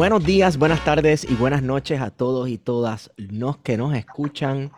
Buenos 0.00 0.24
días, 0.24 0.56
buenas 0.56 0.82
tardes 0.82 1.30
y 1.30 1.34
buenas 1.34 1.62
noches 1.62 2.00
a 2.00 2.08
todos 2.08 2.48
y 2.48 2.56
todas 2.56 3.12
los 3.18 3.58
que 3.58 3.76
nos 3.76 3.94
escuchan. 3.94 4.72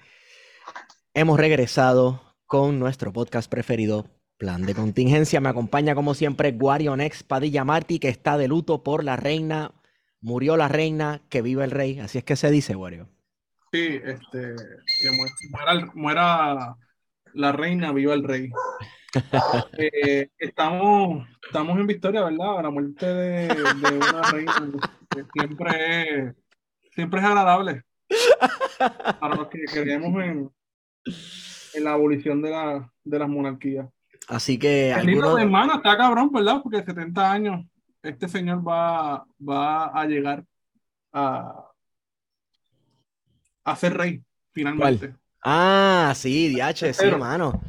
Hemos 1.15 1.39
regresado 1.39 2.35
con 2.45 2.81
nuestro 2.81 3.13
podcast 3.13 3.49
preferido, 3.49 4.11
Plan 4.37 4.63
de 4.63 4.75
Contingencia. 4.75 5.41
Me 5.41 5.49
acompaña 5.49 5.95
como 5.95 6.15
siempre 6.15 6.51
Guarionex 6.51 7.23
Padilla 7.23 7.65
Martí, 7.65 8.01
que 8.01 8.09
está 8.09 8.37
de 8.37 8.49
luto 8.49 8.83
por 8.83 9.05
la 9.05 9.15
reina. 9.15 9.71
Murió 10.21 10.57
la 10.57 10.67
reina, 10.67 11.23
que 11.29 11.41
vive 11.41 11.63
el 11.63 11.71
rey. 11.71 12.01
Así 12.01 12.19
es 12.19 12.25
que 12.25 12.35
se 12.35 12.51
dice, 12.51 12.75
Wario. 12.75 13.09
Sí, 13.73 14.01
este, 14.05 14.57
muera, 15.53 15.93
muera 15.95 16.77
la 17.33 17.53
reina, 17.53 17.93
viva 17.93 18.15
el 18.15 18.25
rey. 18.25 18.51
Eh, 19.77 20.29
estamos, 20.39 21.27
estamos 21.43 21.79
en 21.79 21.87
victoria, 21.87 22.25
¿verdad? 22.25 22.63
La 22.63 22.71
muerte 22.71 23.07
de, 23.07 23.49
de 23.49 23.97
una 23.97 24.23
reina 24.31 24.55
que 25.11 25.25
siempre 25.33 26.27
es, 26.29 26.35
siempre 26.95 27.21
es 27.21 27.27
agradable 27.27 27.85
para 29.21 29.37
los 29.37 29.49
que 29.49 29.65
creemos 29.65 30.23
en, 30.23 30.51
en 31.75 31.85
la 31.85 31.93
abolición 31.93 32.41
de, 32.43 32.51
la, 32.51 32.91
de 33.05 33.19
las 33.19 33.29
monarquías. 33.29 33.87
Así 34.29 34.59
que. 34.59 34.93
El 34.93 35.07
libro 35.07 35.35
de 35.35 35.43
hermana 35.43 35.77
está 35.77 35.97
cabrón, 35.97 36.31
¿verdad? 36.33 36.61
Porque 36.63 36.83
70 36.83 37.33
años 37.33 37.67
este 38.03 38.29
señor 38.29 38.67
va, 38.67 39.25
va 39.41 39.87
a 39.87 40.07
llegar 40.07 40.45
a, 41.13 41.67
a 43.65 43.77
ser 43.77 43.97
rey, 43.97 44.23
finalmente. 44.53 45.09
¿Cuál? 45.09 45.19
Ah, 45.45 46.13
sí, 46.15 46.55
DH, 46.55 46.93
sí, 46.93 47.05
hermano. 47.05 47.61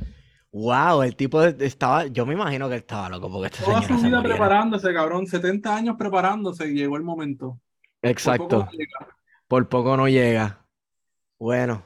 Wow, 0.54 1.02
el 1.02 1.16
tipo 1.16 1.42
estaba, 1.44 2.06
yo 2.06 2.28
me 2.28 2.36
imagino 2.36 2.70
que 2.70 2.76
estaba 2.76 3.10
loco 3.10 3.28
porque 3.32 3.48
este 3.48 3.64
Toda 3.64 3.82
su 3.82 3.98
vida 3.98 4.22
preparándose, 4.22 4.94
cabrón, 4.94 5.26
70 5.26 5.76
años 5.76 5.96
preparándose 5.98 6.68
y 6.68 6.76
llegó 6.76 6.96
el 6.96 7.02
momento. 7.02 7.60
Exacto. 8.04 8.60
Por 8.60 8.68
poco 8.68 8.68
no 8.68 8.78
llega. 8.78 9.08
Por 9.48 9.70
poco 9.70 9.98
no 9.98 10.08
llega. 10.08 10.66
Bueno, 11.40 11.84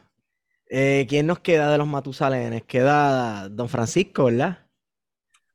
eh, 0.70 1.06
¿quién 1.08 1.28
nos 1.28 1.40
queda 1.40 1.72
de 1.72 1.78
los 1.78 1.88
Matusalenes? 1.88 2.64
Queda 2.64 3.48
Don 3.48 3.70
Francisco, 3.70 4.26
¿verdad? 4.26 4.68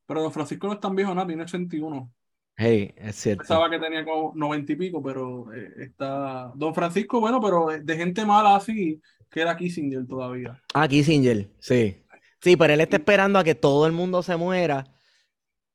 Pero 0.06 0.22
Don 0.22 0.32
Francisco 0.32 0.66
no 0.66 0.72
es 0.72 0.80
tan 0.80 0.96
viejo, 0.96 1.14
nada, 1.14 1.26
tiene 1.26 1.42
81. 1.42 2.10
Hey, 2.56 2.94
es 2.96 3.16
cierto. 3.16 3.40
Pensaba 3.40 3.68
que 3.68 3.78
tenía 3.78 4.06
como 4.06 4.32
90 4.34 4.72
y 4.72 4.76
pico, 4.76 5.02
pero 5.02 5.52
eh, 5.52 5.70
está. 5.76 6.50
Don 6.54 6.74
Francisco, 6.74 7.20
bueno, 7.20 7.42
pero 7.42 7.66
de 7.78 7.96
gente 7.96 8.24
mala 8.24 8.56
así, 8.56 9.02
que 9.30 9.42
era 9.42 9.54
Kissinger 9.54 10.06
todavía. 10.06 10.58
Ah, 10.72 10.88
Kissinger, 10.88 11.50
sí. 11.58 12.01
Sí, 12.42 12.56
pero 12.56 12.74
él 12.74 12.80
está 12.80 12.96
esperando 12.96 13.38
a 13.38 13.44
que 13.44 13.54
todo 13.54 13.86
el 13.86 13.92
mundo 13.92 14.22
se 14.22 14.36
muera. 14.36 14.92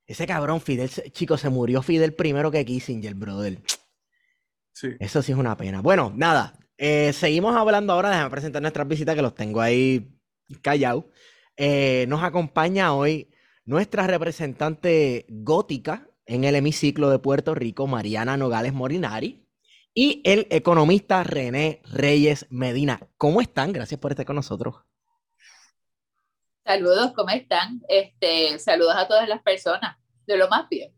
Ese 0.06 0.28
cabrón 0.28 0.60
Fidel, 0.60 0.90
chico, 0.90 1.38
se 1.38 1.50
murió 1.50 1.82
Fidel 1.82 2.14
primero 2.14 2.52
que 2.52 2.66
Kissinger, 2.66 3.16
brother. 3.16 3.62
Sí. 4.74 4.90
Eso 5.00 5.22
sí 5.22 5.32
es 5.32 5.38
una 5.38 5.56
pena. 5.56 5.82
Bueno, 5.82 6.12
nada. 6.16 6.60
Eh, 6.78 7.14
seguimos 7.14 7.56
hablando 7.56 7.94
ahora. 7.94 8.10
Déjame 8.10 8.30
presentar 8.30 8.62
nuestras 8.62 8.88
visitas 8.88 9.16
que 9.16 9.22
los 9.22 9.34
tengo 9.34 9.62
ahí 9.62 10.20
callados. 10.62 11.06
Eh, 11.56 12.06
nos 12.10 12.22
acompaña 12.24 12.94
hoy 12.94 13.32
nuestra 13.66 14.06
representante 14.06 15.26
gótica 15.30 16.10
en 16.26 16.44
el 16.44 16.56
hemiciclo 16.56 17.10
de 17.10 17.20
Puerto 17.20 17.56
Rico, 17.56 17.88
Mariana 17.88 18.38
Nogales 18.38 18.74
Morinari, 18.74 19.48
y 19.94 20.22
el 20.26 20.48
economista 20.50 21.24
René 21.24 21.82
Reyes 21.86 22.46
Medina. 22.50 23.00
¿Cómo 23.18 23.42
están? 23.42 23.72
Gracias 23.72 24.00
por 24.00 24.12
estar 24.12 24.26
con 24.26 24.36
nosotros. 24.36 24.76
Saludos, 26.68 27.14
¿cómo 27.16 27.30
están? 27.30 27.82
Este, 27.88 28.60
saludos 28.60 28.94
a 28.98 29.08
todas 29.08 29.26
las 29.30 29.42
personas, 29.42 29.96
de 30.26 30.36
lo 30.36 30.50
más 30.50 30.68
bien. 30.68 30.92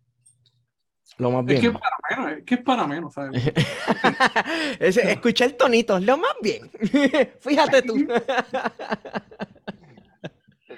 Lo 1.20 1.30
más 1.30 1.46
bien. 1.46 1.58
Es 1.58 1.62
que 1.62 1.68
es 1.68 1.74
para 1.78 1.96
menos, 2.10 2.40
es 2.40 2.44
que 2.44 2.56
es 2.56 2.62
para 2.64 2.88
menos, 2.88 3.14
¿sabes? 3.14 3.54
Ese, 4.80 5.12
escuché 5.12 5.46
el 5.46 5.56
tonito, 5.56 6.00
lo 6.00 6.18
más 6.18 6.34
bien. 6.42 6.72
Fíjate 7.40 7.84
tú. 7.84 7.98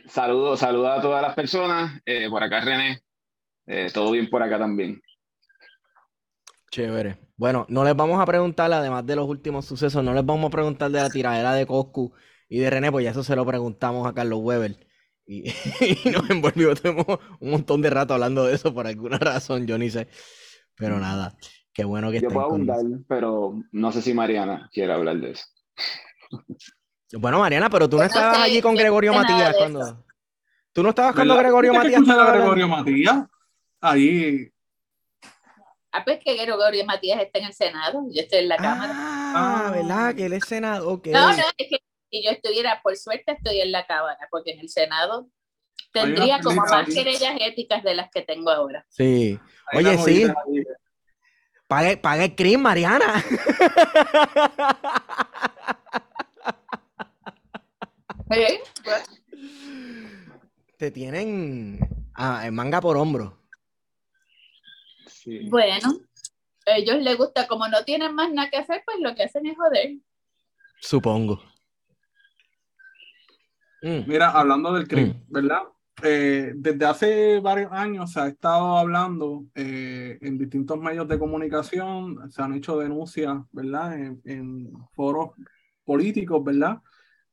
saludos, 0.08 0.60
saludos 0.60 1.00
a 1.00 1.02
todas 1.02 1.22
las 1.22 1.36
personas. 1.36 2.02
Eh, 2.06 2.30
por 2.30 2.44
acá, 2.44 2.60
René. 2.60 3.02
Eh, 3.68 3.90
todo 3.94 4.12
bien 4.12 4.30
por 4.30 4.44
acá 4.44 4.60
también. 4.60 5.02
Chévere. 6.70 7.18
Bueno, 7.38 7.66
no 7.70 7.86
les 7.86 7.96
vamos 7.96 8.20
a 8.20 8.26
preguntar, 8.26 8.74
además 8.74 9.06
de 9.06 9.16
los 9.16 9.26
últimos 9.26 9.66
sucesos, 9.66 10.04
no 10.04 10.14
les 10.14 10.26
vamos 10.26 10.48
a 10.48 10.52
preguntar 10.52 10.92
de 10.92 11.00
la 11.00 11.10
tiradera 11.10 11.54
de 11.54 11.66
Coscu 11.66 12.14
y 12.52 12.60
de 12.60 12.70
René, 12.70 12.92
pues 12.92 13.06
ya 13.06 13.12
eso 13.12 13.24
se 13.24 13.36
lo 13.36 13.46
preguntamos 13.46 14.06
a 14.06 14.14
Carlos 14.14 14.40
Weber. 14.42 14.76
Y, 15.26 15.50
y 16.06 16.10
nos 16.10 16.30
envolvió, 16.30 16.76
tenemos 16.76 17.06
un 17.40 17.52
montón 17.52 17.82
de 17.82 17.90
rato 17.90 18.14
hablando 18.14 18.46
de 18.46 18.56
eso 18.56 18.74
por 18.74 18.86
alguna 18.88 19.18
razón, 19.18 19.66
yo 19.66 19.78
ni 19.78 19.90
sé. 19.90 20.10
Pero 20.76 21.00
nada, 21.00 21.36
qué 21.74 21.86
bueno 21.86 22.12
que 22.12 22.20
Yo 22.20 22.28
puedo 22.30 22.46
abundar, 22.48 22.80
pero 23.08 23.54
no 23.72 23.92
sé 23.92 24.02
si 24.02 24.14
Mariana 24.14 24.70
quiere 24.74 24.92
hablar 24.94 25.18
de 25.20 25.32
eso. 25.32 25.46
Bueno, 27.14 27.40
Mariana, 27.40 27.70
pero 27.70 27.90
tú 27.90 27.98
no 27.98 28.04
estabas 28.04 28.38
sé, 28.38 28.44
allí 28.44 28.62
con 28.62 28.76
Gregorio 28.76 29.12
no 29.14 29.20
Matías 29.20 29.56
cuando. 29.58 30.06
¿Tú 30.74 30.84
no 30.84 30.90
estabas 30.90 31.14
cuando 31.16 31.34
¿Verdad? 31.36 31.44
Gregorio 31.50 31.72
¿Viste 31.74 31.90
que 31.90 32.00
Matías? 32.00 32.10
estaba 32.18 32.32
Gregorio 32.38 32.68
Matías? 32.68 33.24
Ahí. 33.82 34.50
Ah, 35.92 36.04
pues 36.06 36.20
que 36.24 36.36
Gregorio 36.36 36.86
Matías 36.86 37.22
está 37.22 37.40
en 37.40 37.46
el 37.46 37.54
Senado, 37.54 38.04
yo 38.14 38.22
estoy 38.22 38.40
en 38.40 38.48
la 38.50 38.58
Cámara. 38.58 38.94
Ah, 38.96 39.66
Ah. 39.68 39.72
¿verdad? 39.72 40.16
Que 40.16 40.26
él 40.26 40.34
es 40.34 40.46
senador. 40.46 40.94
ok. 40.94 41.08
No, 41.08 41.28
no, 41.32 41.44
es 41.58 41.68
que 41.70 41.78
si 42.12 42.24
yo 42.24 42.30
estuviera, 42.30 42.82
por 42.84 42.96
suerte 42.98 43.32
estoy 43.32 43.62
en 43.62 43.72
la 43.72 43.88
Cámara, 43.88 44.28
porque 44.30 44.52
en 44.52 44.60
el 44.60 44.70
Senado 44.70 45.22
una 45.22 45.32
tendría 45.94 46.42
como 46.42 46.62
más 46.62 46.88
ahí. 46.88 46.94
querellas 46.94 47.38
éticas 47.40 47.82
de 47.84 47.96
las 47.96 48.12
que 48.12 48.22
tengo 48.22 48.52
ahora. 48.52 48.86
Sí. 48.90 49.40
ahí 49.68 49.86
Oye, 49.86 49.98
sí. 49.98 50.28
Pague, 51.68 51.96
pague 51.98 52.26
el 52.26 52.36
crimen, 52.36 52.62
Mariana. 52.62 53.24
¿Eh? 58.30 58.62
Pues, 58.84 59.04
Te 60.78 60.92
tienen 60.92 61.80
ah, 62.16 62.46
en 62.46 62.54
manga 62.54 62.82
por 62.82 62.98
hombro. 62.98 63.40
Sí. 65.08 65.48
Bueno, 65.50 65.98
a 66.66 66.78
ellos 66.78 66.98
les 66.98 67.18
gusta, 67.18 67.48
como 67.48 67.70
no 67.70 67.86
tienen 67.86 68.14
más 68.16 68.32
nada 68.32 68.50
que 68.50 68.58
hacer, 68.58 68.84
pues 68.86 68.98
lo 69.00 69.16
que 69.16 69.24
hacen 69.24 69.46
es 69.46 69.56
joder. 69.56 69.96
Supongo. 70.82 71.51
Mm, 73.82 74.08
Mira, 74.08 74.30
hablando 74.32 74.74
del 74.74 74.88
crimen, 74.88 75.24
Mm. 75.28 75.34
¿verdad? 75.34 75.62
Eh, 76.04 76.54
desde 76.56 76.86
hace 76.86 77.40
varios 77.40 77.72
años 77.72 78.12
se 78.12 78.20
ha 78.20 78.28
estado 78.28 78.78
hablando 78.78 79.46
eh, 79.54 80.18
en 80.22 80.38
distintos 80.38 80.80
medios 80.80 81.08
de 81.08 81.20
comunicación, 81.20 82.32
se 82.32 82.42
han 82.42 82.54
hecho 82.54 82.78
denuncias, 82.80 83.38
¿verdad? 83.52 84.00
En, 84.00 84.22
en 84.26 84.72
foros 84.96 85.32
políticos, 85.84 86.44
¿verdad? 86.44 86.80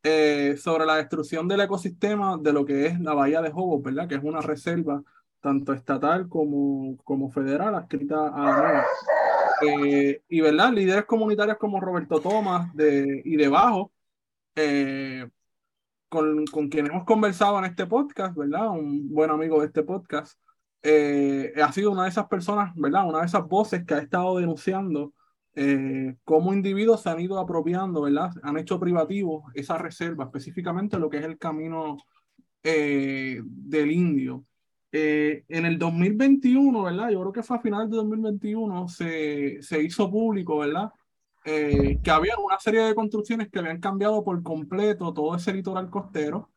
Eh, 0.03 0.57
sobre 0.59 0.87
la 0.87 0.97
destrucción 0.97 1.49
del 1.49 1.63
ecosistema 1.63 2.37
de 2.41 2.53
lo 2.53 2.65
que 2.65 2.87
es 2.87 3.01
la 3.01 3.15
Bahía 3.15 3.41
de 3.43 3.51
Jobos, 3.51 3.83
¿verdad? 3.83 4.09
Que 4.09 4.17
es 4.17 4.23
una 4.23 4.41
reserva 4.41 5.03
tanto 5.41 5.73
estatal 5.73 6.29
como, 6.29 6.97
como 7.05 7.31
federal 7.31 7.75
adscrita 7.75 8.29
a 8.29 8.45
la. 8.45 8.87
Eh, 9.67 10.23
y, 10.29 10.41
¿verdad? 10.41 10.73
Líderes 10.73 11.05
comunitarios 11.05 11.57
como 11.59 11.81
Roberto 11.81 12.21
Tomás 12.21 12.75
de, 12.75 13.23
y 13.25 13.37
de 13.37 13.49
Bajo, 13.49 13.93
eh, 14.55 15.27
con, 16.09 16.47
con 16.47 16.69
quien 16.69 16.87
hemos 16.87 17.05
conversado 17.05 17.59
en 17.59 17.67
este 17.67 17.87
podcast, 17.87 18.37
¿verdad? 18.37 18.71
Un 18.71 19.09
buen 19.09 19.31
amigo 19.31 19.61
de 19.61 19.67
este 19.67 19.83
podcast, 19.83 20.39
eh, 20.83 21.53
ha 21.63 21.73
sido 21.73 21.91
una 21.91 22.05
de 22.05 22.11
esas 22.11 22.27
personas, 22.29 22.73
¿verdad? 22.77 23.09
Una 23.09 23.21
de 23.21 23.27
esas 23.27 23.47
voces 23.47 23.85
que 23.85 23.95
ha 23.95 23.99
estado 23.99 24.39
denunciando 24.39 25.13
eh, 25.55 26.17
cómo 26.25 26.53
individuos 26.55 27.03
se 27.03 27.11
han 27.11 27.21
ido 27.21 27.39
apropiando, 27.39 28.03
¿verdad? 28.03 28.31
Han 28.43 28.59
hecho 28.59 28.79
privativo 28.79 29.45
esa 29.55 29.77
reserva, 29.77 30.25
específicamente 30.25 30.99
lo 30.99 31.11
que 31.11 31.19
es 31.19 31.25
el 31.25 31.39
camino 31.39 31.97
eh, 32.63 33.41
del 33.45 33.91
indio. 33.91 34.45
En 34.91 35.67
el 35.67 35.79
2021, 35.79 36.83
¿verdad? 36.83 37.11
Yo 37.11 37.21
creo 37.21 37.33
que 37.33 37.43
fue 37.43 37.59
a 37.59 37.61
finales 37.61 37.91
de 37.91 37.97
2021, 37.97 38.89
se, 38.89 39.61
se 39.61 39.83
hizo 39.83 40.11
público, 40.11 40.59
¿verdad? 40.59 40.91
Que 41.45 42.11
había 42.11 42.37
una 42.37 42.59
serie 42.59 42.83
de 42.83 42.95
construcciones 42.95 43.49
que 43.49 43.59
habían 43.59 43.81
cambiado 43.81 44.23
por 44.23 44.43
completo 44.43 45.13
todo 45.15 45.35
ese 45.37 45.53
litoral 45.53 45.91
costero, 45.91 46.51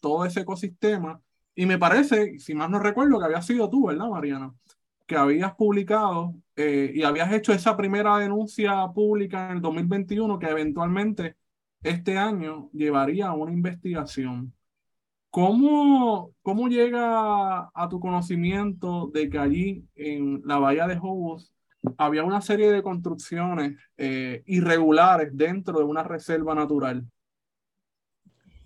todo 0.00 0.24
ese 0.24 0.40
ecosistema. 0.40 1.20
Y 1.54 1.66
me 1.66 1.78
parece, 1.78 2.38
si 2.38 2.54
más 2.54 2.70
no 2.70 2.78
recuerdo, 2.78 3.18
que 3.18 3.26
había 3.26 3.42
sido 3.42 3.68
tú, 3.68 3.86
¿verdad, 3.86 4.08
Mariana? 4.08 4.54
Que 5.06 5.16
habías 5.16 5.54
publicado 5.54 6.34
eh, 6.56 6.92
y 6.94 7.02
habías 7.02 7.32
hecho 7.32 7.52
esa 7.52 7.76
primera 7.76 8.18
denuncia 8.18 8.86
pública 8.94 9.46
en 9.50 9.56
el 9.56 9.62
2021 9.62 10.38
que 10.38 10.46
eventualmente 10.48 11.36
este 11.82 12.18
año 12.18 12.70
llevaría 12.72 13.28
a 13.28 13.34
una 13.34 13.52
investigación. 13.52 14.54
¿Cómo, 15.30 16.32
cómo 16.42 16.68
llega 16.68 17.70
a 17.74 17.88
tu 17.88 18.00
conocimiento 18.00 19.10
de 19.14 19.30
que 19.30 19.38
allí 19.38 19.88
en 19.94 20.42
la 20.44 20.58
bahía 20.58 20.86
de 20.86 20.98
Hobos 21.00 21.52
había 21.96 22.24
una 22.24 22.40
serie 22.40 22.70
de 22.70 22.82
construcciones 22.82 23.78
eh, 23.96 24.42
irregulares 24.46 25.30
dentro 25.32 25.78
de 25.78 25.84
una 25.84 26.02
reserva 26.02 26.54
natural? 26.54 27.04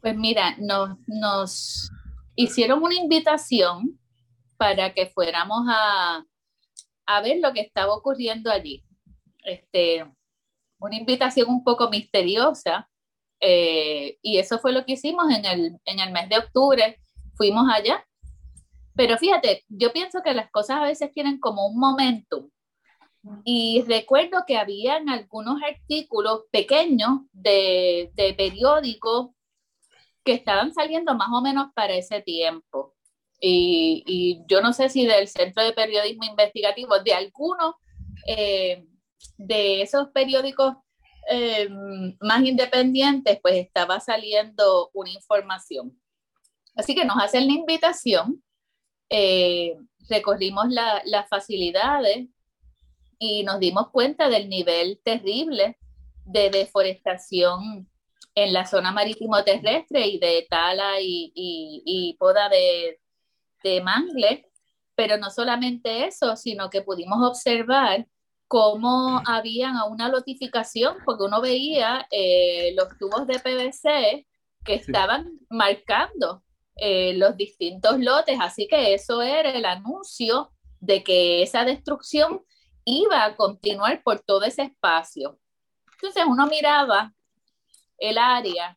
Pues 0.01 0.17
mira, 0.17 0.57
nos, 0.59 1.91
hicieron 2.37 2.83
una 2.83 2.95
invitación 2.95 3.99
para 4.57 4.93
que 4.93 5.07
fuéramos 5.07 5.67
a, 5.69 6.25
a 7.07 7.21
ver 7.23 7.39
lo 7.41 7.53
que 7.53 7.61
estaba 7.61 7.95
ocurriendo 7.95 8.51
allí. 8.51 8.85
Este, 9.45 10.05
una 10.79 10.97
invitación 10.97 11.49
un 11.49 11.65
poco 11.65 11.89
misteriosa, 11.89 12.89
eh, 13.41 14.19
y 14.23 14.39
eso 14.39 14.59
fue 14.59 14.73
lo 14.73 14.85
que 14.85 14.93
hicimos 14.93 15.31
en 15.31 15.45
el, 15.45 15.79
en 15.85 16.01
el 16.01 16.13
mes 16.13 16.29
de 16.29 16.39
octubre, 16.39 17.01
fuimos 17.37 17.67
allá. 17.73 18.05
Pero 18.95 19.19
fíjate, 19.19 19.65
yo 19.69 19.93
pienso 19.93 20.23
que 20.23 20.35
las 20.35 20.51
cosas 20.51 20.79
a 20.79 20.85
veces 20.85 21.11
tienen 21.13 21.41
como 21.41 21.67
un 21.67 21.79
momentum. 21.79 22.49
Y 23.45 23.83
recuerdo 23.89 24.45
que 24.47 24.57
habían 24.57 25.09
algunos 25.09 25.63
artículos 25.63 26.43
pequeños 26.51 27.21
de, 27.33 28.11
de 28.15 28.35
periódicos 28.35 29.31
que 30.25 30.33
estaban 30.33 30.73
saliendo 30.73 31.15
más 31.15 31.29
o 31.33 31.41
menos 31.41 31.69
para 31.75 31.95
ese 31.95 32.21
tiempo. 32.23 32.95
Y, 33.41 34.43
yo 34.49 34.63
no 34.63 34.73
sé 34.73 34.89
si 34.89 35.07
del 35.07 35.29
Centro 35.29 35.63
de 35.63 35.73
Periodismo 35.73 36.25
Investigativo, 36.25 36.99
de 37.01 37.13
alguno 37.13 37.77
eh, 38.27 38.87
de 39.37 39.83
esos 39.83 40.09
periódicos 40.09 40.77
eh, 41.31 41.69
más 42.21 42.43
independientes, 42.43 43.39
pues 43.43 43.57
estaba 43.57 44.01
saliendo 44.01 44.91
una 44.95 45.11
información. 45.11 46.01
Así 46.75 46.95
que 46.95 47.05
nos 47.05 47.19
hacen 47.23 47.47
la 47.47 47.53
invitación, 47.53 48.43
eh, 49.11 49.77
recorrimos 50.09 50.67
las 50.69 51.29
facilidades 51.29 52.29
y 53.19 53.45
nos 53.45 53.61
dimos 53.61 53.91
cuenta 53.91 54.29
del 54.29 54.49
nivel 54.49 55.01
terrible 55.05 55.79
de 56.25 56.51
deforestación 56.51 57.89
en 58.35 58.53
la 58.53 58.67
zona 58.67 58.93
marítimo 58.93 59.43
terrestre 59.45 60.07
y 60.07 60.19
de 60.19 60.47
tala 60.49 61.01
y, 61.01 61.33
y 61.35 62.17
poda 62.19 62.49
de, 62.49 63.01
de 63.63 63.81
Mangle, 63.81 64.47
pero 64.95 65.17
no 65.17 65.31
solamente 65.31 66.07
eso, 66.07 66.37
sino 66.37 66.71
que 66.71 66.83
pudimos 66.83 67.19
observar 67.27 68.07
cómo 68.47 69.21
habían 69.27 69.75
una 69.91 70.09
notificación, 70.09 70.99
porque 71.05 71.25
uno 71.25 71.41
veía 71.41 72.07
eh, 72.11 72.75
los 72.77 72.89
tubos 72.99 73.27
de 73.27 73.41
PVC 73.41 74.27
que 74.65 74.75
estaban 74.75 75.39
marcando 75.49 76.43
eh, 76.77 77.15
los 77.15 77.37
distintos 77.37 77.99
lotes, 77.99 78.39
así 78.41 78.67
que 78.69 78.95
eso 78.95 79.23
era 79.23 79.51
el 79.51 79.65
anuncio 79.65 80.51
de 80.81 81.03
que 81.03 81.43
esa 81.43 81.65
destrucción 81.65 82.43
iba 82.85 83.25
a 83.25 83.37
continuar 83.37 84.03
por 84.03 84.21
todo 84.21 84.43
ese 84.45 84.63
espacio. 84.63 85.39
Entonces 85.93 86.25
uno 86.27 86.47
miraba 86.47 87.13
el 87.99 88.19
área 88.19 88.77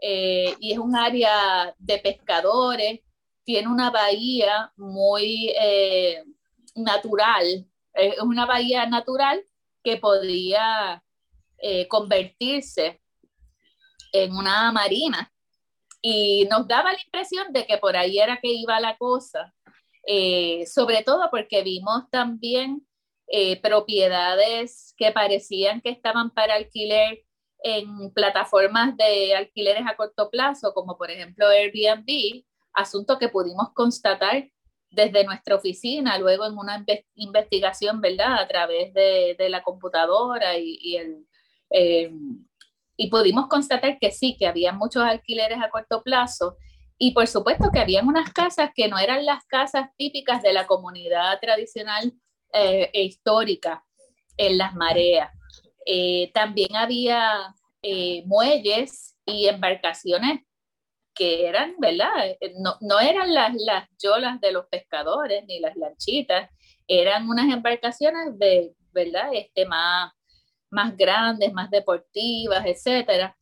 eh, 0.00 0.54
y 0.60 0.72
es 0.72 0.78
un 0.78 0.96
área 0.96 1.74
de 1.78 1.98
pescadores, 1.98 3.00
tiene 3.44 3.68
una 3.68 3.90
bahía 3.90 4.72
muy 4.76 5.52
eh, 5.60 6.22
natural, 6.74 7.66
es 7.94 8.20
una 8.20 8.46
bahía 8.46 8.86
natural 8.86 9.42
que 9.82 9.96
podría 9.96 11.02
eh, 11.58 11.88
convertirse 11.88 13.00
en 14.12 14.34
una 14.34 14.72
marina. 14.72 15.32
Y 16.02 16.46
nos 16.50 16.66
daba 16.66 16.92
la 16.92 17.00
impresión 17.02 17.52
de 17.52 17.66
que 17.66 17.76
por 17.76 17.94
ahí 17.96 18.18
era 18.18 18.38
que 18.40 18.48
iba 18.48 18.80
la 18.80 18.96
cosa, 18.96 19.52
sobre 20.66 21.02
todo 21.04 21.28
porque 21.30 21.62
vimos 21.62 22.08
también 22.10 22.86
propiedades 23.62 24.94
que 24.96 25.12
parecían 25.12 25.80
que 25.80 25.90
estaban 25.90 26.30
para 26.30 26.54
alquiler 26.54 27.24
en 27.62 28.12
plataformas 28.12 28.96
de 28.96 29.34
alquileres 29.34 29.84
a 29.86 29.96
corto 29.96 30.30
plazo, 30.30 30.72
como 30.74 30.96
por 30.96 31.10
ejemplo 31.10 31.46
Airbnb, 31.48 32.44
asunto 32.72 33.18
que 33.18 33.28
pudimos 33.28 33.72
constatar 33.74 34.48
desde 34.90 35.24
nuestra 35.24 35.54
oficina, 35.54 36.18
luego 36.18 36.46
en 36.46 36.58
una 36.58 36.84
investigación, 37.14 38.00
¿verdad? 38.00 38.38
A 38.38 38.48
través 38.48 38.92
de, 38.92 39.36
de 39.38 39.48
la 39.48 39.62
computadora 39.62 40.58
y, 40.58 40.78
y 40.80 40.96
el... 40.96 41.26
Eh, 41.70 42.10
y 42.96 43.08
pudimos 43.08 43.46
constatar 43.48 43.98
que 43.98 44.10
sí, 44.10 44.36
que 44.38 44.46
había 44.46 44.74
muchos 44.74 45.02
alquileres 45.02 45.58
a 45.62 45.70
corto 45.70 46.02
plazo 46.02 46.58
y 46.98 47.12
por 47.12 47.26
supuesto 47.28 47.70
que 47.72 47.80
habían 47.80 48.06
unas 48.06 48.30
casas 48.30 48.72
que 48.74 48.88
no 48.88 48.98
eran 48.98 49.24
las 49.24 49.42
casas 49.46 49.88
típicas 49.96 50.42
de 50.42 50.52
la 50.52 50.66
comunidad 50.66 51.40
tradicional 51.40 52.12
eh, 52.52 52.90
e 52.92 53.02
histórica 53.02 53.84
en 54.36 54.58
las 54.58 54.74
mareas. 54.74 55.30
Eh, 55.86 56.30
también 56.32 56.76
había 56.76 57.54
muelles 58.26 59.16
y 59.24 59.46
embarcaciones 59.48 60.42
que 61.14 61.46
eran, 61.46 61.74
¿verdad? 61.78 62.28
Eh, 62.40 62.54
no, 62.58 62.76
no 62.80 62.98
eran 62.98 63.34
las, 63.34 63.54
las 63.54 63.88
yolas 64.02 64.40
de 64.40 64.52
los 64.52 64.66
pescadores 64.66 65.44
ni 65.46 65.60
las 65.60 65.76
lanchitas, 65.76 66.50
eran 66.86 67.28
unas 67.28 67.52
embarcaciones 67.52 68.38
de, 68.38 68.74
¿verdad? 68.92 69.28
Este, 69.32 69.66
más, 69.66 70.12
más 70.70 70.96
grandes, 70.96 71.52
más 71.52 71.70
deportivas, 71.70 72.64
etcétera. 72.64 73.36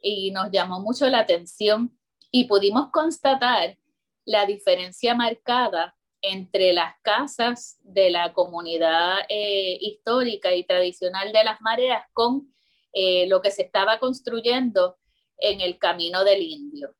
Y 0.00 0.30
nos 0.30 0.50
llamó 0.50 0.80
mucho 0.80 1.08
la 1.08 1.20
atención 1.20 1.98
y 2.30 2.44
pudimos 2.44 2.90
constatar 2.90 3.78
la 4.24 4.46
diferencia 4.46 5.14
marcada 5.14 5.96
entre 6.26 6.72
las 6.72 6.94
casas 7.02 7.78
de 7.82 8.08
la 8.08 8.32
comunidad 8.32 9.18
eh, 9.28 9.76
histórica 9.78 10.54
y 10.54 10.64
tradicional 10.64 11.32
de 11.32 11.44
las 11.44 11.60
mareas 11.60 12.02
con 12.14 12.50
eh, 12.94 13.26
lo 13.26 13.42
que 13.42 13.50
se 13.50 13.60
estaba 13.62 13.98
construyendo 13.98 14.96
en 15.36 15.60
el 15.60 15.78
camino 15.78 16.24
del 16.24 16.40
indio. 16.42 16.94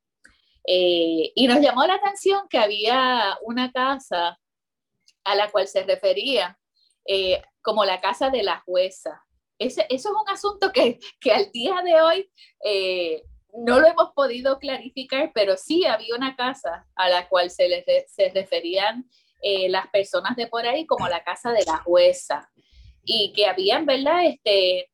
Eh, 0.67 1.33
y 1.35 1.47
nos 1.47 1.61
llamó 1.61 1.87
la 1.87 1.95
atención 1.95 2.47
que 2.51 2.59
había 2.59 3.39
una 3.43 3.73
casa 3.73 4.39
a 5.25 5.35
la 5.35 5.51
cual 5.51 5.69
se 5.69 5.85
refería 5.85 6.59
como 7.63 7.85
la 7.85 8.01
casa 8.01 8.29
de 8.29 8.43
la 8.43 8.61
jueza. 8.61 9.23
Ese, 9.59 9.87
eso 9.89 10.09
es 10.11 10.15
un 10.15 10.29
asunto 10.29 10.71
que, 10.71 10.99
que 11.21 11.33
al 11.33 11.51
día 11.51 11.81
de 11.83 12.01
hoy 12.03 12.31
no 13.57 13.81
lo 13.81 13.87
hemos 13.87 14.13
podido 14.15 14.59
clarificar, 14.59 15.31
pero 15.35 15.57
sí 15.57 15.85
había 15.85 16.15
una 16.17 16.37
casa 16.37 16.87
a 16.97 17.09
la 17.09 17.29
cual 17.29 17.51
se, 17.51 17.69
les, 17.69 17.85
se 18.09 18.31
referían 18.31 19.09
las 19.69 19.89
personas 19.89 20.37
de 20.37 20.47
por 20.47 20.67
ahí 20.67 20.87
como 20.87 21.07
la 21.07 21.23
casa 21.23 21.53
de 21.53 21.63
la 21.67 21.77
jueza 21.77 22.51
y 23.05 23.33
que 23.35 23.47
habían, 23.47 23.85
¿verdad? 23.85 24.25
Este, 24.25 24.91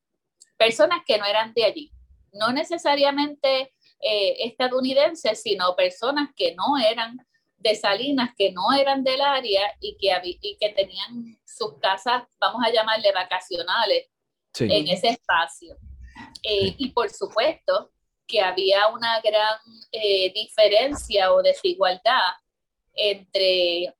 personas 0.57 1.01
que 1.05 1.17
no 1.17 1.25
eran 1.25 1.53
de 1.53 1.65
allí. 1.65 1.91
No 2.33 2.51
necesariamente 2.51 3.73
eh, 3.99 4.45
estadounidenses, 4.45 5.41
sino 5.41 5.75
personas 5.75 6.29
que 6.35 6.55
no 6.55 6.77
eran 6.77 7.17
de 7.57 7.75
Salinas, 7.75 8.31
que 8.37 8.51
no 8.51 8.71
eran 8.73 9.03
del 9.03 9.21
área 9.21 9.61
y 9.79 9.97
que, 9.97 10.11
y 10.23 10.57
que 10.57 10.69
tenían 10.69 11.39
sus 11.45 11.77
casas, 11.79 12.23
vamos 12.39 12.61
a 12.65 12.71
llamarle 12.71 13.11
vacacionales, 13.11 14.07
en 14.59 14.87
ese 14.87 15.09
espacio. 15.09 15.77
Eh, 16.43 16.75
y 16.77 16.89
por 16.89 17.09
supuesto 17.09 17.91
que 18.31 18.41
había 18.41 18.87
una 18.87 19.19
gran 19.19 19.59
eh, 19.91 20.31
diferencia 20.33 21.33
o 21.33 21.43
desigualdad 21.43 22.31
entre 22.93 23.93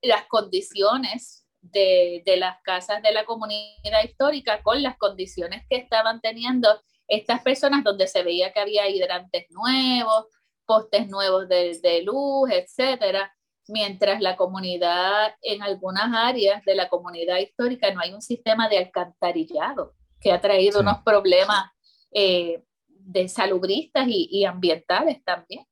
las 0.00 0.26
condiciones 0.26 1.46
de, 1.60 2.22
de, 2.24 2.36
las 2.36 2.60
casas 2.62 3.02
de 3.02 3.12
la 3.12 3.24
comunidad 3.24 4.04
histórica 4.04 4.62
con 4.62 4.82
las 4.82 4.96
condiciones 4.96 5.64
que 5.68 5.76
estaban 5.76 6.20
teniendo 6.20 6.68
estas 7.08 7.42
personas 7.42 7.82
donde 7.82 8.06
se 8.06 8.22
veía 8.22 8.52
que 8.52 8.60
había 8.60 8.88
hidrantes 8.88 9.50
nuevos, 9.50 10.26
postes 10.66 11.08
nuevos 11.08 11.48
de, 11.48 12.02
luz, 12.02 12.50
etcétera, 12.50 13.34
mientras 13.68 14.20
la 14.20 14.36
comunidad, 14.36 15.34
en 15.42 15.62
algunas 15.62 16.12
áreas 16.14 16.64
de 16.64 16.74
la 16.74 16.88
comunidad 16.88 17.38
histórica, 17.38 17.92
no 17.92 18.00
hay 18.00 18.12
un 18.12 18.22
sistema 18.22 18.68
de 18.68 18.78
alcantarillado 18.78 19.94
que 20.20 20.32
ha 20.32 20.40
traído 20.40 20.80
unos 20.80 21.02
problemas 21.02 21.70
eh, 22.12 22.62
de 23.04 23.28
salubristas 23.28 24.06
y, 24.08 24.44
ambientales 24.44 25.22
también. 25.24 25.66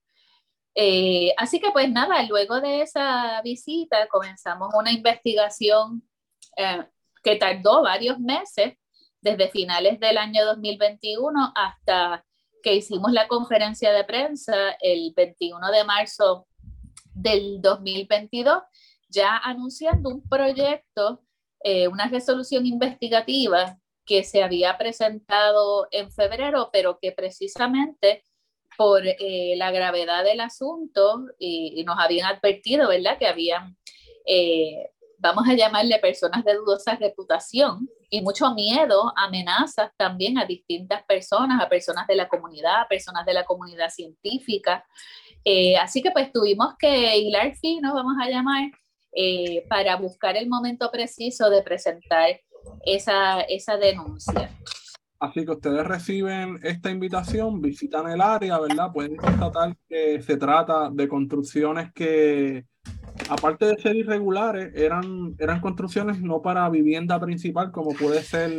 Eh, 0.75 1.35
así 1.37 1.61
que 1.61 1.71
pues 1.71 1.91
nada, 1.91 2.23
luego 2.25 2.61
de 2.61 2.83
esa 2.83 3.43
visita 3.43 4.07
comenzamos 4.09 4.73
una 4.75 4.91
investigación 4.91 6.03
eh, 6.57 6.85
que 7.23 7.37
tardó 7.37 7.83
varios 7.83 8.19
meses, 8.19 8.75
desde 9.23 9.49
finales 9.49 10.01
del 10.01 10.19
año 10.19 10.45
2021 10.45 11.53
hasta 11.55 12.25
que 12.63 12.75
hicimos 12.75 13.13
la 13.13 13.29
conferencia 13.29 13.93
de 13.93 14.05
prensa 14.05 14.77
el 14.81 15.13
21 15.17 15.71
de 15.71 15.85
marzo 15.85 16.47
del 17.15 17.61
2022, 17.63 18.63
ya 19.09 19.37
anunciando 19.39 20.11
un 20.11 20.29
proyecto, 20.29 21.23
eh, 21.63 21.89
una 21.89 22.09
resolución 22.09 22.67
investigativa 22.67 23.79
que 24.05 24.25
se 24.25 24.43
había 24.43 24.77
presentado 24.79 25.89
en 25.91 26.11
febrero, 26.11 26.71
pero 26.73 26.99
que 27.01 27.13
precisamente 27.13 28.25
por 28.77 29.03
eh, 29.07 29.55
la 29.57 29.71
gravedad 29.71 30.25
del 30.25 30.41
asunto 30.41 31.27
y, 31.39 31.85
nos 31.85 31.99
habían 31.99 32.35
advertido, 32.35 32.89
¿verdad?, 32.89 33.19
que 33.19 33.27
habían, 33.27 33.77
eh, 34.27 34.91
vamos 35.19 35.49
a 35.49 35.55
llamarle 35.55 35.99
personas 35.99 36.45
de 36.45 36.55
dudosa 36.55 36.97
reputación 36.97 37.89
y 38.11 38.23
mucho 38.23 38.53
miedo, 38.55 39.13
amenazas 39.17 39.91
también 39.97 40.39
a 40.39 40.45
distintas 40.47 41.03
personas, 41.05 41.63
a 41.63 41.69
personas 41.69 42.07
de 42.07 42.17
la 42.17 42.29
comunidad, 42.29 42.83
a 42.83 42.89
personas 42.89 43.25
de 43.25 43.35
la 43.35 43.45
comunidad 43.45 43.91
científica. 43.91 44.85
Eh, 45.45 45.77
así 45.77 46.03
que 46.03 46.11
pues 46.11 46.33
tuvimos 46.33 46.75
que 46.79 47.17
hilar 47.19 47.55
fino, 47.57 47.95
vamos 47.95 48.15
a 48.21 48.29
llamar, 48.29 48.71
para 49.69 49.97
buscar 49.97 50.39
el 50.39 50.49
momento 50.49 50.91
preciso 50.91 51.51
de 51.51 51.63
presentar 51.63 52.41
esa, 52.85 53.43
esa 53.43 53.77
denuncia. 53.77 54.51
Así 55.23 55.45
que 55.45 55.53
ustedes 55.53 55.87
reciben 55.87 56.59
esta 56.65 56.91
invitación, 56.91 57.61
visitan 57.61 58.11
el 58.11 58.21
área, 58.21 58.59
¿verdad? 58.59 58.91
Pueden 58.93 59.15
constatar 59.15 59.77
que 59.89 60.21
se 60.21 60.37
trata 60.37 60.91
de 60.91 61.07
construcciones 61.07 61.93
que, 61.93 62.65
aparte 63.29 63.67
de 63.67 63.77
ser 63.77 63.95
irregulares, 63.95 64.73
eran, 64.75 65.37
eran 65.39 65.61
construcciones 65.61 66.21
no 66.21 66.43
para 66.43 66.69
vivienda 66.71 67.21
principal, 67.21 67.71
como 67.71 67.95
puede 67.95 68.21
ser 68.23 68.51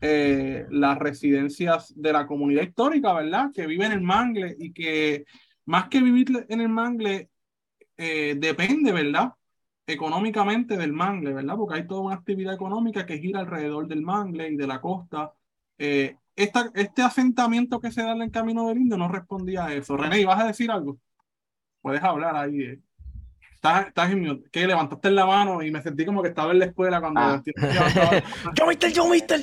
eh, 0.00 0.66
las 0.70 0.98
residencias 0.98 1.94
de 1.94 2.12
la 2.12 2.26
comunidad 2.26 2.64
histórica, 2.64 3.12
¿verdad? 3.12 3.52
Que 3.54 3.68
viven 3.68 3.92
en 3.92 3.98
el 3.98 4.04
Mangle 4.04 4.56
y 4.58 4.72
que 4.72 5.24
más 5.66 5.88
que 5.88 6.02
vivir 6.02 6.46
en 6.48 6.60
el 6.60 6.68
Mangle, 6.68 7.30
eh, 7.96 8.34
depende, 8.36 8.90
¿verdad? 8.90 9.34
Económicamente 9.86 10.76
del 10.76 10.92
mangle, 10.92 11.32
¿verdad? 11.32 11.56
Porque 11.56 11.78
hay 11.78 11.86
toda 11.86 12.00
una 12.00 12.16
actividad 12.16 12.54
económica 12.54 13.06
que 13.06 13.18
gira 13.18 13.40
alrededor 13.40 13.86
del 13.86 14.02
mangle 14.02 14.50
y 14.50 14.56
de 14.56 14.66
la 14.66 14.80
costa. 14.80 15.32
Eh, 15.78 16.16
este 16.34 17.02
asentamiento 17.02 17.80
que 17.80 17.90
se 17.90 18.02
da 18.02 18.12
en 18.12 18.22
el 18.22 18.30
Camino 18.30 18.68
del 18.68 18.78
Indio 18.78 18.96
no 18.96 19.08
respondía 19.08 19.66
a 19.66 19.74
eso. 19.74 19.96
René, 19.96 20.24
¿vas 20.24 20.42
a 20.42 20.46
decir 20.48 20.70
algo? 20.70 20.98
Puedes 21.80 22.02
hablar 22.02 22.36
ahí. 22.36 22.62
Eh. 22.62 22.80
Estás, 23.54 23.86
estás 23.86 24.10
en 24.10 24.44
¿Qué? 24.52 24.66
Levantaste 24.66 25.10
la 25.10 25.24
mano 25.24 25.62
y 25.62 25.70
me 25.70 25.82
sentí 25.82 26.04
como 26.04 26.22
que 26.22 26.28
estaba 26.28 26.52
en 26.52 26.58
la 26.58 26.66
escuela 26.66 27.00
cuando... 27.00 27.20
Ah. 27.20 27.42
¡Yo, 28.54 28.66
mister! 28.66 28.92
¡Yo, 28.92 29.08
mister! 29.08 29.40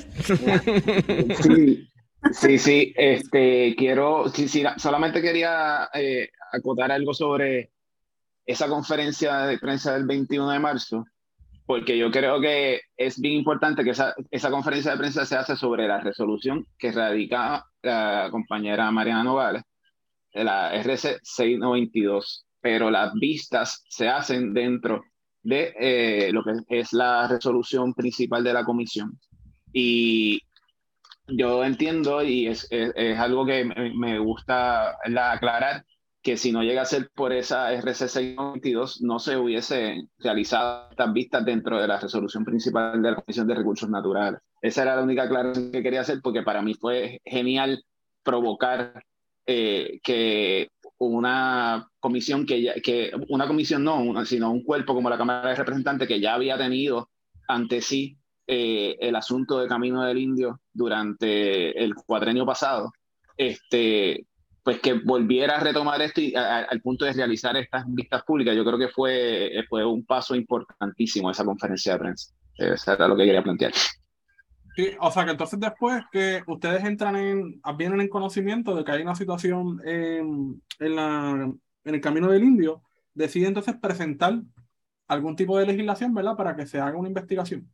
Sí, 1.42 1.88
sí, 2.32 2.58
sí. 2.58 2.94
Este, 2.96 3.74
quiero... 3.76 4.28
Sí, 4.28 4.46
sí, 4.46 4.62
solamente 4.76 5.20
quería 5.20 5.88
eh, 5.94 6.28
acotar 6.52 6.92
algo 6.92 7.12
sobre 7.12 7.73
esa 8.46 8.68
conferencia 8.68 9.38
de 9.46 9.58
prensa 9.58 9.94
del 9.94 10.04
21 10.04 10.50
de 10.50 10.58
marzo, 10.58 11.04
porque 11.66 11.96
yo 11.96 12.10
creo 12.10 12.40
que 12.40 12.82
es 12.96 13.18
bien 13.18 13.34
importante 13.34 13.84
que 13.84 13.90
esa, 13.90 14.14
esa 14.30 14.50
conferencia 14.50 14.92
de 14.92 14.98
prensa 14.98 15.24
se 15.24 15.36
hace 15.36 15.56
sobre 15.56 15.88
la 15.88 16.00
resolución 16.00 16.66
que 16.78 16.92
radica 16.92 17.64
la 17.82 18.28
compañera 18.30 18.90
Mariana 18.90 19.24
Nogales, 19.24 19.62
de 20.32 20.44
la 20.44 20.74
RC 20.74 21.20
692, 21.22 22.44
pero 22.60 22.90
las 22.90 23.14
vistas 23.14 23.84
se 23.88 24.08
hacen 24.08 24.52
dentro 24.52 25.04
de 25.42 25.74
eh, 25.78 26.32
lo 26.32 26.42
que 26.42 26.52
es 26.68 26.92
la 26.92 27.28
resolución 27.28 27.94
principal 27.94 28.42
de 28.42 28.52
la 28.52 28.64
comisión. 28.64 29.18
Y 29.72 30.40
yo 31.26 31.64
entiendo, 31.64 32.22
y 32.22 32.46
es, 32.46 32.66
es, 32.70 33.18
algo 33.18 33.46
que 33.46 33.64
me, 33.64 33.94
me 33.94 34.18
gusta 34.18 34.96
aclarar, 35.04 35.84
que 36.24 36.38
si 36.38 36.52
no 36.52 36.62
llega 36.62 36.80
a 36.80 36.86
ser 36.86 37.10
por 37.14 37.34
esa 37.34 37.70
RC 37.74 38.08
692 38.08 39.02
no 39.02 39.18
se 39.18 39.36
hubiese 39.36 40.08
realizado 40.18 40.88
estas 40.90 41.12
vistas 41.12 41.44
dentro 41.44 41.78
de 41.78 41.86
la 41.86 42.00
resolución 42.00 42.46
principal 42.46 43.02
de 43.02 43.10
la 43.10 43.16
Comisión 43.20 43.46
de 43.46 43.54
Recursos 43.54 43.90
Naturales. 43.90 44.40
Esa 44.62 44.82
era 44.82 44.96
la 44.96 45.02
única 45.02 45.24
aclaración 45.24 45.70
que 45.70 45.82
quería 45.82 46.00
hacer 46.00 46.20
porque 46.22 46.42
para 46.42 46.62
mí 46.62 46.72
fue 46.72 47.20
genial 47.26 47.84
provocar 48.22 49.04
eh, 49.44 50.00
que 50.02 50.70
una 50.96 51.86
comisión 52.00 52.46
que, 52.46 52.62
ya, 52.62 52.74
que 52.76 53.12
una 53.28 53.46
comisión 53.46 53.84
no, 53.84 54.24
sino 54.24 54.50
un 54.50 54.64
cuerpo 54.64 54.94
como 54.94 55.10
la 55.10 55.18
Cámara 55.18 55.50
de 55.50 55.56
Representantes 55.56 56.08
que 56.08 56.20
ya 56.20 56.32
había 56.32 56.56
tenido 56.56 57.10
ante 57.48 57.82
sí 57.82 58.16
eh, 58.46 58.96
el 58.98 59.14
asunto 59.14 59.58
de 59.58 59.68
Camino 59.68 60.02
del 60.02 60.16
Indio 60.16 60.58
durante 60.72 61.84
el 61.84 61.94
cuatrenio 61.94 62.46
pasado, 62.46 62.92
este, 63.36 64.24
pues 64.64 64.80
que 64.80 64.94
volviera 64.94 65.56
a 65.56 65.60
retomar 65.60 66.00
esto 66.00 66.22
y 66.22 66.34
al 66.34 66.80
punto 66.80 67.04
de 67.04 67.12
realizar 67.12 67.54
estas 67.56 67.84
vistas 67.86 68.22
públicas, 68.24 68.56
yo 68.56 68.64
creo 68.64 68.78
que 68.78 68.88
fue, 68.88 69.52
fue 69.68 69.84
un 69.84 70.06
paso 70.06 70.34
importantísimo 70.34 71.30
esa 71.30 71.44
conferencia 71.44 71.92
de 71.92 71.98
prensa. 71.98 72.34
Eso 72.56 72.92
era 72.92 73.06
lo 73.06 73.14
que 73.14 73.26
quería 73.26 73.42
plantear. 73.42 73.72
Sí, 74.74 74.88
o 74.98 75.10
sea 75.10 75.24
que 75.24 75.32
entonces 75.32 75.60
después 75.60 76.02
que 76.10 76.42
ustedes 76.46 76.82
entran 76.82 77.14
en, 77.14 77.60
vienen 77.76 78.00
en 78.00 78.08
conocimiento 78.08 78.74
de 78.74 78.84
que 78.84 78.92
hay 78.92 79.02
una 79.02 79.14
situación 79.14 79.80
en, 79.84 80.62
en, 80.80 80.96
la, 80.96 81.52
en 81.84 81.94
el 81.94 82.00
camino 82.00 82.30
del 82.30 82.42
indio, 82.42 82.82
deciden 83.12 83.48
entonces 83.48 83.76
presentar 83.76 84.40
algún 85.06 85.36
tipo 85.36 85.58
de 85.58 85.66
legislación, 85.66 86.14
¿verdad? 86.14 86.36
Para 86.36 86.56
que 86.56 86.66
se 86.66 86.80
haga 86.80 86.96
una 86.96 87.08
investigación. 87.08 87.70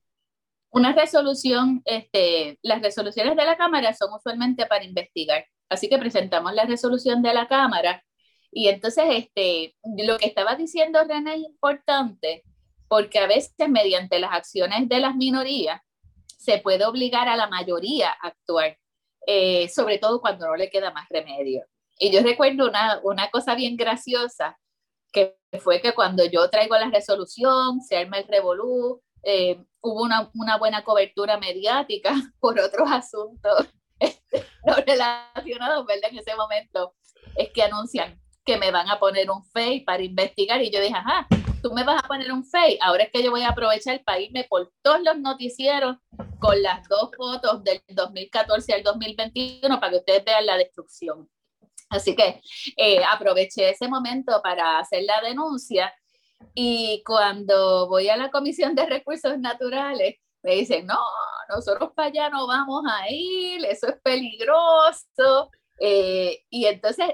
Una 0.71 0.93
resolución, 0.93 1.83
este, 1.85 2.59
las 2.63 2.83
resoluciones 2.83 3.37
de 3.37 3.45
la 3.45 3.57
Cámara 3.57 3.95
son 3.95 4.13
usualmente 4.13 4.67
para 4.67 4.85
investigar. 4.85 5.45
Así 5.71 5.89
que 5.89 5.99
presentamos 5.99 6.53
la 6.53 6.65
resolución 6.65 7.23
de 7.23 7.33
la 7.33 7.49
Cámara 7.49 8.05
y 8.51 8.69
entonces 8.69 9.05
este, 9.09 9.77
lo 9.97 10.19
que 10.19 10.27
estaba 10.27 10.57
diciendo 10.57 11.03
René 11.05 11.37
es 11.37 11.43
importante 11.43 12.43
porque 12.89 13.21
a 13.21 13.29
veces 13.29 13.55
mediante 13.69 14.19
las 14.19 14.33
acciones 14.33 14.89
de 14.89 14.99
las 14.99 15.15
minorías 15.15 15.81
se 16.37 16.59
puede 16.59 16.85
obligar 16.85 17.29
a 17.29 17.37
la 17.37 17.47
mayoría 17.47 18.11
a 18.11 18.29
actuar, 18.29 18.77
eh, 19.27 19.69
sobre 19.69 19.99
todo 19.99 20.21
cuando 20.21 20.49
no 20.49 20.57
le 20.57 20.71
queda 20.71 20.91
más 20.91 21.09
remedio. 21.09 21.65
Y 21.99 22.11
yo 22.11 22.23
recuerdo 22.23 22.69
una, 22.69 23.01
una 23.05 23.31
cosa 23.31 23.55
bien 23.55 23.77
graciosa, 23.77 24.59
que 25.13 25.37
fue 25.61 25.81
que 25.81 25.93
cuando 25.93 26.25
yo 26.25 26.49
traigo 26.51 26.77
la 26.77 26.91
resolución, 26.91 27.81
se 27.83 27.97
arma 27.97 28.19
el 28.19 28.27
revolú, 28.27 29.01
eh, 29.23 29.63
hubo 29.83 30.03
una, 30.03 30.31
una, 30.35 30.57
buena 30.59 30.83
cobertura 30.83 31.39
mediática 31.39 32.15
por 32.41 32.59
otros 32.59 32.91
asuntos 32.91 33.69
no 34.67 34.75
relacionados, 34.87 35.87
¿verdad? 35.87 36.11
En 36.11 36.19
ese 36.19 36.35
momento 36.35 36.95
es 37.37 37.51
que 37.51 37.63
anuncian 37.63 38.21
que 38.45 38.57
me 38.57 38.71
van 38.71 38.89
a 38.89 38.99
poner 38.99 39.31
un 39.31 39.45
FEI 39.45 39.81
para 39.81 40.03
investigar 40.03 40.63
y 40.63 40.71
yo 40.71 40.81
dije, 40.81 40.95
ajá, 40.95 41.27
tú 41.63 41.73
me 41.73 41.85
vas 41.85 42.03
a 42.03 42.09
poner 42.09 42.33
un 42.33 42.45
FEI, 42.45 42.79
ahora 42.81 43.05
es 43.05 43.11
que 43.13 43.23
yo 43.23 43.31
voy 43.31 43.43
a 43.43 43.51
aprovechar 43.51 44.03
para 44.05 44.21
irme 44.21 44.45
por 44.49 44.73
todos 44.83 45.01
los 45.03 45.19
noticieros 45.19 45.97
con 46.39 46.61
las 46.63 46.87
dos 46.89 47.11
fotos 47.17 47.63
del 47.63 47.83
2014 47.89 48.73
al 48.73 48.83
2021 48.83 49.81
para 49.81 49.91
que 49.91 49.99
ustedes 49.99 50.25
vean 50.25 50.47
la 50.47 50.57
destrucción. 50.57 51.29
Así 51.91 52.15
que 52.15 52.41
eh, 52.77 53.03
aproveché 53.05 53.71
ese 53.71 53.89
momento 53.89 54.41
para 54.43 54.79
hacer 54.79 55.03
la 55.03 55.21
denuncia 55.21 55.93
y 56.55 57.03
cuando 57.05 57.89
voy 57.89 58.09
a 58.09 58.17
la 58.17 58.31
Comisión 58.31 58.75
de 58.75 58.87
Recursos 58.87 59.39
Naturales, 59.39 60.17
me 60.43 60.55
dicen, 60.55 60.87
no, 60.87 60.99
nosotros 61.49 61.91
para 61.95 62.09
allá 62.09 62.31
no 62.31 62.47
vamos 62.47 62.85
a 62.91 63.11
ir, 63.11 63.65
eso 63.65 63.89
es 63.89 64.01
peligroso. 64.03 65.51
Eh, 65.79 66.45
y 66.51 66.67
entonces, 66.67 67.09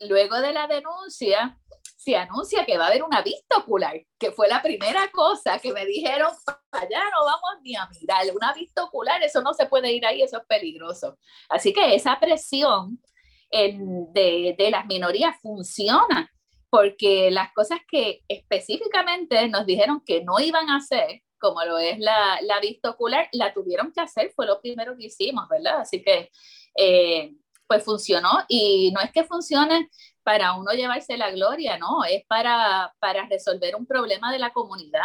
luego 0.00 0.40
de 0.40 0.52
la 0.52 0.66
denuncia, 0.66 1.58
se 1.96 2.16
anuncia 2.16 2.64
que 2.64 2.78
va 2.78 2.84
a 2.84 2.88
haber 2.88 3.02
una 3.02 3.20
vista 3.20 3.58
ocular, 3.58 3.94
que 4.18 4.32
fue 4.32 4.48
la 4.48 4.62
primera 4.62 5.10
cosa 5.10 5.58
que 5.58 5.72
me 5.72 5.84
dijeron, 5.84 6.32
para 6.70 6.86
allá 6.86 7.02
no 7.10 7.24
vamos 7.26 7.62
ni 7.62 7.76
a 7.76 7.86
mirar, 7.88 8.24
una 8.34 8.54
vista 8.54 8.84
ocular, 8.84 9.22
eso 9.22 9.42
no 9.42 9.52
se 9.52 9.66
puede 9.66 9.92
ir 9.92 10.06
ahí, 10.06 10.22
eso 10.22 10.38
es 10.38 10.46
peligroso. 10.46 11.18
Así 11.48 11.74
que 11.74 11.94
esa 11.94 12.18
presión 12.18 13.02
de, 13.50 14.54
de 14.56 14.70
las 14.70 14.86
minorías 14.86 15.36
funciona, 15.42 16.30
porque 16.70 17.30
las 17.30 17.52
cosas 17.52 17.80
que 17.86 18.22
específicamente 18.28 19.48
nos 19.48 19.66
dijeron 19.66 20.02
que 20.06 20.24
no 20.24 20.38
iban 20.40 20.70
a 20.70 20.76
hacer, 20.76 21.20
como 21.40 21.64
lo 21.64 21.78
es 21.78 21.98
la, 21.98 22.38
la 22.42 22.60
vista 22.60 22.90
ocular, 22.90 23.28
la 23.32 23.52
tuvieron 23.52 23.92
que 23.92 24.00
hacer, 24.00 24.32
fue 24.36 24.46
lo 24.46 24.60
primero 24.60 24.96
que 24.96 25.06
hicimos, 25.06 25.48
¿verdad? 25.48 25.80
Así 25.80 26.02
que, 26.02 26.30
eh, 26.76 27.32
pues 27.66 27.84
funcionó 27.84 28.30
y 28.48 28.90
no 28.92 29.00
es 29.00 29.12
que 29.12 29.24
funcione 29.24 29.88
para 30.24 30.54
uno 30.54 30.72
llevarse 30.72 31.16
la 31.16 31.30
gloria, 31.30 31.78
no, 31.78 32.04
es 32.04 32.24
para, 32.26 32.92
para 32.98 33.26
resolver 33.28 33.76
un 33.76 33.86
problema 33.86 34.32
de 34.32 34.40
la 34.40 34.52
comunidad 34.52 35.04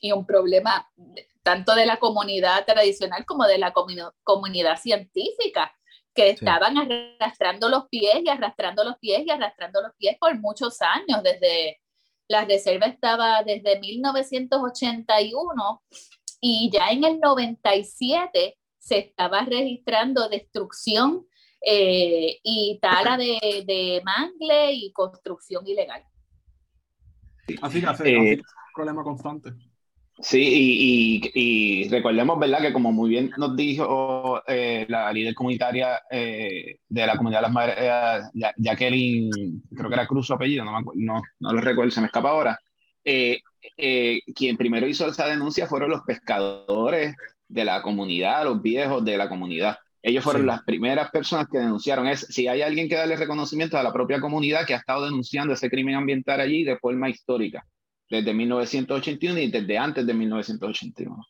y 0.00 0.12
un 0.12 0.26
problema 0.26 0.90
tanto 1.42 1.74
de 1.74 1.86
la 1.86 1.98
comunidad 1.98 2.64
tradicional 2.64 3.24
como 3.24 3.44
de 3.44 3.58
la 3.58 3.72
comunidad 4.24 4.78
científica, 4.78 5.72
que 6.14 6.30
estaban 6.30 6.78
arrastrando 6.78 7.68
los 7.68 7.86
pies 7.88 8.16
y 8.24 8.28
arrastrando 8.28 8.82
los 8.82 8.96
pies 8.98 9.22
y 9.24 9.30
arrastrando 9.30 9.82
los 9.82 9.92
pies 9.96 10.16
por 10.18 10.34
muchos 10.40 10.80
años, 10.80 11.22
desde 11.22 11.80
la 12.28 12.44
reserva 12.44 12.86
estaba 12.86 13.42
desde 13.44 13.78
1981 13.78 15.82
y 16.40 16.70
ya 16.72 16.88
en 16.90 17.04
el 17.04 17.20
97 17.20 18.58
se 18.78 18.98
estaba 18.98 19.42
registrando 19.42 20.28
destrucción 20.28 21.26
eh, 21.60 22.38
y 22.42 22.78
tala 22.80 23.16
de, 23.16 23.64
de, 23.66 24.02
mangle 24.04 24.72
y 24.72 24.92
construcción 24.92 25.66
ilegal. 25.66 26.04
Así 27.62 27.80
que 27.80 27.86
hace, 27.86 28.10
eh, 28.10 28.34
un 28.34 28.42
problema 28.74 29.02
constante. 29.02 29.50
Sí, 30.18 30.40
y, 30.40 31.30
y, 31.34 31.88
recordemos, 31.90 32.38
¿verdad? 32.38 32.62
Que 32.62 32.72
como 32.72 32.90
muy 32.90 33.10
bien 33.10 33.30
nos 33.36 33.54
dijo 33.54 34.42
eh, 34.46 34.86
la 34.88 35.12
líder 35.12 35.34
comunitaria 35.34 36.00
de 36.10 36.78
la 36.88 37.16
comunidad 37.16 37.40
de 37.40 37.42
las 37.42 37.52
madres, 37.52 37.76
Jacqueline, 38.56 39.62
creo 39.74 39.88
que 39.88 39.94
era 39.94 40.06
Cruz 40.06 40.26
su 40.26 40.32
apellido, 40.34 40.64
no, 40.64 40.80
no, 40.94 41.22
no 41.38 41.52
lo 41.52 41.60
recuerdo, 41.60 41.90
se 41.90 42.00
me 42.00 42.06
escapa 42.06 42.30
ahora. 42.30 42.58
quien 43.04 44.56
primero 44.56 44.86
hizo 44.86 45.06
esa 45.06 45.28
denuncia 45.28 45.66
fueron 45.66 45.90
los 45.90 46.00
pescadores 46.02 47.14
de 47.48 47.64
la 47.64 47.82
comunidad, 47.82 48.44
los 48.44 48.62
viejos 48.62 49.04
de 49.04 49.16
la 49.16 49.28
comunidad. 49.28 49.76
Ellos 50.02 50.22
fueron 50.22 50.46
las 50.46 50.62
primeras 50.62 51.10
personas 51.10 51.48
que 51.50 51.58
denunciaron. 51.58 52.06
Es, 52.06 52.20
si 52.30 52.46
hay 52.46 52.62
alguien 52.62 52.88
que 52.88 52.94
darle 52.94 53.16
reconocimiento 53.16 53.76
a 53.76 53.82
la 53.82 53.92
propia 53.92 54.20
comunidad 54.20 54.64
que 54.64 54.74
ha 54.74 54.78
estado 54.78 55.04
denunciando 55.04 55.52
ese 55.52 55.68
crimen 55.68 55.96
ambiental 55.96 56.40
allí 56.40 56.62
de 56.62 56.78
forma 56.78 57.08
histórica, 57.08 57.66
desde 58.08 58.32
1981 58.34 59.40
y 59.40 59.50
desde 59.50 59.78
antes 59.78 60.06
de 60.06 60.14
1981. 60.14 61.26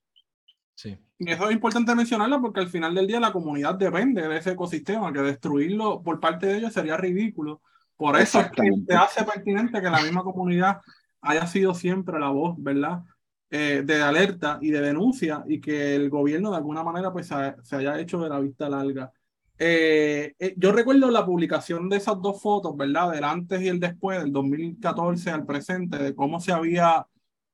Sí. 0.75 0.99
Y 1.18 1.30
eso 1.30 1.49
es 1.49 1.52
importante 1.54 1.95
mencionarlo 1.95 2.40
porque 2.40 2.61
al 2.61 2.68
final 2.68 2.95
del 2.95 3.06
día 3.06 3.18
la 3.18 3.33
comunidad 3.33 3.76
depende 3.76 4.28
de 4.28 4.37
ese 4.37 4.52
ecosistema, 4.52 5.12
que 5.12 5.21
destruirlo 5.21 6.02
por 6.02 6.21
parte 6.21 6.47
de 6.47 6.59
ellos 6.59 6.73
sería 6.73 6.97
ridículo. 6.97 7.62
Por 7.97 8.21
eso 8.21 8.40
es 8.40 8.50
que 8.50 8.71
se 8.87 8.95
hace 8.95 9.25
pertinente 9.25 9.80
que 9.80 9.90
la 9.90 10.02
misma 10.02 10.23
comunidad 10.23 10.80
haya 11.23 11.47
sido 11.47 11.75
siempre 11.75 12.18
la 12.21 12.28
voz, 12.28 12.54
¿verdad? 12.59 13.02
Eh, 13.49 13.83
de 13.85 14.02
alerta 14.02 14.59
y 14.61 14.71
de 14.71 14.80
denuncia 14.80 15.45
y 15.47 15.61
que 15.61 15.95
el 15.95 16.11
gobierno 16.11 16.50
de 16.50 16.56
alguna 16.56 16.83
manera 16.83 17.12
pues 17.12 17.28
se, 17.28 17.76
haya 17.76 17.99
hecho 17.99 18.18
de 18.18 18.28
la 18.28 18.40
vista 18.40 18.68
larga. 18.68 19.12
Eh, 19.58 20.34
eh, 20.38 20.54
yo 20.56 20.72
recuerdo 20.72 21.10
la 21.10 21.25
publicación 21.25 21.88
de 21.88 21.96
esas 21.96 22.20
dos 22.20 22.40
fotos, 22.42 22.76
¿verdad? 22.76 23.12
Del 23.12 23.25
antes 23.25 23.62
y 23.62 23.68
el 23.68 23.80
después, 23.80 24.20
del 24.20 24.32
2014 24.32 25.30
al 25.30 25.46
presente, 25.46 25.98
de 25.98 26.14
cómo 26.14 26.40
se 26.40 26.52
había 26.52 27.06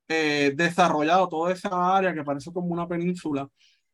desarrollado 0.08 1.26
toda 1.26 1.54
esa 1.54 1.96
área 1.96 2.12
que 2.12 2.22
parece 2.22 2.52
como 2.52 2.68
una 2.68 2.86
península 2.86 3.48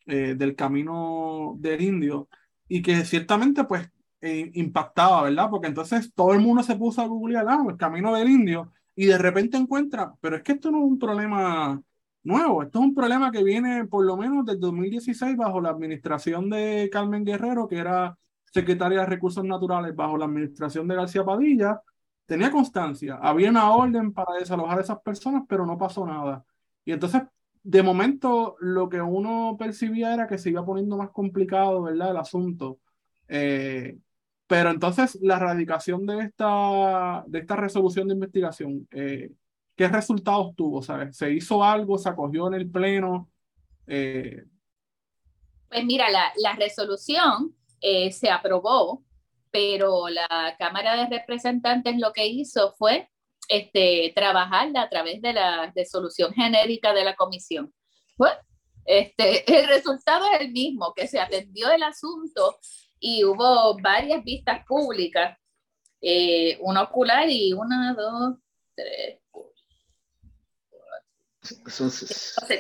del 0.04 0.56
camino 0.56 1.54
del 1.60 1.80
indio 1.80 2.28
y 2.66 2.82
que 2.82 3.04
ciertamente 3.04 3.62
pues 3.62 3.88
impactaba, 4.22 5.22
¿verdad? 5.22 5.48
Porque 5.48 5.68
entonces 5.68 6.12
todo 6.12 6.32
el 6.32 6.40
mundo 6.40 6.64
se 6.64 6.74
puso 6.74 7.02
a 7.02 7.06
googlear 7.06 7.46
ah, 7.48 7.64
el 7.68 7.76
camino 7.76 8.12
del 8.16 8.28
indio 8.28 8.72
y 8.96 9.06
de 9.06 9.16
repente 9.16 9.56
encuentra, 9.56 10.12
pero 10.20 10.34
es 10.34 10.42
que 10.42 10.52
esto 10.52 10.72
no 10.72 10.78
es 10.78 10.84
un 10.84 10.98
problema 10.98 11.80
nuevo. 12.28 12.62
Esto 12.62 12.78
es 12.78 12.84
un 12.84 12.94
problema 12.94 13.32
que 13.32 13.42
viene 13.42 13.86
por 13.86 14.04
lo 14.04 14.16
menos 14.16 14.44
desde 14.44 14.60
2016 14.60 15.36
bajo 15.36 15.60
la 15.60 15.70
administración 15.70 16.48
de 16.50 16.88
Carmen 16.92 17.24
Guerrero, 17.24 17.66
que 17.66 17.78
era 17.78 18.16
secretaria 18.44 19.00
de 19.00 19.06
Recursos 19.06 19.44
Naturales 19.44 19.96
bajo 19.96 20.16
la 20.16 20.26
administración 20.26 20.86
de 20.86 20.94
García 20.96 21.24
Padilla. 21.24 21.80
Tenía 22.26 22.50
constancia, 22.50 23.16
había 23.16 23.50
una 23.50 23.72
orden 23.72 24.12
para 24.12 24.34
desalojar 24.38 24.78
a 24.78 24.82
esas 24.82 25.00
personas, 25.00 25.44
pero 25.48 25.64
no 25.66 25.78
pasó 25.78 26.06
nada. 26.06 26.44
Y 26.84 26.92
entonces, 26.92 27.22
de 27.62 27.82
momento, 27.82 28.56
lo 28.60 28.88
que 28.88 29.00
uno 29.00 29.56
percibía 29.58 30.14
era 30.14 30.26
que 30.26 30.38
se 30.38 30.50
iba 30.50 30.64
poniendo 30.64 30.96
más 30.98 31.10
complicado, 31.10 31.82
¿verdad? 31.82 32.10
El 32.10 32.18
asunto. 32.18 32.80
Eh, 33.28 33.98
pero 34.46 34.70
entonces, 34.70 35.18
la 35.22 35.36
erradicación 35.36 36.06
de 36.06 36.20
esta, 36.20 37.24
de 37.26 37.38
esta 37.40 37.56
resolución 37.56 38.08
de 38.08 38.14
investigación, 38.14 38.86
eh, 38.90 39.30
¿Qué 39.78 39.86
resultados 39.86 40.56
tuvo? 40.56 40.82
¿Se 40.82 41.32
hizo 41.32 41.62
algo? 41.62 41.96
¿Se 41.98 42.08
acogió 42.08 42.48
en 42.48 42.54
el 42.54 42.68
Pleno? 42.68 43.30
Eh, 43.86 44.42
pues 45.68 45.84
mira, 45.84 46.10
la, 46.10 46.32
la 46.42 46.54
resolución 46.54 47.54
eh, 47.80 48.10
se 48.10 48.28
aprobó, 48.28 49.04
pero 49.52 50.08
la 50.08 50.56
Cámara 50.58 50.96
de 50.96 51.18
Representantes 51.18 51.96
lo 51.96 52.12
que 52.12 52.26
hizo 52.26 52.74
fue 52.76 53.08
este, 53.48 54.12
trabajarla 54.16 54.82
a 54.82 54.88
través 54.88 55.22
de 55.22 55.32
la 55.32 55.70
resolución 55.72 56.34
genérica 56.34 56.92
de 56.92 57.04
la 57.04 57.14
comisión. 57.14 57.72
Pues, 58.16 58.32
este, 58.84 59.44
el 59.60 59.68
resultado 59.68 60.26
es 60.34 60.40
el 60.40 60.50
mismo, 60.50 60.92
que 60.92 61.06
se 61.06 61.20
atendió 61.20 61.70
el 61.70 61.84
asunto 61.84 62.58
y 62.98 63.22
hubo 63.22 63.78
varias 63.80 64.24
vistas 64.24 64.64
públicas, 64.66 65.38
eh, 66.00 66.58
una 66.62 66.82
ocular 66.82 67.30
y 67.30 67.52
una, 67.52 67.94
dos, 67.94 68.38
tres, 68.74 69.20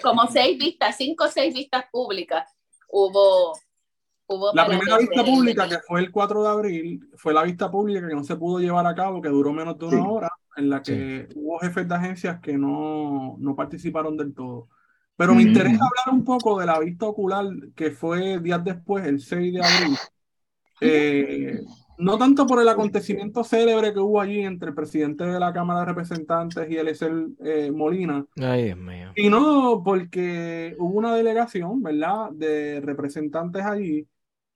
como 0.02 0.26
seis 0.26 0.58
vistas, 0.58 0.96
cinco 0.96 1.24
o 1.24 1.28
seis 1.28 1.54
vistas 1.54 1.84
públicas 1.90 2.48
hubo. 2.88 3.58
hubo 4.26 4.54
la 4.54 4.66
primera 4.66 4.98
vista 4.98 5.24
pública, 5.24 5.68
que 5.68 5.78
fue 5.86 6.00
el 6.00 6.10
4 6.10 6.42
de 6.42 6.48
abril, 6.48 7.10
fue 7.16 7.32
la 7.32 7.42
vista 7.42 7.70
pública 7.70 8.06
que 8.06 8.14
no 8.14 8.24
se 8.24 8.36
pudo 8.36 8.58
llevar 8.58 8.86
a 8.86 8.94
cabo, 8.94 9.20
que 9.20 9.28
duró 9.28 9.52
menos 9.52 9.78
de 9.78 9.86
una 9.86 10.08
hora, 10.08 10.32
en 10.56 10.70
la 10.70 10.82
que 10.82 11.28
hubo 11.34 11.58
jefes 11.58 11.88
de 11.88 11.94
agencias 11.94 12.40
que 12.40 12.56
no, 12.56 13.36
no 13.38 13.54
participaron 13.54 14.16
del 14.16 14.34
todo. 14.34 14.68
Pero 15.16 15.34
me 15.34 15.42
interesa 15.42 15.84
hablar 15.84 16.14
un 16.14 16.24
poco 16.24 16.60
de 16.60 16.66
la 16.66 16.78
vista 16.78 17.06
ocular 17.06 17.46
que 17.74 17.90
fue 17.90 18.38
días 18.38 18.62
después, 18.62 19.04
el 19.04 19.20
6 19.20 19.52
de 19.52 19.60
abril. 19.60 19.98
Eh, 20.80 21.60
no 21.98 22.16
tanto 22.16 22.46
por 22.46 22.60
el 22.62 22.68
acontecimiento 22.68 23.42
célebre 23.42 23.92
que 23.92 23.98
hubo 23.98 24.20
allí 24.20 24.40
entre 24.40 24.68
el 24.68 24.74
presidente 24.74 25.24
de 25.24 25.40
la 25.40 25.52
Cámara 25.52 25.80
de 25.80 25.86
Representantes 25.86 26.70
y 26.70 26.76
el 26.76 27.36
eh, 27.44 27.70
Molina, 27.72 28.24
Ay, 28.40 28.74
mío. 28.74 29.12
sino 29.16 29.82
porque 29.84 30.76
hubo 30.78 30.96
una 30.96 31.14
delegación, 31.14 31.82
¿verdad?, 31.82 32.30
de 32.32 32.80
representantes 32.80 33.64
allí 33.64 34.06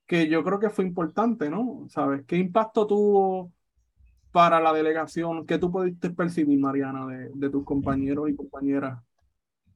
que 0.07 0.27
yo 0.27 0.43
creo 0.43 0.59
que 0.59 0.69
fue 0.69 0.85
importante, 0.85 1.49
¿no? 1.49 1.85
¿Sabes? 1.89 2.23
¿Qué 2.25 2.37
impacto 2.37 2.87
tuvo 2.87 3.51
para 4.31 4.59
la 4.59 4.73
delegación? 4.73 5.45
¿Qué 5.45 5.57
tú 5.57 5.71
pudiste 5.71 6.09
percibir, 6.09 6.59
Mariana, 6.59 7.07
de, 7.33 7.49
tus 7.49 7.65
compañeros 7.65 8.29
y 8.29 8.35
compañeras? 8.35 8.99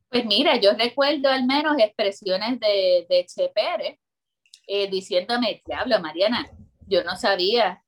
Pues 0.09 0.25
mira, 0.25 0.59
yo 0.59 0.71
recuerdo 0.77 1.29
al 1.29 1.45
menos 1.45 1.77
expresiones 1.79 2.59
de, 2.59 3.05
de 3.09 3.25
Che 3.25 3.51
Pérez 3.53 3.99
eh, 4.67 4.89
diciéndome, 4.89 5.61
te 5.65 5.73
hablo, 5.73 5.99
Mariana, 6.01 6.45
yo 6.87 7.03
no 7.03 7.15
sabía 7.15 7.83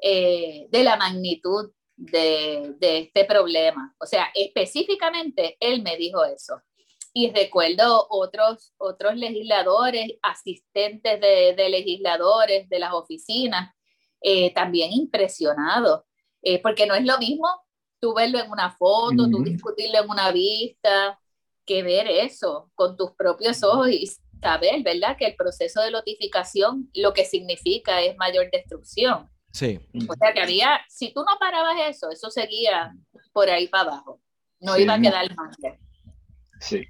eh, 0.00 0.66
de 0.70 0.84
la 0.84 0.96
magnitud 0.96 1.72
de, 1.96 2.76
este 2.80 3.24
problema. 3.24 3.94
O 3.98 4.06
sea, 4.06 4.28
específicamente 4.34 5.56
él 5.60 5.82
me 5.82 5.96
dijo 5.96 6.24
eso. 6.24 6.60
Y 7.12 7.30
recuerdo 7.30 8.06
otros, 8.10 8.72
otros 8.76 9.14
legisladores, 9.16 10.14
asistentes 10.22 11.20
de, 11.20 11.68
legisladores 11.68 12.68
de 12.68 12.78
las 12.80 12.92
oficinas, 12.92 13.72
eh, 14.20 14.52
también 14.52 14.92
impresionados, 14.92 16.02
eh, 16.42 16.60
porque 16.60 16.86
no 16.86 16.94
es 16.94 17.04
lo 17.04 17.18
mismo 17.18 17.46
tú 18.00 18.14
verlo 18.14 18.38
en 18.38 18.50
una 18.50 18.70
foto, 18.76 19.30
tú 19.30 19.42
discutirlo 19.42 19.98
en 20.00 20.10
una 20.10 20.30
vista, 20.30 21.18
que 21.64 21.82
ver 21.82 22.06
eso 22.06 22.70
con 22.74 22.96
tus 22.96 23.12
propios 23.12 23.62
ojos 23.62 23.88
y 23.90 24.10
saber, 24.44 24.82
¿verdad? 24.82 25.16
Que 25.16 25.26
el 25.26 25.36
proceso 25.36 25.80
de 25.80 25.90
notificación 25.90 26.90
lo 26.94 27.14
que 27.14 27.24
significa 27.24 28.02
es 28.02 28.16
mayor 28.18 28.50
destrucción. 28.52 29.30
Sí. 29.52 29.80
O 30.08 30.14
sea 30.14 30.34
que 30.34 30.40
había, 30.40 30.80
si 30.88 31.12
tú 31.14 31.20
no 31.20 31.38
parabas 31.40 31.76
eso, 31.88 32.10
eso 32.10 32.30
seguía 32.30 32.94
por 33.32 33.48
ahí 33.48 33.68
para 33.68 33.84
abajo. 33.84 34.20
No 34.60 34.76
iba 34.78 34.94
a 34.94 35.00
quedar 35.00 35.34
más. 35.34 35.56
Sí. 36.60 36.82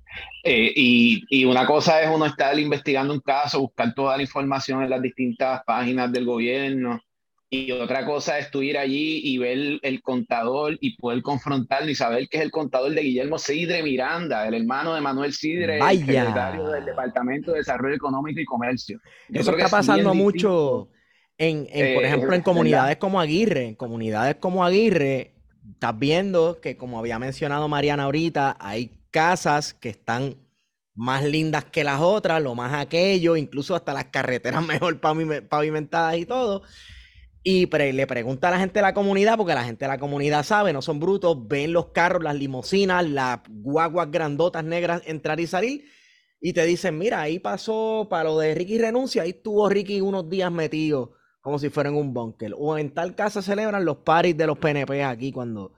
Eh, 0.43 0.73
y, 0.75 1.25
y, 1.29 1.45
una 1.45 1.67
cosa 1.67 2.03
es 2.03 2.09
uno 2.09 2.27
estar 2.27 2.59
investigando 2.59 3.13
un 3.13 3.21
caso, 3.21 3.61
buscar 3.61 3.95
toda 3.95 4.17
la 4.17 4.23
información 4.23 4.83
en 4.83 4.91
las 4.91 5.03
distintas 5.03 5.63
páginas 5.65 6.13
del 6.13 6.25
gobierno, 6.25 7.01
y 7.55 7.73
otra 7.73 8.05
cosa 8.05 8.39
es 8.39 8.51
tú 8.51 8.63
ir 8.63 8.77
allí 8.77 9.21
y 9.23 9.39
ver 9.39 9.79
el 9.83 10.03
contador 10.03 10.77
y 10.81 10.97
poder 10.97 11.23
confrontarlo 11.23 11.91
y 11.91 11.95
saber 11.95 12.29
que 12.29 12.39
es 12.39 12.43
el 12.43 12.51
contador 12.51 12.93
de 12.93 13.03
Guillermo 13.03 13.39
Sidre 13.39 13.83
Miranda, 13.83 14.47
el 14.49 14.55
hermano 14.55 14.95
de 14.95 15.01
Manuel 15.01 15.33
Sidre, 15.33 15.79
el 15.79 15.99
secretario 15.99 16.69
del 16.69 16.85
Departamento 16.85 17.53
de 17.53 17.59
Desarrollo 17.59 17.95
Económico 17.95 18.41
y 18.41 18.45
Comercio. 18.45 18.99
Eso 19.33 19.53
está 19.53 19.69
pasando 19.69 20.15
mucho 20.15 20.89
en, 21.39 21.65
por 21.65 21.77
eh, 21.77 22.07
ejemplo, 22.07 22.35
en 22.35 22.43
comunidades 22.43 22.97
como 22.97 23.21
Aguirre. 23.21 23.69
En 23.69 23.75
comunidades 23.77 24.37
como 24.37 24.65
Aguirre, 24.65 25.35
estás 25.73 25.99
viendo 25.99 26.61
que, 26.61 26.77
como 26.77 26.99
había 26.99 27.19
mencionado 27.19 27.69
Mariana 27.69 28.05
ahorita, 28.05 28.57
hay 28.59 28.91
casas 29.11 29.75
que 29.75 29.91
están 29.91 30.37
más 30.97 31.25
lindas 31.25 31.65
que 31.65 31.85
las 31.85 32.01
otras, 32.01 32.43
lo 32.43 32.55
más 32.55 32.73
aquello, 32.75 33.37
incluso 33.37 33.77
hasta 33.77 33.93
las 33.93 34.07
carreteras 34.07 34.65
mejor 34.67 34.99
pavimentadas 35.01 36.17
y 36.17 36.27
todo 36.27 36.63
Y 37.47 37.67
le 37.67 38.07
pregunta 38.07 38.49
a 38.49 38.53
la 38.53 38.59
gente 38.59 38.79
de 38.79 38.83
la 38.83 38.95
comunidad, 38.95 39.37
porque 39.37 39.53
la 39.53 39.65
gente 39.65 39.85
de 39.85 39.91
la 39.91 39.99
comunidad 39.99 40.45
sabe, 40.45 40.73
no 40.73 40.81
son 40.81 40.99
brutos, 40.99 41.47
ven 41.47 41.75
los 41.75 41.89
carros, 41.89 42.23
las 42.23 42.35
limusinas, 42.35 43.07
las 43.07 43.41
guaguas 43.51 44.11
grandotas 44.11 44.65
negras 44.65 45.03
entrar 45.05 45.39
y 45.41 45.47
salir, 45.47 45.85
y 46.41 46.55
te 46.55 46.65
dicen, 46.65 46.97
mira, 46.97 47.21
ahí 47.21 47.39
pasó 47.39 48.07
para 48.09 48.25
lo 48.25 48.39
de 48.39 48.55
Ricky 48.55 48.79
renuncia, 48.79 49.25
ahí 49.25 49.31
estuvo 49.31 49.69
Ricky 49.69 50.01
unos 50.01 50.31
días 50.31 50.51
metido, 50.51 51.13
como 51.43 51.59
si 51.59 51.69
fuera 51.69 51.91
en 51.91 51.97
un 51.97 52.15
búnker. 52.15 52.55
O 52.57 52.79
en 52.79 52.95
tal 52.95 53.15
casa 53.15 53.43
celebran 53.43 53.85
los 53.85 53.99
paris 53.99 54.35
de 54.37 54.47
los 54.47 54.59
PNP 54.59 55.05
aquí 55.05 55.31
cuando... 55.31 55.75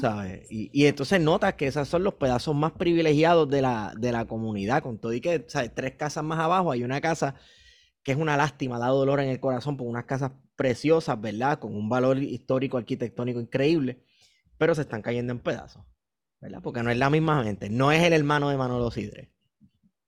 ¿sabes? 0.00 0.46
Y, 0.48 0.86
entonces 0.86 1.20
notas 1.20 1.54
que 1.54 1.66
esos 1.66 1.88
son 1.88 2.04
los 2.04 2.14
pedazos 2.14 2.54
más 2.54 2.70
privilegiados 2.70 3.50
de 3.50 3.62
la, 3.62 3.92
de 3.98 4.12
la 4.12 4.26
comunidad, 4.26 4.84
con 4.84 4.98
todo 5.00 5.12
y 5.12 5.20
que, 5.20 5.44
¿sabes? 5.48 5.74
Tres 5.74 5.96
casas 5.96 6.22
más 6.22 6.38
abajo 6.38 6.70
hay 6.70 6.84
una 6.84 7.00
casa 7.00 7.34
que 8.04 8.12
es 8.12 8.18
una 8.18 8.36
lástima, 8.36 8.78
da 8.78 8.86
dolor 8.86 9.18
en 9.18 9.30
el 9.30 9.40
corazón 9.40 9.76
por 9.76 9.88
unas 9.88 10.04
casas 10.04 10.30
preciosas, 10.58 11.18
¿verdad? 11.20 11.60
Con 11.60 11.74
un 11.76 11.88
valor 11.88 12.18
histórico, 12.18 12.76
arquitectónico 12.76 13.40
increíble, 13.40 14.02
pero 14.58 14.74
se 14.74 14.82
están 14.82 15.02
cayendo 15.02 15.32
en 15.32 15.38
pedazos, 15.38 15.84
¿verdad? 16.40 16.60
Porque 16.60 16.82
no 16.82 16.90
es 16.90 16.98
la 16.98 17.08
misma 17.08 17.44
gente, 17.44 17.70
no 17.70 17.92
es 17.92 18.02
el 18.02 18.12
hermano 18.12 18.50
de 18.50 18.56
Manolo 18.56 18.90
Sidre. 18.90 19.30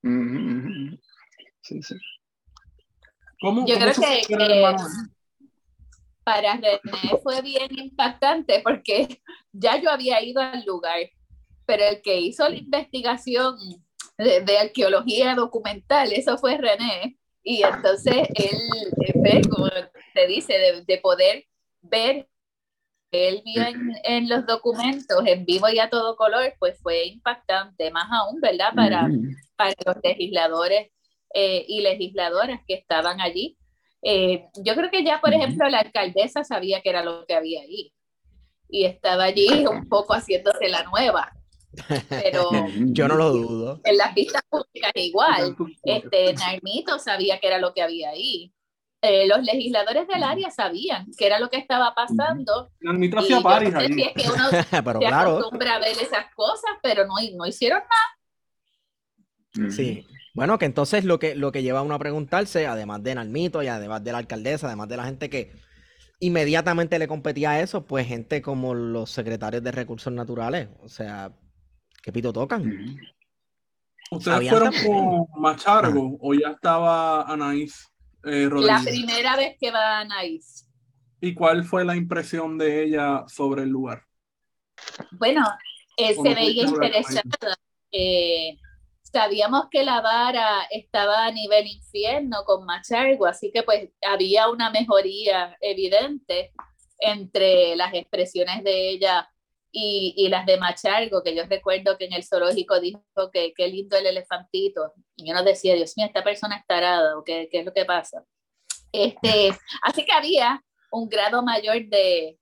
Sí, 0.02 1.82
sí. 1.82 1.94
Yo 3.40 3.76
creo 3.78 3.92
que, 3.94 4.36
para 6.24 6.54
René 6.54 7.20
fue 7.22 7.40
bien 7.42 7.68
impactante 7.78 8.60
porque 8.62 9.22
ya 9.52 9.80
yo 9.80 9.88
había 9.88 10.20
ido 10.22 10.42
al 10.42 10.64
lugar, 10.66 10.98
pero 11.64 11.84
el 11.84 12.02
que 12.02 12.20
hizo 12.20 12.48
la 12.48 12.56
investigación 12.56 13.56
de, 14.18 14.40
de 14.40 14.58
arqueología 14.58 15.36
documental, 15.36 16.12
eso 16.12 16.36
fue 16.38 16.58
René, 16.58 17.19
y 17.42 17.62
entonces 17.62 18.28
él, 18.34 19.48
como 19.48 19.68
te 20.14 20.26
dice, 20.26 20.82
de, 20.86 20.98
poder 20.98 21.46
ver, 21.80 22.28
él 23.10 23.42
vio 23.44 23.62
en, 24.04 24.28
los 24.28 24.46
documentos 24.46 25.26
en 25.26 25.44
vivo 25.44 25.68
y 25.68 25.78
a 25.78 25.90
todo 25.90 26.16
color, 26.16 26.54
pues 26.58 26.78
fue 26.80 27.06
impactante, 27.06 27.90
más 27.90 28.08
aún, 28.12 28.40
¿verdad? 28.40 28.72
Para, 28.74 29.08
para 29.56 29.74
los 29.84 29.96
legisladores 30.02 30.90
eh, 31.34 31.64
y 31.66 31.80
legisladoras 31.80 32.60
que 32.66 32.74
estaban 32.74 33.20
allí. 33.20 33.56
Eh, 34.02 34.46
yo 34.64 34.74
creo 34.74 34.90
que 34.90 35.04
ya, 35.04 35.20
por 35.20 35.34
ejemplo, 35.34 35.68
la 35.68 35.80
alcaldesa 35.80 36.44
sabía 36.44 36.80
que 36.82 36.90
era 36.90 37.04
lo 37.04 37.26
que 37.26 37.34
había 37.34 37.60
ahí 37.62 37.92
y 38.70 38.84
estaba 38.84 39.24
allí 39.24 39.66
un 39.66 39.88
poco 39.88 40.14
haciéndose 40.14 40.68
la 40.68 40.84
nueva. 40.84 41.32
Pero 42.08 42.50
yo 42.76 43.08
no 43.08 43.16
lo 43.16 43.30
dudo. 43.30 43.80
En 43.84 43.96
las 43.96 44.14
vistas 44.14 44.42
públicas 44.48 44.92
igual. 44.94 45.56
Este, 45.82 46.34
Narmito 46.34 46.98
sabía 46.98 47.38
que 47.40 47.46
era 47.46 47.58
lo 47.58 47.72
que 47.72 47.82
había 47.82 48.10
ahí. 48.10 48.52
Eh, 49.02 49.26
los 49.26 49.42
legisladores 49.42 50.06
del 50.08 50.22
área 50.22 50.50
sabían 50.50 51.06
que 51.16 51.24
era 51.26 51.38
lo 51.38 51.48
que 51.48 51.56
estaba 51.56 51.94
pasando. 51.94 52.70
Narmito 52.80 53.18
hacía 53.18 53.40
paris 53.40 53.72
no 53.72 53.80
sé 53.80 53.92
si 53.94 54.02
es 54.02 54.12
que 54.12 54.28
uno 54.28 54.44
pero 54.84 55.00
se 55.00 55.06
claro. 55.06 55.38
acostumbra 55.38 55.76
a 55.76 55.78
ver 55.78 55.92
esas 55.92 56.34
cosas, 56.34 56.70
pero 56.82 57.06
no, 57.06 57.14
no 57.36 57.46
hicieron 57.46 57.80
nada. 57.80 59.70
Sí. 59.70 60.06
Bueno, 60.34 60.58
que 60.58 60.66
entonces 60.66 61.04
lo 61.04 61.18
que, 61.18 61.34
lo 61.34 61.50
que 61.50 61.62
lleva 61.62 61.80
a 61.80 61.82
uno 61.82 61.94
a 61.94 61.98
preguntarse, 61.98 62.66
además 62.66 63.02
de 63.02 63.14
Narmito 63.14 63.62
y 63.62 63.68
además 63.68 64.04
de 64.04 64.12
la 64.12 64.18
alcaldesa, 64.18 64.66
además 64.66 64.88
de 64.88 64.96
la 64.96 65.04
gente 65.04 65.30
que 65.30 65.50
inmediatamente 66.20 66.98
le 66.98 67.08
competía 67.08 67.52
a 67.52 67.60
eso, 67.60 67.86
pues 67.86 68.06
gente 68.06 68.42
como 68.42 68.74
los 68.74 69.10
secretarios 69.10 69.64
de 69.64 69.72
recursos 69.72 70.12
naturales. 70.12 70.68
O 70.80 70.88
sea, 70.88 71.32
¿Qué 72.02 72.12
pito 72.12 72.32
tocan? 72.32 72.98
¿Ustedes 74.10 74.50
fueron 74.50 74.72
con 74.84 75.40
Machargo 75.40 76.18
o 76.20 76.34
ya 76.34 76.50
estaba 76.50 77.22
Anaís 77.22 77.88
eh, 78.24 78.48
La 78.52 78.80
primera 78.82 79.36
vez 79.36 79.56
que 79.60 79.70
va 79.70 80.00
Anaís. 80.00 80.66
¿Y 81.20 81.34
cuál 81.34 81.64
fue 81.64 81.84
la 81.84 81.94
impresión 81.94 82.58
de 82.58 82.84
ella 82.84 83.24
sobre 83.28 83.62
el 83.62 83.68
lugar? 83.68 84.02
Bueno, 85.12 85.44
eh, 85.96 86.14
se 86.14 86.34
veía 86.34 86.64
interesada. 86.64 87.56
Eh, 87.92 88.56
sabíamos 89.02 89.66
que 89.70 89.84
la 89.84 90.00
vara 90.00 90.62
estaba 90.70 91.26
a 91.26 91.32
nivel 91.32 91.66
infierno 91.66 92.44
con 92.44 92.64
Machargo, 92.64 93.26
así 93.26 93.50
que 93.52 93.62
pues 93.62 93.90
había 94.02 94.48
una 94.48 94.70
mejoría 94.70 95.56
evidente 95.60 96.52
entre 96.98 97.76
las 97.76 97.92
expresiones 97.94 98.64
de 98.64 98.90
ella 98.90 99.28
y, 99.72 100.28
las 100.28 100.46
de 100.46 100.58
Machargo, 100.58 101.22
que 101.22 101.34
yo 101.34 101.44
recuerdo 101.46 101.96
que 101.96 102.06
en 102.06 102.14
el 102.14 102.24
zoológico 102.24 102.80
dijo 102.80 103.02
que 103.32 103.52
qué 103.54 103.68
lindo 103.68 103.96
el 103.96 104.06
elefantito. 104.06 104.92
Y 105.16 105.28
yo 105.28 105.34
nos 105.34 105.44
decía, 105.44 105.74
Dios 105.74 105.96
mío, 105.96 106.06
esta 106.06 106.24
persona 106.24 106.56
está 106.56 106.74
tarada, 106.76 107.16
o 107.18 107.24
qué, 107.24 107.48
qué 107.50 107.60
es 107.60 107.64
lo 107.64 107.72
que 107.72 107.84
pasa. 107.84 108.24
Este, 108.92 109.50
así 109.82 110.04
que 110.04 110.12
había 110.12 110.64
un 110.90 111.08
grado 111.08 111.42
mayor 111.42 111.88
de, 111.88 112.38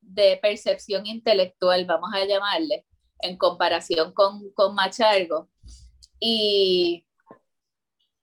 de 0.00 0.38
percepción 0.42 1.06
intelectual, 1.06 1.84
vamos 1.84 2.10
a 2.12 2.24
llamarle, 2.24 2.84
en 3.20 3.36
comparación 3.36 4.12
con, 4.12 4.50
con 4.52 4.74
Machargo. 4.74 5.48
Y 6.18 7.06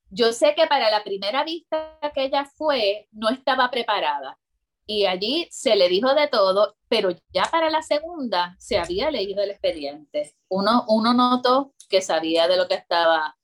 yo 0.09 0.33
sé 0.33 0.53
que 0.55 0.67
para 0.67 0.91
la 0.91 1.03
primera 1.03 1.43
vista 1.43 1.97
que 2.13 2.25
ella 2.25 2.45
fue, 2.45 3.07
no 3.11 3.29
estaba 3.29 3.71
preparada 3.71 4.37
y 4.85 5.05
allí 5.05 5.47
se 5.51 5.75
le 5.75 5.87
dijo 5.87 6.13
de 6.13 6.27
todo, 6.27 6.75
pero 6.89 7.11
ya 7.33 7.45
para 7.51 7.69
la 7.69 7.81
segunda 7.81 8.55
se 8.59 8.77
había 8.77 9.11
leído 9.11 9.41
el 9.41 9.51
expediente. 9.51 10.35
Uno, 10.49 10.85
uno 10.87 11.13
notó 11.13 11.73
que 11.89 12.01
sabía 12.01 12.47
de 12.47 12.57
lo 12.57 12.67
que 12.67 12.75
estaba, 12.75 13.37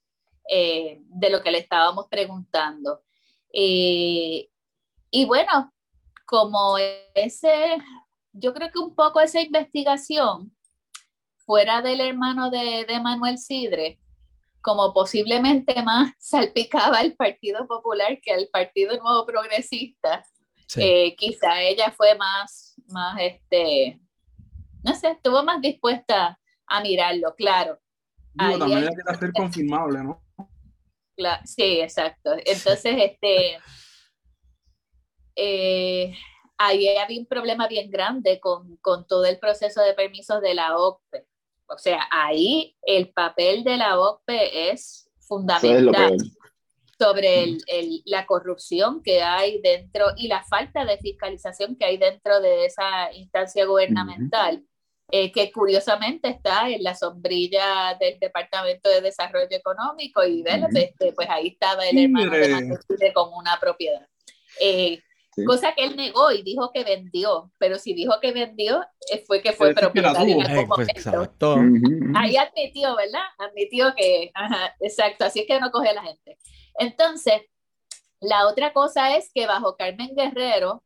eh, 0.48 1.00
de 1.04 1.30
lo 1.30 1.42
que 1.42 1.50
le 1.50 1.58
estábamos 1.58 2.06
preguntando. 2.10 3.02
Eh, 3.52 4.50
y 5.10 5.24
bueno, 5.24 5.72
como 6.26 6.76
ese, 7.14 7.78
yo 8.32 8.52
creo 8.52 8.70
que 8.70 8.78
un 8.78 8.94
poco 8.94 9.20
esa 9.20 9.40
investigación 9.40 10.54
fuera 11.38 11.82
del 11.82 12.00
hermano 12.00 12.50
de, 12.50 12.84
de 12.86 13.00
Manuel 13.00 13.38
Sidre, 13.38 13.98
como 14.60 14.92
posiblemente 14.92 15.82
más 15.82 16.12
salpicaba 16.18 16.98
al 16.98 17.14
Partido 17.14 17.66
Popular 17.66 18.20
que 18.22 18.32
al 18.32 18.48
Partido 18.52 18.96
Nuevo 18.98 19.24
Progresista, 19.26 20.24
eh, 20.76 21.14
quizá 21.16 21.60
ella 21.62 21.90
fue 21.90 22.14
más, 22.16 22.74
más, 22.88 23.18
este, 23.20 24.00
no 24.82 24.94
sé, 24.94 25.10
estuvo 25.10 25.42
más 25.42 25.60
dispuesta 25.60 26.38
a 26.66 26.80
mirarlo, 26.80 27.34
claro. 27.34 27.78
Digo, 28.34 28.58
también 28.58 28.88
hay 28.88 28.94
que 28.94 29.18
ser 29.18 29.32
confirmable, 29.32 30.04
¿no? 30.04 30.22
sí, 31.44 31.80
exacto. 31.80 32.32
Entonces, 32.44 32.94
este, 32.96 33.58
eh, 35.36 36.14
ahí 36.56 36.96
había 36.96 37.18
un 37.18 37.26
problema 37.26 37.68
bien 37.68 37.90
grande 37.90 38.40
con, 38.40 38.76
con, 38.78 39.06
todo 39.06 39.26
el 39.26 39.38
proceso 39.38 39.82
de 39.82 39.94
permisos 39.94 40.40
de 40.40 40.54
la 40.54 40.76
OCPE. 40.78 41.26
O 41.66 41.78
sea, 41.78 42.08
ahí 42.10 42.76
el 42.82 43.10
papel 43.10 43.64
de 43.64 43.76
la 43.76 43.98
OCPE 44.00 44.70
es 44.70 45.10
fundamental 45.20 46.18
sobre 47.00 47.44
el, 47.44 48.02
la 48.04 48.26
corrupción 48.26 49.02
que 49.02 49.22
hay 49.22 49.58
dentro 49.62 50.08
y 50.18 50.28
la 50.28 50.44
falta 50.44 50.84
de 50.84 50.98
fiscalización 50.98 51.74
que 51.76 51.86
hay 51.86 51.96
dentro 51.96 52.40
de 52.40 52.66
esa 52.66 53.10
instancia 53.14 53.64
gubernamental, 53.64 54.62
eh, 55.10 55.32
que 55.32 55.50
curiosamente 55.50 56.28
está 56.28 56.68
en 56.68 56.82
la 56.82 56.94
sombrilla 56.94 57.96
del 57.98 58.18
Departamento 58.18 58.90
de 58.90 59.00
Desarrollo 59.00 59.48
Económico 59.50 60.22
y 60.26 60.44
este, 60.46 61.12
pues 61.14 61.26
ahí 61.30 61.48
estaba 61.48 61.88
el 61.88 61.98
hermano 61.98 62.30
de 62.30 63.12
con 63.14 63.30
una 63.32 63.58
propiedad. 63.58 64.06
Eh, 64.60 65.00
cosa 65.46 65.72
que 65.74 65.84
él 65.84 65.96
negó 65.96 66.30
y 66.32 66.42
dijo 66.42 66.70
que 66.70 66.84
vendió, 66.84 67.50
pero 67.56 67.78
si 67.78 67.94
dijo 67.94 68.20
que 68.20 68.32
vendió, 68.32 68.82
eh, 69.10 69.24
fue 69.26 69.40
que 69.40 69.54
fue 69.54 69.72
propietario 69.72 70.36
en 70.36 70.46
algún 70.46 70.68
pues, 70.68 71.06
momento. 71.06 71.56
Ahí 72.14 72.36
admitió, 72.36 72.94
¿verdad? 72.94 73.24
Admitió 73.38 73.94
que, 73.96 74.30
exacto, 74.80 75.24
así 75.24 75.40
es 75.40 75.46
que 75.46 75.58
no 75.58 75.70
coge 75.70 75.88
a 75.88 75.94
la 75.94 76.02
gente. 76.02 76.36
Entonces, 76.78 77.42
la 78.20 78.46
otra 78.46 78.72
cosa 78.72 79.16
es 79.16 79.30
que 79.34 79.46
bajo 79.46 79.76
Carmen 79.76 80.14
Guerrero 80.14 80.82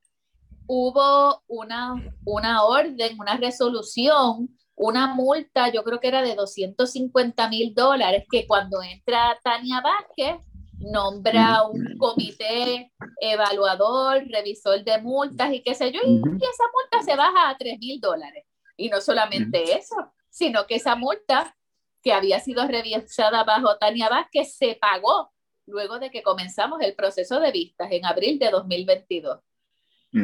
hubo 0.67 1.43
una, 1.47 1.95
una 2.25 2.65
orden, 2.65 3.19
una 3.19 3.37
resolución, 3.37 4.57
una 4.77 5.15
multa, 5.15 5.69
yo 5.71 5.85
creo 5.85 6.01
que 6.01 6.09
era 6.09 6.23
de 6.23 6.35
250 6.35 7.49
mil 7.49 7.75
dólares, 7.75 8.25
que 8.31 8.47
cuando 8.47 8.83
entra 8.83 9.39
Tania 9.43 9.81
Vázquez, 9.81 10.45
nombra 10.79 11.63
un 11.65 11.97
comité 11.99 12.93
evaluador, 13.21 14.25
revisor 14.29 14.83
de 14.85 15.01
multas 15.01 15.53
y 15.53 15.63
qué 15.63 15.75
sé 15.75 15.93
yo, 15.93 16.01
y, 16.05 16.17
esa 16.17 16.65
multa 16.73 17.03
se 17.05 17.17
baja 17.17 17.51
a 17.51 17.57
3 17.57 17.79
mil 17.79 18.01
dólares. 18.01 18.45
Y 18.77 18.89
no 18.89 19.01
solamente 19.01 19.77
eso, 19.77 19.97
sino 20.31 20.67
que 20.67 20.77
esa 20.77 20.97
multa 20.97 21.57
que 22.03 22.13
había 22.13 22.41
sido 22.41 22.67
revisada 22.67 23.45
bajo 23.45 23.77
Tania 23.79 24.09
Vázquez 24.09 24.57
se 24.57 24.77
pagó 24.81 25.33
luego 25.67 25.99
de 25.99 26.11
que 26.11 26.23
comenzamos 26.23 26.81
el 26.83 26.95
proceso 26.95 27.41
de 27.41 27.53
vistas 27.53 27.89
en 27.91 28.05
abril 28.05 28.39
de 28.39 28.51
2022. 28.51 29.41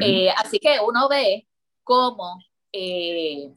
Eh, 0.01 0.31
así 0.37 0.61
que 0.61 0.79
uno 0.87 1.09
ve 1.09 1.49
cómo 1.83 2.39
eh, 2.73 3.53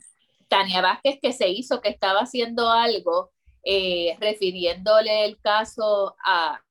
Tania 0.48 0.82
Vázquez 0.82 1.20
que 1.22 1.32
se 1.32 1.48
hizo 1.48 1.80
que 1.80 1.90
estaba 1.90 2.22
haciendo 2.22 2.72
algo 2.72 3.32
eh, 3.64 4.18
refiriéndole 4.20 5.26
el 5.26 5.40
caso 5.40 6.16
a 6.26 6.62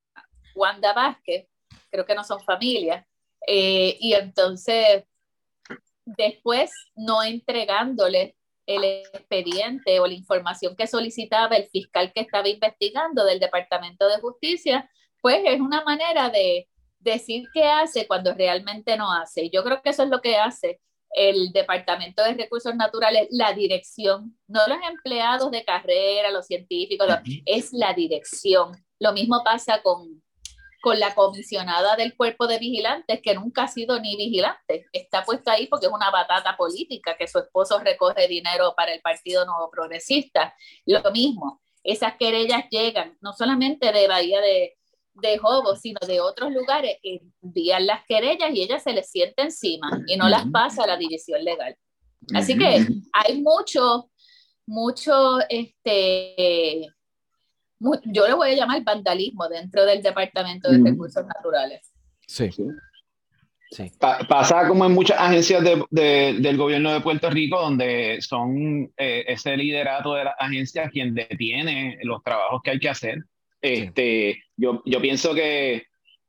Wanda 0.53 0.93
Vázquez, 0.93 1.47
creo 1.89 2.05
que 2.05 2.15
no 2.15 2.23
son 2.23 2.39
familias, 2.41 3.05
Eh, 3.45 3.97
y 3.99 4.13
entonces, 4.13 5.03
después 6.05 6.71
no 6.95 7.23
entregándole 7.23 8.37
el 8.65 8.83
expediente 8.85 9.99
o 9.99 10.07
la 10.07 10.13
información 10.13 10.77
que 10.77 10.87
solicitaba 10.87 11.57
el 11.57 11.67
fiscal 11.67 12.13
que 12.13 12.21
estaba 12.21 12.47
investigando 12.47 13.25
del 13.25 13.41
Departamento 13.41 14.07
de 14.07 14.21
Justicia, 14.21 14.89
pues 15.23 15.41
es 15.45 15.61
una 15.61 15.85
manera 15.85 16.29
de 16.29 16.67
decir 16.99 17.45
qué 17.53 17.63
hace 17.63 18.07
cuando 18.07 18.33
realmente 18.33 18.97
no 18.97 19.09
hace. 19.09 19.49
Yo 19.49 19.63
creo 19.63 19.81
que 19.81 19.91
eso 19.91 20.03
es 20.03 20.09
lo 20.09 20.19
que 20.19 20.35
hace 20.35 20.81
el 21.15 21.53
Departamento 21.53 22.21
de 22.23 22.33
Recursos 22.33 22.75
Naturales, 22.75 23.29
la 23.31 23.53
dirección, 23.53 24.37
no 24.47 24.59
los 24.67 24.79
empleados 24.85 25.49
de 25.49 25.63
carrera, 25.63 26.29
los 26.29 26.45
científicos, 26.45 27.07
es 27.45 27.71
la 27.71 27.93
dirección. 27.93 28.73
Lo 28.99 29.13
mismo 29.13 29.41
pasa 29.45 29.81
con, 29.81 30.21
con 30.81 30.99
la 30.99 31.15
comisionada 31.15 31.95
del 31.95 32.17
cuerpo 32.17 32.45
de 32.45 32.59
vigilantes, 32.59 33.21
que 33.23 33.33
nunca 33.33 33.63
ha 33.63 33.67
sido 33.69 34.01
ni 34.01 34.17
vigilante. 34.17 34.87
Está 34.91 35.23
puesta 35.23 35.53
ahí 35.53 35.67
porque 35.67 35.85
es 35.85 35.91
una 35.93 36.11
batata 36.11 36.57
política, 36.57 37.15
que 37.17 37.29
su 37.29 37.39
esposo 37.39 37.79
recoge 37.79 38.27
dinero 38.27 38.73
para 38.75 38.91
el 38.91 38.99
Partido 38.99 39.45
Nuevo 39.45 39.71
Progresista. 39.71 40.53
Lo 40.85 41.11
mismo, 41.11 41.61
esas 41.81 42.17
querellas 42.17 42.65
llegan 42.69 43.17
no 43.21 43.31
solamente 43.31 43.93
de 43.93 44.07
Bahía 44.09 44.41
de, 44.41 44.75
de 45.15 45.37
Jobo, 45.37 45.75
sino 45.75 45.99
de 46.07 46.19
otros 46.21 46.51
lugares, 46.51 46.97
envían 47.03 47.85
las 47.85 48.05
querellas 48.05 48.51
y 48.53 48.63
ella 48.63 48.79
se 48.79 48.93
les 48.93 49.09
siente 49.09 49.43
encima 49.43 50.01
y 50.07 50.17
no 50.17 50.27
las 50.27 50.45
pasa 50.51 50.83
a 50.83 50.87
la 50.87 50.97
división 50.97 51.43
legal. 51.43 51.75
Así 52.33 52.57
que 52.57 52.85
hay 53.13 53.41
mucho, 53.41 54.09
mucho, 54.65 55.39
este, 55.49 56.87
yo 58.05 58.27
le 58.27 58.33
voy 58.33 58.51
a 58.51 58.55
llamar 58.55 58.83
vandalismo 58.83 59.47
dentro 59.49 59.85
del 59.85 60.01
Departamento 60.01 60.71
de 60.71 60.79
Recursos 60.83 61.25
Naturales. 61.25 61.91
Sí. 62.27 62.49
Sí. 63.71 63.91
pasa 63.99 64.67
como 64.67 64.85
en 64.85 64.91
muchas 64.91 65.19
agencias 65.19 65.63
de, 65.63 66.37
del 66.39 66.57
gobierno 66.57 66.93
de 66.93 67.01
Puerto 67.01 67.29
Rico, 67.31 67.59
donde 67.59 68.19
son 68.21 68.93
eh, 68.97 69.25
ese 69.27 69.57
liderato 69.57 70.13
de 70.13 70.25
las 70.25 70.35
agencias 70.37 70.91
quien 70.91 71.15
detiene 71.15 71.97
los 72.03 72.21
trabajos 72.21 72.61
que 72.63 72.69
hay 72.71 72.79
que 72.79 72.89
hacer 72.89 73.23
este, 73.63 74.43
yo, 74.57 74.83
yo 74.85 75.01
pienso 75.01 75.33
que 75.33 75.83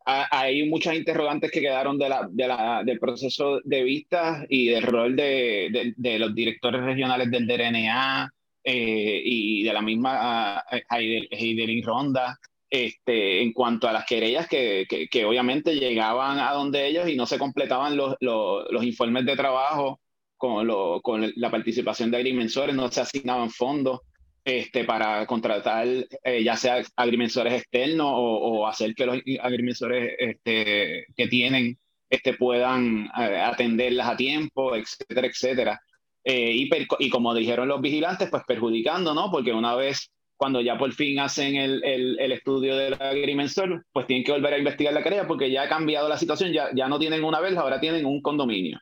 hay 0.06 0.68
muchas 0.68 0.94
interrogantes 0.94 1.50
que 1.50 1.60
quedaron 1.60 1.98
de 1.98 2.08
la, 2.08 2.28
de 2.30 2.46
la, 2.46 2.82
del 2.84 3.00
proceso 3.00 3.60
de 3.64 3.82
vistas 3.82 4.46
y 4.48 4.68
del 4.68 4.82
rol 4.82 5.16
de, 5.16 5.94
de, 5.96 6.18
los 6.18 6.34
directores 6.34 6.82
regionales 6.82 7.30
del 7.30 7.46
DRNA 7.46 8.30
eh, 8.62 9.22
y 9.24 9.64
de 9.64 9.72
la 9.72 9.82
misma 9.82 10.62
Heidelin 10.90 11.82
Ronda 11.82 12.38
este, 12.70 13.42
en 13.42 13.52
cuanto 13.52 13.88
a 13.88 13.92
las 13.92 14.04
querellas 14.04 14.46
que, 14.46 14.86
que, 14.88 15.08
que, 15.08 15.24
obviamente 15.24 15.74
llegaban 15.74 16.38
a 16.38 16.52
donde 16.52 16.86
ellos 16.86 17.08
y 17.08 17.16
no 17.16 17.26
se 17.26 17.38
completaban 17.38 17.96
los, 17.96 18.14
los, 18.20 18.66
los 18.70 18.84
informes 18.84 19.24
de 19.24 19.36
trabajo 19.36 20.00
con, 20.36 20.66
lo, 20.66 21.00
con 21.00 21.32
la 21.36 21.50
participación 21.50 22.10
de 22.10 22.18
agrimensores, 22.18 22.74
no 22.76 22.90
se 22.90 23.00
asignaban 23.00 23.50
fondos 23.50 24.00
este, 24.44 24.84
para 24.84 25.26
contratar 25.26 25.86
eh, 26.22 26.44
ya 26.44 26.56
sea 26.56 26.82
agrimensores 26.96 27.54
externos 27.54 28.08
o, 28.10 28.66
hacer 28.66 28.94
que 28.94 29.06
los 29.06 29.18
agrimensores 29.40 30.14
este, 30.18 31.06
que 31.16 31.28
tienen 31.28 31.78
este, 32.10 32.34
puedan 32.34 33.06
eh, 33.18 33.40
atenderlas 33.40 34.08
a 34.08 34.16
tiempo, 34.16 34.76
etcétera, 34.76 35.26
etcétera. 35.26 35.80
Eh, 36.24 36.52
y, 36.52 36.70
y, 36.98 37.10
como 37.10 37.34
dijeron 37.34 37.68
los 37.68 37.80
vigilantes, 37.80 38.30
pues 38.30 38.42
perjudicando, 38.46 39.14
¿no? 39.14 39.30
Porque 39.30 39.52
una 39.52 39.74
vez, 39.74 40.10
cuando 40.36 40.60
ya 40.60 40.78
por 40.78 40.92
fin 40.92 41.18
hacen 41.20 41.56
el, 41.56 41.82
el, 41.84 42.18
el 42.18 42.32
estudio 42.32 42.76
del 42.76 42.94
agrimensor, 42.94 43.84
pues 43.92 44.06
tienen 44.06 44.24
que 44.24 44.32
volver 44.32 44.54
a 44.54 44.58
investigar 44.58 44.94
la 44.94 45.02
querella 45.02 45.26
porque 45.26 45.50
ya 45.50 45.62
ha 45.62 45.68
cambiado 45.68 46.08
la 46.08 46.18
situación, 46.18 46.52
ya, 46.52 46.68
ya 46.74 46.88
no 46.88 46.98
tienen 46.98 47.24
una 47.24 47.40
vez, 47.40 47.56
ahora 47.56 47.80
tienen 47.80 48.06
un 48.06 48.22
condominio. 48.22 48.80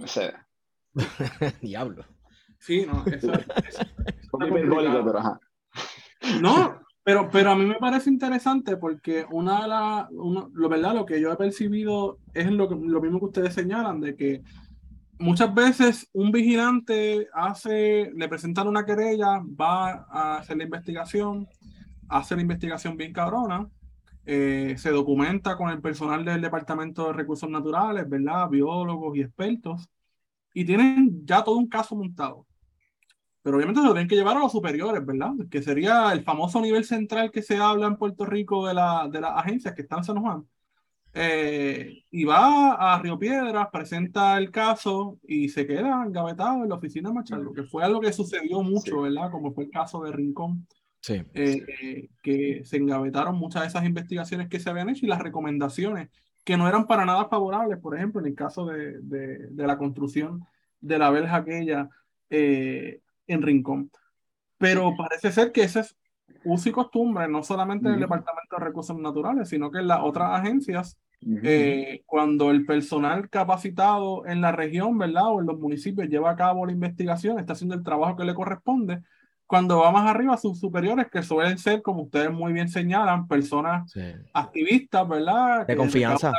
O 0.00 0.06
sea. 0.06 0.46
Diablo. 1.60 2.04
Sí, 2.64 2.86
no, 2.86 3.04
eso, 3.12 3.30
es 3.30 3.50
No, 6.40 6.80
pero, 7.02 7.28
pero 7.30 7.50
a 7.50 7.56
mí 7.56 7.66
me 7.66 7.74
parece 7.74 8.08
interesante 8.08 8.78
porque 8.78 9.26
una 9.30 9.62
de 9.62 9.68
las, 9.68 10.10
lo 10.10 10.68
verdad, 10.70 10.94
lo 10.94 11.04
que 11.04 11.20
yo 11.20 11.30
he 11.30 11.36
percibido 11.36 12.20
es 12.32 12.50
lo, 12.50 12.66
que, 12.66 12.74
lo 12.74 13.02
mismo 13.02 13.18
que 13.18 13.26
ustedes 13.26 13.52
señalan, 13.52 14.00
de 14.00 14.16
que 14.16 14.42
muchas 15.18 15.52
veces 15.52 16.08
un 16.14 16.32
vigilante 16.32 17.28
hace, 17.34 18.10
le 18.14 18.28
presentan 18.30 18.66
una 18.66 18.86
querella, 18.86 19.42
va 19.44 20.06
a 20.08 20.38
hacer 20.38 20.56
la 20.56 20.64
investigación, 20.64 21.46
hace 22.08 22.34
la 22.34 22.40
investigación 22.40 22.96
bien 22.96 23.12
cabrona, 23.12 23.68
eh, 24.24 24.74
se 24.78 24.88
documenta 24.88 25.58
con 25.58 25.68
el 25.68 25.82
personal 25.82 26.24
del 26.24 26.40
Departamento 26.40 27.08
de 27.08 27.12
Recursos 27.12 27.50
Naturales, 27.50 28.08
¿verdad? 28.08 28.48
Biólogos 28.48 29.14
y 29.18 29.20
expertos, 29.20 29.86
y 30.54 30.64
tienen 30.64 31.26
ya 31.26 31.44
todo 31.44 31.56
un 31.56 31.68
caso 31.68 31.94
montado 31.94 32.46
pero 33.44 33.58
obviamente 33.58 33.82
se 33.82 33.86
lo 33.86 33.92
tienen 33.92 34.08
que 34.08 34.16
llevar 34.16 34.38
a 34.38 34.40
los 34.40 34.52
superiores, 34.52 35.04
¿verdad? 35.04 35.32
Que 35.50 35.60
sería 35.60 36.10
el 36.14 36.22
famoso 36.24 36.62
nivel 36.62 36.82
central 36.86 37.30
que 37.30 37.42
se 37.42 37.58
habla 37.58 37.86
en 37.88 37.96
Puerto 37.96 38.24
Rico 38.24 38.66
de, 38.66 38.72
la, 38.72 39.06
de 39.12 39.20
las 39.20 39.32
agencias 39.36 39.74
que 39.74 39.82
están 39.82 39.98
en 39.98 40.04
San 40.04 40.22
Juan. 40.22 40.48
Eh, 41.12 42.04
y 42.10 42.24
va 42.24 42.72
a 42.72 42.98
Río 43.02 43.18
Piedras, 43.18 43.68
presenta 43.70 44.38
el 44.38 44.50
caso 44.50 45.18
y 45.28 45.50
se 45.50 45.66
queda 45.66 46.04
engavetado 46.06 46.62
en 46.62 46.70
la 46.70 46.76
oficina 46.76 47.10
de 47.10 47.16
Macharlo, 47.16 47.52
que 47.52 47.64
fue 47.64 47.84
algo 47.84 48.00
que 48.00 48.14
sucedió 48.14 48.62
mucho, 48.62 49.02
¿verdad? 49.02 49.30
Como 49.30 49.52
fue 49.52 49.64
el 49.64 49.70
caso 49.70 50.02
de 50.02 50.12
Rincón. 50.12 50.66
Sí. 51.00 51.22
Eh, 51.34 52.08
que 52.22 52.62
se 52.64 52.78
engavetaron 52.78 53.36
muchas 53.36 53.60
de 53.60 53.68
esas 53.68 53.84
investigaciones 53.84 54.48
que 54.48 54.58
se 54.58 54.70
habían 54.70 54.88
hecho 54.88 55.04
y 55.04 55.08
las 55.10 55.20
recomendaciones 55.20 56.08
que 56.44 56.56
no 56.56 56.66
eran 56.66 56.86
para 56.86 57.04
nada 57.04 57.26
favorables, 57.26 57.78
por 57.78 57.94
ejemplo, 57.94 58.22
en 58.22 58.28
el 58.28 58.34
caso 58.34 58.64
de, 58.64 59.00
de, 59.02 59.48
de 59.50 59.66
la 59.66 59.76
construcción 59.76 60.46
de 60.80 60.98
la 60.98 61.10
verja 61.10 61.36
aquella 61.36 61.90
eh, 62.30 63.02
en 63.26 63.42
Rincón. 63.42 63.90
Pero 64.58 64.94
parece 64.96 65.32
ser 65.32 65.52
que 65.52 65.62
ese 65.62 65.80
es 65.80 65.96
uso 66.44 66.68
y 66.68 66.72
costumbre, 66.72 67.28
no 67.28 67.42
solamente 67.42 67.88
en 67.88 67.94
el 67.94 68.00
Departamento 68.00 68.56
de 68.56 68.64
Recursos 68.64 68.96
Naturales, 68.98 69.48
sino 69.48 69.70
que 69.70 69.78
en 69.78 69.88
las 69.88 70.00
otras 70.02 70.38
agencias, 70.38 70.98
eh, 71.42 72.02
cuando 72.06 72.50
el 72.50 72.66
personal 72.66 73.30
capacitado 73.30 74.26
en 74.26 74.40
la 74.40 74.52
región, 74.52 74.98
¿verdad? 74.98 75.28
O 75.28 75.40
en 75.40 75.46
los 75.46 75.58
municipios 75.58 76.08
lleva 76.08 76.30
a 76.30 76.36
cabo 76.36 76.66
la 76.66 76.72
investigación, 76.72 77.38
está 77.38 77.54
haciendo 77.54 77.74
el 77.74 77.82
trabajo 77.82 78.16
que 78.16 78.24
le 78.24 78.34
corresponde, 78.34 79.02
cuando 79.46 79.78
va 79.78 79.90
más 79.90 80.08
arriba, 80.08 80.36
sus 80.36 80.58
superiores, 80.58 81.06
que 81.10 81.22
suelen 81.22 81.58
ser, 81.58 81.82
como 81.82 82.02
ustedes 82.02 82.30
muy 82.30 82.52
bien 82.52 82.68
señalan, 82.68 83.28
personas 83.28 83.92
activistas, 84.32 85.06
¿verdad? 85.08 85.66
De 85.66 85.76
confianza. 85.76 86.32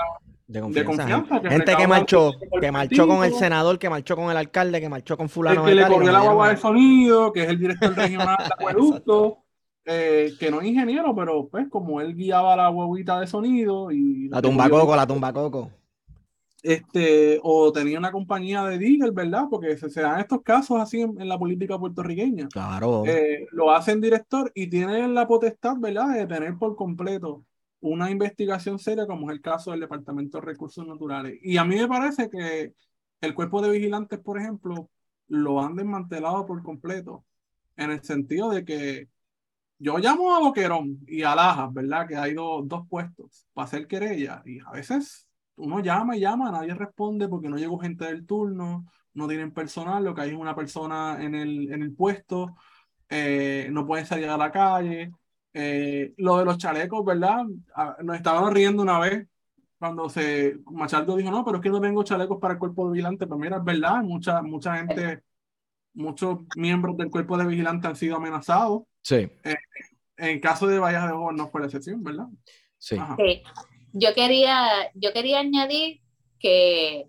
De 0.48 0.62
confianza. 0.62 1.42
gente 1.42 1.76
que 1.76 1.88
marchó, 1.88 2.32
que 2.62 2.72
marchó 2.72 3.08
con 3.08 3.24
el 3.24 3.34
senador, 3.34 3.80
que 3.80 3.90
marchó 3.90 4.16
con 4.16 4.30
el 4.30 4.38
alcalde, 4.38 4.80
que 4.80 4.90
marchó 4.90 5.18
con 5.18 5.28
fulano. 5.28 5.66
que 5.66 5.74
le 5.74 5.88
corrió 5.88 6.12
la 6.12 6.22
guagua 6.22 6.50
de 6.50 6.58
sonido, 6.58 7.34
que 7.34 7.44
es 7.44 7.50
el 7.50 7.60
director 7.60 7.96
regional 7.96 8.38
de 8.38 8.46
acueducto, 8.46 9.40
eh, 9.86 10.34
que 10.40 10.52
no 10.52 10.62
es 10.62 10.68
ingeniero, 10.68 11.16
pero 11.16 11.48
pues 11.48 11.68
como 11.70 12.00
él 12.00 12.16
guiaba 12.16 12.56
la 12.56 12.70
huevita 12.70 13.20
de 13.20 13.28
sonido 13.28 13.92
y... 13.92 14.30
La 14.30 14.42
tumba 14.42 14.70
coco, 14.70 14.96
la 14.96 15.08
tumba 15.08 15.34
coco. 15.34 15.72
Este, 16.62 17.40
o 17.44 17.72
tenía 17.72 17.98
una 17.98 18.12
compañía 18.12 18.64
de 18.66 18.78
Digger, 18.78 19.12
¿verdad? 19.12 19.46
Porque 19.50 19.78
se, 19.78 20.02
dan 20.02 20.20
estos 20.20 20.42
casos 20.42 20.80
así 20.80 21.02
en, 21.02 21.28
la 21.28 21.38
política 21.38 21.78
puertorriqueña. 21.78 22.48
Claro. 22.50 23.04
Eh, 23.06 23.48
lo 23.52 23.72
hacen 23.72 24.02
director 24.02 24.52
y 24.56 24.68
tienen 24.68 25.14
la 25.14 25.28
potestad, 25.28 25.76
¿verdad? 25.78 26.16
De 26.16 26.26
tener 26.26 26.58
por 26.58 26.76
completo 26.76 27.44
una 27.90 28.10
investigación 28.12 28.80
seria 28.80 29.08
como 29.08 29.30
es 29.30 29.36
el 29.36 29.42
caso 29.42 29.72
del 29.72 29.82
Departamento 29.82 30.40
de 30.40 30.46
Recursos 30.46 30.86
Naturales. 30.86 31.38
Y 31.42 31.58
a 31.58 31.66
mí 31.66 31.76
me 31.76 31.88
parece 31.88 32.30
que 32.30 32.74
el 33.22 33.34
cuerpo 33.34 33.62
de 33.62 33.72
vigilantes, 33.72 34.20
por 34.20 34.40
ejemplo, 34.40 34.90
lo 35.28 35.62
han 35.62 35.76
desmantelado 35.76 36.46
por 36.46 36.62
completo, 36.64 37.26
en 37.76 37.92
el 37.92 38.04
sentido 38.04 38.50
de 38.50 38.66
que 38.66 39.10
yo 39.78 39.98
llamo 39.98 40.36
a 40.36 40.40
Boquerón 40.40 41.00
y 41.08 41.24
a 41.24 41.36
Lajas, 41.36 41.74
¿verdad? 41.74 42.08
Que 42.08 42.16
hay 42.16 42.34
dos 42.34 42.88
puestos 42.90 43.48
para 43.54 43.66
hacer 43.66 43.88
querella 43.88 44.42
y 44.46 44.60
a 44.60 44.72
veces 44.72 45.28
uno 45.58 45.80
llama 45.82 46.18
y 46.18 46.22
llama, 46.22 46.52
nadie 46.52 46.74
responde 46.74 47.28
porque 47.28 47.50
no 47.50 47.58
llegó 47.58 47.78
gente 47.78 48.06
del 48.06 48.26
turno, 48.26 48.86
no 49.14 49.28
tienen 49.28 49.52
personal, 49.52 50.04
lo 50.04 50.14
que 50.14 50.22
hay 50.22 50.30
es 50.32 50.36
una 50.36 50.56
persona 50.56 51.18
en 51.22 51.36
el, 51.36 51.72
en 51.72 51.82
el 51.82 51.94
puesto, 51.94 52.56
eh, 53.10 53.70
no 53.72 53.86
pueden 53.86 54.06
salir 54.06 54.30
a 54.30 54.38
la 54.38 54.52
calle. 54.52 55.12
Eh, 55.58 56.14
lo 56.18 56.38
de 56.38 56.44
los 56.44 56.58
chalecos, 56.58 57.06
¿verdad? 57.06 57.46
Ah, 57.74 57.96
nos 58.04 58.18
estaban 58.18 58.54
riendo 58.54 58.84
una 58.84 59.00
vez 59.00 59.26
cuando 59.80 60.10
se 60.10 60.58
Machardo 60.66 61.16
dijo, 61.16 61.32
no, 61.32 61.46
pero 61.46 61.58
es 61.58 61.64
que 61.64 61.70
no 61.70 61.80
tengo 61.80 62.04
chalecos 62.04 62.40
para 62.42 62.56
el 62.56 62.60
cuerpo 62.60 62.86
de 62.86 62.92
vigilante. 62.92 63.26
Pero 63.26 63.38
mira, 63.38 63.58
es 63.58 63.64
verdad, 63.64 64.04
mucha, 64.04 64.42
mucha 64.42 64.76
gente, 64.76 65.22
muchos 65.94 66.40
miembros 66.58 66.98
del 66.98 67.10
cuerpo 67.10 67.38
de 67.38 67.46
vigilante 67.46 67.88
han 67.88 67.96
sido 67.96 68.18
amenazados. 68.18 68.84
Sí. 69.02 69.30
Eh, 69.46 69.56
en 70.18 70.42
caso 70.42 70.68
de 70.68 70.78
Vallas 70.78 71.08
de 71.08 71.14
Ojo 71.14 71.32
no 71.32 71.48
fue 71.48 71.62
la 71.62 71.68
excepción, 71.68 72.04
¿verdad? 72.04 72.28
Sí. 72.78 72.98
Yo 73.94 74.14
quería, 74.14 74.92
yo 74.94 75.14
quería 75.14 75.40
añadir 75.40 76.02
que 76.38 77.08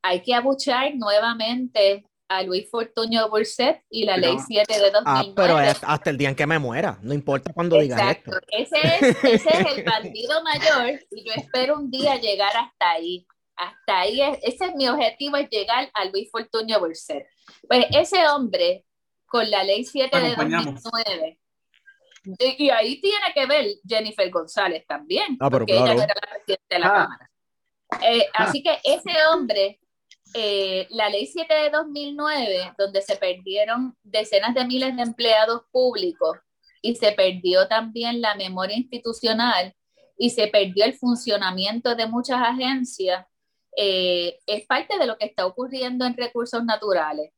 hay 0.00 0.22
que 0.22 0.32
abuchar 0.32 0.94
nuevamente 0.94 2.07
a 2.28 2.42
Luis 2.42 2.68
Fortuño 2.70 3.28
Burset 3.30 3.82
y 3.90 4.04
la 4.04 4.16
ley 4.16 4.36
7 4.46 4.72
de 4.72 4.90
2009. 4.90 5.02
Ah, 5.06 5.24
pero 5.34 5.60
es 5.60 5.78
hasta 5.82 6.10
el 6.10 6.18
día 6.18 6.28
en 6.28 6.34
que 6.34 6.46
me 6.46 6.58
muera, 6.58 6.98
no 7.02 7.14
importa 7.14 7.52
cuando 7.52 7.78
digas 7.78 8.16
esto. 8.16 8.32
Ese 8.48 8.76
es, 8.82 9.24
ese 9.24 9.48
es 9.48 9.76
el 9.76 9.84
bandido 9.84 10.42
mayor 10.42 11.00
y 11.10 11.24
yo 11.24 11.32
espero 11.34 11.78
un 11.78 11.90
día 11.90 12.16
llegar 12.16 12.54
hasta 12.56 12.90
ahí. 12.90 13.26
Hasta 13.56 14.00
ahí, 14.00 14.22
es, 14.22 14.38
ese 14.42 14.66
es 14.66 14.74
mi 14.76 14.88
objetivo, 14.88 15.36
es 15.36 15.50
llegar 15.50 15.90
a 15.92 16.04
Luis 16.04 16.30
Fortuño 16.30 16.78
Burset. 16.78 17.26
Pues 17.66 17.86
ese 17.90 18.28
hombre, 18.28 18.84
con 19.26 19.50
la 19.50 19.64
ley 19.64 19.84
7 19.84 20.20
de 20.20 20.36
2009, 20.36 21.40
y, 22.38 22.70
ahí 22.70 23.00
tiene 23.00 23.26
que 23.34 23.46
ver 23.46 23.66
Jennifer 23.86 24.30
González 24.30 24.86
también, 24.86 25.36
ah, 25.40 25.50
porque 25.50 25.72
ella 25.72 25.92
era 25.92 26.06
la 26.06 26.28
presidenta 26.30 26.64
de 26.68 26.78
la 26.78 26.86
ah. 26.86 26.92
Cámara. 26.92 27.30
Eh, 28.02 28.28
ah. 28.34 28.44
Así 28.44 28.62
que 28.62 28.78
ese 28.84 29.12
hombre, 29.32 29.80
eh, 30.34 30.86
la 30.90 31.08
ley 31.08 31.26
7 31.26 31.52
de 31.52 31.70
2009, 31.70 32.74
donde 32.78 33.02
se 33.02 33.16
perdieron 33.16 33.96
decenas 34.02 34.54
de 34.54 34.64
miles 34.66 34.94
de 34.96 35.02
empleados 35.02 35.62
públicos 35.70 36.36
y 36.82 36.96
se 36.96 37.12
perdió 37.12 37.66
también 37.66 38.20
la 38.20 38.34
memoria 38.34 38.76
institucional 38.76 39.74
y 40.16 40.30
se 40.30 40.48
perdió 40.48 40.84
el 40.84 40.94
funcionamiento 40.94 41.94
de 41.94 42.06
muchas 42.06 42.40
agencias, 42.42 43.26
eh, 43.76 44.38
es 44.46 44.66
parte 44.66 44.98
de 44.98 45.06
lo 45.06 45.16
que 45.16 45.26
está 45.26 45.46
ocurriendo 45.46 46.04
en 46.04 46.16
recursos 46.16 46.64
naturales. 46.64 47.32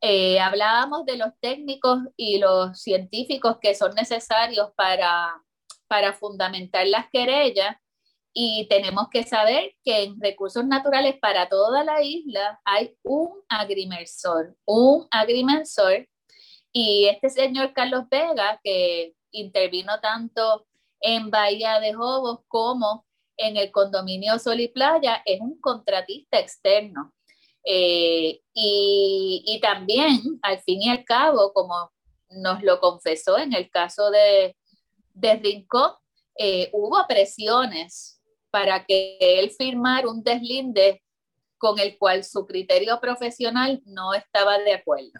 Eh, 0.00 0.40
hablábamos 0.40 1.06
de 1.06 1.16
los 1.16 1.28
técnicos 1.40 2.00
y 2.16 2.38
los 2.38 2.80
científicos 2.80 3.58
que 3.60 3.74
son 3.74 3.94
necesarios 3.94 4.70
para, 4.76 5.42
para 5.86 6.12
fundamentar 6.12 6.86
las 6.86 7.08
querellas 7.10 7.76
y 8.36 8.66
tenemos 8.68 9.08
que 9.10 9.22
saber 9.22 9.76
que 9.84 10.02
en 10.02 10.20
recursos 10.20 10.66
naturales 10.66 11.16
para 11.20 11.48
toda 11.48 11.84
la 11.84 12.02
isla 12.02 12.60
hay 12.64 12.96
un 13.04 13.30
agrimensor, 13.48 14.56
un 14.64 15.06
agrimensor 15.08 16.08
y 16.72 17.06
este 17.06 17.30
señor 17.30 17.72
Carlos 17.72 18.08
Vega 18.10 18.60
que 18.64 19.14
intervino 19.30 20.00
tanto 20.00 20.66
en 21.00 21.30
Bahía 21.30 21.78
de 21.78 21.94
Jobos 21.94 22.40
como 22.48 23.06
en 23.36 23.56
el 23.56 23.70
condominio 23.70 24.38
Sol 24.40 24.60
y 24.60 24.68
Playa 24.68 25.22
es 25.24 25.40
un 25.40 25.60
contratista 25.60 26.38
externo. 26.38 27.12
Eh, 27.64 28.40
y, 28.52 29.58
también, 29.62 30.20
al 30.42 30.60
fin 30.60 30.82
y 30.82 30.88
al 30.90 31.04
cabo, 31.04 31.52
como 31.52 31.90
nos 32.30 32.62
lo 32.62 32.80
confesó 32.80 33.38
en 33.38 33.54
el 33.54 33.70
caso 33.70 34.10
de, 34.10 34.56
de 35.14 35.34
Rincón, 35.36 35.92
eh, 36.36 36.68
hubo 36.72 37.06
presiones 37.06 38.13
para 38.54 38.84
que 38.84 39.18
él 39.18 39.50
firmara 39.50 40.08
un 40.08 40.22
deslinde 40.22 41.02
con 41.58 41.80
el 41.80 41.98
cual 41.98 42.22
su 42.22 42.46
criterio 42.46 43.00
profesional 43.00 43.82
no 43.84 44.14
estaba 44.14 44.58
de 44.58 44.74
acuerdo. 44.74 45.10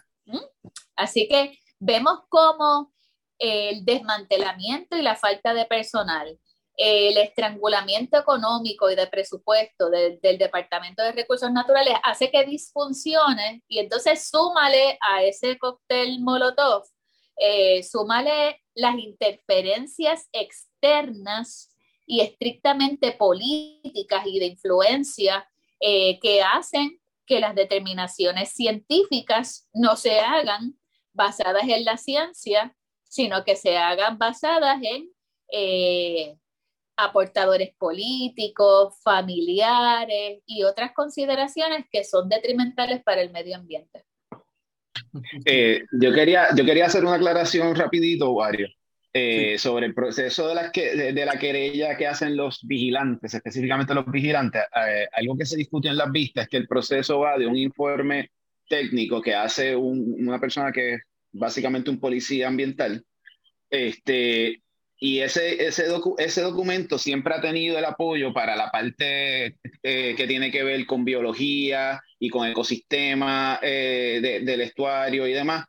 Así 0.95 1.27
que 1.27 1.59
vemos 1.77 2.19
cómo 2.29 2.93
el 3.37 3.83
desmantelamiento 3.83 4.95
y 4.95 5.01
la 5.01 5.17
falta 5.17 5.53
de 5.53 5.65
personal 5.65 6.39
el 6.77 7.17
estrangulamiento 7.17 8.17
económico 8.17 8.89
y 8.89 8.95
de 8.95 9.07
presupuesto 9.07 9.89
del 9.89 10.37
Departamento 10.37 11.03
de 11.03 11.11
Recursos 11.11 11.51
Naturales 11.51 11.95
hace 12.03 12.31
que 12.31 12.45
disfuncione 12.45 13.63
y 13.67 13.79
entonces 13.79 14.29
súmale 14.29 14.97
a 15.01 15.23
ese 15.23 15.57
cóctel 15.57 16.21
Molotov, 16.21 16.83
eh, 17.37 17.83
súmale 17.83 18.61
las 18.73 18.97
interferencias 18.97 20.29
externas 20.31 21.74
y 22.05 22.21
estrictamente 22.21 23.11
políticas 23.13 24.25
y 24.25 24.39
de 24.39 24.45
influencia 24.47 25.47
eh, 25.79 26.19
que 26.19 26.41
hacen 26.41 26.99
que 27.25 27.39
las 27.39 27.55
determinaciones 27.55 28.51
científicas 28.51 29.67
no 29.73 29.95
se 29.95 30.19
hagan 30.19 30.77
basadas 31.13 31.63
en 31.67 31.85
la 31.85 31.97
ciencia, 31.97 32.75
sino 33.03 33.43
que 33.43 33.55
se 33.55 33.77
hagan 33.77 34.17
basadas 34.17 34.79
en 34.83 35.09
eh, 35.51 36.37
aportadores 36.97 37.75
políticos, 37.77 38.95
familiares 39.03 40.41
y 40.45 40.63
otras 40.63 40.91
consideraciones 40.93 41.85
que 41.91 42.03
son 42.03 42.29
detrimentales 42.29 43.03
para 43.03 43.21
el 43.21 43.31
medio 43.31 43.55
ambiente. 43.55 44.05
Eh, 45.45 45.83
yo, 45.91 46.13
quería, 46.13 46.47
yo 46.55 46.65
quería 46.65 46.85
hacer 46.85 47.03
una 47.03 47.15
aclaración 47.15 47.75
rapidito, 47.75 48.31
Wario, 48.31 48.67
eh, 49.17 49.57
sobre 49.57 49.85
el 49.85 49.93
proceso 49.93 50.49
de 50.49 50.55
la, 50.55 50.71
de, 50.73 51.25
la 51.25 51.39
querella 51.39 51.95
que 51.95 52.05
hacen 52.05 52.35
los 52.35 52.59
vigilantes, 52.63 53.33
específicamente 53.33 53.93
los 53.93 54.05
vigilantes. 54.07 54.63
Eh, 54.75 55.07
algo 55.13 55.37
que 55.37 55.45
se 55.45 55.55
discute 55.55 55.87
en 55.87 55.95
las 55.95 56.11
vistas 56.11 56.43
es 56.43 56.49
que 56.49 56.57
el 56.57 56.67
proceso 56.67 57.19
va 57.19 57.37
de 57.37 57.47
un 57.47 57.55
informe 57.55 58.31
técnico 58.67 59.21
que 59.21 59.33
hace 59.33 59.73
una 59.73 60.37
persona 60.37 60.73
que 60.73 60.95
es 60.95 61.01
básicamente 61.31 61.89
un 61.89 62.01
policía 62.01 62.49
ambiental, 62.49 63.05
este, 63.69 64.61
y 64.99 65.19
ese, 65.19 65.65
ese, 65.65 65.85
ese 66.17 66.41
documento 66.41 66.97
siempre 66.97 67.35
ha 67.35 67.39
tenido 67.39 67.79
el 67.79 67.85
apoyo 67.85 68.33
para 68.33 68.57
la 68.57 68.69
parte 68.69 69.55
eh, 69.81 70.13
que 70.17 70.27
tiene 70.27 70.51
que 70.51 70.63
ver 70.65 70.85
con 70.85 71.05
biología 71.05 72.01
y 72.19 72.27
con 72.27 72.49
ecosistema 72.49 73.61
del 73.61 74.59
estuario 74.59 75.25
y 75.25 75.31
demás, 75.31 75.67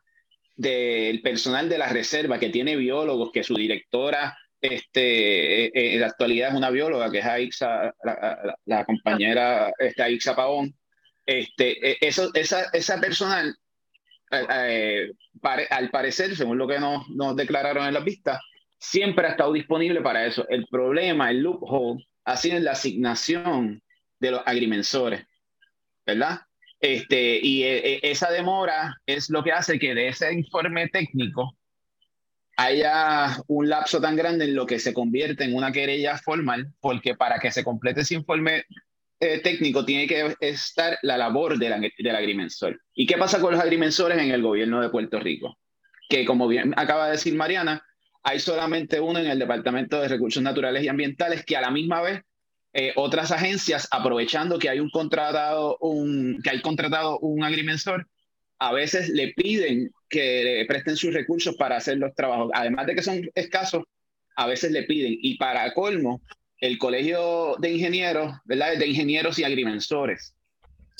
del 0.57 1.21
personal 1.21 1.69
de 1.69 1.77
la 1.77 1.87
reserva 1.87 2.39
que 2.39 2.49
tiene 2.49 2.75
biólogos, 2.75 3.31
que 3.31 3.43
su 3.43 3.55
directora 3.55 4.37
este, 4.59 5.65
eh, 5.65 5.93
en 5.93 6.01
la 6.01 6.07
actualidad 6.07 6.49
es 6.49 6.55
una 6.55 6.71
bióloga, 6.71 7.11
que 7.11 7.19
es 7.19 7.25
Aixa, 7.25 7.93
la, 8.65 8.83
compañera 8.85 9.71
este, 9.77 10.03
Aixa 10.03 10.35
Pavón. 10.35 10.75
Este, 11.25 12.05
eso, 12.05 12.31
esa, 12.33 12.65
esa 12.73 12.99
personal, 12.99 13.55
al 14.31 15.89
parecer, 15.91 16.35
según 16.35 16.57
lo 16.57 16.67
que 16.67 16.79
nos, 16.79 17.07
nos 17.09 17.35
declararon 17.35 17.85
en 17.85 17.93
la 17.93 18.03
pista, 18.03 18.41
siempre 18.79 19.27
ha 19.27 19.31
estado 19.31 19.53
disponible 19.53 20.01
para 20.01 20.25
eso. 20.25 20.47
El 20.49 20.65
problema, 20.67 21.29
el 21.29 21.41
loophole, 21.41 22.07
ha 22.25 22.35
sido 22.35 22.57
en 22.57 22.65
la 22.65 22.71
asignación 22.71 23.81
de 24.19 24.31
los 24.31 24.41
agrimensores, 24.45 25.25
¿verdad? 26.05 26.41
Este, 26.79 27.39
y 27.41 27.63
e, 27.63 27.77
e, 27.77 27.99
esa 28.03 28.31
demora 28.31 28.95
es 29.05 29.29
lo 29.29 29.43
que 29.43 29.51
hace 29.51 29.79
que 29.79 29.95
de 29.95 30.09
ese 30.09 30.31
informe 30.31 30.87
técnico 30.89 31.57
haya 32.57 33.37
un 33.47 33.69
lapso 33.69 34.01
tan 34.01 34.15
grande 34.15 34.45
en 34.45 34.55
lo 34.55 34.65
que 34.65 34.79
se 34.79 34.93
convierte 34.93 35.43
en 35.43 35.55
una 35.55 35.71
querella 35.71 36.17
formal, 36.17 36.73
porque 36.79 37.15
para 37.15 37.39
que 37.39 37.51
se 37.51 37.63
complete 37.63 38.01
ese 38.01 38.15
informe 38.15 38.65
eh, 39.19 39.39
técnico 39.39 39.85
tiene 39.85 40.07
que 40.07 40.35
estar 40.39 40.97
la 41.03 41.17
labor 41.17 41.57
del, 41.57 41.91
del 41.97 42.15
agrimensor. 42.15 42.79
¿Y 42.93 43.05
qué 43.05 43.17
pasa 43.17 43.39
con 43.39 43.53
los 43.53 43.61
agrimensores 43.61 44.17
en 44.19 44.31
el 44.31 44.41
gobierno 44.41 44.81
de 44.81 44.89
Puerto 44.89 45.19
Rico? 45.19 45.57
Que 46.09 46.25
como 46.25 46.47
bien 46.47 46.73
acaba 46.77 47.05
de 47.05 47.11
decir 47.13 47.35
Mariana, 47.35 47.83
hay 48.23 48.39
solamente 48.39 48.99
uno 48.99 49.19
en 49.19 49.27
el 49.27 49.39
Departamento 49.39 50.01
de 50.01 50.07
Recursos 50.07 50.43
Naturales 50.43 50.83
y 50.83 50.87
Ambientales 50.87 51.45
que 51.45 51.57
a 51.57 51.61
la 51.61 51.71
misma 51.71 52.01
vez 52.01 52.21
eh, 52.79 52.93
otras 52.95 53.31
agencias, 53.31 53.87
aprovechando 53.89 54.59
que 54.59 54.69
hay 54.69 54.79
un 54.79 54.91
contratado, 54.91 55.79
un, 55.81 56.39
que 56.43 56.51
hay 56.51 56.61
contratado 56.61 57.17
un 57.17 57.43
agrimensor, 57.43 58.07
a 58.59 58.71
veces 58.71 59.09
le 59.09 59.33
piden 59.33 59.91
que 60.07 60.43
le 60.43 60.65
presten 60.65 60.95
sus 60.95 61.11
recursos 61.11 61.55
para 61.55 61.77
hacer 61.77 61.97
los 61.97 62.13
trabajos. 62.13 62.51
Además 62.53 62.85
de 62.85 62.93
que 62.93 63.01
son 63.01 63.27
escasos, 63.33 63.83
a 64.35 64.45
veces 64.45 64.71
le 64.71 64.83
piden. 64.83 65.17
Y 65.19 65.37
para 65.37 65.73
colmo, 65.73 66.21
el 66.59 66.77
Colegio 66.77 67.55
de 67.57 67.71
Ingenieros, 67.71 68.35
¿verdad? 68.45 68.77
De 68.77 68.85
Ingenieros 68.85 69.39
y 69.39 69.43
Agrimensores. 69.43 70.35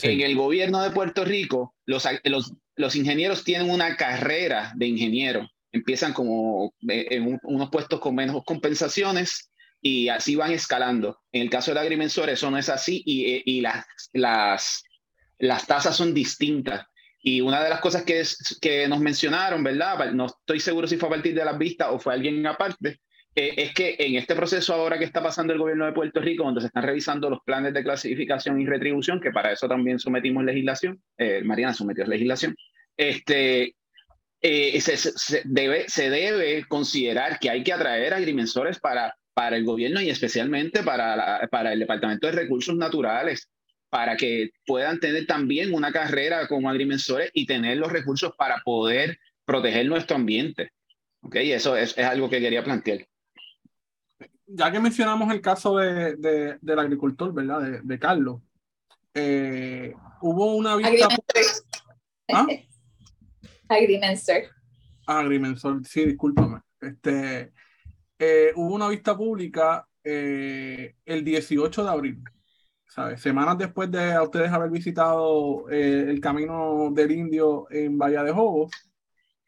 En 0.02 0.22
el 0.22 0.36
gobierno 0.36 0.82
de 0.82 0.90
Puerto 0.90 1.26
Rico, 1.26 1.76
los, 1.86 2.08
los, 2.24 2.54
los 2.76 2.96
ingenieros 2.96 3.44
tienen 3.44 3.70
una 3.70 3.98
carrera 3.98 4.72
de 4.76 4.88
ingeniero 4.88 5.48
empiezan 5.72 6.14
como 6.14 6.74
eh, 6.90 7.08
en 7.12 7.40
unos 7.44 7.70
puestos 7.70 8.00
con 8.00 8.16
menos 8.16 8.44
compensaciones 8.46 9.52
y 9.82 10.10
así 10.10 10.36
van 10.36 10.52
escalando. 10.52 11.20
En 11.32 11.42
el 11.44 11.50
caso 11.50 11.72
del 11.72 11.80
agrimensor 11.80 12.30
eso 12.30 12.50
no 12.50 12.58
es 12.58 12.70
así 12.70 13.04
y, 13.06 13.26
eh, 13.32 13.44
y 13.46 13.62
las, 13.62 13.86
las, 14.14 14.84
las 15.40 15.68
tasas 15.68 15.96
son 15.96 16.14
distintas. 16.14 16.86
Y 17.22 17.42
una 17.42 17.64
de 17.64 17.70
las 17.70 17.82
cosas 17.82 18.04
que, 18.04 18.24
que 18.62 18.88
nos 18.88 19.00
mencionaron, 19.00 19.64
¿verdad? 19.64 20.12
No 20.14 20.28
estoy 20.28 20.60
seguro 20.60 20.88
si 20.88 20.98
fue 20.98 21.10
a 21.10 21.12
partir 21.12 21.36
de 21.36 21.44
las 21.44 21.58
vistas 21.58 21.90
o 21.92 22.00
fue 22.00 22.14
alguien 22.14 22.46
aparte, 22.46 23.02
eh, 23.36 23.54
es 23.58 23.74
que 23.74 23.96
en 24.00 24.16
este 24.16 24.36
proceso 24.36 24.74
ahora 24.74 24.98
que 24.98 25.06
está 25.06 25.22
pasando 25.22 25.54
el 25.54 25.60
gobierno 25.60 25.86
de 25.86 25.92
Puerto 25.92 26.22
Rico, 26.22 26.44
donde 26.44 26.62
se 26.62 26.68
están 26.68 26.84
revisando 26.84 27.30
los 27.30 27.40
planes 27.44 27.74
de 27.74 27.84
clasificación 27.84 28.62
y 28.62 28.66
retribución, 28.66 29.20
que 29.20 29.32
para 29.32 29.52
eso 29.52 29.68
también 29.68 30.00
sometimos 30.00 30.44
legislación, 30.44 31.02
Mariana 31.44 31.74
sometió 31.74 32.06
legislación, 32.06 32.56
este, 32.96 33.76
eh, 34.42 34.80
se, 34.82 35.42
debe, 35.46 35.90
se 35.90 36.10
debe 36.10 36.66
considerar 36.68 37.40
que 37.40 37.50
hay 37.50 37.64
que 37.64 37.74
atraer 37.74 38.14
agrimensores 38.14 38.80
para, 38.80 39.16
para 39.38 39.56
el 39.56 39.66
gobierno 39.66 40.02
y 40.02 40.10
especialmente 40.10 40.82
para, 40.82 41.48
para 41.52 41.72
el 41.72 41.78
Departamento 41.78 42.26
de 42.26 42.34
Recursos 42.34 42.76
Naturales, 42.76 43.48
para 43.88 44.18
que 44.18 44.50
puedan 44.66 45.00
tener 45.00 45.28
también 45.28 45.76
una 45.76 45.92
carrera 45.92 46.48
como 46.48 46.72
agrimensores 46.72 47.30
y 47.36 47.46
tener 47.46 47.78
los 47.78 47.92
recursos 47.92 48.34
para 48.36 48.64
poder 48.66 49.20
proteger 49.46 49.86
nuestro 49.86 50.16
ambiente. 50.16 50.72
¿Okay? 51.22 51.52
Eso 51.52 51.78
es, 51.78 51.96
es 51.96 52.04
algo 52.04 52.32
que 52.32 52.40
quería 52.40 52.64
plantear. 52.64 53.08
Ya 54.48 54.72
que 54.72 54.80
mencionamos 54.80 55.32
el 55.32 55.42
caso 55.42 55.78
de, 55.78 56.16
de, 56.16 56.58
del 56.60 56.80
agricultor, 56.80 57.32
¿verdad? 57.32 57.62
De, 57.62 57.82
de 57.84 58.00
Carlos, 58.00 58.42
eh, 59.14 59.94
hubo 60.20 60.56
una 60.56 60.78
vista... 60.78 61.10
¿Ah? 62.34 62.48
Agrimensor. 63.70 64.46
Agrimensor, 65.06 65.86
sí, 65.86 66.06
discúlpame. 66.06 66.60
Este, 66.82 67.54
eh, 68.20 68.52
hubo 68.56 68.74
una 68.74 68.90
vista 68.90 69.16
pública 69.16 69.88
eh, 70.04 70.96
el 71.06 71.24
18 71.24 71.84
de 71.84 71.90
abril, 71.90 72.24
¿sabes? 72.88 73.22
Semanas 73.22 73.58
después 73.58 73.92
de 73.92 74.20
ustedes 74.20 74.52
haber 74.52 74.72
visitado 74.72 75.70
eh, 75.70 76.06
el 76.10 76.20
Camino 76.20 76.90
del 76.92 77.12
Indio 77.12 77.68
en 77.70 77.98
Bahía 77.98 78.24
de 78.24 78.32
Jobos. 78.32 78.72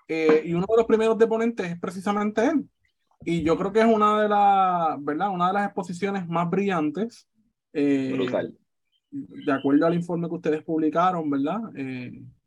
y 0.07 0.53
uno 0.53 0.65
de 0.69 0.77
los 0.77 0.85
primeros 0.85 1.17
deponentes 1.17 1.71
es 1.71 1.79
precisamente 1.79 2.45
él. 2.45 2.69
Y 3.25 3.43
yo 3.43 3.57
creo 3.57 3.71
que 3.71 3.79
es 3.79 3.85
una 3.85 4.21
de 4.21 4.29
las, 4.29 5.03
¿verdad? 5.03 5.29
Una 5.29 5.47
de 5.47 5.53
las 5.53 5.65
exposiciones 5.65 6.27
más 6.27 6.49
brillantes. 6.49 7.27
Brutal. 7.73 8.57
De 9.11 9.51
acuerdo 9.51 9.87
al 9.87 9.95
informe 9.95 10.27
que 10.27 10.35
ustedes 10.35 10.63
publicaron, 10.63 11.29
¿verdad? 11.29 11.59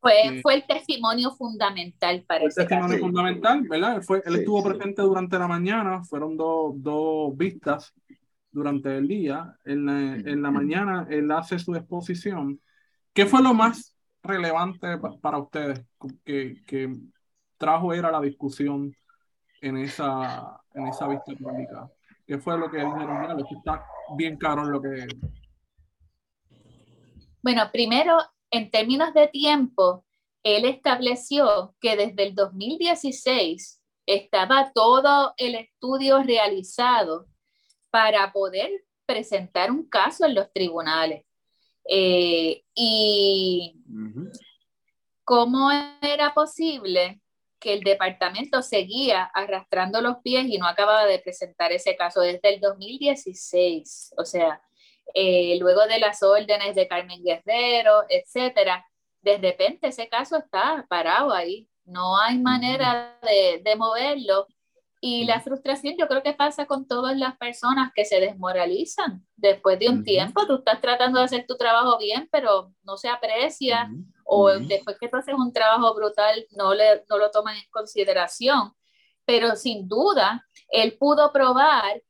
Fue, 0.01 0.41
fue 0.43 0.55
el 0.55 0.67
testimonio 0.67 1.33
fundamental 1.33 2.25
para 2.27 2.45
el 2.45 2.55
testimonio 2.55 2.99
fundamental, 2.99 3.63
¿verdad? 3.69 3.97
Él, 3.97 4.03
fue, 4.03 4.23
él 4.25 4.37
estuvo 4.37 4.63
presente 4.63 5.03
durante 5.03 5.39
la 5.39 5.49
mañana, 5.49 6.05
fueron 6.05 6.37
dos, 6.37 6.75
dos 6.77 7.37
vistas 7.37 7.93
durante 8.53 8.97
el 8.97 9.09
día. 9.09 9.57
En 9.65 9.87
la, 9.87 10.15
en 10.15 10.43
la, 10.43 10.51
mañana 10.51 11.07
él 11.11 11.31
hace 11.33 11.59
su 11.59 11.75
exposición. 11.75 12.61
¿Qué 13.13 13.27
fue 13.27 13.43
lo 13.43 13.55
más 13.55 13.97
relevante 14.23 14.99
para 15.21 15.39
ustedes 15.39 15.85
que, 16.25 16.63
que 16.67 16.97
trajo 17.59 17.93
era 17.93 18.11
la 18.11 18.21
discusión 18.21 18.95
en 19.61 19.77
esa, 19.79 20.61
en 20.75 20.87
esa 20.87 21.09
vista 21.09 21.33
pública? 21.35 21.89
¿Qué 22.27 22.39
fue 22.39 22.59
lo 22.59 22.71
que 22.71 22.79
dijeron? 22.79 23.41
está 23.51 23.85
bien 24.17 24.37
caro 24.37 24.65
lo 24.65 24.81
que... 24.81 25.07
Bueno, 27.43 27.71
primero 27.73 28.19
en 28.51 28.71
términos 28.71 29.13
de 29.15 29.29
tiempo, 29.29 30.05
él 30.43 30.65
estableció 30.65 31.75
que 31.81 31.97
desde 31.97 32.25
el 32.25 32.35
2016 32.35 33.81
estaba 34.07 34.73
todo 34.73 35.35
el 35.37 35.55
estudio 35.55 36.23
realizado 36.23 37.27
para 37.91 38.33
poder 38.33 38.71
presentar 39.07 39.71
un 39.71 39.89
caso 39.89 40.25
en 40.27 40.35
los 40.35 40.53
tribunales. 40.53 41.25
Eh, 41.89 42.63
y 42.75 43.77
cómo 45.25 45.71
era 46.01 46.33
posible 46.33 47.21
que 47.59 47.73
el 47.75 47.81
departamento 47.81 48.63
seguía 48.63 49.25
arrastrando 49.35 50.01
los 50.01 50.19
pies 50.19 50.47
y 50.49 50.59
no 50.59 50.67
acababa 50.67 51.07
de 51.07 51.19
presentar 51.19 51.73
ese 51.73 51.97
caso 51.97 52.21
desde 52.21 52.55
el 52.55 52.61
2016. 52.61 54.15
O 54.17 54.25
sea, 54.25 54.61
eh, 55.15 55.57
luego 55.61 55.87
de 55.87 55.99
las 55.99 56.23
órdenes 56.23 56.75
de 56.75 56.89
Carmen 56.89 57.23
Guerrero, 57.23 58.05
etcétera, 58.09 58.85
de 59.21 59.39
repente 59.39 59.89
ese 59.89 60.09
caso 60.09 60.37
está 60.37 60.87
parado 60.89 61.33
ahí, 61.33 61.69
no 61.85 62.19
hay 62.19 62.39
manera 62.39 63.19
de, 63.23 63.61
de 63.65 63.77
moverlo. 63.77 64.47
Y 65.05 65.25
la 65.25 65.41
frustración 65.41 65.97
yo 65.99 66.07
creo 66.07 66.23
que 66.23 66.33
pasa 66.33 66.67
con 66.67 66.87
todas 66.87 67.17
las 67.17 67.37
personas 67.37 67.91
que 67.93 68.05
se 68.05 68.21
desmoralizan. 68.21 69.27
Después 69.35 69.77
de 69.81 69.89
un 69.89 70.05
tiempo, 70.05 70.47
tú 70.47 70.59
estás 70.59 70.81
tratando 70.81 71.19
de 71.19 71.25
hacer 71.25 71.45
tu 71.45 71.57
trabajo 71.57 71.99
bien, 71.99 72.29
pero 72.31 72.73
no 72.85 72.97
se 72.97 73.09
aprecia, 73.09 73.91
o 74.25 74.51
después 74.51 74.97
que 75.01 75.09
tú 75.09 75.17
haces 75.17 75.35
un 75.35 75.53
trabajo 75.53 75.93
brutal, 75.97 76.47
no, 76.53 76.73
le, 76.73 77.05
no 77.11 77.19
lo 77.19 77.33
toman 77.33 77.57
en 77.57 77.69
consideración. 77.71 78.75
Pero 79.25 79.57
sin 79.57 79.89
duda, 79.89 80.47
él 80.69 80.97
pudo 80.97 81.33
probar 81.33 82.01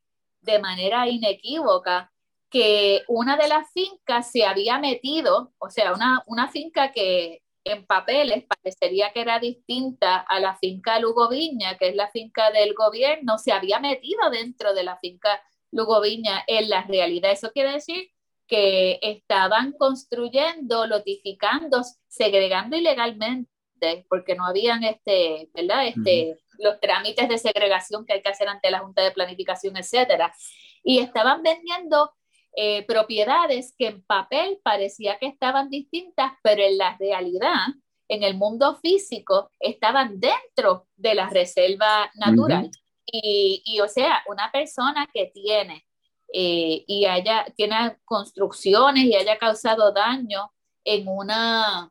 de 0.43 0.59
manera 0.59 1.09
inequívoca 1.09 2.12
que 2.53 3.03
una 3.09 3.39
de 3.39 3.49
las 3.49 3.73
fincas 3.73 4.31
se 4.31 4.45
había 4.45 4.79
metido, 4.79 5.55
o 5.59 5.71
sea, 5.71 5.95
una, 5.95 6.23
una 6.27 6.49
finca 6.49 6.93
que 6.93 7.43
en 7.65 7.87
papeles 7.87 8.45
parecería 8.45 9.13
que 9.13 9.23
era 9.23 9.39
distinta 9.39 10.17
a 10.19 10.39
la 10.39 10.57
finca 10.57 10.99
Lugo 10.99 11.31
Viña, 11.31 11.79
que 11.79 11.89
es 11.89 11.97
la 11.97 12.11
finca 12.11 12.51
del 12.51 12.75
gobierno, 12.75 13.39
se 13.39 13.53
había 13.53 13.79
metido 13.79 14.29
dentro 14.31 14.75
de 14.75 14.83
la 14.83 14.99
finca 14.99 15.41
Lugo 15.71 16.01
Viña 16.03 16.45
en 16.47 16.69
la 16.69 16.83
realidad. 16.83 17.31
Eso 17.31 17.53
quiere 17.53 17.73
decir 17.73 18.11
que 18.47 18.99
estaban 19.01 19.73
construyendo, 19.73 20.87
lotificando, 20.87 21.81
segregando 22.07 22.77
ilegalmente, 22.77 24.05
porque 24.11 24.35
no 24.35 24.45
habían 24.45 24.85
este, 24.85 25.49
¿verdad? 25.55 25.87
Este, 25.87 26.37
los 26.59 26.79
trámites 26.81 27.29
de 27.31 27.39
segregación 27.39 28.05
que 28.05 28.13
hay 28.13 28.23
que 28.23 28.29
hacer 28.29 28.49
ante 28.49 28.71
la 28.71 28.81
Junta 28.81 29.03
de 29.03 29.13
Planificación, 29.13 29.79
etcétera. 29.79 30.35
Y 30.85 30.99
estaban 30.99 31.43
vendiendo 31.43 32.13
eh, 32.55 32.85
propiedades 32.87 33.75
que 33.79 33.89
en 33.89 34.03
papel 34.03 34.59
parecía 34.63 35.19
que 35.19 35.27
estaban 35.27 35.71
distintas, 35.71 36.33
pero 36.43 36.63
en 36.63 36.79
la 36.79 36.97
realidad, 36.99 37.67
en 38.09 38.23
el 38.23 38.37
mundo 38.37 38.77
físico, 38.77 39.51
estaban 39.59 40.21
dentro 40.21 40.87
de 40.97 41.15
la 41.15 41.29
reserva 41.31 42.11
natural. 42.15 42.71
y, 43.07 43.63
y, 43.65 43.81
o 43.81 43.89
sea, 43.89 44.23
una 44.29 44.51
persona 44.53 45.09
que 45.13 45.27
tiene 45.27 45.85
eh, 46.33 46.85
y 46.87 47.05
haya, 47.05 47.45
tiene 47.57 47.99
construcciones 48.05 49.05
y 49.05 49.15
haya 49.15 49.37
causado 49.39 49.93
daño 49.93 50.51
en 50.83 51.07
una, 51.07 51.91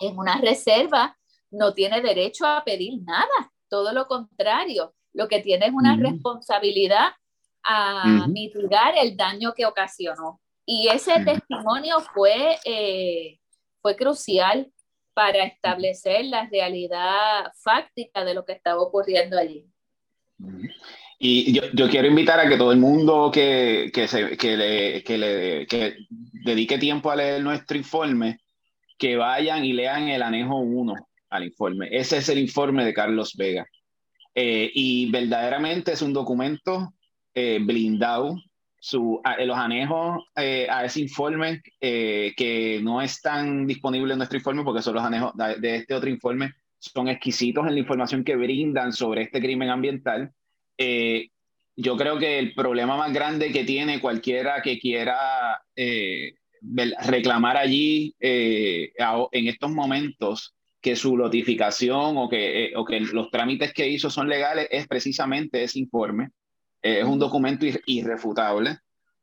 en 0.00 0.16
una 0.18 0.38
reserva, 0.40 1.18
no 1.50 1.74
tiene 1.74 2.00
derecho 2.00 2.46
a 2.46 2.62
pedir 2.64 3.02
nada, 3.02 3.52
todo 3.68 3.92
lo 3.92 4.06
contrario, 4.06 4.94
lo 5.12 5.26
que 5.26 5.40
tiene 5.40 5.66
es 5.66 5.72
una 5.72 5.96
responsabilidad 5.96 7.12
a 7.66 8.26
mitigar 8.28 8.94
el 8.96 9.16
daño 9.16 9.52
que 9.54 9.66
ocasionó. 9.66 10.40
Y 10.64 10.88
ese 10.88 11.24
testimonio 11.24 12.00
fue, 12.14 12.58
eh, 12.64 13.38
fue 13.82 13.96
crucial 13.96 14.70
para 15.14 15.44
establecer 15.44 16.26
la 16.26 16.48
realidad 16.48 17.52
fáctica 17.62 18.24
de 18.24 18.34
lo 18.34 18.44
que 18.44 18.52
estaba 18.52 18.80
ocurriendo 18.80 19.38
allí. 19.38 19.66
Y 21.18 21.52
yo, 21.52 21.62
yo, 21.72 21.88
quiero 21.88 22.08
invitar 22.08 22.38
a 22.38 22.48
que 22.48 22.58
todo 22.58 22.72
el 22.72 22.78
mundo 22.78 23.30
que, 23.32 23.90
que, 23.92 24.06
se, 24.06 24.36
que, 24.36 24.56
le, 24.56 25.02
que, 25.02 25.16
le, 25.16 25.66
que 25.66 25.96
dedique 26.10 26.78
tiempo 26.78 27.10
a 27.10 27.16
leer 27.16 27.42
nuestro 27.42 27.76
informe, 27.76 28.40
que 28.98 29.16
vayan 29.16 29.64
y 29.64 29.72
lean 29.72 30.08
el 30.08 30.22
anejo 30.22 30.58
1 30.58 30.94
al 31.30 31.44
informe. 31.44 31.88
Ese 31.90 32.18
es 32.18 32.28
el 32.28 32.38
informe 32.38 32.84
de 32.84 32.92
Carlos 32.92 33.34
Vega. 33.34 33.66
Eh, 34.34 34.70
y 34.74 35.10
verdaderamente 35.10 35.92
es 35.92 36.02
un 36.02 36.12
documento 36.12 36.92
eh, 37.38 37.58
blindado 37.60 38.42
su, 38.80 39.20
los 39.44 39.58
anejos 39.58 40.24
eh, 40.36 40.66
a 40.70 40.86
ese 40.86 41.02
informe 41.02 41.60
eh, 41.82 42.32
que 42.34 42.80
no 42.82 43.02
están 43.02 43.66
disponibles 43.66 44.14
en 44.14 44.18
nuestro 44.20 44.38
informe 44.38 44.64
porque 44.64 44.80
son 44.80 44.94
los 44.94 45.04
anejos 45.04 45.34
de, 45.36 45.76
este 45.76 45.92
otro 45.92 46.08
informe, 46.08 46.54
son 46.78 47.08
exquisitos 47.08 47.66
en 47.66 47.74
la 47.74 47.80
información 47.80 48.24
que 48.24 48.36
brindan 48.36 48.90
sobre 48.94 49.20
este 49.20 49.42
crimen 49.42 49.68
ambiental. 49.68 50.32
yo 50.78 51.96
creo 51.98 52.18
que 52.18 52.38
el 52.38 52.54
problema 52.54 52.96
más 52.96 53.12
grande 53.12 53.52
que 53.52 53.64
tiene 53.64 54.00
cualquiera 54.00 54.62
que 54.62 54.78
quiera 54.78 55.60
reclamar 57.06 57.58
allí 57.58 58.16
en 58.18 59.46
estos 59.46 59.70
momentos 59.72 60.54
que 60.80 60.96
su 60.96 61.18
notificación 61.18 62.16
o 62.16 62.30
que, 62.30 62.72
o 62.74 62.82
que 62.86 63.00
los 63.00 63.30
trámites 63.30 63.74
que 63.74 63.86
hizo 63.86 64.08
son 64.08 64.26
legales 64.26 64.68
es 64.70 64.86
precisamente 64.86 65.62
ese 65.62 65.80
informe 65.80 66.30
es 66.82 67.04
un 67.04 67.18
documento 67.18 67.66
irrefutable. 67.86 68.78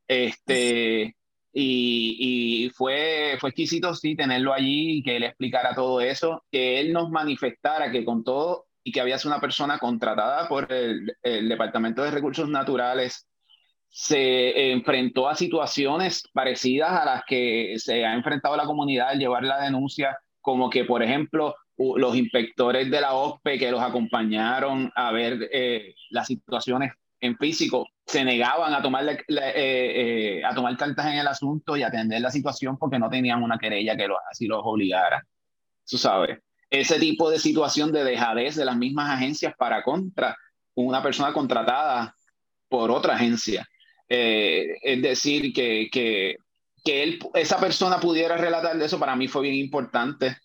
Este, 0.06 1.16
y, 1.52 2.64
y, 2.66 2.70
fue, 2.70 3.36
fue 3.40 3.50
exquisito, 3.50 3.94
sí, 3.94 4.16
tenerlo 4.16 4.52
allí 4.52 4.98
y 4.98 5.02
que 5.02 5.16
él 5.16 5.24
explicara 5.24 5.74
todo 5.74 6.00
eso, 6.00 6.44
que 6.50 6.80
él 6.80 6.92
nos 6.92 7.10
manifestara 7.10 7.90
que 7.90 8.04
con 8.04 8.24
todo 8.24 8.66
y 8.82 8.92
que 8.92 9.00
había 9.00 9.18
sido 9.18 9.32
una 9.32 9.40
persona 9.40 9.78
contratada 9.78 10.48
por 10.48 10.70
el, 10.70 11.16
el 11.22 11.48
Departamento 11.48 12.02
de 12.02 12.10
Recursos 12.10 12.48
Naturales, 12.48 13.26
se 13.88 14.72
enfrentó 14.72 15.28
a 15.28 15.36
situaciones 15.36 16.24
parecidas 16.32 16.90
a 16.90 17.04
las 17.04 17.22
que 17.24 17.74
se 17.78 18.04
ha 18.04 18.12
enfrentado 18.12 18.56
la 18.56 18.66
comunidad 18.66 19.10
al 19.10 19.20
llevar 19.20 19.44
la 19.44 19.62
denuncia, 19.62 20.18
como 20.40 20.68
que, 20.68 20.84
por 20.84 21.02
ejemplo, 21.04 21.54
los 21.76 22.16
inspectores 22.16 22.90
de 22.90 23.00
la 23.00 23.14
OSPE 23.14 23.58
que 23.58 23.70
los 23.70 23.80
acompañaron 23.80 24.90
a 24.96 25.12
ver 25.12 25.48
eh, 25.52 25.94
las 26.10 26.26
situaciones 26.26 26.92
en 27.24 27.38
físico 27.38 27.88
se 28.04 28.22
negaban 28.22 28.74
a 28.74 28.82
tomar, 28.82 29.08
eh, 29.08 29.24
eh, 29.28 30.44
a 30.44 30.54
tomar 30.54 30.76
cartas 30.76 31.06
en 31.06 31.14
el 31.14 31.26
asunto 31.26 31.74
y 31.74 31.82
atender 31.82 32.20
la 32.20 32.30
situación 32.30 32.76
porque 32.76 32.98
no 32.98 33.08
tenían 33.08 33.42
una 33.42 33.58
querella 33.58 33.96
que 33.96 34.06
así 34.30 34.46
los 34.46 34.60
obligara. 34.62 35.26
Tú 35.88 35.96
sabes, 35.96 36.38
ese 36.68 36.98
tipo 36.98 37.30
de 37.30 37.38
situación 37.38 37.92
de 37.92 38.04
dejadez 38.04 38.56
de 38.56 38.66
las 38.66 38.76
mismas 38.76 39.08
agencias 39.10 39.54
para 39.56 39.82
contra 39.82 40.36
una 40.74 41.02
persona 41.02 41.32
contratada 41.32 42.14
por 42.68 42.90
otra 42.90 43.14
agencia. 43.14 43.66
Eh, 44.06 44.76
es 44.82 45.00
decir, 45.00 45.54
que, 45.54 45.88
que, 45.90 46.36
que 46.84 47.18
esa 47.34 47.58
persona 47.58 47.98
pudiera 48.00 48.36
relatar 48.36 48.76
de 48.76 48.84
eso 48.84 48.98
para 48.98 49.16
mí 49.16 49.28
fue 49.28 49.44
bien 49.44 49.54
importante 49.54 50.36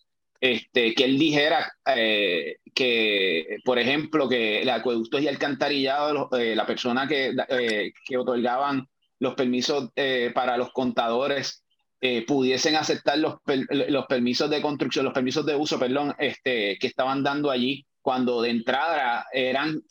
este, 0.42 0.94
que 0.94 1.06
él 1.06 1.20
dijera 1.20 1.72
eh, 1.96 2.58
que, 2.74 3.58
por 3.66 3.80
ejemplo, 3.80 4.30
que 4.30 4.62
el 4.62 4.70
acueducto 4.70 5.20
y 5.20 5.28
alcantarillado, 5.28 6.30
eh, 6.38 6.56
la 6.56 6.66
persona 6.66 7.08
que, 7.08 7.34
eh, 7.50 7.92
que, 8.06 8.18
otorgaban 8.18 8.88
los 9.20 9.36
permisos 9.36 9.90
para 10.34 10.56
los 10.56 10.72
contadores, 10.72 11.64
eh, 12.02 12.26
pudiesen 12.26 12.78
aceptar 12.78 13.18
los, 13.18 13.36
los 13.46 14.06
permisos 14.06 14.50
de 14.50 14.62
construcción, 14.62 15.04
los 15.04 15.14
permisos 15.14 15.46
de 15.46 15.56
uso, 15.56 15.78
perdón, 15.78 16.16
este, 16.18 16.78
que 16.80 16.88
estaban 16.88 17.24
dando 17.24 17.52
allí, 17.52 17.86
cuando 18.02 18.42
de 18.42 18.52
entrada 18.52 19.26
eran 19.34 19.84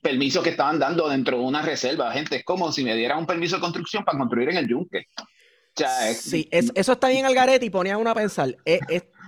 permisos 0.00 0.44
que 0.44 0.50
estaban 0.50 0.78
dando 0.78 1.08
dentro 1.08 1.38
de 1.38 1.42
una 1.42 1.60
reserva. 1.60 2.12
Gente, 2.12 2.36
es 2.36 2.44
como 2.44 2.70
si 2.70 2.84
me 2.84 2.94
dieran 2.94 3.18
un 3.18 3.26
permiso 3.26 3.56
de 3.56 3.60
construcción 3.60 4.04
para 4.04 4.18
construir 4.18 4.50
en 4.50 4.58
el 4.58 4.68
yunque. 4.68 5.06
sí, 6.14 6.48
eso 6.52 6.92
está 6.92 7.08
bien 7.08 7.26
al 7.26 7.34
garete 7.34 7.66
y 7.66 7.70
ponía 7.70 7.98
uno 7.98 8.10
a 8.10 8.14
pensar. 8.14 8.56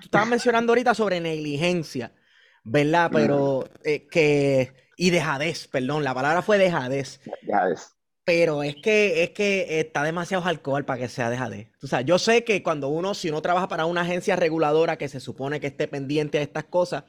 Eh, 0.04 0.06
estabas 0.06 0.28
mencionando 0.28 0.72
ahorita 0.72 0.94
sobre 0.94 1.20
negligencia, 1.20 2.12
¿verdad? 2.62 3.10
Pero 3.12 3.68
eh, 3.84 4.06
que... 4.08 4.72
Y 4.96 5.10
dejadez, 5.10 5.66
perdón, 5.66 6.04
la 6.04 6.14
palabra 6.14 6.40
fue 6.40 6.56
dejadez. 6.56 7.20
Dejadez. 7.42 7.94
Pero 8.24 8.62
es 8.62 8.76
que, 8.76 9.24
es 9.24 9.30
que 9.30 9.80
está 9.80 10.02
demasiado 10.04 10.44
alcohol 10.46 10.84
para 10.84 11.00
que 11.00 11.08
sea 11.08 11.30
dejadez. 11.30 11.68
O 11.82 11.86
sea, 11.88 12.00
yo 12.00 12.18
sé 12.18 12.44
que 12.44 12.62
cuando 12.62 12.88
uno, 12.88 13.12
si 13.12 13.28
uno 13.28 13.42
trabaja 13.42 13.68
para 13.68 13.86
una 13.86 14.02
agencia 14.02 14.36
reguladora 14.36 14.96
que 14.96 15.08
se 15.08 15.20
supone 15.20 15.60
que 15.60 15.66
esté 15.66 15.88
pendiente 15.88 16.38
de 16.38 16.44
estas 16.44 16.64
cosas 16.64 17.04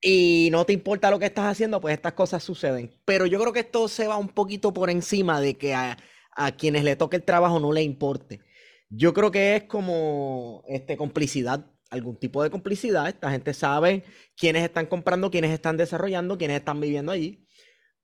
y 0.00 0.48
no 0.50 0.64
te 0.64 0.72
importa 0.72 1.10
lo 1.10 1.18
que 1.18 1.26
estás 1.26 1.44
haciendo, 1.44 1.80
pues 1.80 1.94
estas 1.94 2.14
cosas 2.14 2.42
suceden. 2.42 2.90
Pero 3.04 3.26
yo 3.26 3.38
creo 3.38 3.52
que 3.52 3.60
esto 3.60 3.86
se 3.86 4.08
va 4.08 4.16
un 4.16 4.28
poquito 4.28 4.72
por 4.72 4.90
encima 4.90 5.40
de 5.40 5.56
que 5.56 5.74
a, 5.74 5.96
a 6.34 6.52
quienes 6.52 6.82
le 6.84 6.96
toque 6.96 7.16
el 7.16 7.22
trabajo 7.22 7.60
no 7.60 7.72
le 7.72 7.82
importe. 7.82 8.40
Yo 8.88 9.14
creo 9.14 9.30
que 9.30 9.56
es 9.56 9.64
como 9.64 10.64
este, 10.66 10.96
complicidad, 10.96 11.70
algún 11.92 12.16
tipo 12.16 12.42
de 12.42 12.50
complicidad. 12.50 13.06
Esta 13.06 13.30
gente 13.30 13.52
sabe 13.52 14.02
quiénes 14.34 14.64
están 14.64 14.86
comprando, 14.86 15.30
quiénes 15.30 15.50
están 15.50 15.76
desarrollando, 15.76 16.38
quiénes 16.38 16.58
están 16.58 16.80
viviendo 16.80 17.12
allí 17.12 17.46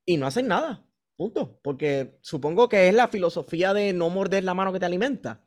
y 0.05 0.19
no 0.19 0.27
hacen 0.27 0.47
nada. 0.47 0.85
Punto. 1.17 1.59
Porque 1.63 2.19
supongo 2.21 2.69
que 2.69 2.89
es 2.89 2.95
la 2.95 3.09
filosofía 3.09 3.73
de 3.73 3.93
no 3.95 4.11
morder 4.11 4.45
la 4.45 4.55
mano 4.55 4.73
que 4.73 4.79
te 4.79 4.87
alimenta. 4.87 5.43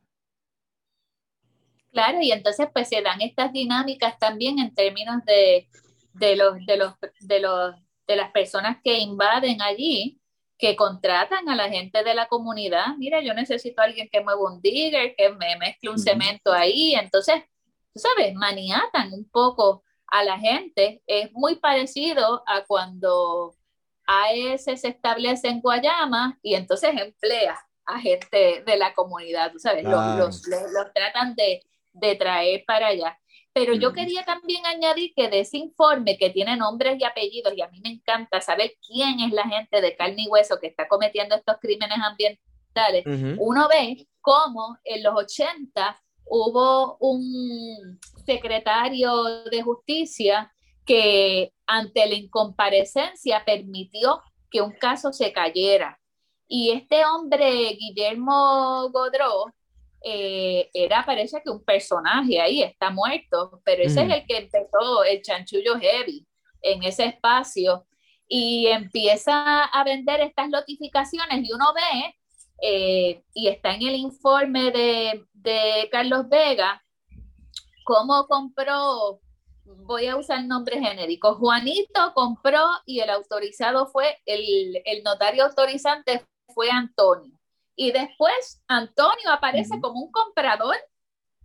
Claro, 1.92 2.18
y 2.20 2.32
entonces 2.32 2.68
pues 2.72 2.88
se 2.88 3.00
dan 3.00 3.20
estas 3.20 3.52
dinámicas 3.52 4.18
también 4.18 4.58
en 4.58 4.74
términos 4.74 5.24
de, 5.24 5.68
de 6.14 6.36
los, 6.36 6.66
de 6.66 6.76
los, 6.78 6.94
de 7.20 7.40
los, 7.40 7.74
de 8.08 8.16
las 8.16 8.32
personas 8.32 8.78
que 8.82 8.98
invaden 8.98 9.62
allí, 9.62 10.20
que 10.58 10.74
contratan 10.74 11.48
a 11.48 11.54
la 11.54 11.68
gente 11.68 12.02
de 12.02 12.14
la 12.14 12.26
comunidad. 12.26 12.96
Mira, 12.98 13.20
yo 13.20 13.34
necesito 13.34 13.82
a 13.82 13.84
alguien 13.84 14.08
que 14.10 14.20
mueva 14.20 14.52
un 14.52 14.60
digger, 14.60 15.14
que 15.16 15.30
me 15.30 15.56
mezcle 15.58 15.90
un 15.90 15.98
cemento 15.98 16.52
ahí. 16.52 16.94
Entonces, 16.94 17.42
tú 17.92 18.00
sabes, 18.00 18.34
maniatan 18.34 19.12
un 19.12 19.28
poco 19.28 19.84
a 20.06 20.24
la 20.24 20.38
gente. 20.38 21.02
Es 21.06 21.32
muy 21.32 21.56
parecido 21.56 22.42
a 22.46 22.64
cuando 22.64 23.54
AES 24.06 24.64
se 24.64 24.88
establece 24.88 25.48
en 25.48 25.60
Guayama 25.60 26.38
y 26.42 26.54
entonces 26.54 26.90
emplea 26.96 27.58
a 27.84 27.98
gente 27.98 28.62
de 28.64 28.76
la 28.76 28.94
comunidad, 28.94 29.52
tú 29.52 29.58
sabes, 29.58 29.84
los, 29.84 30.46
los, 30.46 30.92
tratan 30.94 31.34
de, 31.34 31.62
de, 31.92 32.14
traer 32.14 32.64
para 32.66 32.88
allá. 32.88 33.18
Pero 33.52 33.74
yo 33.74 33.92
quería 33.92 34.24
también 34.24 34.64
añadir 34.64 35.12
que 35.14 35.28
de 35.28 35.40
ese 35.40 35.58
informe 35.58 36.16
que 36.16 36.30
tiene 36.30 36.56
nombres 36.56 36.98
y 36.98 37.04
apellidos, 37.04 37.52
y 37.54 37.60
a 37.60 37.68
mí 37.68 37.80
me 37.82 37.90
encanta 37.90 38.40
saber 38.40 38.74
quién 38.86 39.20
es 39.20 39.32
la 39.32 39.44
gente 39.44 39.80
de 39.80 39.96
carne 39.96 40.22
y 40.22 40.28
hueso 40.28 40.58
que 40.60 40.68
está 40.68 40.88
cometiendo 40.88 41.34
estos 41.34 41.56
crímenes 41.60 41.98
ambientales, 42.02 43.04
uno 43.38 43.68
ve 43.68 44.06
cómo 44.20 44.78
en 44.84 45.02
los 45.02 45.14
80 45.14 46.02
hubo 46.26 46.96
un 47.00 47.98
secretario 48.24 49.44
de 49.44 49.62
justicia 49.62 50.52
que 50.84 51.52
ante 51.66 52.06
la 52.06 52.14
incomparecencia 52.14 53.44
permitió 53.44 54.20
que 54.50 54.60
un 54.60 54.72
caso 54.72 55.12
se 55.12 55.32
cayera. 55.32 55.98
Y 56.48 56.70
este 56.70 57.04
hombre, 57.04 57.76
Guillermo 57.78 58.90
Godró, 58.90 59.46
eh, 60.04 60.68
era, 60.74 61.04
parece 61.04 61.40
que 61.42 61.50
un 61.50 61.64
personaje 61.64 62.40
ahí, 62.40 62.62
está 62.62 62.90
muerto, 62.90 63.60
pero 63.64 63.84
ese 63.84 64.02
es 64.02 64.12
el 64.12 64.26
que 64.26 64.38
empezó 64.38 65.04
el 65.04 65.22
chanchullo 65.22 65.78
heavy 65.78 66.26
en 66.60 66.82
ese 66.82 67.06
espacio 67.06 67.86
y 68.26 68.66
empieza 68.66 69.64
a 69.64 69.84
vender 69.84 70.20
estas 70.20 70.48
notificaciones 70.48 71.48
y 71.48 71.52
uno 71.52 71.72
ve, 71.74 72.16
eh, 72.62 73.24
y 73.34 73.48
está 73.48 73.74
en 73.74 73.82
el 73.82 73.96
informe 73.96 74.70
de, 74.70 75.26
de 75.32 75.88
Carlos 75.90 76.28
Vega, 76.28 76.82
cómo 77.84 78.26
compró 78.28 79.20
voy 79.64 80.06
a 80.06 80.16
usar 80.16 80.44
nombre 80.44 80.80
genérico. 80.80 81.34
Juanito 81.34 82.12
compró 82.14 82.64
y 82.86 83.00
el 83.00 83.10
autorizado 83.10 83.86
fue, 83.86 84.20
el, 84.26 84.80
el 84.84 85.02
notario 85.02 85.44
autorizante 85.44 86.24
fue 86.54 86.70
Antonio. 86.70 87.38
Y 87.74 87.90
después 87.90 88.62
Antonio 88.68 89.30
aparece 89.30 89.80
como 89.80 90.00
un 90.00 90.12
comprador 90.12 90.76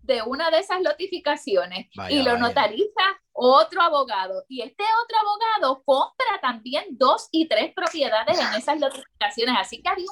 de 0.01 0.21
una 0.21 0.49
de 0.51 0.59
esas 0.59 0.81
notificaciones 0.81 1.87
y 2.09 2.21
lo 2.21 2.37
notariza 2.37 3.01
otro 3.33 3.81
abogado. 3.81 4.43
Y 4.47 4.61
este 4.61 4.83
otro 5.03 5.17
abogado 5.19 5.83
compra 5.83 6.39
también 6.41 6.85
dos 6.91 7.27
y 7.31 7.47
tres 7.47 7.73
propiedades 7.73 8.39
en 8.39 8.53
esas 8.55 8.79
notificaciones. 8.79 9.55
Así 9.57 9.81
que 9.81 9.89
había 9.89 10.05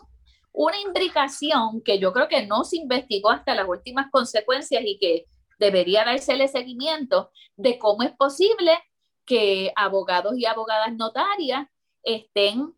una 0.56 0.80
imbricación 0.80 1.82
que 1.84 1.99
yo 1.99 2.14
creo 2.14 2.30
que 2.30 2.47
no 2.47 2.64
se 2.64 2.78
investigó 2.78 3.30
hasta 3.30 3.53
las 3.53 3.68
últimas 3.68 4.10
consecuencias 4.10 4.82
y 4.86 4.97
que 4.97 5.26
debería 5.60 6.06
dársele 6.06 6.47
seguimiento 6.47 7.30
de 7.58 7.78
cómo 7.78 8.03
es 8.03 8.12
posible 8.12 8.72
que 9.26 9.74
abogados 9.76 10.38
y 10.38 10.45
abogadas 10.45 10.95
notarias 10.95 11.68
estén 12.03 12.74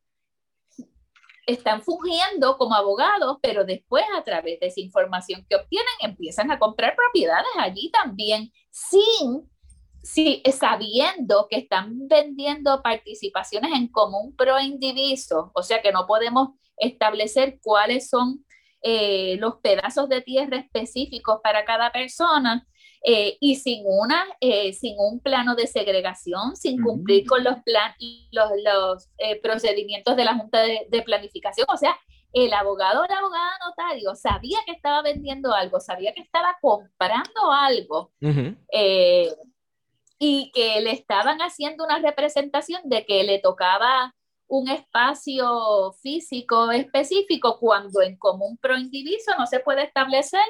están 1.45 1.81
fungiendo 1.81 2.57
como 2.57 2.75
abogados, 2.75 3.37
pero 3.41 3.63
después 3.63 4.03
a 4.17 4.23
través 4.23 4.59
de 4.59 4.67
esa 4.67 4.81
información 4.81 5.45
que 5.49 5.55
obtienen 5.55 5.93
empiezan 6.01 6.51
a 6.51 6.59
comprar 6.59 6.93
propiedades 6.93 7.47
allí 7.57 7.89
también 7.89 8.51
sin, 8.69 9.49
sí, 10.03 10.43
sabiendo 10.51 11.47
que 11.49 11.59
están 11.59 12.05
vendiendo 12.09 12.81
participaciones 12.83 13.71
en 13.73 13.87
común 13.87 14.35
pro 14.35 14.59
indiviso, 14.59 15.51
o 15.53 15.63
sea 15.63 15.81
que 15.81 15.93
no 15.93 16.05
podemos 16.05 16.49
establecer 16.77 17.59
cuáles 17.61 18.09
son 18.09 18.45
eh, 18.81 19.37
los 19.39 19.55
pedazos 19.55 20.07
de 20.07 20.21
tierra 20.21 20.57
específicos 20.57 21.39
para 21.43 21.65
cada 21.65 21.91
persona 21.91 22.65
eh, 23.03 23.35
y 23.41 23.55
sin, 23.55 23.83
una, 23.85 24.23
eh, 24.39 24.71
sin 24.73 24.95
un 24.99 25.19
plano 25.19 25.55
de 25.55 25.65
segregación, 25.65 26.55
sin 26.55 26.81
cumplir 26.81 27.25
con 27.25 27.43
los, 27.43 27.55
plan, 27.63 27.93
los, 28.31 28.49
los 28.63 29.09
procedimientos 29.41 30.15
de 30.15 30.25
la 30.25 30.35
Junta 30.35 30.61
de, 30.61 31.01
Planificación. 31.01 31.65
O 31.69 31.77
sea, 31.77 31.97
el 32.31 32.53
abogado 32.53 33.01
o 33.01 33.05
la 33.07 33.17
abogada 33.17 33.57
notario 33.65 34.13
sabía 34.15 34.59
que 34.65 34.73
estaba 34.73 35.01
vendiendo 35.01 35.53
algo, 35.53 35.79
sabía 35.79 36.13
que 36.13 36.21
estaba 36.21 36.57
comprando 36.61 37.51
algo. 37.51 38.11
y 40.19 40.51
que 40.51 40.81
le 40.81 40.91
estaban 40.91 41.39
haciendo 41.39 41.83
una 41.83 41.99
representación 41.99 42.81
de 42.85 43.05
que 43.05 43.23
le 43.23 43.39
tocaba 43.39 44.15
un 44.47 44.69
espacio 44.69 45.93
físico 46.01 46.71
específico 46.71 47.59
cuando 47.59 48.01
en 48.01 48.17
común 48.17 48.57
pro 48.57 48.77
indiviso 48.77 49.31
no 49.37 49.45
se 49.45 49.59
puede 49.59 49.83
establecer 49.83 50.43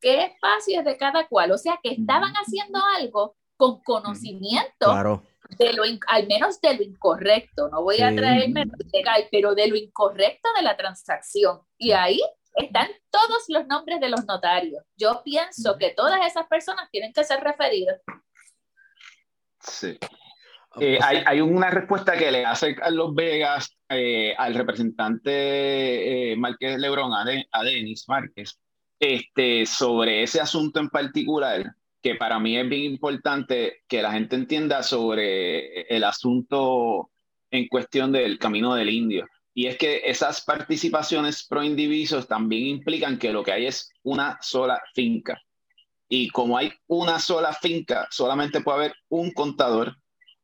qué 0.00 0.24
espacio 0.24 0.80
es 0.80 0.84
de 0.84 0.96
cada 0.96 1.26
cual. 1.26 1.52
O 1.52 1.58
sea 1.58 1.78
que 1.82 1.90
estaban 1.90 2.32
haciendo 2.34 2.80
algo 2.96 3.36
con 3.56 3.80
conocimiento 3.82 5.22
de 5.58 5.72
lo 5.72 5.82
al 6.08 6.26
menos 6.26 6.60
de 6.60 6.74
lo 6.74 6.82
incorrecto. 6.82 7.68
No 7.68 7.82
voy 7.82 8.00
a 8.00 8.14
traerme 8.14 8.64
legal, 8.92 9.26
pero 9.30 9.54
de 9.54 9.68
lo 9.68 9.76
incorrecto 9.76 10.48
de 10.56 10.62
la 10.62 10.76
transacción. 10.76 11.60
Y 11.78 11.92
ahí 11.92 12.20
están 12.54 12.88
todos 13.10 13.44
los 13.48 13.66
nombres 13.66 14.00
de 14.00 14.08
los 14.08 14.24
notarios. 14.26 14.84
Yo 14.96 15.22
pienso 15.24 15.76
que 15.78 15.90
todas 15.90 16.24
esas 16.26 16.46
personas 16.46 16.90
tienen 16.90 17.12
que 17.12 17.24
ser 17.24 17.40
referidas. 17.40 18.00
Sí. 19.60 19.98
Eh, 20.78 20.98
hay, 21.02 21.40
una 21.40 21.70
respuesta 21.70 22.16
que 22.18 22.30
le 22.30 22.44
hace 22.44 22.74
Carlos 22.74 23.14
Vegas 23.14 23.76
eh, 23.88 24.34
al 24.36 24.54
representante 24.54 26.32
eh, 26.32 26.36
Márquez 26.36 26.78
Lebrón, 26.78 27.12
a, 27.14 27.62
Denis 27.62 28.04
Márquez, 28.08 28.58
este, 28.98 29.64
sobre 29.64 30.22
ese 30.22 30.40
asunto 30.40 30.80
en 30.80 30.90
particular, 30.90 31.74
que 32.02 32.14
para 32.14 32.38
mí 32.38 32.58
es 32.58 32.68
bien 32.68 32.84
importante 32.92 33.84
que 33.88 34.02
la 34.02 34.12
gente 34.12 34.36
entienda 34.36 34.82
sobre 34.82 35.82
el 35.82 36.04
asunto 36.04 37.10
en 37.50 37.68
cuestión 37.68 38.12
del 38.12 38.38
camino 38.38 38.74
del 38.74 38.90
indio. 38.90 39.26
Y 39.54 39.68
es 39.68 39.78
que 39.78 40.02
esas 40.04 40.42
participaciones 40.42 41.46
pro 41.46 41.62
indivisos 41.62 42.28
también 42.28 42.66
implican 42.66 43.18
que 43.18 43.32
lo 43.32 43.42
que 43.42 43.52
hay 43.52 43.66
es 43.66 43.90
una 44.02 44.38
sola 44.42 44.78
finca. 44.94 45.40
Y 46.08 46.28
como 46.28 46.58
hay 46.58 46.72
una 46.86 47.18
sola 47.18 47.54
finca, 47.54 48.06
solamente 48.10 48.60
puede 48.60 48.78
haber 48.78 48.94
un 49.08 49.32
contador 49.32 49.96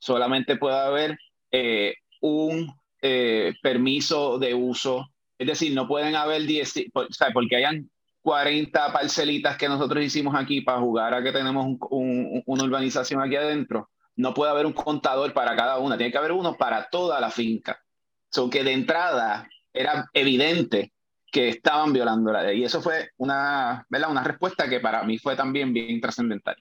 solamente 0.03 0.57
puede 0.57 0.77
haber 0.77 1.17
eh, 1.53 1.95
un 2.21 2.75
eh, 3.01 3.55
permiso 3.63 4.37
de 4.37 4.53
uso. 4.53 5.07
Es 5.39 5.47
decir, 5.47 5.73
no 5.75 5.87
pueden 5.87 6.17
haber 6.17 6.43
10, 6.43 6.87
o 6.93 7.07
sea, 7.11 7.29
porque 7.33 7.57
hayan 7.57 7.89
40 8.23 8.93
parcelitas 8.93 9.57
que 9.57 9.69
nosotros 9.69 10.05
hicimos 10.05 10.35
aquí 10.35 10.61
para 10.61 10.81
jugar 10.81 11.15
a 11.15 11.23
que 11.23 11.31
tenemos 11.31 11.79
una 11.91 12.65
urbanización 12.65 13.23
aquí 13.23 13.37
adentro. 13.37 13.91
No 14.17 14.35
puede 14.35 14.51
haber 14.51 14.67
un 14.67 14.73
contador 14.73 15.33
para 15.33 15.55
cada 15.55 15.79
una, 15.79 15.97
tiene 15.97 16.11
que 16.11 16.19
haber 16.19 16.33
uno 16.33 16.57
para 16.57 16.89
toda 16.91 17.21
la 17.21 17.31
finca. 17.31 17.81
So 18.29 18.51
que 18.51 18.65
de 18.65 18.73
entrada 18.73 19.49
era 19.73 20.11
evidente 20.15 20.93
que 21.31 21.49
estaban 21.49 21.93
violando 21.93 22.33
la 22.33 22.43
ley. 22.43 22.61
Y 22.61 22.65
eso 22.65 22.83
fue 22.83 23.11
una, 23.19 23.87
¿verdad? 23.89 24.11
una 24.11 24.25
respuesta 24.25 24.69
que 24.69 24.81
para 24.81 25.05
mí 25.05 25.19
fue 25.19 25.37
también 25.37 25.73
bien 25.73 26.01
trascendental. 26.01 26.57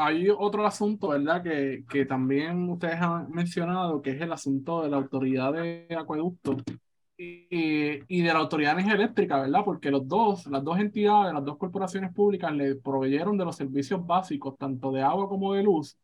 Hay 0.00 0.28
otro 0.30 0.64
asunto, 0.64 1.08
¿verdad? 1.08 1.42
Que, 1.42 1.84
que 1.90 2.06
también 2.06 2.68
ustedes 2.70 3.00
han 3.00 3.30
mencionado, 3.32 4.00
que 4.00 4.10
es 4.12 4.20
el 4.20 4.32
asunto 4.32 4.82
de 4.82 4.90
la 4.90 4.96
autoridad 4.98 5.52
de 5.52 5.88
acueducto 5.98 6.56
y, 7.16 7.46
y 8.06 8.22
de 8.22 8.32
la 8.32 8.38
autoridad 8.38 8.70
de 8.76 8.82
energía 8.82 8.94
eléctrica, 8.94 9.40
¿verdad? 9.40 9.62
Porque 9.64 9.90
los 9.90 10.06
dos, 10.06 10.46
las 10.46 10.62
dos 10.64 10.78
entidades, 10.78 11.34
las 11.34 11.44
dos 11.44 11.56
corporaciones 11.58 12.12
públicas 12.14 12.52
le 12.52 12.76
proveyeron 12.76 13.36
de 13.36 13.44
los 13.44 13.56
servicios 13.56 14.06
básicos, 14.06 14.56
tanto 14.56 14.92
de 14.92 15.02
agua 15.02 15.28
como 15.28 15.54
de 15.54 15.64
luz. 15.64 15.98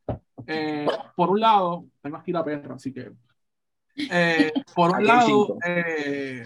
Eh, 0.47 0.87
por 1.15 1.31
un 1.31 1.41
lado, 1.41 1.87
tengo 2.03 2.17
aquí 2.17 2.33
la 2.33 2.45
perra, 2.45 2.75
así 2.75 2.93
que. 2.93 3.13
eh, 4.09 4.53
por 4.75 4.93
un 4.93 5.07
lado, 5.07 5.55
eh, 5.67 6.45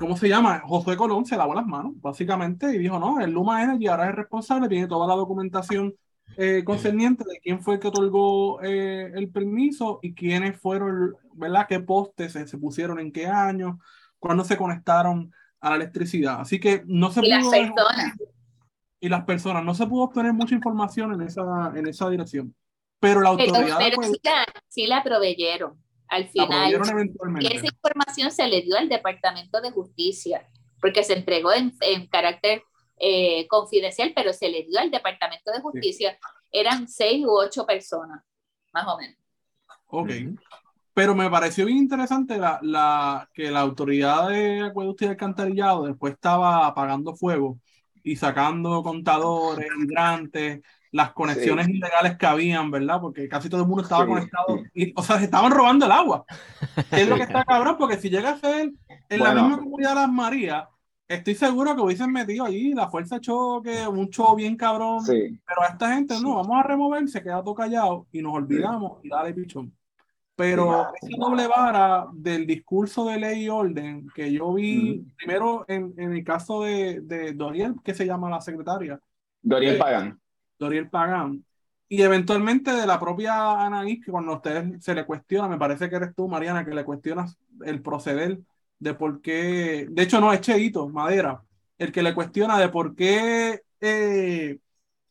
¿cómo 0.00 0.16
se 0.16 0.28
llama? 0.30 0.62
Josué 0.64 0.96
Colón 0.96 1.26
se 1.26 1.36
lavó 1.36 1.54
las 1.54 1.66
manos, 1.66 1.92
básicamente, 1.96 2.74
y 2.74 2.78
dijo, 2.78 2.98
no, 2.98 3.20
el 3.20 3.30
Luma 3.32 3.62
Energy 3.62 3.86
ahora 3.86 4.04
es 4.04 4.10
el 4.10 4.16
responsable, 4.16 4.68
tiene 4.68 4.86
toda 4.86 5.06
la 5.06 5.14
documentación 5.14 5.94
eh, 6.38 6.64
concerniente 6.64 7.22
de 7.28 7.38
quién 7.38 7.60
fue 7.60 7.74
el 7.74 7.80
que 7.80 7.88
otorgó 7.88 8.62
eh, 8.62 9.12
el 9.14 9.30
permiso 9.30 9.98
y 10.00 10.14
quiénes 10.14 10.58
fueron, 10.58 11.14
¿verdad? 11.34 11.66
¿Qué 11.68 11.80
postes 11.80 12.32
se, 12.32 12.46
se 12.46 12.56
pusieron 12.56 12.98
en 12.98 13.12
qué 13.12 13.26
año, 13.26 13.78
cuándo 14.18 14.42
se 14.42 14.56
conectaron 14.56 15.32
a 15.60 15.70
la 15.70 15.76
electricidad. 15.76 16.40
Así 16.40 16.58
que 16.58 16.82
no 16.86 17.10
se 17.10 17.20
Y 17.20 17.28
las 17.28 17.42
pudo... 17.42 17.50
personas. 17.50 18.16
Y 19.00 19.08
las 19.08 19.24
personas, 19.24 19.64
no 19.64 19.74
se 19.74 19.86
pudo 19.86 20.04
obtener 20.04 20.32
mucha 20.32 20.54
información 20.54 21.12
en 21.12 21.22
esa, 21.22 21.72
en 21.74 21.86
esa 21.86 22.08
dirección. 22.08 22.54
Pero 23.00 23.20
la 23.20 23.30
autoridad 23.30 23.78
pero 23.78 24.02
sí, 24.02 24.20
la, 24.22 24.44
sí 24.68 24.86
la 24.86 25.02
proveyeron. 25.02 25.74
Al 26.10 26.28
final, 26.28 26.74
esa 27.40 27.66
información 27.66 28.32
se 28.32 28.48
le 28.48 28.62
dio 28.62 28.76
al 28.76 28.88
Departamento 28.88 29.60
de 29.60 29.70
Justicia, 29.70 30.44
porque 30.80 31.04
se 31.04 31.12
entregó 31.12 31.52
en, 31.52 31.72
en 31.80 32.08
carácter 32.08 32.64
eh, 32.98 33.46
confidencial, 33.46 34.12
pero 34.14 34.32
se 34.32 34.48
le 34.48 34.64
dio 34.64 34.80
al 34.80 34.90
Departamento 34.90 35.52
de 35.52 35.60
Justicia. 35.60 36.18
Eran 36.50 36.88
seis 36.88 37.24
u 37.24 37.30
ocho 37.30 37.64
personas, 37.64 38.24
más 38.72 38.88
o 38.88 38.98
menos. 38.98 39.16
Ok. 39.86 40.10
Pero 40.92 41.14
me 41.14 41.30
pareció 41.30 41.64
bien 41.64 41.78
interesante 41.78 42.36
la, 42.36 42.58
la, 42.60 43.28
que 43.32 43.48
la 43.50 43.60
autoridad 43.60 44.28
de 44.28 44.62
acueducto 44.62 45.04
y 45.04 45.08
alcantarillado 45.08 45.84
después 45.84 46.14
estaba 46.14 46.66
apagando 46.66 47.14
fuego 47.14 47.60
y 48.02 48.16
sacando 48.16 48.82
contadores, 48.82 49.68
hidrantes, 49.78 50.60
las 50.92 51.12
conexiones 51.12 51.68
ilegales 51.68 52.16
que 52.18 52.26
habían, 52.26 52.70
¿verdad? 52.70 53.00
Porque 53.00 53.28
casi 53.28 53.48
todo 53.48 53.62
el 53.62 53.68
mundo 53.68 53.82
estaba 53.82 54.04
Sí, 54.04 54.08
conectado. 54.10 54.58
sí. 54.58 54.70
Y, 54.74 54.92
o 54.96 55.02
sea, 55.02 55.18
se 55.18 55.24
estaban 55.24 55.52
robando 55.52 55.86
el 55.86 55.92
agua. 55.92 56.24
¿Qué 56.90 57.02
es 57.02 57.08
lo 57.08 57.16
que 57.16 57.22
está 57.22 57.44
cabrón? 57.44 57.76
Porque 57.78 57.96
si 57.98 58.10
llega 58.10 58.30
a 58.30 58.38
ser 58.38 58.72
en 59.08 59.18
la 59.20 59.26
Bueno. 59.32 59.42
misma 59.48 59.58
comunidad 59.62 59.90
de 59.90 59.94
las 59.96 60.12
Marías, 60.12 60.64
estoy 61.08 61.34
seguro 61.34 61.74
que 61.74 61.82
hubiesen 61.82 62.12
metido 62.12 62.44
allí 62.44 62.72
la 62.74 62.88
fuerza 62.88 63.16
de 63.16 63.20
choque, 63.22 63.86
un 63.88 64.08
show 64.10 64.34
bien 64.36 64.56
cabrón. 64.56 65.04
Sí. 65.04 65.38
Pero 65.46 65.62
a 65.62 65.66
esta 65.66 65.94
gente 65.94 66.14
no, 66.20 66.36
vamos 66.36 66.56
a 66.58 66.62
remover, 66.62 67.08
se 67.08 67.22
queda 67.22 67.42
todo 67.42 67.54
callado 67.54 68.06
y 68.12 68.22
nos 68.22 68.34
olvidamos 68.34 68.98
y 69.04 69.08
dale 69.08 69.32
pichón. 69.34 69.72
Pero 70.36 70.86
esa 71.02 71.16
doble 71.18 71.46
vara 71.46 72.06
del 72.14 72.46
discurso 72.46 73.04
de 73.04 73.18
ley 73.18 73.44
y 73.44 73.48
orden 73.50 74.06
que 74.14 74.32
yo 74.32 74.54
vi 74.54 75.04
primero 75.18 75.66
en, 75.68 75.92
en 75.98 76.12
el 76.12 76.24
caso 76.24 76.62
de, 76.62 77.00
de 77.02 77.32
Doriel, 77.34 77.74
que 77.84 77.92
se 77.94 78.06
llama 78.06 78.30
la 78.30 78.40
secretaria, 78.40 78.98
Doriel 79.42 79.74
Sí. 79.74 79.80
Pagan. 79.80 80.19
Doriel 80.60 80.88
Pagán, 80.90 81.44
y 81.88 82.02
eventualmente 82.02 82.70
de 82.70 82.86
la 82.86 83.00
propia 83.00 83.64
Anaís, 83.66 84.04
que 84.04 84.12
cuando 84.12 84.34
ustedes 84.34 84.84
se 84.84 84.94
le 84.94 85.04
cuestiona, 85.04 85.48
me 85.48 85.58
parece 85.58 85.90
que 85.90 85.96
eres 85.96 86.14
tú, 86.14 86.28
Mariana, 86.28 86.64
que 86.64 86.74
le 86.74 86.84
cuestionas 86.84 87.36
el 87.64 87.82
proceder 87.82 88.38
de 88.78 88.94
por 88.94 89.20
qué, 89.20 89.88
de 89.90 90.02
hecho 90.02 90.20
no, 90.20 90.32
es 90.32 90.40
Cheito, 90.40 90.88
Madera, 90.88 91.42
el 91.78 91.90
que 91.90 92.02
le 92.02 92.14
cuestiona 92.14 92.58
de 92.58 92.68
por 92.68 92.94
qué 92.94 93.62
eh, 93.80 94.58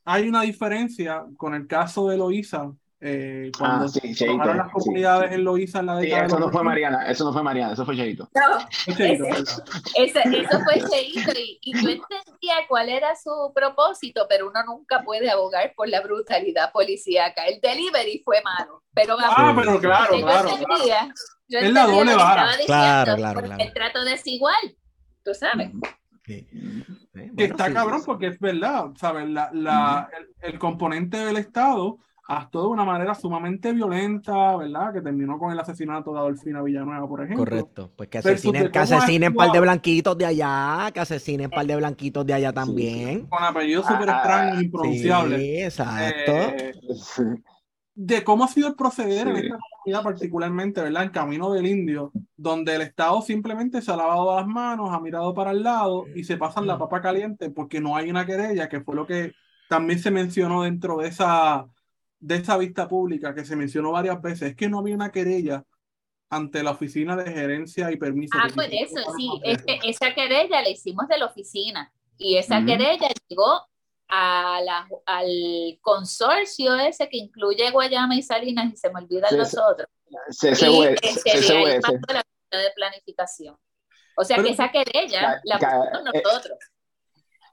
hay 0.05 0.29
una 0.29 0.41
diferencia 0.43 1.25
con 1.37 1.53
el 1.53 1.67
caso 1.67 2.07
de 2.09 2.17
Loíza, 2.17 2.71
eh, 3.01 3.51
cuando 3.57 3.85
Ah, 3.85 3.87
sí, 3.87 3.99
se 4.01 4.13
Cheito, 4.13 4.33
tomaron 4.33 4.57
las 4.57 4.67
sí. 4.67 4.73
comunidades 4.73 5.31
en 5.31 5.43
Loíza 5.45 5.79
en 5.79 5.85
la 5.85 5.95
Sí, 5.99 6.01
década 6.05 6.21
de 6.21 6.27
eso 6.27 6.35
no 6.39 6.45
fue 6.49 6.59
80. 6.59 6.63
Mariana, 6.63 7.07
eso 7.09 7.23
no 7.25 7.33
fue 7.33 7.43
Mariana, 7.43 7.73
eso 7.73 7.85
fue 7.85 7.95
Cheito. 7.95 8.29
No, 8.35 8.59
Fue 8.85 8.93
Cheito, 8.95 9.23
Ese- 9.23 9.31
¿verdad? 9.33 9.63
ese- 9.95 10.41
eso 10.41 10.59
fue 10.63 10.89
Cheito 10.89 11.31
y, 11.39 11.59
y 11.61 11.73
yo 11.73 11.89
entendía 11.89 12.55
cuál 12.67 12.89
era 12.89 13.15
su 13.15 13.51
propósito, 13.55 14.25
pero 14.27 14.49
uno 14.49 14.63
nunca 14.65 15.01
puede 15.03 15.29
abogar 15.31 15.73
por 15.75 15.87
la 15.87 16.01
brutalidad 16.01 16.71
policíaca. 16.73 17.45
El 17.45 17.61
delivery 17.61 18.21
fue 18.25 18.41
malo, 18.41 18.83
pero 18.93 19.15
vamos, 19.15 19.33
Ah, 19.37 19.53
pero 19.57 19.79
claro, 19.79 20.17
yo 20.17 20.25
claro, 20.25 20.49
entendía, 20.49 21.13
yo 21.47 21.59
Es 21.59 21.71
la 21.71 21.85
doble 21.85 22.11
lo 22.11 22.17
vara. 22.17 22.49
Claro, 22.65 23.15
claro, 23.15 23.41
claro. 23.41 23.63
el 23.63 23.73
trato 23.73 24.03
desigual, 24.03 24.75
tú 25.23 25.33
sabes. 25.33 25.71
Sí. 26.25 26.45
Que 26.51 27.13
bueno, 27.13 27.33
está 27.53 27.67
sí, 27.67 27.73
cabrón 27.73 27.99
sí. 28.01 28.05
porque 28.05 28.27
es 28.27 28.39
verdad, 28.39 28.85
¿sabes? 28.97 29.27
La, 29.29 29.49
la, 29.51 30.09
el, 30.41 30.51
el 30.53 30.59
componente 30.59 31.17
del 31.17 31.37
Estado 31.37 31.97
actuó 32.31 32.61
de 32.61 32.67
una 32.67 32.85
manera 32.85 33.15
sumamente 33.15 33.73
violenta, 33.73 34.55
¿verdad? 34.55 34.93
Que 34.93 35.01
terminó 35.01 35.39
con 35.39 35.51
el 35.51 35.59
asesinato 35.59 36.13
de 36.13 36.19
Adolfina 36.19 36.61
Villanueva, 36.61 37.07
por 37.07 37.23
ejemplo. 37.23 37.43
Correcto. 37.43 37.91
Pues 37.95 38.07
que 38.07 38.19
asesinen, 38.19 38.71
que 38.71 38.79
asesinen 38.79 39.33
par 39.33 39.51
de 39.51 39.59
blanquitos 39.59 40.15
de 40.15 40.27
allá, 40.27 40.91
que 40.93 40.99
asesinen 40.99 41.49
par 41.49 41.65
de 41.65 41.75
blanquitos 41.75 42.23
de 42.25 42.33
allá 42.33 42.53
también. 42.53 43.25
Con 43.25 43.43
apellidos 43.43 43.87
súper 43.87 44.09
Ah, 44.11 44.17
extraños, 44.17 44.63
impronunciables. 44.63 45.39
Sí, 45.39 45.61
exacto. 45.63 46.31
Eh, 46.31 46.73
Sí. 46.93 47.23
de 47.95 48.23
cómo 48.23 48.43
ha 48.43 48.47
sido 48.47 48.67
el 48.67 48.75
proceder 48.75 49.27
en 49.27 49.35
Sí. 49.35 49.41
esta 49.45 49.57
comunidad 49.57 50.03
particularmente, 50.03 50.81
¿verdad? 50.81 51.03
En 51.03 51.09
Camino 51.09 51.51
del 51.51 51.65
Indio, 51.65 52.11
donde 52.37 52.75
el 52.75 52.81
Estado 52.81 53.21
simplemente 53.23 53.81
se 53.81 53.91
ha 53.91 53.95
lavado 53.95 54.35
las 54.37 54.47
manos, 54.47 54.91
ha 54.93 54.99
mirado 54.99 55.33
para 55.33 55.49
el 55.51 55.63
lado 55.63 56.05
y 56.15 56.23
se 56.23 56.37
pasan 56.37 56.67
la 56.67 56.77
papa 56.77 57.01
caliente 57.01 57.49
porque 57.49 57.81
no 57.81 57.95
hay 57.97 58.09
una 58.11 58.25
querella, 58.25 58.69
que 58.69 58.81
fue 58.81 58.95
lo 58.95 59.07
que 59.07 59.33
también 59.67 59.99
se 59.99 60.11
mencionó 60.11 60.61
dentro 60.63 60.97
de 60.97 61.07
esa, 61.09 61.65
de 62.19 62.35
esa 62.35 62.57
vista 62.57 62.87
pública, 62.87 63.33
que 63.33 63.45
se 63.45 63.55
mencionó 63.55 63.91
varias 63.91 64.21
veces, 64.21 64.49
es 64.51 64.55
que 64.55 64.67
no 64.69 64.79
había 64.79 64.95
una 64.95 65.11
querella 65.11 65.63
ante 66.29 66.61
la 66.63 66.71
Oficina 66.71 67.15
de 67.15 67.31
Gerencia 67.31 67.91
y 67.91 67.97
Permiso. 67.97 68.37
Ah, 68.39 68.47
pues 68.53 68.69
eso, 68.71 69.01
sí, 69.17 69.27
los 69.27 69.41
es 69.43 69.63
que 69.63 69.79
esa 69.83 70.13
querella 70.13 70.61
la 70.61 70.69
hicimos 70.69 71.07
de 71.07 71.17
la 71.17 71.25
oficina 71.25 71.91
y 72.17 72.37
esa 72.37 72.63
querella 72.65 73.07
llegó 73.27 73.65
a 74.09 74.59
la- 74.63 74.87
al 75.05 75.77
consorcio 75.81 76.75
ese 76.75 77.07
que 77.09 77.17
incluye 77.17 77.71
Guayama 77.71 78.15
y 78.15 78.21
Salinas 78.21 78.73
y 78.73 78.75
se 78.75 78.89
me 78.91 78.99
olvidan 79.01 79.35
los 79.37 79.55
otros. 79.57 79.87
Este, 80.27 80.51
CSUS. 80.51 81.81
pasó 81.81 81.97
la 82.13 82.23
de 82.59 82.71
planificación. 82.75 83.55
O 84.17 84.23
sea 84.23 84.35
Pero- 84.37 84.47
que 84.47 84.53
esa 84.53 84.69
querella 84.71 85.39
la 85.45 85.57
pusimos 85.59 85.87
eh, 86.13 86.21
nosotros. 86.23 86.57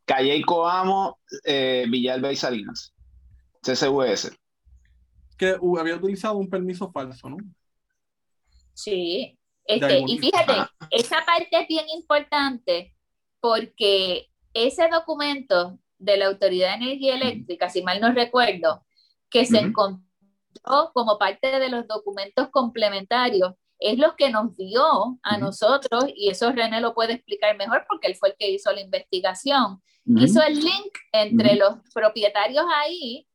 Calle 0.05 0.37
y 0.37 0.43
Coamo, 0.43 1.19
eh, 1.45 1.85
Villalba 1.89 2.33
y 2.33 2.37
Salinas. 2.37 2.93
CSUS. 3.62 4.33
Que 5.37 5.57
había 5.78 5.97
utilizado 5.97 6.37
un 6.37 6.49
permiso 6.49 6.91
falso, 6.91 7.28
¿no? 7.28 7.37
Sí. 8.74 9.39
Este, 9.64 9.99
y 10.07 10.18
fíjate, 10.18 10.53
Ajá. 10.53 10.70
esa 10.91 11.24
parte 11.24 11.49
es 11.51 11.68
bien 11.68 11.87
importante 11.89 12.95
porque 13.41 14.30
ese 14.55 14.89
documento 14.89 15.78
de 15.99 16.16
la 16.16 16.26
Autoridad 16.26 16.70
de 16.78 16.84
Energía 16.84 17.16
Eléctrica, 17.16 17.68
si 17.68 17.82
mal 17.82 18.01
no 18.01 18.12
recuerdo, 18.12 18.87
que 19.28 19.45
se 19.45 19.59
encontró 19.59 20.05
como 20.95 21.18
parte 21.18 21.59
de 21.59 21.68
los 21.68 21.87
documentos 21.89 22.49
complementarios, 22.51 23.55
es 23.78 23.99
lo 23.99 24.16
que 24.16 24.30
nos 24.30 24.57
dio 24.57 25.18
a 25.22 25.37
Ujú. 25.37 25.41
nosotros, 25.47 26.05
y 26.14 26.30
eso 26.30 26.53
René 26.53 26.80
lo 26.80 26.95
puede 26.95 27.14
explicar 27.14 27.57
mejor 27.57 27.84
porque 27.89 28.07
él 28.07 28.14
fue 28.14 28.30
el 28.30 28.37
que 28.39 28.51
hizo 28.51 28.72
la 28.72 28.80
investigación, 28.80 29.82
hizo 30.16 30.41
el 30.43 30.61
link 30.61 30.97
entre 31.12 31.57
los 31.57 31.76
propietarios 31.93 32.64
ahí, 32.74 33.26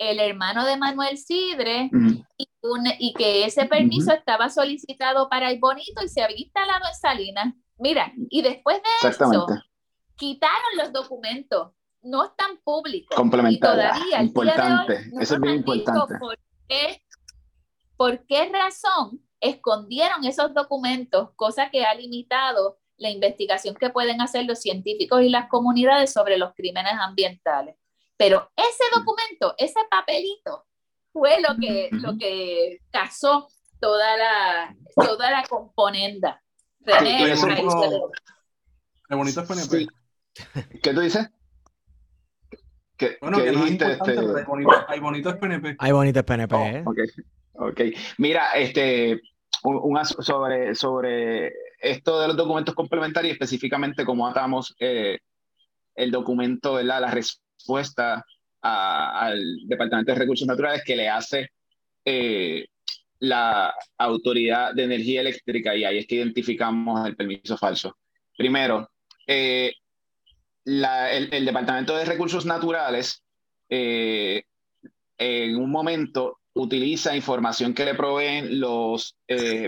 el 0.00 0.18
hermano 0.18 0.64
de 0.64 0.76
Manuel 0.78 1.18
Sidre, 1.18 1.90
y, 2.38 2.48
un- 2.62 2.86
y 2.98 3.12
que 3.12 3.44
ese 3.44 3.66
permiso 3.66 4.12
estaba 4.12 4.48
solicitado 4.48 5.28
para 5.28 5.50
el 5.50 5.58
bonito 5.60 6.02
y 6.02 6.08
se 6.08 6.22
había 6.22 6.38
instalado 6.38 6.86
en 6.88 6.94
Salinas. 6.94 7.54
Mira, 7.78 8.10
y 8.30 8.40
después 8.40 8.78
de 8.78 8.88
eso, 9.10 9.46
quitaron 10.16 10.76
los 10.78 10.92
documentos, 10.92 11.72
no 12.02 12.24
están 12.24 12.56
públicos. 12.64 13.14
Complementaria, 13.14 13.90
todavía, 13.90 14.18
hoy, 14.20 14.24
importante, 14.26 15.10
no 15.12 15.20
eso 15.20 15.34
es 15.34 15.40
bien 15.40 15.54
importante. 15.56 16.14
Por 16.18 16.38
qué, 16.68 17.02
por 17.96 18.26
qué 18.26 18.48
razón 18.48 19.20
escondieron 19.40 20.24
esos 20.24 20.54
documentos, 20.54 21.30
cosa 21.36 21.70
que 21.70 21.84
ha 21.84 21.94
limitado 21.94 22.78
la 22.96 23.10
investigación 23.10 23.74
que 23.74 23.90
pueden 23.90 24.20
hacer 24.22 24.44
los 24.46 24.60
científicos 24.60 25.22
y 25.22 25.28
las 25.28 25.48
comunidades 25.48 26.12
sobre 26.12 26.36
los 26.38 26.54
crímenes 26.54 26.92
ambientales. 26.98 27.76
Pero 28.20 28.52
ese 28.54 28.84
documento, 28.94 29.54
ese 29.56 29.80
papelito, 29.90 30.66
fue 31.10 31.40
lo 31.40 31.56
que, 31.58 31.88
lo 31.90 32.18
que 32.18 32.80
casó 32.90 33.48
toda 33.80 34.14
la, 34.18 34.76
toda 34.94 35.30
la 35.30 35.42
componenda. 35.48 36.42
René, 36.80 37.34
Sí, 37.34 37.46
ve. 37.46 37.56
Qué 39.08 39.14
bonito 39.14 39.42
PNP. 39.46 39.78
Sí. 39.78 39.88
¿Qué 40.82 40.92
tú 40.92 41.00
dices? 41.00 41.30
¿Qué, 42.98 43.16
Bueno, 43.22 43.38
qué 43.38 43.44
que 43.44 43.52
no 43.52 43.58
es 43.60 43.64
dijiste? 43.64 43.92
este? 43.92 44.10
hay 44.10 44.44
bonito, 44.44 44.70
hay 44.86 45.00
bonito 45.00 45.30
es 45.30 45.36
PNP. 45.36 45.76
Hay 45.78 45.92
bonito 45.92 46.18
el 46.18 46.24
PNP, 46.26 46.54
Oh, 46.54 46.66
¿eh? 46.66 46.82
ok, 46.84 46.98
ok. 47.70 47.80
Mira, 48.18 48.52
este, 48.52 49.22
sobre, 50.20 50.74
sobre 50.74 51.54
esto 51.80 52.20
de 52.20 52.28
los 52.28 52.36
documentos 52.36 52.74
complementarios, 52.74 53.32
específicamente 53.32 54.04
cómo 54.04 54.28
atamos 54.28 54.76
eh, 54.78 55.20
el 55.94 56.10
documento, 56.10 56.82
la 56.82 57.00
respuesta 57.10 57.49
al 58.62 59.58
Departamento 59.66 60.12
de 60.12 60.18
Recursos 60.18 60.46
Naturales 60.46 60.82
que 60.84 60.96
le 60.96 61.08
hace 61.08 61.50
eh, 62.04 62.66
la 63.20 63.72
Autoridad 63.98 64.74
de 64.74 64.84
Energía 64.84 65.20
Eléctrica 65.20 65.74
y 65.74 65.84
ahí 65.84 65.98
es 65.98 66.06
que 66.06 66.16
identificamos 66.16 67.06
el 67.06 67.16
permiso 67.16 67.56
falso. 67.56 67.96
Primero, 68.36 68.90
eh, 69.26 69.72
el, 70.64 71.44
Departamento 71.44 71.96
de 71.96 72.04
Recursos 72.04 72.46
Naturales 72.46 73.22
en 73.68 75.56
un 75.56 75.70
momento 75.70 76.38
utiliza 76.54 77.14
información 77.14 77.74
que 77.74 77.84
le 77.84 77.94
proveen 77.94 78.58
los 78.58 79.16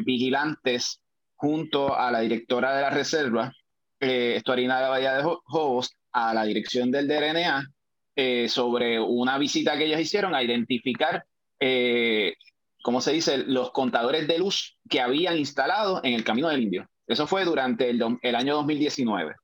vigilantes 0.05 1.03
junto 1.43 1.99
a 1.99 2.13
la 2.13 2.21
directora 2.21 2.77
de 2.77 2.83
la 2.83 2.91
reserva, 2.91 3.53
eh, 3.99 4.35
Estuarina 4.37 4.77
de 4.77 4.83
la 4.83 4.89
Bahía 4.91 5.17
de 5.17 5.25
Jobos, 5.45 5.91
a 6.13 6.33
la 6.33 6.45
dirección 6.45 6.93
del 6.93 7.09
DRNA 7.09 7.69
eh, 8.17 8.49
sobre 8.49 9.01
una 9.01 9.39
visita 9.39 9.77
que 9.77 9.87
ellos 9.87 10.01
hicieron 10.01 10.35
a 10.35 10.43
identificar, 10.43 11.25
eh, 11.61 12.35
¿cómo 12.83 13.01
se 13.01 13.13
dice?, 13.13 13.39
los 13.39 13.71
contadores 13.73 14.27
de 14.29 14.39
luz 14.39 14.79
que 14.89 15.01
habían 15.01 15.39
instalado 15.39 16.01
en 16.05 16.15
el 16.15 16.25
Camino 16.25 16.49
del 16.49 16.63
Indio. 16.63 16.89
Eso 17.07 17.27
fue 17.27 17.45
durante 17.45 17.91
el, 17.91 18.35
año 18.35 18.55
2019. 18.55 19.35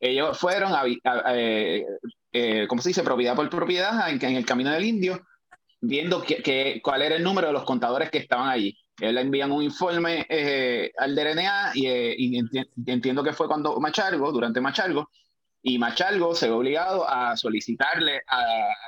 Ellos 0.00 0.38
fueron, 0.38 0.72
a, 0.74 0.82
eh, 1.34 2.66
¿cómo 2.68 2.82
se 2.82 2.90
dice?, 2.90 3.02
propiedad 3.02 3.36
por 3.36 3.48
propiedad 3.50 4.08
en, 4.10 4.36
el 4.36 4.46
Camino 4.46 4.70
del 4.70 4.84
Indio, 4.84 5.22
viendo 5.82 6.22
que, 6.22 6.80
cuál 6.82 7.02
era 7.02 7.16
el 7.16 7.22
número 7.22 7.48
de 7.48 7.52
los 7.52 7.64
contadores 7.64 8.10
que 8.10 8.18
estaban 8.18 8.48
allí. 8.48 8.76
Le 8.98 9.20
envían 9.20 9.50
un 9.50 9.62
informe 9.62 10.26
eh, 10.28 10.92
al 10.96 11.14
DRNA 11.14 11.72
y, 11.74 11.86
eh, 11.86 12.16
entiendo 12.86 13.22
que 13.24 13.32
fue 13.32 13.48
cuando 13.48 13.78
Machalgo, 13.80 14.30
durante 14.30 14.60
Machalgo, 14.60 15.10
y 15.62 15.78
Machalgo 15.78 16.34
se 16.34 16.48
ve 16.48 16.52
obligado 16.52 17.08
a 17.08 17.36
solicitarle 17.36 18.20
a, 18.26 18.40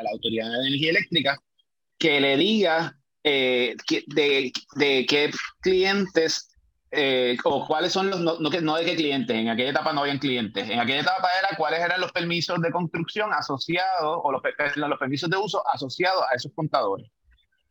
la 0.02 0.10
Autoridad 0.12 0.50
de 0.50 0.68
Energía 0.68 0.90
Eléctrica 0.90 1.38
que 1.98 2.20
le 2.20 2.36
diga 2.36 2.96
eh, 3.22 3.76
de, 4.06 4.52
qué 5.06 5.30
clientes 5.60 6.50
o 7.44 7.66
cuáles 7.66 7.92
son 7.92 8.10
los, 8.10 8.20
no, 8.20 8.50
de 8.50 8.84
qué 8.84 8.96
clientes, 8.96 9.36
en 9.36 9.48
aquella 9.48 9.70
etapa 9.70 9.92
no 9.92 10.02
habían 10.02 10.18
clientes, 10.18 10.68
en 10.68 10.78
aquella 10.78 11.00
etapa 11.00 11.28
era 11.40 11.56
cuáles 11.56 11.80
eran 11.80 12.00
los 12.00 12.12
permisos 12.12 12.60
de 12.60 12.70
construcción 12.70 13.32
asociados 13.32 14.20
o 14.22 14.30
los, 14.30 14.42
los 14.76 14.98
permisos 14.98 15.28
de 15.28 15.36
uso 15.36 15.62
asociados 15.72 16.22
a 16.30 16.36
esos 16.36 16.52
contadores. 16.54 17.10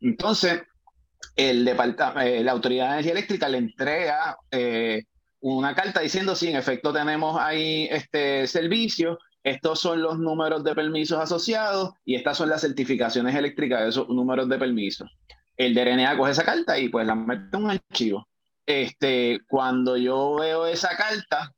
Entonces, 0.01 0.63
el 1.35 1.67
eh, 1.67 2.43
la 2.43 2.51
Autoridad 2.51 2.85
de 2.85 2.91
Energía 2.93 3.11
Eléctrica 3.13 3.49
le 3.49 3.57
entrega 3.57 4.37
eh, 4.51 5.03
una 5.43 5.75
carta 5.75 5.99
diciendo 5.99 6.35
si 6.35 6.47
en 6.47 6.55
efecto 6.55 6.93
tenemos 6.93 7.37
ahí 7.39 7.87
este 7.91 8.47
servicio, 8.47 9.19
estos 9.43 9.77
son 9.81 10.01
los 10.01 10.17
números 10.17 10.63
de 10.63 10.73
permisos 10.73 11.19
asociados 11.19 11.91
y 12.05 12.15
estas 12.15 12.37
son 12.37 12.47
las 12.47 12.61
certificaciones 12.61 13.35
eléctricas 13.35 13.81
de 13.81 13.89
esos 13.89 14.07
números 14.07 14.47
de 14.47 14.57
permisos. 14.57 15.11
El 15.57 15.75
DRNA 15.75 16.17
coge 16.17 16.31
esa 16.31 16.45
carta 16.45 16.79
y 16.79 16.87
pues 16.87 17.05
la 17.05 17.15
mete 17.15 17.57
en 17.57 17.63
un 17.63 17.71
archivo. 17.71 18.25
Este, 18.65 19.41
cuando 19.49 19.97
yo 19.97 20.35
veo 20.35 20.65
esa 20.65 20.95
carta, 20.95 21.51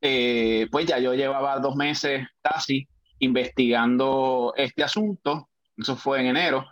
eh, 0.00 0.68
pues 0.70 0.86
ya 0.86 1.00
yo 1.00 1.12
llevaba 1.14 1.58
dos 1.58 1.74
meses 1.74 2.24
casi 2.40 2.86
investigando 3.18 4.54
este 4.56 4.84
asunto, 4.84 5.48
eso 5.76 5.96
fue 5.96 6.20
en 6.20 6.26
enero, 6.26 6.68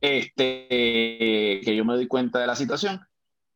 este, 0.00 0.68
que 1.64 1.74
yo 1.76 1.84
me 1.84 1.94
doy 1.94 2.06
cuenta 2.06 2.38
de 2.38 2.46
la 2.46 2.54
situación. 2.54 3.04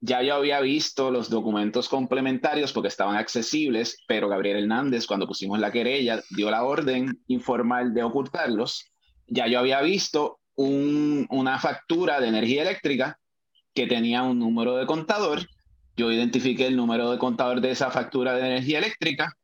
Ya 0.00 0.22
yo 0.22 0.36
había 0.36 0.60
visto 0.60 1.10
los 1.10 1.28
documentos 1.28 1.88
complementarios 1.88 2.72
porque 2.72 2.88
estaban 2.88 3.16
accesibles, 3.16 3.98
pero 4.06 4.28
Gabriel 4.28 4.58
Hernández, 4.58 5.06
cuando 5.06 5.26
pusimos 5.26 5.58
la 5.58 5.72
querella, 5.72 6.22
dio 6.30 6.50
la 6.50 6.62
orden 6.62 7.20
informal 7.26 7.92
de 7.94 8.04
ocultarlos. 8.04 8.84
Ya 9.26 9.48
yo 9.48 9.58
había 9.58 9.80
visto 9.82 10.38
una 10.54 11.58
factura 11.58 12.20
de 12.20 12.28
energía 12.28 12.62
eléctrica 12.62 13.18
que 13.74 13.86
tenía 13.86 14.22
un 14.22 14.38
número 14.38 14.76
de 14.76 14.86
contador. 14.86 15.46
Yo 15.96 16.12
identifiqué 16.12 16.66
el 16.66 16.76
número 16.76 17.10
de 17.10 17.18
contador 17.18 17.60
de 17.60 17.72
esa 17.72 17.90
factura 17.90 18.34
de 18.34 18.46
energía 18.46 18.78
eléctrica 18.78 19.34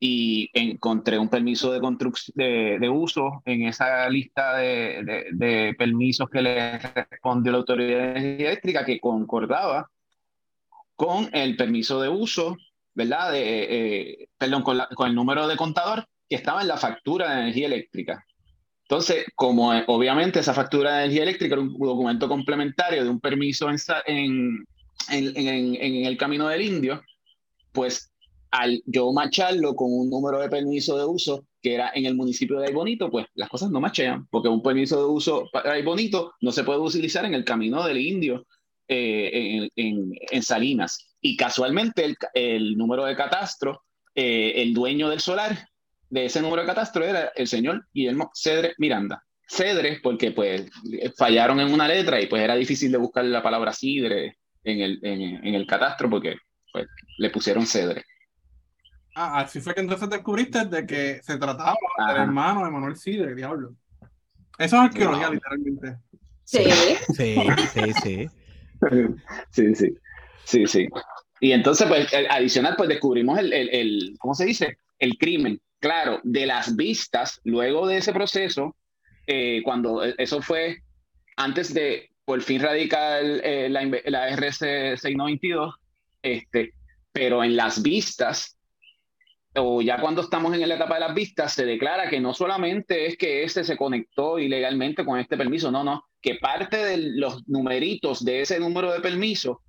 y 0.00 0.48
encontré 0.52 1.18
un 1.18 1.28
permiso 1.28 1.72
de, 1.72 1.80
de, 2.34 2.78
de 2.78 2.88
uso 2.88 3.42
en 3.44 3.66
esa 3.66 4.08
lista 4.08 4.56
de, 4.56 5.26
de, 5.32 5.74
permisos 5.76 6.30
que 6.30 6.40
le 6.40 6.78
respondió 6.78 7.52
la 7.52 7.58
Autoridad 7.58 7.98
de 7.98 8.20
Energía 8.20 8.48
Eléctrica 8.48 8.84
que 8.84 9.00
concordaba 9.00 9.90
con 10.94 11.28
el 11.32 11.56
permiso 11.56 12.00
de 12.00 12.08
uso, 12.08 12.56
¿verdad? 12.94 13.32
De, 13.32 13.42
eh, 13.42 14.28
perdón, 14.38 14.62
con, 14.62 14.78
con, 14.94 15.08
el 15.08 15.14
número 15.14 15.48
de 15.48 15.56
contador 15.56 16.06
que 16.28 16.36
estaba 16.36 16.62
en 16.62 16.68
la 16.68 16.76
factura 16.76 17.34
de 17.34 17.40
energía 17.42 17.66
eléctrica. 17.66 18.24
Entonces, 18.82 19.26
como 19.34 19.74
eh, 19.74 19.84
obviamente 19.88 20.40
esa 20.40 20.54
factura 20.54 20.92
de 20.92 21.04
energía 21.04 21.24
eléctrica 21.24 21.54
era 21.54 21.62
un 21.62 21.76
documento 21.76 22.28
complementario 22.28 23.02
de 23.02 23.10
un 23.10 23.20
permiso 23.20 23.68
en, 23.68 23.76
en, 24.06 25.36
en, 25.36 25.74
en 25.74 26.06
el 26.06 26.16
Camino 26.16 26.46
del 26.48 26.62
Indio, 26.62 27.02
pues 27.72 28.12
al 28.50 28.82
yo 28.86 29.12
macharlo 29.12 29.74
con 29.74 29.92
un 29.92 30.10
número 30.10 30.38
de 30.40 30.48
permiso 30.48 30.96
de 30.96 31.04
uso 31.04 31.46
que 31.60 31.74
era 31.74 31.90
en 31.94 32.06
el 32.06 32.14
municipio 32.14 32.60
de 32.60 32.72
Bonito, 32.72 33.10
pues 33.10 33.26
las 33.34 33.48
cosas 33.48 33.70
no 33.70 33.80
machean, 33.80 34.26
porque 34.30 34.48
un 34.48 34.62
permiso 34.62 34.98
de 34.98 35.10
uso 35.10 35.48
para 35.52 35.80
Bonito 35.82 36.34
no 36.40 36.52
se 36.52 36.64
puede 36.64 36.78
utilizar 36.78 37.24
en 37.24 37.34
el 37.34 37.44
camino 37.44 37.84
del 37.84 37.98
indio 37.98 38.46
eh, 38.86 39.68
en, 39.74 40.42
Salinas. 40.42 41.16
Y 41.20 41.36
casualmente 41.36 42.04
el, 42.04 42.16
el 42.34 42.76
número 42.76 43.04
de 43.04 43.16
catastro, 43.16 43.82
eh, 44.14 44.54
el 44.56 44.72
dueño 44.72 45.08
del 45.08 45.20
solar 45.20 45.68
de 46.10 46.24
ese 46.24 46.40
número 46.40 46.62
de 46.62 46.68
catastro 46.68 47.04
era 47.04 47.32
el 47.34 47.46
señor 47.46 47.86
Guillermo 47.92 48.30
Cedre 48.34 48.74
Miranda. 48.78 49.22
Cedre, 49.48 50.00
porque 50.02 50.32
pues 50.32 50.68
fallaron 51.16 51.60
en 51.60 51.72
una 51.72 51.88
letra 51.88 52.20
y 52.20 52.26
pues 52.26 52.42
era 52.42 52.54
difícil 52.54 52.92
de 52.92 52.98
buscar 52.98 53.24
la 53.24 53.42
palabra 53.42 53.72
Cidre 53.72 54.36
en 54.62 54.80
el, 54.80 54.98
en, 55.02 55.54
el 55.54 55.66
catastro 55.66 56.10
porque 56.10 56.36
pues, 56.72 56.86
le 57.18 57.30
pusieron 57.30 57.66
Cedre. 57.66 58.04
Ah, 59.20 59.40
así 59.40 59.60
fue 59.60 59.74
que 59.74 59.80
entonces 59.80 60.08
descubriste 60.08 60.64
de 60.66 60.86
que 60.86 61.20
se 61.24 61.38
trataba 61.38 61.76
del 62.06 62.16
hermano 62.18 62.64
de 62.64 62.70
Manuel 62.70 62.94
Cidre, 62.94 63.34
diablo. 63.34 63.74
Eso 64.56 64.76
es 64.76 64.82
arqueología, 64.82 65.28
literalmente. 65.28 65.96
Sí. 66.44 66.70
Sí, 67.16 67.36
sí, 67.74 67.92
sí. 68.00 68.30
sí, 69.50 69.74
sí. 69.74 69.94
Sí, 70.44 70.66
sí. 70.68 70.88
Y 71.40 71.50
entonces, 71.50 71.88
pues, 71.88 72.06
adicional, 72.30 72.74
pues 72.76 72.88
descubrimos 72.90 73.40
el, 73.40 73.52
el, 73.52 73.68
el, 73.70 74.16
¿cómo 74.20 74.34
se 74.34 74.44
dice? 74.44 74.78
El 75.00 75.18
crimen. 75.18 75.60
Claro, 75.80 76.20
de 76.22 76.46
las 76.46 76.76
vistas, 76.76 77.40
luego 77.42 77.88
de 77.88 77.96
ese 77.96 78.12
proceso, 78.12 78.76
eh, 79.26 79.62
cuando 79.64 80.04
eso 80.04 80.40
fue 80.42 80.84
antes 81.36 81.74
de 81.74 82.12
por 82.24 82.40
fin 82.40 82.62
radicar 82.62 83.24
eh, 83.24 83.68
la, 83.68 83.82
la 84.04 84.28
RC 84.28 84.96
692, 84.96 85.74
este, 86.22 86.72
pero 87.12 87.42
en 87.42 87.56
las 87.56 87.82
vistas 87.82 88.57
o 89.58 89.82
ya 89.82 90.00
cuando 90.00 90.22
estamos 90.22 90.54
en 90.54 90.68
la 90.68 90.74
etapa 90.74 90.94
de 90.94 91.00
las 91.00 91.14
vistas, 91.14 91.52
se 91.52 91.64
declara 91.64 92.08
que 92.08 92.20
no 92.20 92.34
solamente 92.34 93.06
es 93.06 93.16
que 93.16 93.44
este 93.44 93.64
se 93.64 93.76
conectó 93.76 94.38
ilegalmente 94.38 95.04
con 95.04 95.18
este 95.18 95.36
permiso, 95.36 95.70
no, 95.70 95.84
no, 95.84 96.04
que 96.20 96.36
parte 96.36 96.76
de 96.76 96.96
los 96.96 97.46
numeritos 97.48 98.24
de 98.24 98.42
ese 98.42 98.58
número 98.58 98.92
de 98.92 99.00
permiso 99.00 99.62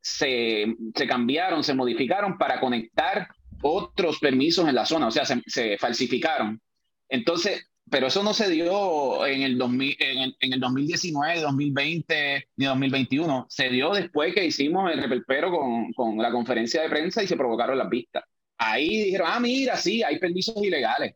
se, 0.00 0.74
se 0.94 1.06
cambiaron, 1.06 1.64
se 1.64 1.74
modificaron 1.74 2.36
para 2.36 2.60
conectar 2.60 3.28
otros 3.62 4.18
permisos 4.18 4.68
en 4.68 4.74
la 4.74 4.84
zona, 4.84 5.08
o 5.08 5.10
sea, 5.10 5.24
se, 5.24 5.78
falsificaron. 5.78 6.60
Entonces, 7.08 7.70
pero 7.90 8.08
eso 8.08 8.22
no 8.22 8.34
se 8.34 8.50
dio 8.50 9.26
en 9.26 9.42
el, 9.42 9.58
2000, 9.58 9.96
en, 9.98 10.18
el, 10.18 10.36
en 10.40 10.52
el 10.54 10.60
2019, 10.60 11.40
2020 11.40 12.48
ni 12.56 12.64
2021. 12.66 13.46
Se 13.48 13.70
dio 13.70 13.92
después 13.92 14.34
que 14.34 14.44
hicimos 14.44 14.90
el 14.92 15.02
reperpero 15.02 15.50
con, 15.50 15.92
con 15.92 16.18
la 16.18 16.30
conferencia 16.30 16.82
de 16.82 16.88
prensa 16.88 17.22
y 17.22 17.26
se 17.26 17.36
provocaron 17.36 17.78
las 17.78 17.88
vistas. 17.88 18.24
Ahí 18.56 19.04
dijeron, 19.04 19.28
ah, 19.30 19.40
mira, 19.40 19.76
sí, 19.76 20.02
hay 20.02 20.18
permisos 20.18 20.56
ilegales. 20.62 21.14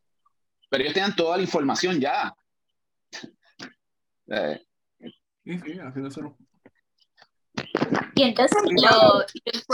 Pero 0.69 0.83
ellos 0.83 0.95
tenían 0.95 1.17
toda 1.17 1.37
la 1.37 1.43
información 1.43 2.01
ya. 2.01 2.35
Eh. 4.31 4.63
Y 8.15 8.23
entonces 8.23 8.59
lo, 8.65 9.25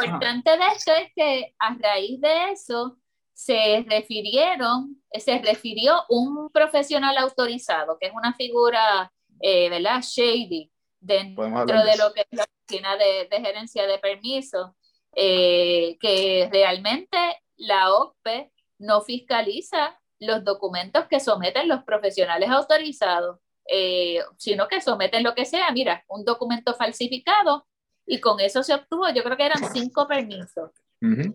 importante 0.04 0.50
de 0.50 0.66
esto 0.76 0.92
es 0.94 1.10
que 1.16 1.54
a 1.58 1.74
raíz 1.74 2.20
de 2.20 2.52
eso 2.52 2.98
se 3.32 3.84
refirieron, 3.88 5.02
se 5.12 5.40
refirió 5.40 6.04
un 6.08 6.50
profesional 6.50 7.18
autorizado, 7.18 7.98
que 7.98 8.06
es 8.06 8.12
una 8.14 8.32
figura, 8.34 9.12
eh, 9.40 9.68
¿verdad? 9.68 10.00
Shady, 10.02 10.70
dentro 11.00 11.44
de 11.44 11.96
lo 11.96 12.12
que 12.14 12.20
es 12.20 12.28
la 12.30 12.44
oficina 12.44 12.96
de, 12.96 13.28
gerencia 13.30 13.86
de 13.88 13.98
permisos, 13.98 14.70
eh, 15.16 15.96
que 16.00 16.48
realmente 16.52 17.18
la 17.56 17.92
OCPE 17.92 18.52
no 18.78 19.02
fiscaliza 19.02 20.00
los 20.18 20.44
documentos 20.44 21.06
que 21.08 21.20
someten 21.20 21.68
los 21.68 21.84
profesionales 21.84 22.50
autorizados, 22.50 23.38
eh, 23.68 24.20
sino 24.36 24.68
que 24.68 24.80
someten 24.80 25.22
lo 25.22 25.34
que 25.34 25.44
sea. 25.44 25.70
Mira, 25.72 26.04
un 26.08 26.24
documento 26.24 26.74
falsificado 26.74 27.66
y 28.06 28.20
con 28.20 28.40
eso 28.40 28.62
se 28.62 28.74
obtuvo, 28.74 29.08
yo 29.10 29.22
creo 29.22 29.36
que 29.36 29.46
eran 29.46 29.72
cinco 29.72 30.06
permisos. 30.06 30.70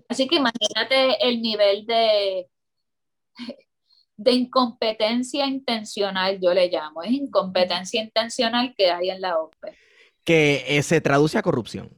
Así 0.08 0.28
que 0.28 0.38
imagínate 0.38 1.28
el 1.28 1.44
nivel 1.44 1.86
de, 1.86 2.50
de 4.18 4.32
incompetencia 4.34 5.46
intencional, 5.46 6.40
yo 6.42 6.54
le 6.54 6.70
llamo, 6.70 7.04
es 7.04 7.12
incompetencia 7.12 8.02
intencional 8.02 8.74
que 8.76 8.92
hay 8.92 9.12
en 9.12 9.22
la 9.22 9.40
OPE. 9.40 9.78
Que 10.26 10.66
eh, 10.68 10.84
se 10.84 11.00
traduce 11.00 11.38
a 11.38 11.42
corrupción. 11.42 11.90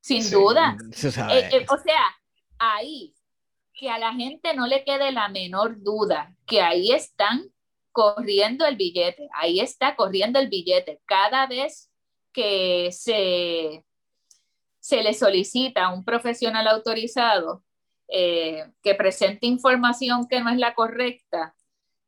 Sin 0.00 0.30
duda. 0.30 0.76
Eh, 1.30 1.48
eh, 1.52 1.66
o 1.68 1.76
sea, 1.76 2.00
ahí, 2.58 3.14
que 3.72 3.90
a 3.90 3.98
la 3.98 4.12
gente 4.14 4.54
no 4.54 4.66
le 4.66 4.84
quede 4.84 5.12
la 5.12 5.28
menor 5.28 5.82
duda, 5.82 6.36
que 6.46 6.60
ahí 6.60 6.92
están 6.92 7.52
corriendo 7.92 8.66
el 8.66 8.76
billete, 8.76 9.28
ahí 9.34 9.60
está 9.60 9.96
corriendo 9.96 10.38
el 10.38 10.48
billete. 10.48 11.00
Cada 11.06 11.46
vez 11.46 11.90
que 12.32 12.90
se, 12.92 13.84
se 14.80 15.02
le 15.02 15.14
solicita 15.14 15.86
a 15.86 15.94
un 15.94 16.04
profesional 16.04 16.66
autorizado 16.68 17.62
eh, 18.08 18.66
que 18.82 18.94
presente 18.94 19.46
información 19.46 20.26
que 20.28 20.40
no 20.40 20.50
es 20.50 20.58
la 20.58 20.74
correcta 20.74 21.54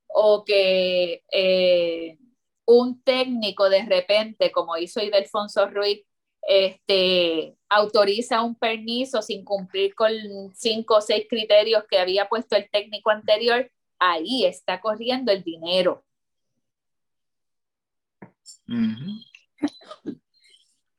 o 0.08 0.44
que 0.44 1.22
eh, 1.32 2.18
un 2.66 3.02
técnico 3.02 3.68
de 3.70 3.84
repente, 3.84 4.50
como 4.50 4.76
hizo 4.76 5.02
Idelfonso 5.02 5.68
Ruiz, 5.70 6.02
este, 6.42 7.55
autoriza 7.68 8.42
un 8.42 8.54
permiso 8.54 9.22
sin 9.22 9.44
cumplir 9.44 9.94
con 9.94 10.12
cinco 10.54 10.96
o 10.96 11.00
seis 11.00 11.26
criterios 11.28 11.84
que 11.90 11.98
había 11.98 12.28
puesto 12.28 12.56
el 12.56 12.68
técnico 12.70 13.10
anterior, 13.10 13.70
ahí 13.98 14.44
está 14.44 14.80
corriendo 14.80 15.32
el 15.32 15.42
dinero. 15.42 16.04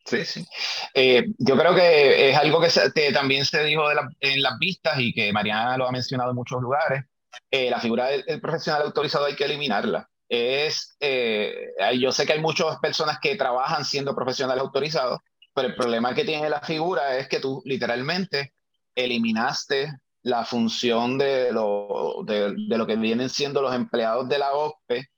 Sí, 0.05 0.23
sí. 0.23 0.45
Eh, 0.93 1.25
yo 1.37 1.57
creo 1.57 1.75
que 1.75 2.29
es 2.29 2.37
algo 2.37 2.61
que, 2.61 3.11
también 3.11 3.43
se 3.43 3.63
dijo 3.63 3.83
en 4.21 4.41
las 4.41 4.57
vistas 4.57 4.99
y 4.99 5.13
que 5.13 5.33
Mariana 5.33 5.77
lo 5.77 5.87
ha 5.87 5.91
mencionado 5.91 6.29
en 6.29 6.35
muchos 6.37 6.61
lugares. 6.61 7.03
Eh, 7.51 7.69
la 7.69 7.79
figura 7.79 8.07
del, 8.07 8.41
profesional 8.41 8.83
autorizado 8.83 9.25
hay 9.25 9.35
que 9.35 9.45
eliminarla. 9.45 10.09
Es, 10.29 10.95
eh, 10.99 11.73
yo 11.99 12.11
sé 12.11 12.25
que 12.25 12.33
hay 12.33 12.41
muchas 12.41 12.77
personas 12.79 13.19
que 13.21 13.35
trabajan 13.35 13.85
siendo 13.85 14.15
profesionales 14.15 14.61
autorizados, 14.61 15.19
pero 15.57 15.69
el 15.69 15.75
problema 15.75 16.13
que 16.13 16.23
tiene 16.23 16.51
la 16.51 16.61
figura 16.61 17.17
es 17.17 17.27
que 17.27 17.39
tú 17.39 17.63
literalmente 17.65 18.53
eliminaste 18.93 19.91
la 20.21 20.45
función 20.45 21.17
de 21.17 21.51
lo, 21.51 22.23
de, 22.27 22.53
lo 22.55 22.85
que 22.85 22.95
vienen 22.95 23.27
siendo 23.27 23.63
los 23.63 23.73
empleados 23.73 24.29
de 24.29 24.37
la 24.37 24.53
OPE 24.53 25.09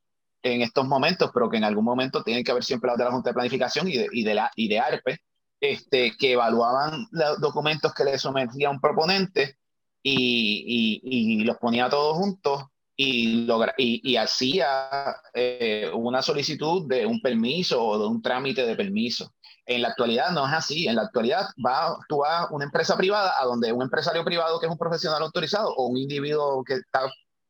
en 0.41 0.61
estos 0.61 0.87
momentos, 0.87 1.29
pero 1.33 1.49
que 1.49 1.57
en 1.57 1.65
algún 1.65 1.83
momento 1.83 2.23
tienen 2.23 2.45
que 2.45 2.51
haber 2.51 2.63
siempre 2.63 2.89
de 2.97 3.03
la 3.03 3.11
Junta 3.11 3.31
de 3.31 3.33
Planificación 3.33 3.89
y 3.89 3.97
de, 3.97 4.07
y 4.13 4.23
de, 4.23 4.33
la, 4.33 4.49
y 4.55 4.69
de 4.69 4.79
ARPE, 4.79 5.17
este, 5.59 6.15
que 6.17 6.31
evaluaban 6.31 7.05
los 7.11 7.41
documentos 7.41 7.93
que 7.93 8.05
le 8.05 8.17
sometía 8.17 8.69
un 8.69 8.79
proponente 8.79 9.57
y, 10.01 11.01
y, 11.03 11.41
y 11.41 11.43
los 11.43 11.57
ponía 11.57 11.89
todos 11.89 12.15
juntos 12.17 12.63
y, 12.95 13.45
logra, 13.45 13.73
y, 13.77 14.15
hacía 14.15 14.89
eh, 15.33 15.89
una 15.93 16.21
solicitud 16.21 16.85
de 16.87 17.05
un 17.05 17.19
permiso 17.21 17.81
o 17.81 17.99
de 17.99 18.07
un 18.07 18.21
trámite 18.21 18.65
de 18.65 18.75
permiso. 18.77 19.33
En 19.69 19.83
la 19.83 19.89
actualidad 19.89 20.31
no 20.31 20.47
es 20.47 20.53
así. 20.53 20.87
En 20.87 20.95
la 20.95 21.03
actualidad 21.03 21.47
va, 21.63 21.95
tú 22.09 22.17
vas 22.17 22.47
a 22.47 22.47
una 22.51 22.65
empresa 22.65 22.97
privada 22.97 23.35
a 23.39 23.45
donde 23.45 23.71
un 23.71 23.83
empresario 23.83 24.25
privado 24.25 24.59
que 24.59 24.65
es 24.65 24.71
un 24.71 24.79
profesional 24.79 25.21
autorizado 25.21 25.71
o 25.75 25.85
un 25.85 25.97
individuo 25.97 26.63
que 26.63 26.73
está 26.73 27.01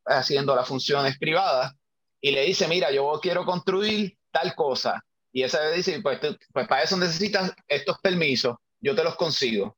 haciendo 0.05 0.53
las 0.53 0.67
funciones 0.67 1.17
privadas 1.17 1.73
y 2.19 2.31
le 2.31 2.43
dice, 2.43 2.67
mira, 2.67 2.91
yo 2.91 3.17
quiero 3.21 3.45
construir 3.45 4.17
tal 4.31 4.53
cosa. 4.53 5.01
Y 5.31 5.43
esa 5.43 5.61
le 5.61 5.77
dice, 5.77 6.01
pues, 6.01 6.19
pues 6.51 6.67
para 6.67 6.83
eso 6.83 6.97
necesitas 6.97 7.53
estos 7.69 7.97
permisos, 7.99 8.57
yo 8.81 8.93
te 8.95 9.03
los 9.05 9.15
consigo. 9.15 9.77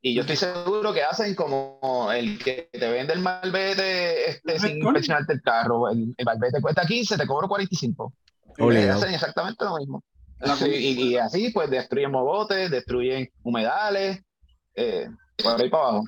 Y 0.00 0.14
yo 0.14 0.22
estoy 0.22 0.36
seguro 0.36 0.94
que 0.94 1.02
hacen 1.02 1.34
como 1.34 2.10
el 2.10 2.38
que 2.38 2.70
te 2.72 2.90
vende 2.90 3.12
el 3.12 3.20
malvete 3.20 4.30
este, 4.30 4.58
sin 4.58 4.78
inspeccionarte 4.78 5.34
el 5.34 5.42
carro. 5.42 5.90
El, 5.90 6.14
malvete 6.24 6.62
cuesta 6.62 6.86
15, 6.86 7.18
te 7.18 7.26
cobro 7.26 7.48
45. 7.48 8.12
Y 8.56 8.76
hacen 8.76 9.12
exactamente 9.12 9.62
lo 9.64 9.76
mismo. 9.76 10.02
y, 10.68 11.16
así, 11.16 11.50
pues 11.50 11.70
destruyen 11.70 12.10
mogotes, 12.10 12.70
destruyen 12.70 13.30
humedales, 13.42 14.22
eh, 14.74 15.08
por 15.42 15.60
ahí 15.60 15.70
para 15.70 15.84
abajo. 15.84 16.04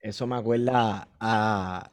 Eso 0.00 0.26
me 0.26 0.36
acuerda 0.36 1.08
a 1.20 1.92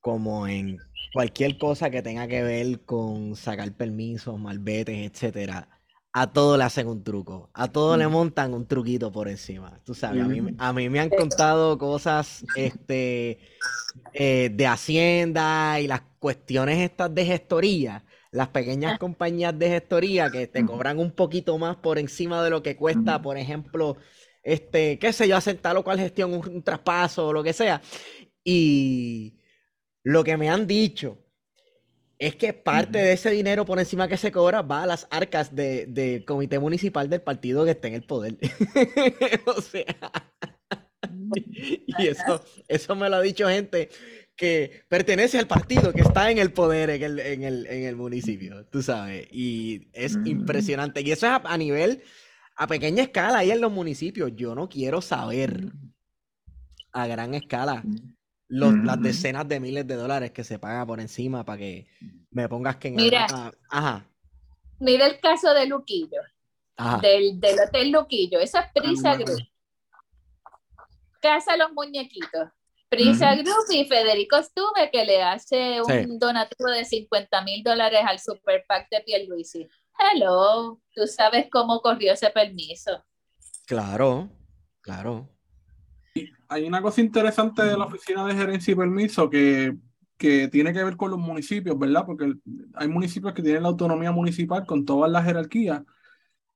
como 0.00 0.46
en 0.46 0.78
cualquier 1.12 1.58
cosa 1.58 1.90
que 1.90 2.00
tenga 2.00 2.26
que 2.26 2.42
ver 2.42 2.84
con 2.84 3.36
sacar 3.36 3.70
permisos, 3.72 4.38
malbetes, 4.38 5.10
etcétera. 5.10 5.75
A 6.18 6.32
todo 6.32 6.56
le 6.56 6.64
hacen 6.64 6.86
un 6.86 7.04
truco, 7.04 7.50
a 7.52 7.70
todo 7.70 7.94
le 7.94 8.08
montan 8.08 8.54
un 8.54 8.64
truquito 8.64 9.12
por 9.12 9.28
encima. 9.28 9.78
Tú 9.84 9.92
sabes, 9.92 10.24
a 10.24 10.26
mí, 10.26 10.40
a 10.56 10.72
mí 10.72 10.88
me 10.88 10.98
han 10.98 11.10
contado 11.10 11.76
cosas 11.76 12.42
este, 12.56 13.38
eh, 14.14 14.50
de 14.50 14.66
Hacienda 14.66 15.78
y 15.78 15.86
las 15.86 16.00
cuestiones 16.18 16.78
estas 16.78 17.14
de 17.14 17.26
gestoría, 17.26 18.02
las 18.30 18.48
pequeñas 18.48 18.94
ah. 18.94 18.98
compañías 18.98 19.58
de 19.58 19.68
gestoría 19.68 20.30
que 20.30 20.46
te 20.46 20.64
cobran 20.64 20.98
un 20.98 21.10
poquito 21.10 21.58
más 21.58 21.76
por 21.76 21.98
encima 21.98 22.42
de 22.42 22.48
lo 22.48 22.62
que 22.62 22.76
cuesta, 22.76 23.20
por 23.20 23.36
ejemplo, 23.36 23.98
este, 24.42 24.98
qué 24.98 25.12
sé 25.12 25.28
yo, 25.28 25.36
hacer 25.36 25.58
tal 25.58 25.76
o 25.76 25.84
cual 25.84 25.98
gestión, 25.98 26.32
un, 26.32 26.62
traspaso 26.62 27.26
o 27.26 27.32
lo 27.34 27.42
que 27.42 27.52
sea. 27.52 27.82
Y 28.42 29.34
lo 30.02 30.24
que 30.24 30.38
me 30.38 30.48
han 30.48 30.66
dicho 30.66 31.25
es 32.18 32.36
que 32.36 32.52
parte 32.52 32.98
de 32.98 33.12
ese 33.12 33.30
dinero 33.30 33.64
por 33.64 33.78
encima 33.78 34.08
que 34.08 34.16
se 34.16 34.32
cobra 34.32 34.62
va 34.62 34.84
a 34.84 34.86
las 34.86 35.06
arcas 35.10 35.54
del 35.54 36.24
comité 36.24 36.58
municipal 36.58 37.10
del 37.10 37.20
partido 37.20 37.64
que 37.64 37.72
esté 37.72 37.88
en 37.88 37.94
el 37.94 38.04
poder. 38.04 38.36
o 39.46 39.60
sea, 39.60 39.84
y 41.34 42.06
eso, 42.06 42.42
eso 42.68 42.96
me 42.96 43.10
lo 43.10 43.16
ha 43.16 43.20
dicho 43.20 43.48
gente 43.48 43.90
que 44.34 44.84
pertenece 44.88 45.38
al 45.38 45.46
partido 45.46 45.92
que 45.92 46.02
está 46.02 46.30
en 46.30 46.38
el 46.38 46.52
poder 46.52 46.90
en 46.90 47.02
el, 47.02 47.20
en 47.20 47.42
el, 47.42 47.66
en 47.66 47.84
el 47.84 47.96
municipio, 47.96 48.66
tú 48.66 48.82
sabes. 48.82 49.28
Y 49.30 49.88
es 49.92 50.18
impresionante. 50.24 51.00
Y 51.00 51.10
eso 51.10 51.26
es 51.26 51.40
a 51.44 51.58
nivel 51.58 52.02
a 52.56 52.66
pequeña 52.66 53.02
escala 53.02 53.38
ahí 53.38 53.50
en 53.50 53.60
los 53.60 53.72
municipios. 53.72 54.32
Yo 54.34 54.54
no 54.54 54.68
quiero 54.68 55.00
saber 55.00 55.72
a 56.92 57.06
gran 57.06 57.34
escala 57.34 57.82
las 58.48 59.00
decenas 59.00 59.48
de 59.48 59.60
miles 59.60 59.86
de 59.86 59.96
dólares 59.96 60.30
que 60.30 60.44
se 60.44 60.58
paga 60.58 60.86
por 60.86 61.00
encima 61.00 61.44
para 61.44 61.58
que 61.58 61.88
me 62.30 62.48
pongas 62.48 62.76
que 62.76 62.88
en 62.88 62.96
mira, 62.96 63.26
ajá. 63.70 64.06
Mira 64.78 65.06
el 65.06 65.18
caso 65.20 65.52
de 65.54 65.66
Luquillo. 65.66 66.20
Del, 67.00 67.40
del, 67.40 67.58
Hotel 67.58 67.90
Luquillo. 67.90 68.38
Esa 68.38 68.60
es 68.60 68.72
Prisa 68.72 69.16
Group. 69.16 69.40
Casa 71.20 71.56
los 71.56 71.72
muñequitos. 71.72 72.50
Prisa 72.88 73.34
Group 73.34 73.66
y 73.70 73.84
Federico 73.86 74.40
Stuve 74.42 74.90
que 74.92 75.04
le 75.04 75.22
hace 75.22 75.80
un 75.80 76.18
donativo 76.18 76.70
de 76.70 76.84
50 76.84 77.42
mil 77.42 77.62
dólares 77.64 78.00
al 78.06 78.20
Super 78.20 78.64
PAC 78.68 78.88
de 78.90 79.00
Pierluisi. 79.00 79.66
Hello, 79.98 80.80
tú 80.94 81.06
sabes 81.06 81.46
cómo 81.50 81.80
corrió 81.80 82.12
ese 82.12 82.30
permiso. 82.30 83.02
Claro, 83.66 84.28
claro. 84.82 85.35
Hay 86.48 86.66
una 86.66 86.82
cosa 86.82 87.00
interesante 87.00 87.62
de 87.62 87.76
la 87.76 87.84
Oficina 87.84 88.24
de 88.26 88.34
Gerencia 88.34 88.72
y 88.72 88.76
Permiso 88.76 89.28
que, 89.28 89.76
que 90.16 90.48
tiene 90.48 90.72
que 90.72 90.84
ver 90.84 90.96
con 90.96 91.10
los 91.10 91.20
municipios, 91.20 91.78
¿verdad? 91.78 92.04
Porque 92.06 92.34
hay 92.74 92.88
municipios 92.88 93.34
que 93.34 93.42
tienen 93.42 93.62
la 93.62 93.68
autonomía 93.68 94.12
municipal 94.12 94.64
con 94.66 94.84
todas 94.84 95.10
las 95.10 95.24
jerarquías. 95.24 95.82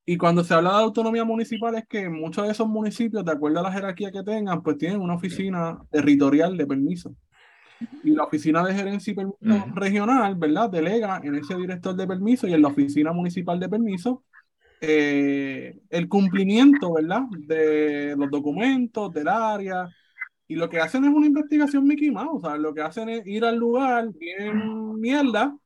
Y 0.06 0.16
cuando 0.16 0.42
se 0.42 0.54
habla 0.54 0.70
de 0.70 0.84
autonomía 0.84 1.24
municipal 1.24 1.74
es 1.76 1.86
que 1.86 2.08
muchos 2.08 2.44
de 2.44 2.52
esos 2.52 2.66
municipios, 2.66 3.24
de 3.24 3.32
acuerdo 3.32 3.60
a 3.60 3.62
la 3.62 3.72
jerarquía 3.72 4.10
que 4.10 4.22
tengan, 4.22 4.62
pues 4.62 4.78
tienen 4.78 5.00
una 5.00 5.14
oficina 5.14 5.78
territorial 5.90 6.56
de 6.56 6.66
permiso 6.66 7.14
y 8.02 8.10
la 8.10 8.24
oficina 8.24 8.64
de 8.64 8.74
gerencia 8.74 9.12
y 9.12 9.14
permiso 9.14 9.66
regional, 9.74 10.34
¿verdad? 10.36 10.70
Delega 10.70 11.20
en 11.22 11.34
ese 11.34 11.56
director 11.56 11.94
de 11.94 12.06
permiso 12.06 12.46
y 12.46 12.52
en 12.52 12.62
la 12.62 12.68
oficina 12.68 13.12
municipal 13.12 13.58
de 13.58 13.68
permiso 13.68 14.24
eh, 14.80 15.78
el 15.90 16.08
cumplimiento, 16.08 16.94
¿verdad? 16.94 17.22
De 17.46 18.14
los 18.16 18.30
documentos, 18.30 19.12
del 19.12 19.28
área. 19.28 19.88
Y 20.48 20.56
lo 20.56 20.68
que 20.68 20.80
hacen 20.80 21.04
es 21.04 21.10
una 21.10 21.26
investigación 21.26 21.86
Mickey 21.86 22.10
Mouse, 22.10 22.44
o 22.44 22.48
sea, 22.48 22.56
lo 22.56 22.74
que 22.74 22.80
hacen 22.80 23.08
es 23.08 23.26
ir 23.26 23.44
al 23.44 23.56
lugar, 23.56 24.08
bien 24.18 24.98
mierda, 25.00 25.56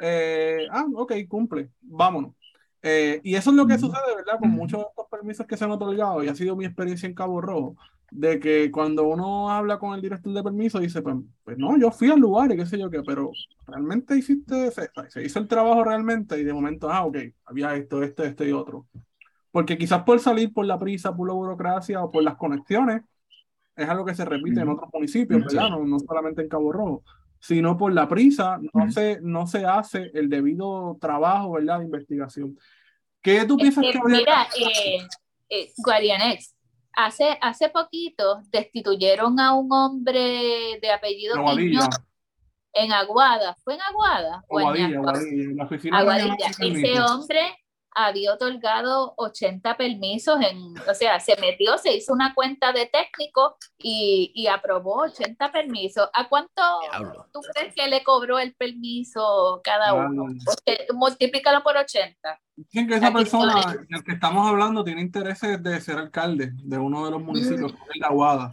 eh, 0.00 0.66
ah, 0.70 0.84
ok, 0.94 1.12
cumple, 1.26 1.70
vámonos. 1.80 2.34
Eh, 2.82 3.20
y 3.24 3.34
eso 3.34 3.50
es 3.50 3.56
lo 3.56 3.66
que 3.66 3.78
sucede, 3.78 4.14
¿verdad? 4.14 4.38
Con 4.38 4.50
muchos 4.50 4.80
de 4.80 4.86
estos 4.90 5.06
permisos 5.10 5.46
que 5.46 5.56
se 5.56 5.64
han 5.64 5.70
otorgado, 5.70 6.22
y 6.22 6.28
ha 6.28 6.34
sido 6.34 6.54
mi 6.54 6.66
experiencia 6.66 7.08
en 7.08 7.14
Cabo 7.14 7.40
Rojo 7.40 7.76
de 8.10 8.38
que 8.38 8.70
cuando 8.70 9.04
uno 9.04 9.50
habla 9.50 9.78
con 9.78 9.94
el 9.94 10.00
director 10.00 10.32
de 10.32 10.42
permiso, 10.42 10.78
dice, 10.78 11.02
pues, 11.02 11.16
pues 11.44 11.58
no, 11.58 11.76
yo 11.78 11.90
fui 11.90 12.10
al 12.10 12.20
lugar 12.20 12.52
y 12.52 12.56
qué 12.56 12.66
sé 12.66 12.78
yo 12.78 12.90
qué, 12.90 13.02
pero 13.02 13.30
realmente 13.66 14.16
hiciste, 14.16 14.70
se, 14.70 14.90
se, 15.08 15.24
hizo 15.24 15.38
el 15.38 15.48
trabajo 15.48 15.82
realmente 15.84 16.38
y 16.38 16.44
de 16.44 16.52
momento, 16.52 16.90
ah, 16.90 17.04
ok, 17.04 17.16
había 17.44 17.74
esto, 17.74 18.02
esto, 18.02 18.24
esto 18.24 18.44
y 18.44 18.52
otro. 18.52 18.86
Porque 19.50 19.78
quizás 19.78 20.02
por 20.02 20.20
salir 20.20 20.52
por 20.52 20.66
la 20.66 20.78
prisa, 20.78 21.16
por 21.16 21.28
la 21.28 21.34
burocracia 21.34 22.02
o 22.02 22.10
por 22.10 22.22
las 22.22 22.36
conexiones, 22.36 23.02
es 23.74 23.88
algo 23.88 24.04
que 24.04 24.14
se 24.14 24.24
repite 24.24 24.60
en 24.60 24.68
otros 24.68 24.88
municipios, 24.92 25.44
¿verdad? 25.44 25.70
No, 25.70 25.84
no 25.84 25.98
solamente 26.00 26.42
en 26.42 26.48
Cabo 26.48 26.72
Rojo. 26.72 27.02
sino 27.38 27.76
por 27.76 27.92
la 27.92 28.08
prisa, 28.08 28.58
no, 28.72 28.90
se, 28.90 29.20
no 29.20 29.46
se 29.46 29.66
hace 29.66 30.10
el 30.14 30.28
debido 30.28 30.96
trabajo, 31.00 31.52
¿verdad?, 31.52 31.80
de 31.80 31.84
investigación. 31.84 32.58
¿Qué 33.20 33.44
tú 33.44 33.56
piensas 33.56 33.84
que, 33.84 34.00
Mira, 34.06 34.46
eh, 34.58 34.98
eh, 35.50 35.72
Guarianex, 35.76 36.55
hace, 36.96 37.38
hace 37.40 37.68
poquito 37.68 38.42
destituyeron 38.50 39.38
a 39.38 39.54
un 39.54 39.72
hombre 39.72 40.78
de 40.80 40.90
apellido 40.90 41.36
Quiñón 41.44 41.88
en 42.72 42.92
Aguada. 42.92 43.54
¿Fue 43.62 43.74
en 43.74 43.80
Aguada? 43.82 44.42
Aguadilla, 44.50 44.98
Aguadilla, 44.98 45.54
la 45.54 45.64
oficina 45.64 45.98
Aguadilla. 45.98 46.46
Ese 46.58 47.00
hombre 47.00 47.56
había 47.98 48.34
otorgado 48.34 49.14
80 49.16 49.78
permisos, 49.78 50.38
en, 50.42 50.74
o 50.86 50.94
sea, 50.94 51.18
se 51.18 51.34
metió, 51.40 51.78
se 51.78 51.96
hizo 51.96 52.12
una 52.12 52.34
cuenta 52.34 52.70
de 52.72 52.86
técnico 52.86 53.56
y, 53.78 54.32
y 54.34 54.48
aprobó 54.48 55.04
80 55.04 55.50
permisos. 55.50 56.06
¿A 56.12 56.28
cuánto 56.28 56.62
tú 57.32 57.40
crees 57.54 57.74
que 57.74 57.88
le 57.88 58.04
cobró 58.04 58.38
el 58.38 58.54
permiso 58.54 59.62
cada 59.64 59.94
uno? 59.94 60.26
multiplícalo 60.92 61.62
por 61.62 61.78
80. 61.78 62.38
Dicen 62.56 62.86
que 62.86 62.96
esa 62.96 63.10
persona 63.10 63.76
del 63.88 64.04
que 64.04 64.12
estamos 64.12 64.46
hablando 64.46 64.84
tiene 64.84 65.00
intereses 65.00 65.62
de 65.62 65.80
ser 65.80 65.96
alcalde 65.96 66.50
de 66.52 66.76
uno 66.76 67.06
de 67.06 67.10
los 67.12 67.22
municipios, 67.22 67.72
de 67.72 67.98
la 67.98 68.08
Aguada. 68.08 68.50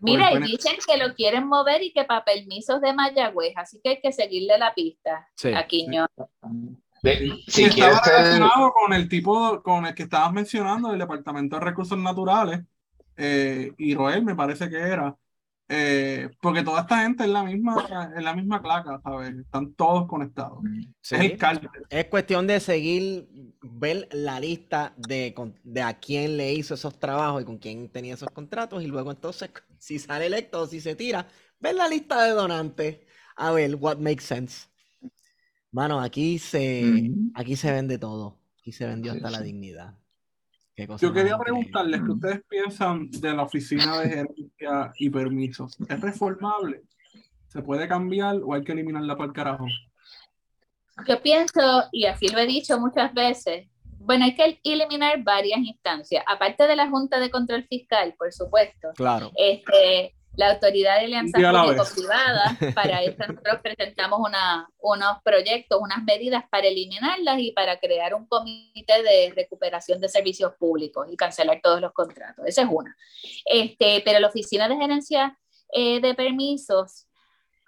Mira, 0.00 0.32
y 0.32 0.40
dicen 0.40 0.74
que 0.84 0.96
lo 0.96 1.14
quieren 1.14 1.46
mover 1.46 1.84
y 1.84 1.92
que 1.92 2.02
para 2.02 2.24
permisos 2.24 2.80
de 2.80 2.92
Mayagüez, 2.92 3.52
así 3.56 3.80
que 3.80 3.90
hay 3.90 4.00
que 4.00 4.10
seguirle 4.10 4.58
la 4.58 4.74
pista 4.74 5.28
sí. 5.36 5.54
a 5.54 5.64
Quiñón. 5.68 6.08
Sí, 6.16 6.82
estaba 7.02 8.00
relacionado 8.00 8.72
con 8.72 8.92
el 8.92 9.08
tipo, 9.08 9.62
con 9.62 9.86
el 9.86 9.94
que 9.94 10.04
estabas 10.04 10.32
mencionando, 10.32 10.92
el 10.92 10.98
Departamento 10.98 11.56
de 11.56 11.64
Recursos 11.64 11.98
Naturales, 11.98 12.60
eh, 13.16 13.72
y 13.76 13.94
Roel 13.94 14.24
me 14.24 14.34
parece 14.34 14.70
que 14.70 14.78
era, 14.78 15.16
eh, 15.68 16.30
porque 16.40 16.62
toda 16.62 16.82
esta 16.82 17.02
gente 17.02 17.24
es 17.24 17.30
la 17.30 17.42
misma, 17.44 18.12
es 18.16 18.22
la 18.22 18.34
misma 18.34 18.62
claca, 18.62 19.00
¿sabes? 19.02 19.34
Están 19.34 19.74
todos 19.74 20.06
conectados. 20.06 20.58
Es, 21.10 21.32
es 21.90 22.04
cuestión 22.06 22.46
de 22.46 22.60
seguir, 22.60 23.28
ver 23.62 24.08
la 24.12 24.38
lista 24.38 24.94
de, 24.96 25.34
de 25.64 25.82
a 25.82 25.98
quién 25.98 26.36
le 26.36 26.52
hizo 26.52 26.74
esos 26.74 26.98
trabajos 26.98 27.42
y 27.42 27.44
con 27.44 27.58
quién 27.58 27.88
tenía 27.88 28.14
esos 28.14 28.30
contratos, 28.30 28.82
y 28.82 28.86
luego 28.86 29.10
entonces, 29.10 29.50
si 29.78 29.98
sale 29.98 30.26
electo 30.26 30.60
o 30.62 30.66
si 30.66 30.80
se 30.80 30.94
tira, 30.94 31.26
ver 31.58 31.74
la 31.74 31.88
lista 31.88 32.22
de 32.22 32.30
donantes, 32.30 32.98
a 33.36 33.50
ver 33.52 33.74
what 33.76 33.98
makes 33.98 34.24
sense. 34.24 34.71
Mano, 35.72 36.00
aquí 36.00 36.38
se, 36.38 37.10
aquí 37.34 37.56
se 37.56 37.72
vende 37.72 37.98
todo. 37.98 38.36
Aquí 38.60 38.72
se 38.72 38.86
vendió 38.86 39.12
hasta 39.12 39.30
la 39.30 39.40
dignidad. 39.40 39.94
Yo 41.00 41.12
quería 41.12 41.36
preguntarles 41.38 42.00
qué 42.02 42.10
ustedes 42.10 42.42
piensan 42.48 43.10
de 43.10 43.32
la 43.32 43.42
oficina 43.42 44.00
de 44.00 44.08
gerencia 44.08 44.92
y 44.98 45.10
permisos. 45.10 45.76
¿Es 45.88 46.00
reformable? 46.00 46.82
¿Se 47.48 47.60
puede 47.62 47.88
cambiar 47.88 48.36
o 48.44 48.54
hay 48.54 48.64
que 48.64 48.72
eliminarla 48.72 49.16
para 49.16 49.28
el 49.28 49.32
carajo? 49.32 49.66
Yo 51.06 51.20
pienso, 51.22 51.84
y 51.90 52.06
así 52.06 52.28
lo 52.28 52.38
he 52.38 52.46
dicho 52.46 52.78
muchas 52.78 53.12
veces, 53.12 53.66
bueno, 53.98 54.24
hay 54.24 54.34
que 54.34 54.58
eliminar 54.64 55.22
varias 55.22 55.58
instancias, 55.58 56.24
aparte 56.26 56.66
de 56.66 56.76
la 56.76 56.88
Junta 56.88 57.18
de 57.20 57.30
Control 57.30 57.64
Fiscal, 57.64 58.14
por 58.18 58.32
supuesto. 58.32 58.88
Claro. 58.94 59.30
Este, 59.36 60.14
la 60.36 60.52
Autoridad 60.52 60.98
de 60.98 61.04
Alianza 61.04 61.38
Público-Privada. 61.38 62.56
Para 62.74 63.02
eso 63.02 63.18
nosotros 63.26 63.60
presentamos 63.62 64.18
una, 64.20 64.68
unos 64.78 65.22
proyectos, 65.22 65.78
unas 65.80 66.02
medidas 66.04 66.44
para 66.50 66.68
eliminarlas 66.68 67.38
y 67.38 67.52
para 67.52 67.78
crear 67.78 68.14
un 68.14 68.26
comité 68.26 69.02
de 69.02 69.32
recuperación 69.34 70.00
de 70.00 70.08
servicios 70.08 70.54
públicos 70.58 71.06
y 71.10 71.16
cancelar 71.16 71.60
todos 71.62 71.80
los 71.80 71.92
contratos. 71.92 72.46
Esa 72.46 72.62
es 72.62 72.68
una. 72.70 72.96
Este, 73.44 74.02
pero 74.04 74.20
la 74.20 74.28
Oficina 74.28 74.68
de 74.68 74.76
Gerencia 74.76 75.38
eh, 75.72 76.00
de 76.00 76.14
Permisos 76.14 77.06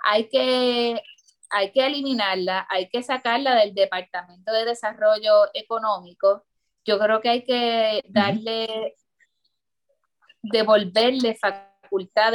hay 0.04 0.28
que, 0.28 1.02
hay 1.50 1.72
que 1.72 1.86
eliminarla, 1.86 2.66
hay 2.70 2.88
que 2.88 3.02
sacarla 3.02 3.54
del 3.56 3.74
Departamento 3.74 4.52
de 4.52 4.64
Desarrollo 4.64 5.50
Económico. 5.52 6.44
Yo 6.84 6.98
creo 6.98 7.20
que 7.20 7.28
hay 7.28 7.44
que 7.44 8.02
darle, 8.08 8.94
devolverle 10.42 11.34
factores 11.34 11.73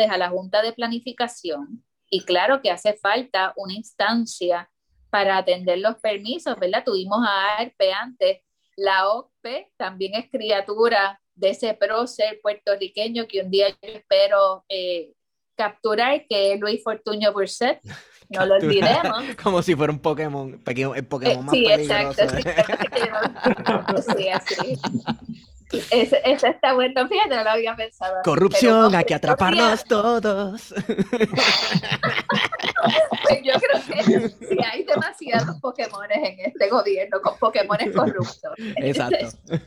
a 0.10 0.18
la 0.18 0.30
Junta 0.30 0.62
de 0.62 0.74
Planificación 0.74 1.84
y 2.10 2.24
claro 2.24 2.62
que 2.62 2.72
hace 2.72 2.94
falta 2.94 3.54
una 3.56 3.74
instancia 3.74 4.70
para 5.10 5.38
atender 5.38 5.80
los 5.80 5.96
permisos, 5.98 6.58
¿verdad? 6.60 6.84
Tuvimos 6.86 7.20
a 7.26 7.58
ARPE 7.58 7.94
antes, 7.94 8.40
la 8.76 9.10
OCPE 9.10 9.72
también 9.78 10.16
es 10.16 10.30
criatura 10.30 11.20
de 11.36 11.50
ese 11.50 11.74
prócer 11.74 12.40
puertorriqueño 12.42 13.28
que 13.28 13.42
un 13.42 13.50
día 13.50 13.70
yo 13.70 13.76
espero 13.82 14.66
eh, 14.70 15.14
capturar, 15.56 16.26
que 16.28 16.54
es 16.54 16.60
Luis 16.60 16.82
Fortuño 16.84 17.34
Burset. 17.34 17.80
No 18.32 18.46
lo 18.46 18.58
olvidemos. 18.58 19.24
Como 19.44 19.64
si 19.64 19.74
fuera 19.74 19.92
un 19.92 19.98
Pokémon, 19.98 20.62
el 20.96 21.06
Pokémon 21.08 21.40
eh, 21.40 21.42
más 21.42 21.52
sí, 21.52 21.64
peligroso. 21.66 22.22
Exacto, 22.22 22.38
sí, 23.98 24.14
sí, 24.18 24.30
así. 24.30 24.80
Eso, 25.92 26.16
está 26.24 26.74
bueno, 26.74 27.08
fíjate, 27.08 27.36
no 27.36 27.44
lo 27.44 27.50
había 27.52 27.76
pensado. 27.76 28.22
Corrupción, 28.24 28.96
hay 28.96 29.04
que 29.04 29.14
atraparnos 29.14 29.84
todos. 29.84 30.74
Pues 33.24 33.42
yo 33.44 33.54
creo 33.54 33.82
que 33.88 34.30
si 34.30 34.58
hay 34.64 34.84
demasiados 34.84 35.60
Pokémon 35.62 36.12
en 36.12 36.40
este 36.40 36.70
gobierno, 36.70 37.22
con 37.22 37.38
Pokémon 37.38 37.78
corruptos. 37.96 38.54
Exacto. 38.78 39.28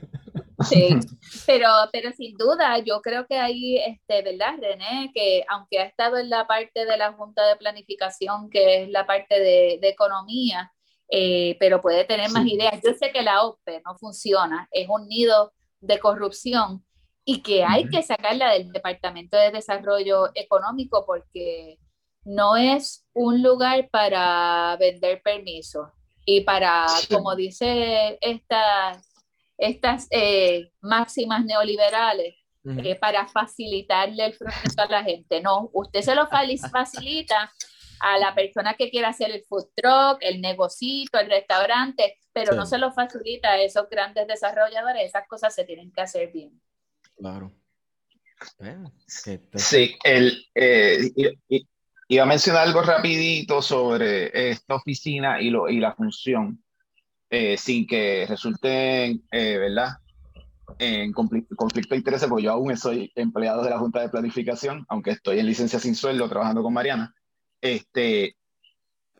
Sí, 0.69 0.97
pero, 1.45 1.67
pero 1.93 2.13
sin 2.13 2.37
duda, 2.37 2.79
yo 2.79 3.01
creo 3.03 3.27
que 3.27 3.37
ahí, 3.37 3.79
este, 3.79 4.23
¿verdad, 4.23 4.55
René? 4.61 5.11
Que 5.13 5.45
aunque 5.49 5.81
ha 5.81 5.85
estado 5.85 6.19
en 6.19 6.31
la 6.31 6.47
parte 6.47 6.87
de 6.87 6.97
la 6.97 7.13
Junta 7.15 7.45
de 7.49 7.57
Planificación, 7.57 8.49
que 8.49 8.85
es 8.85 8.89
la 8.89 9.05
parte 9.05 9.41
de, 9.41 9.79
de 9.81 9.89
economía, 9.89 10.73
eh, 11.15 11.57
pero 11.61 11.81
puede 11.81 12.05
tener 12.05 12.31
más 12.31 12.47
ideas. 12.47 12.81
Yo 12.83 12.95
sé 12.95 13.13
que 13.13 13.23
la 13.23 13.43
OPE 13.43 13.83
no 13.85 13.97
funciona, 13.99 14.69
es 14.71 14.89
un 14.89 15.09
nido 15.09 15.53
de 15.83 15.99
corrupción 15.99 16.85
y 17.25 17.43
que 17.43 17.65
hay 17.65 17.89
que 17.89 18.03
sacarla 18.03 18.53
del 18.53 18.73
Departamento 18.73 19.37
de 19.37 19.51
Desarrollo 19.51 20.31
Económico 20.35 21.05
porque 21.07 21.79
no 22.25 22.57
es 22.57 23.07
un 23.13 23.43
lugar 23.43 23.89
para 23.91 24.77
vender 24.79 25.21
permisos 25.23 25.89
y 26.25 26.43
para, 26.43 26.87
como 27.11 27.35
dice 27.35 28.19
estas, 28.21 29.13
estas 29.59 30.07
eh, 30.11 30.71
máximas 30.81 31.45
neoliberales, 31.45 32.37
eh, 32.65 32.95
para 32.95 33.27
facilitarle 33.27 34.27
el 34.27 34.37
proceso 34.39 34.83
a 34.83 34.87
la 34.87 35.03
gente. 35.03 35.41
No, 35.41 35.69
usted 35.73 36.01
se 36.01 36.15
lo 36.15 36.29
facilita 36.29 37.53
a 38.03 38.19
la 38.19 38.35
persona 38.35 38.75
que 38.75 38.91
quiera 38.91 39.11
hacer 39.11 39.31
el 39.31 39.45
food 39.45 39.69
truck, 39.77 40.19
el 40.21 40.41
negocito, 40.41 41.21
el 41.21 41.31
restaurante, 41.31 42.19
pero 42.33 42.55
no 42.57 42.67
se 42.67 42.77
lo 42.79 42.93
facilita 42.93 43.53
a 43.53 43.63
esos 43.63 43.89
grandes 43.89 44.27
desarrolladores, 44.27 45.05
esas 45.05 45.27
cosas 45.29 45.55
se 45.55 45.65
tienen 45.65 45.93
que 45.93 46.01
hacer 46.01 46.33
bien. 46.33 46.61
Claro. 47.17 47.53
Sí, 49.07 49.97
el, 50.03 50.45
eh, 50.53 51.13
iba 52.09 52.25
a 52.25 52.27
mencionar 52.27 52.67
algo 52.67 52.83
rapidito 52.83 53.63
sobre 53.63 54.51
esta 54.51 54.75
oficina 54.75 55.41
y, 55.41 55.51
lo, 55.51 55.69
y 55.69 55.79
la 55.79 55.95
función, 55.95 56.61
eh, 57.31 57.57
sin 57.57 57.87
que 57.87 58.27
resulte, 58.29 59.11
eh, 59.31 59.59
¿verdad? 59.59 59.91
En 60.81 61.13
conflicto, 61.13 61.55
conflicto 61.55 61.95
de 61.95 61.99
intereses, 61.99 62.29
porque 62.29 62.45
yo 62.45 62.51
aún 62.51 62.77
soy 62.77 63.13
empleado 63.15 63.63
de 63.63 63.71
la 63.71 63.79
Junta 63.79 64.01
de 64.01 64.09
Planificación, 64.09 64.85
aunque 64.89 65.13
estoy 65.13 65.39
en 65.39 65.47
licencia 65.47 65.79
sin 65.79 65.95
sueldo 65.95 66.29
trabajando 66.29 66.65
con 66.65 66.73
Mariana. 66.73 67.15
Este, 67.63 68.37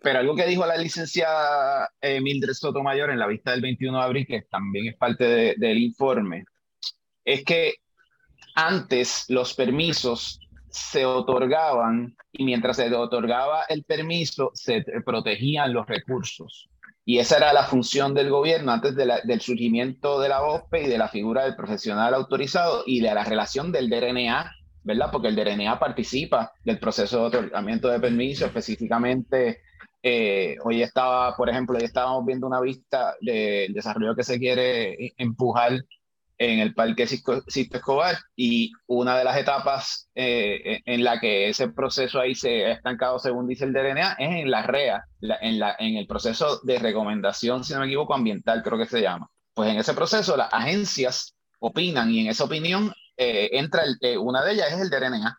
pero 0.03 0.19
algo 0.19 0.35
que 0.35 0.47
dijo 0.47 0.67
la 0.67 0.77
licenciada 0.77 1.89
eh, 2.01 2.21
Mildred 2.21 2.55
Sotomayor 2.55 3.11
en 3.11 3.21
la 3.21 3.29
vista 3.29 3.53
del 3.53 3.61
21 3.61 3.99
de 3.99 4.05
abril, 4.05 4.27
que 4.27 4.43
también 4.43 4.89
es 4.89 4.97
parte 4.97 5.55
del 5.57 5.79
informe, 5.79 6.45
es 7.25 7.45
que 7.45 7.77
antes 8.57 9.25
los 9.29 9.55
permisos 9.55 10.41
se 10.69 11.07
otorgaban 11.07 12.17
y 12.33 12.45
mientras 12.45 12.77
se 12.77 12.93
otorgaba 12.95 13.65
el 13.69 13.85
permiso 13.85 14.51
se 14.55 14.85
protegían 15.05 15.73
los 15.73 15.87
recursos. 15.87 16.69
Y 17.05 17.19
esa 17.19 17.37
era 17.37 17.53
la 17.53 17.65
función 17.65 18.15
del 18.15 18.31
gobierno 18.31 18.73
antes 18.73 18.95
del 18.97 19.41
surgimiento 19.41 20.21
de 20.21 20.29
la 20.29 20.43
OPE 20.43 20.85
y 20.85 20.89
de 20.89 20.99
la 20.99 21.09
figura 21.09 21.45
del 21.45 21.57
profesional 21.57 22.15
autorizado 22.15 22.85
y 22.87 23.01
de 23.01 23.15
la 23.15 23.25
relación 23.25 23.73
del 23.73 23.91
DRNA 23.91 24.53
¿verdad? 24.85 25.11
Porque 25.11 25.29
el 25.29 25.37
DRNA 25.37 25.79
participa 25.79 26.53
del 26.65 26.79
proceso 26.79 27.21
de 27.21 27.39
otorgamiento 27.39 27.89
de 27.89 28.01
permiso, 28.01 28.47
específicamente. 28.47 29.63
Eh, 30.03 30.57
hoy 30.65 30.83
estaba, 30.83 31.37
por 31.37 31.49
ejemplo, 31.49 31.79
hoy 31.79 31.85
estábamos 31.85 32.27
viendo 32.27 32.47
una 32.47 32.61
vista 32.61 33.15
del 33.21 33.73
desarrollo 33.73 34.17
que 34.17 34.25
se 34.25 34.39
quiere 34.39 35.13
empujar 35.17 35.81
en 36.39 36.59
el 36.59 36.75
Parque 36.75 37.07
Sisto 37.07 37.45
Escobar 37.47 38.17
y 38.35 38.73
una 38.87 39.17
de 39.17 39.25
las 39.25 39.37
etapas 39.37 40.09
eh, 40.15 40.81
en 40.85 41.05
la 41.05 41.21
que 41.21 41.49
ese 41.49 41.69
proceso 41.69 42.19
ahí 42.19 42.35
se 42.35 42.67
ha 42.67 42.73
estancado, 42.73 43.19
según 43.19 43.47
dice 43.47 43.65
el 43.65 43.73
DRNA, 43.73 44.17
es 44.19 44.43
en 44.43 44.51
la 44.51 44.63
REA, 44.63 45.05
en, 45.21 45.61
la, 45.61 45.77
en 45.79 45.97
el 45.97 46.07
proceso 46.07 46.61
de 46.65 46.79
recomendación, 46.79 47.63
si 47.63 47.75
no 47.75 47.81
me 47.81 47.87
equivoco, 47.87 48.15
ambiental, 48.15 48.63
creo 48.63 48.79
que 48.79 48.87
se 48.87 49.01
llama. 49.01 49.31
Pues 49.55 49.71
en 49.71 49.77
ese 49.77 49.95
proceso 49.95 50.37
las 50.37 50.53
agencias 50.53 51.37
opinan 51.61 52.11
y 52.11 52.21
en 52.21 52.27
esa 52.27 52.45
opinión 52.45 52.93
eh, 53.17 53.51
entra, 53.53 53.85
el, 53.85 54.19
una 54.19 54.45
de 54.45 54.53
ellas 54.53 54.73
es 54.73 54.81
el 54.81 54.91
de 54.91 55.01
RNA. 55.01 55.39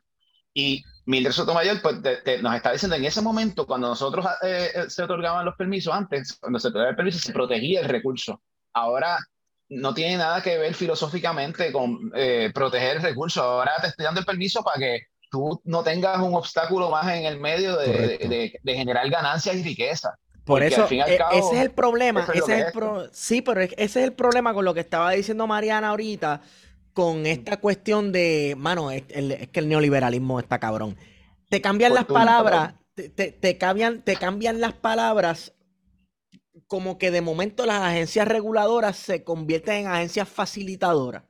Y 0.54 0.84
Mildred 1.06 1.32
Sotomayor 1.32 1.82
pues, 1.82 1.96
nos 2.42 2.56
está 2.56 2.72
diciendo 2.72 2.96
en 2.96 3.06
ese 3.06 3.22
momento, 3.22 3.66
cuando 3.66 3.88
nosotros 3.88 4.26
eh, 4.42 4.72
eh, 4.74 4.90
se 4.90 5.04
otorgaban 5.04 5.46
los 5.46 5.56
permisos 5.56 5.94
antes, 5.94 6.38
cuando 6.40 6.60
se 6.60 6.70
otorgaba 6.70 6.92
el 6.92 6.96
permiso, 6.96 7.20
se 7.20 7.34
protegía 7.34 7.82
el 7.82 7.90
recurso. 7.90 8.42
Ahora 8.74 9.18
no 9.70 9.94
tiene 9.94 10.18
nada 10.18 10.42
que 10.42 10.58
ver 10.58 10.74
filosóficamente 10.74 11.72
con 11.72 12.12
eh, 12.16 12.52
proteger 12.54 12.98
el 12.98 13.04
recurso. 13.04 13.42
Ahora 13.42 13.74
te 13.82 13.88
estoy 13.88 14.06
dando 14.06 14.22
el 14.22 14.26
permiso 14.26 14.64
para 14.64 14.80
que 14.80 15.02
tú 15.30 15.62
no 15.66 15.84
tengas 15.84 16.20
un 16.20 16.36
obstáculo 16.36 16.90
más 16.90 17.08
en 17.08 17.26
el 17.26 17.40
medio 17.40 17.76
de, 17.76 18.60
de, 18.62 18.76
generar 18.76 19.10
ganancias 19.10 19.56
y 19.56 19.64
riqueza. 19.64 20.16
Por 20.46 20.62
eso, 20.62 20.88
e, 20.90 21.00
ese 21.32 21.56
es 21.56 21.62
el 21.62 21.72
problema. 21.72 22.26
ese 22.34 22.40
es 22.40 22.76
el 22.76 23.10
Sí, 23.12 23.42
pero 23.42 23.62
ese 23.62 23.76
es 23.78 23.96
el 23.96 24.14
problema 24.14 24.54
con 24.54 24.64
lo 24.64 24.74
que 24.74 24.82
estaba 24.82 25.12
diciendo 25.12 25.48
Mariana 25.48 25.90
ahorita, 25.90 26.42
con 26.94 27.26
esta 27.26 27.58
cuestión 27.58 28.12
de, 28.12 28.56
mano, 28.58 28.92
es, 28.92 29.04
que 29.04 29.60
el 29.60 29.68
neoliberalismo 29.68 30.40
está 30.40 30.60
cabrón. 30.60 30.96
Te 31.50 31.62
cambian 31.62 31.94
las 31.94 32.06
palabras, 32.06 32.76
te, 32.96 33.10
te, 33.10 33.58
cambian, 33.58 34.04
te 34.04 34.16
cambian 34.16 34.62
las 34.62 34.74
palabras 34.74 35.54
como 36.68 36.98
que 36.98 37.12
de 37.12 37.22
momento 37.22 37.66
las 37.66 37.82
agencias 37.82 38.28
reguladoras 38.28 38.98
se 38.98 39.24
convierten 39.24 39.82
en 39.82 39.88
agencias 39.88 40.30
facilitadoras. 40.30 41.24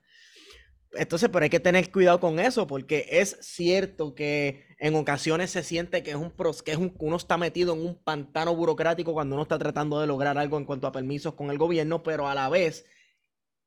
Entonces, 0.93 1.29
pero 1.31 1.43
hay 1.43 1.49
que 1.49 1.59
tener 1.59 1.91
cuidado 1.91 2.19
con 2.19 2.39
eso, 2.39 2.67
porque 2.67 3.07
es 3.09 3.37
cierto 3.41 4.13
que 4.13 4.65
en 4.77 4.95
ocasiones 4.95 5.49
se 5.49 5.63
siente 5.63 6.03
que 6.03 6.11
es 6.11 6.15
un 6.15 6.31
que 6.63 6.71
es 6.71 6.77
un, 6.77 6.95
uno 6.99 7.15
está 7.15 7.37
metido 7.37 7.73
en 7.73 7.79
un 7.79 7.95
pantano 8.03 8.55
burocrático 8.55 9.13
cuando 9.13 9.35
uno 9.35 9.43
está 9.43 9.57
tratando 9.57 9.99
de 9.99 10.07
lograr 10.07 10.37
algo 10.37 10.57
en 10.57 10.65
cuanto 10.65 10.87
a 10.87 10.91
permisos 10.91 11.33
con 11.33 11.49
el 11.49 11.57
gobierno, 11.57 12.03
pero 12.03 12.27
a 12.27 12.35
la 12.35 12.47
vez 12.49 12.85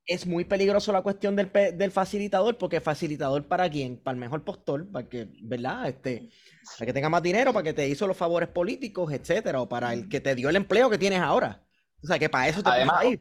es 0.07 0.27
muy 0.27 0.45
peligroso 0.45 0.93
la 0.93 1.03
cuestión 1.03 1.35
del, 1.37 1.51
del 1.53 1.91
facilitador, 1.91 2.57
porque 2.59 2.81
facilitador 2.81 3.47
para 3.47 3.69
quién? 3.69 3.97
Para 3.97 4.15
el 4.15 4.21
mejor 4.21 4.45
postor, 4.45 4.91
para 4.91 5.09
que, 5.09 5.29
¿verdad? 5.43 5.89
Este, 5.89 6.31
para 6.79 6.87
que 6.87 6.93
tenga 6.93 7.09
más 7.09 7.23
dinero, 7.23 7.53
para 7.53 7.65
que 7.65 7.73
te 7.73 7.89
hizo 7.89 8.07
los 8.07 8.17
favores 8.17 8.49
políticos, 8.49 9.13
etcétera, 9.13 9.61
o 9.61 9.69
para 9.69 9.93
el 9.93 10.09
que 10.09 10.21
te 10.21 10.35
dio 10.35 10.49
el 10.49 10.57
empleo 10.57 10.89
que 10.89 10.99
tienes 10.99 11.21
ahora. 11.21 11.63
O 12.03 12.07
sea, 12.07 12.19
que 12.19 12.29
para 12.29 12.49
eso 12.49 12.63
te 12.63 12.71
además, 12.71 13.05
ir. 13.05 13.21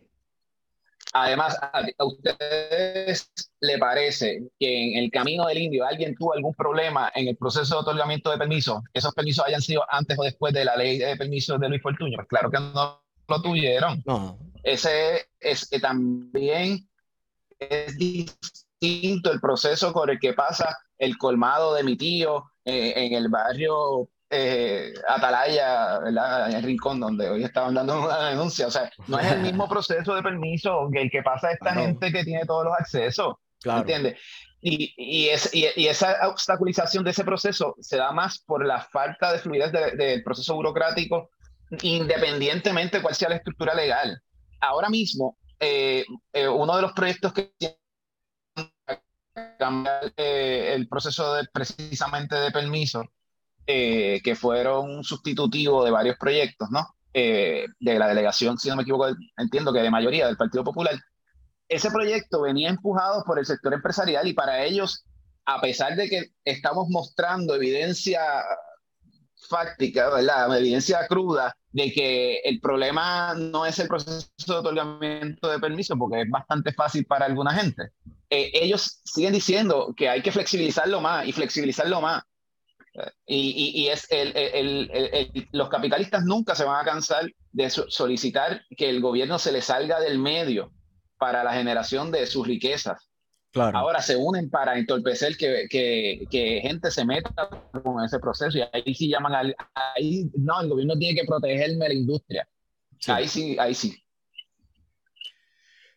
Además, 1.13 1.57
¿a 1.61 2.05
ustedes 2.05 3.31
le 3.61 3.77
parece 3.77 4.43
que 4.59 4.91
en 4.91 5.03
el 5.03 5.11
camino 5.11 5.47
del 5.47 5.59
indio 5.59 5.85
alguien 5.85 6.13
tuvo 6.15 6.33
algún 6.33 6.53
problema 6.53 7.11
en 7.15 7.27
el 7.27 7.37
proceso 7.37 7.75
de 7.75 7.81
otorgamiento 7.81 8.29
de 8.31 8.37
permisos? 8.37 8.83
¿Esos 8.93 9.13
permisos 9.13 9.45
hayan 9.45 9.61
sido 9.61 9.83
antes 9.89 10.17
o 10.19 10.23
después 10.23 10.53
de 10.53 10.65
la 10.65 10.75
ley 10.75 10.99
de 10.99 11.15
permisos 11.15 11.59
de 11.59 11.69
Luis 11.69 11.81
Fortuño? 11.81 12.17
Pues 12.17 12.27
claro 12.27 12.51
que 12.51 12.59
no 12.59 13.01
lo 13.27 13.41
tuvieron. 13.41 14.03
No. 14.05 14.37
Ese 14.65 15.27
es 15.39 15.69
que 15.69 15.79
también 15.79 16.89
es 17.59 17.95
distinto 17.97 19.31
el 19.31 19.39
proceso 19.39 19.93
por 19.93 20.09
el 20.09 20.19
que 20.19 20.33
pasa 20.33 20.75
el 20.97 21.19
colmado 21.19 21.75
de 21.75 21.83
mi 21.83 21.95
tío 21.95 22.45
eh, 22.65 22.93
en 22.95 23.13
el 23.13 23.29
barrio 23.29 24.09
eh, 24.27 24.91
Atalaya, 25.07 25.99
¿verdad? 25.99 26.49
En 26.49 26.55
el 26.55 26.63
rincón 26.63 26.99
donde 26.99 27.29
hoy 27.29 27.43
estaban 27.43 27.75
dando 27.75 27.99
una 28.05 28.29
denuncia. 28.29 28.65
O 28.65 28.71
sea, 28.71 28.91
no 29.05 29.19
es 29.19 29.31
el 29.31 29.41
mismo 29.41 29.69
proceso 29.69 30.15
de 30.15 30.23
permiso 30.23 30.89
que 30.91 31.03
el 31.03 31.11
que 31.11 31.21
pasa 31.21 31.51
esta 31.51 31.75
gente 31.75 32.11
que 32.11 32.23
tiene 32.23 32.43
todos 32.45 32.65
los 32.65 32.73
accesos. 32.73 33.35
Claro. 33.61 33.81
¿Entiendes? 33.81 34.19
Y, 34.61 34.95
y, 34.97 35.29
es, 35.29 35.53
y, 35.53 35.85
esa 35.85 36.27
obstaculización 36.27 37.03
de 37.03 37.11
ese 37.11 37.23
proceso 37.23 37.75
se 37.79 37.97
da 37.97 38.11
más 38.11 38.39
por 38.39 38.65
la 38.65 38.81
falta 38.81 39.31
de 39.31 39.37
fluidez 39.37 39.71
del 39.71 40.23
proceso 40.23 40.55
burocrático, 40.55 41.29
independientemente 41.83 42.97
de 42.97 43.03
cuál 43.03 43.13
sea 43.13 43.29
la 43.29 43.35
estructura 43.35 43.75
legal 43.75 44.23
ahora 44.65 44.89
mismo, 44.89 45.37
eh, 45.59 46.05
eh, 46.33 46.47
uno 46.47 46.75
de 46.75 46.81
los 46.81 46.93
proyectos 46.93 47.33
que 47.33 47.53
cambiar 49.57 50.13
eh, 50.17 50.73
el 50.73 50.87
proceso 50.87 51.35
de, 51.35 51.45
precisamente 51.51 52.35
de 52.35 52.51
permiso, 52.51 53.03
que 53.65 54.37
fueron 54.39 55.03
sustitutivo 55.03 55.83
de 55.83 55.89
varios 55.89 56.17
proyectos, 56.17 56.69
¿no? 56.69 56.87
de 57.11 57.69
la 57.79 58.07
delegación, 58.07 58.57
si 58.57 58.69
no 58.69 58.75
me 58.75 58.83
equivoco, 58.83 59.07
entiendo 59.37 59.73
que 59.73 59.79
de 59.79 59.89
mayoría 59.89 60.27
del 60.27 60.37
Partido 60.37 60.63
Popular. 60.63 60.95
Ese 61.67 61.89
proyecto 61.89 62.41
venía 62.41 62.69
empujado 62.69 63.23
por 63.23 63.39
el 63.39 63.45
sector 63.45 63.73
empresarial 63.73 64.27
y 64.27 64.33
para 64.33 64.63
ellos, 64.63 65.05
a 65.45 65.61
pesar 65.61 65.95
de 65.95 66.09
que 66.09 66.33
estamos 66.43 66.89
mostrando 66.89 67.55
evidencia 67.55 68.21
fáctica, 69.47 70.09
¿verdad? 70.09 70.57
Evidencia 70.57 71.07
cruda 71.07 71.55
de 71.71 71.91
que 71.91 72.37
el 72.43 72.59
problema 72.59 73.33
no 73.33 73.65
es 73.65 73.77
el 73.79 73.87
proceso 73.87 74.27
de 74.47 74.53
otorgamiento 74.53 75.49
de 75.49 75.59
permiso, 75.59 75.97
porque 75.97 76.21
es 76.21 76.29
bastante 76.29 76.73
fácil 76.73 77.05
para 77.05 77.25
alguna 77.25 77.53
gente. 77.53 77.89
Eh, 78.29 78.51
ellos 78.53 79.01
siguen 79.03 79.33
diciendo 79.33 79.93
que 79.95 80.09
hay 80.09 80.21
que 80.21 80.31
flexibilizarlo 80.31 81.01
más 81.01 81.27
y 81.27 81.31
flexibilizarlo 81.31 82.01
más. 82.01 82.23
Y, 83.25 83.73
y, 83.75 83.89
es 83.89 84.09
el, 84.09 84.35
el, 84.37 84.89
el, 84.93 85.49
los 85.51 85.67
capitalistas 85.67 86.23
nunca 86.23 86.55
se 86.55 86.63
van 86.63 86.79
a 86.79 86.89
cansar 86.89 87.29
de 87.51 87.69
solicitar 87.69 88.61
que 88.77 88.89
el 88.89 89.01
gobierno 89.01 89.37
se 89.37 89.51
le 89.51 89.61
salga 89.61 89.99
del 89.99 90.17
medio 90.17 90.71
para 91.17 91.43
la 91.43 91.53
generación 91.53 92.09
de 92.11 92.25
sus 92.25 92.47
riquezas. 92.47 93.09
Ahora 93.55 94.01
se 94.01 94.15
unen 94.15 94.49
para 94.49 94.77
entorpecer 94.77 95.37
que, 95.37 95.67
que, 95.69 96.25
que, 96.29 96.59
gente 96.61 96.91
se 96.91 97.05
meta 97.05 97.33
con 97.71 98.03
ese 98.03 98.19
proceso 98.19 98.57
y 98.57 98.61
ahí 98.61 98.93
sí 98.93 99.09
llaman 99.09 99.33
al... 99.33 99.55
Ahí, 99.73 100.29
no, 100.37 100.61
el 100.61 100.69
gobierno 100.69 100.97
tiene 100.97 101.19
que 101.19 101.25
protegerme 101.25 101.87
la 101.87 101.93
industria. 101.93 102.47
Ahí 103.07 103.27
sí, 103.27 103.55
ahí 103.59 103.73
sí. 103.73 103.95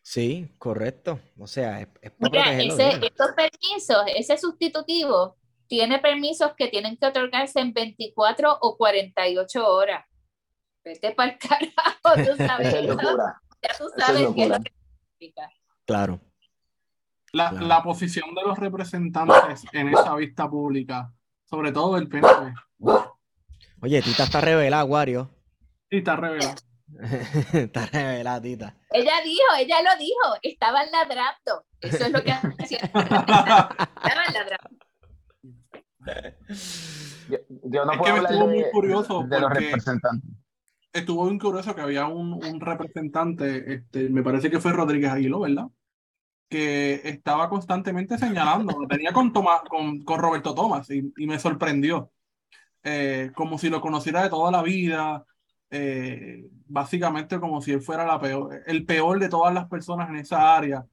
Sí, 0.01 0.55
correcto. 0.57 1.19
O 1.37 1.47
sea, 1.47 1.81
es, 1.81 1.89
ese, 2.01 3.05
estos 3.05 3.31
permisos, 3.35 4.03
ese 4.15 4.37
sustitutivo, 4.37 5.37
tiene 5.67 5.99
permisos 5.99 6.53
que 6.57 6.67
tienen 6.69 6.97
que 6.97 7.07
otorgarse 7.07 7.59
en 7.59 7.73
24 7.73 8.57
o 8.61 8.77
48 8.77 9.67
horas. 9.67 10.05
Vete 10.83 11.11
para 11.11 11.33
el 11.33 11.37
carajo, 11.37 12.31
tú 12.31 12.37
sabes. 12.43 12.73
Ya 12.73 13.77
tú 13.77 13.89
sabes 13.97 14.27
qué 14.33 14.43
es 14.43 14.49
lo 14.49 14.59
que 14.59 14.73
significa. 15.19 15.49
Claro. 15.85 16.19
La, 17.33 17.83
posición 17.83 18.33
de 18.33 18.41
los 18.43 18.57
representantes 18.57 19.65
en 19.71 19.89
esa 19.89 20.15
vista 20.15 20.49
pública, 20.49 21.11
sobre 21.45 21.71
todo 21.71 21.97
el 21.97 22.07
PNP. 22.07 22.53
Oye, 23.81 24.01
Tita 24.01 24.23
está 24.23 24.41
revelada, 24.41 24.83
Wario. 24.83 25.29
Sí, 25.89 25.97
está 25.97 26.15
revelada. 26.15 26.55
está 27.53 27.85
revelada, 27.85 28.41
Tita. 28.41 28.75
Ella 28.91 29.13
dijo, 29.23 29.43
ella 29.59 29.77
lo 29.83 29.97
dijo, 29.97 30.39
estaban 30.41 30.91
ladrando. 30.91 31.65
Eso 31.81 32.05
es 32.05 32.11
lo 32.11 32.23
que 32.23 32.31
hacían. 32.31 32.81
estaban 32.83 34.33
ladrando. 34.33 34.85
Yo, 37.27 37.85
no 37.85 37.91
puedo 37.93 38.15
hablar 38.15 38.33
muy 38.33 38.63
curioso 38.71 39.23
de 39.23 39.39
los 39.39 39.51
representantes. 39.51 40.31
Estuvo 40.91 41.25
muy 41.25 41.37
curioso 41.37 41.75
que 41.75 41.81
había 41.81 42.07
un, 42.07 42.33
un 42.43 42.59
representante, 42.59 43.75
este, 43.75 44.09
me 44.09 44.23
parece 44.23 44.49
que 44.49 44.59
fue 44.59 44.73
Rodríguez 44.73 45.11
Aguilo, 45.11 45.41
¿verdad? 45.41 45.67
Que 46.49 47.01
estaba 47.03 47.47
constantemente 47.47 48.17
señalando, 48.17 48.75
tenía 48.89 49.13
con, 49.13 49.31
con, 49.31 50.03
con, 50.03 50.19
Roberto 50.19 50.55
Tomás 50.55 50.89
y, 50.89 51.13
y 51.15 51.27
me 51.27 51.37
sorprendió, 51.37 52.11
eh, 52.83 53.31
como 53.35 53.57
si 53.57 53.69
lo 53.69 53.79
conociera 53.81 54.23
de 54.23 54.29
toda 54.29 54.51
la 54.51 54.63
vida, 54.63 55.25
eh, 55.69 56.47
básicamente 56.65 57.39
como 57.39 57.61
si 57.61 57.71
él 57.71 57.81
fuera 57.81 58.05
la 58.05 58.19
peor, 58.19 58.63
el 58.65 58.85
peor 58.85 59.19
de 59.19 59.29
todas 59.29 59.53
las 59.53 59.67
personas 59.67 60.09
en 60.09 60.15
esa 60.15 60.55
área, 60.55 60.85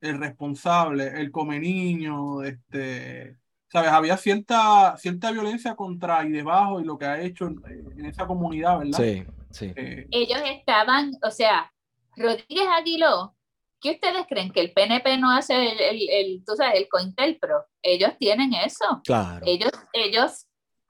el 0.00 0.18
responsable, 0.18 1.20
el 1.20 1.30
come 1.30 1.60
niño, 1.60 2.42
este, 2.42 3.36
sabes, 3.68 3.90
había 3.90 4.16
cierta, 4.16 4.96
cierta 4.96 5.30
violencia 5.30 5.76
contra 5.76 6.24
y 6.24 6.32
debajo 6.32 6.80
y 6.80 6.84
lo 6.84 6.98
que 6.98 7.06
ha 7.06 7.20
hecho 7.20 7.46
en, 7.46 8.04
esa 8.04 8.26
comunidad, 8.26 8.78
¿verdad? 8.80 8.98
Sí, 8.98 9.24
sí. 9.50 9.72
Eh, 9.76 10.08
Ellos 10.10 10.40
estaban, 10.44 11.12
o 11.22 11.30
sea, 11.30 11.72
Rodríguez 12.16 12.66
Aguiló 12.76 13.33
¿Qué 13.84 13.90
ustedes 13.90 14.24
creen? 14.26 14.50
¿Que 14.50 14.60
el 14.60 14.72
PNP 14.72 15.18
no 15.18 15.30
hace 15.30 15.72
el, 15.72 15.78
el, 15.78 16.08
el 16.08 16.44
tú 16.46 16.56
sabes, 16.56 16.80
el 16.80 16.88
COINTELPRO? 16.88 17.66
Ellos 17.82 18.12
tienen 18.18 18.54
eso. 18.54 19.02
Claro. 19.04 19.44
Ellos, 19.44 19.70
ellos 19.92 20.46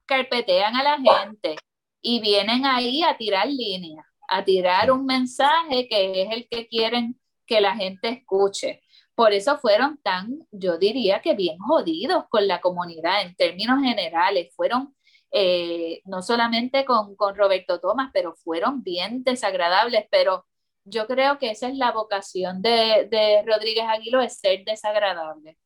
carpetean 0.07 0.77
a 0.77 0.85
la 0.85 0.99
gente 1.01 1.57
y 2.01 2.21
vienen 2.21 2.65
ahí 2.65 3.03
a 3.03 3.17
tirar 3.17 3.49
líneas, 3.49 4.07
a 4.29 4.45
tirar 4.45 4.93
un 4.93 5.07
mensaje 5.07 5.89
que 5.89 6.23
es 6.23 6.29
el 6.31 6.49
que 6.49 6.69
quieren 6.69 7.21
que 7.49 7.61
la 7.61 7.75
gente 7.75 8.11
escuche. 8.11 8.81
Por 9.17 9.33
eso 9.33 9.59
fueron 9.59 9.99
tan, 10.01 10.47
yo 10.53 10.79
diría 10.79 11.21
que 11.21 11.35
bien 11.35 11.59
jodidos 11.59 12.27
con 12.29 12.47
la 12.47 12.61
comunidad 12.61 13.23
en 13.23 13.35
términos 13.35 13.83
generales. 13.83 14.55
Fueron 14.55 14.95
eh, 15.33 16.01
no 16.05 16.23
solamente 16.23 16.85
con, 16.85 17.17
con 17.17 17.35
Roberto 17.35 17.81
Tomás, 17.81 18.13
pero 18.15 18.37
fueron 18.37 18.85
bien 18.85 19.25
desagradables, 19.25 20.07
pero 20.13 20.47
yo 20.85 21.07
creo 21.07 21.39
que 21.39 21.51
esa 21.51 21.69
es 21.69 21.77
la 21.77 21.93
vocación 21.93 22.63
de, 22.63 23.09
de 23.11 23.43
Rodríguez 23.47 23.85
Aguilo, 23.89 24.21
es 24.21 24.39
ser 24.39 24.65
desagradable 24.65 25.57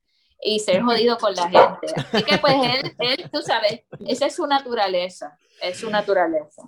y 0.40 0.60
ser 0.60 0.82
jodido 0.82 1.18
con 1.18 1.34
la 1.34 1.48
gente. 1.50 1.94
Así 1.96 2.22
que 2.24 2.38
pues 2.38 2.54
él, 2.54 2.96
él, 2.98 3.30
tú 3.30 3.42
sabes, 3.42 3.82
esa 4.06 4.26
es 4.26 4.34
su 4.36 4.46
naturaleza, 4.46 5.36
es 5.60 5.78
su 5.78 5.90
naturaleza. 5.90 6.62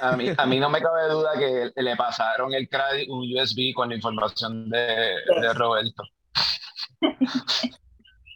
A 0.00 0.16
mí, 0.16 0.30
a 0.36 0.46
mí 0.46 0.58
no 0.58 0.68
me 0.68 0.80
cabe 0.80 1.08
duda 1.08 1.32
que 1.38 1.70
le 1.74 1.96
pasaron 1.96 2.52
el 2.54 2.68
crédito, 2.68 3.12
un 3.12 3.24
USB 3.36 3.72
con 3.74 3.88
la 3.88 3.94
información 3.94 4.68
de, 4.68 5.16
de 5.40 5.54
Roberto. 5.54 6.02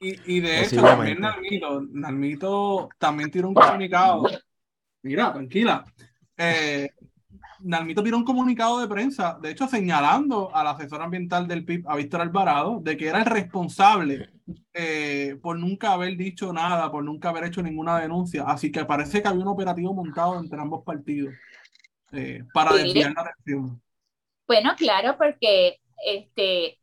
Y, 0.01 0.37
y 0.37 0.41
de 0.41 0.63
hecho, 0.63 0.83
también 0.83 1.21
Nalmito, 1.21 1.81
Nalmito 1.91 2.89
también 2.99 3.31
tiene 3.31 3.49
un 3.49 3.55
comunicado. 3.55 4.25
Mira, 5.03 5.33
tranquila. 5.33 5.85
Eh, 6.37 6.91
Nalmito 7.61 8.03
tiró 8.03 8.17
un 8.17 8.25
comunicado 8.25 8.81
de 8.81 8.89
prensa, 8.89 9.39
de 9.41 9.51
hecho 9.51 9.67
señalando 9.67 10.55
al 10.55 10.67
asesor 10.69 11.03
ambiental 11.03 11.47
del 11.47 11.65
PIB, 11.65 11.89
a 11.89 11.97
Víctor 11.97 12.21
Alvarado, 12.21 12.81
de 12.81 12.97
que 12.97 13.09
era 13.09 13.21
el 13.21 13.27
responsable 13.27 14.31
eh, 14.73 15.37
por 15.43 15.59
nunca 15.59 15.93
haber 15.93 16.17
dicho 16.17 16.53
nada, 16.53 16.91
por 16.91 17.03
nunca 17.03 17.31
haber 17.31 17.45
hecho 17.45 17.63
ninguna 17.63 17.99
denuncia. 17.99 18.45
Así 18.47 18.71
que 18.71 18.85
parece 18.85 19.23
que 19.23 19.29
había 19.29 19.43
un 19.43 19.49
operativo 19.49 19.93
montado 19.95 20.39
entre 20.39 20.61
ambos 20.61 20.85
partidos 20.85 21.35
eh, 22.13 22.45
para 22.53 22.75
desviar 22.75 23.13
la 23.15 23.25
reacción. 23.25 23.83
Bueno, 24.47 24.75
claro, 24.77 25.17
porque 25.19 25.81
este, 26.05 26.79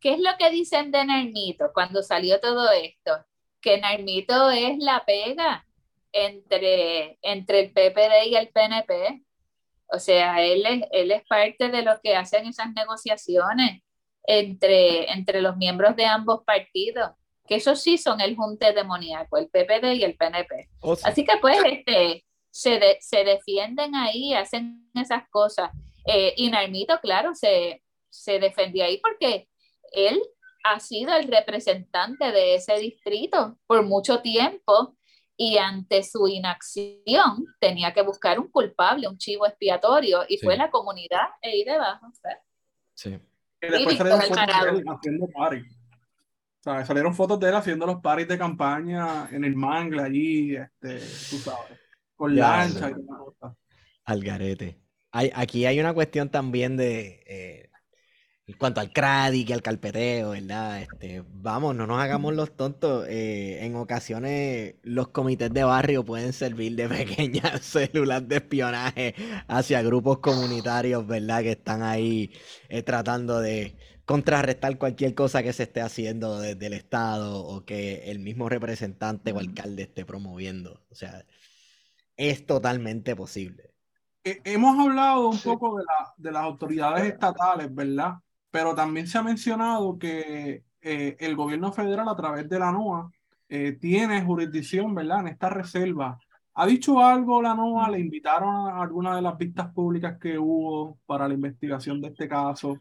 ¿qué 0.00 0.14
es 0.14 0.20
lo 0.20 0.30
que 0.38 0.50
dicen 0.50 0.90
de 0.90 1.04
Nalmito 1.04 1.70
cuando 1.72 2.02
salió 2.02 2.40
todo 2.40 2.70
esto? 2.72 3.12
Que 3.60 3.80
Nalmito 3.80 4.50
es 4.50 4.78
la 4.78 5.04
pega 5.04 5.66
entre, 6.12 7.18
entre 7.22 7.60
el 7.60 7.72
PPD 7.72 8.28
y 8.30 8.36
el 8.36 8.48
PNP 8.48 9.22
o 9.88 9.98
sea, 9.98 10.42
él 10.42 10.64
es, 10.66 10.84
él 10.92 11.10
es 11.10 11.24
parte 11.26 11.68
de 11.68 11.82
lo 11.82 12.00
que 12.02 12.16
hacen 12.16 12.46
esas 12.46 12.72
negociaciones 12.74 13.82
entre, 14.26 15.10
entre 15.12 15.42
los 15.42 15.56
miembros 15.56 15.96
de 15.96 16.06
ambos 16.06 16.42
partidos, 16.44 17.10
que 17.46 17.56
esos 17.56 17.80
sí 17.80 17.98
son 17.98 18.20
el 18.20 18.36
junte 18.36 18.72
demoníaco, 18.72 19.36
el 19.36 19.48
PPD 19.48 19.94
y 19.94 20.04
el 20.04 20.16
PNP. 20.16 20.68
Así 21.04 21.24
que 21.24 21.36
pues 21.40 21.58
este, 21.64 22.24
se, 22.50 22.98
se 23.00 23.24
defienden 23.24 23.94
ahí, 23.94 24.34
hacen 24.34 24.90
esas 24.94 25.28
cosas. 25.28 25.70
Eh, 26.06 26.34
y 26.36 26.50
Narmito, 26.50 26.98
claro, 27.00 27.34
se, 27.34 27.82
se 28.08 28.38
defendió 28.38 28.84
ahí 28.84 28.98
porque 28.98 29.48
él 29.92 30.20
ha 30.64 30.80
sido 30.80 31.14
el 31.14 31.28
representante 31.28 32.32
de 32.32 32.54
ese 32.54 32.78
distrito 32.78 33.58
por 33.66 33.82
mucho 33.82 34.20
tiempo 34.20 34.96
y 35.36 35.58
ante 35.58 36.02
su 36.02 36.28
inacción 36.28 37.44
tenía 37.58 37.92
que 37.92 38.02
buscar 38.02 38.38
un 38.38 38.48
culpable, 38.48 39.08
un 39.08 39.18
chivo 39.18 39.46
expiatorio, 39.46 40.24
y 40.28 40.38
fue 40.38 40.56
la 40.56 40.70
comunidad 40.70 41.28
ahí 41.42 41.64
debajo. 41.64 42.06
Sí. 42.94 43.18
Y 43.60 43.66
después 43.66 43.96
salieron 43.96 44.20
fotos 44.20 44.46
de 44.46 44.78
él 44.78 44.84
haciendo 44.88 45.28
party. 45.28 45.60
O 45.60 46.62
sea, 46.62 46.86
salieron 46.86 47.14
fotos 47.14 47.40
de 47.40 47.48
él 47.48 47.54
haciendo 47.54 47.86
los 47.86 48.00
paris 48.00 48.28
de 48.28 48.38
campaña 48.38 49.28
en 49.30 49.44
el 49.44 49.54
mangle 49.54 50.02
allí, 50.02 50.56
este, 50.56 50.98
tú 51.30 51.36
sabes, 51.36 51.78
con 52.16 52.34
lancha 52.34 52.90
y 52.90 52.94
todo. 52.94 53.56
Al 54.04 54.22
garete. 54.22 54.80
Hay, 55.10 55.30
aquí 55.34 55.66
hay 55.66 55.78
una 55.80 55.94
cuestión 55.94 56.28
también 56.28 56.76
de 56.76 57.22
eh, 57.26 57.70
en 58.46 58.56
cuanto 58.58 58.80
al 58.80 58.92
CRADI, 58.92 59.46
y 59.48 59.52
al 59.52 59.62
carpeteo, 59.62 60.30
¿verdad? 60.30 60.82
Este, 60.82 61.24
vamos, 61.26 61.74
no 61.74 61.86
nos 61.86 62.00
hagamos 62.00 62.34
los 62.34 62.54
tontos. 62.54 63.06
Eh, 63.08 63.64
en 63.64 63.74
ocasiones 63.76 64.74
los 64.82 65.08
comités 65.08 65.52
de 65.52 65.64
barrio 65.64 66.04
pueden 66.04 66.32
servir 66.34 66.76
de 66.76 66.88
pequeñas 66.88 67.62
células 67.62 68.28
de 68.28 68.36
espionaje 68.36 69.14
hacia 69.48 69.82
grupos 69.82 70.18
comunitarios, 70.18 71.06
¿verdad? 71.06 71.42
Que 71.42 71.52
están 71.52 71.82
ahí 71.82 72.32
eh, 72.68 72.82
tratando 72.82 73.40
de 73.40 73.76
contrarrestar 74.04 74.76
cualquier 74.76 75.14
cosa 75.14 75.42
que 75.42 75.54
se 75.54 75.62
esté 75.62 75.80
haciendo 75.80 76.38
desde 76.38 76.66
el 76.66 76.74
Estado 76.74 77.42
o 77.42 77.64
que 77.64 78.10
el 78.10 78.18
mismo 78.18 78.50
representante 78.50 79.32
o 79.32 79.38
alcalde 79.38 79.84
esté 79.84 80.04
promoviendo. 80.04 80.84
O 80.90 80.94
sea, 80.94 81.24
es 82.16 82.44
totalmente 82.44 83.16
posible. 83.16 83.72
Hemos 84.22 84.78
hablado 84.78 85.28
un 85.28 85.38
poco 85.38 85.78
de, 85.78 85.84
de 86.18 86.32
las 86.32 86.42
autoridades 86.42 87.04
estatales, 87.04 87.74
¿verdad? 87.74 88.14
Pero 88.54 88.72
también 88.72 89.08
se 89.08 89.18
ha 89.18 89.22
mencionado 89.24 89.98
que 89.98 90.62
eh, 90.80 91.16
el 91.18 91.34
gobierno 91.34 91.72
federal 91.72 92.08
a 92.08 92.14
través 92.14 92.48
de 92.48 92.60
la 92.60 92.70
NOAA 92.70 93.10
eh, 93.48 93.72
tiene 93.80 94.22
jurisdicción, 94.22 94.94
¿verdad?, 94.94 95.22
en 95.22 95.26
esta 95.26 95.50
reserva. 95.50 96.20
¿Ha 96.54 96.64
dicho 96.64 97.00
algo 97.00 97.42
la 97.42 97.56
NOAA? 97.56 97.90
¿Le 97.90 97.98
invitaron 97.98 98.68
a 98.68 98.80
alguna 98.80 99.16
de 99.16 99.22
las 99.22 99.36
vistas 99.36 99.72
públicas 99.74 100.18
que 100.20 100.38
hubo 100.38 101.00
para 101.04 101.26
la 101.26 101.34
investigación 101.34 102.00
de 102.00 102.10
este 102.10 102.28
caso? 102.28 102.78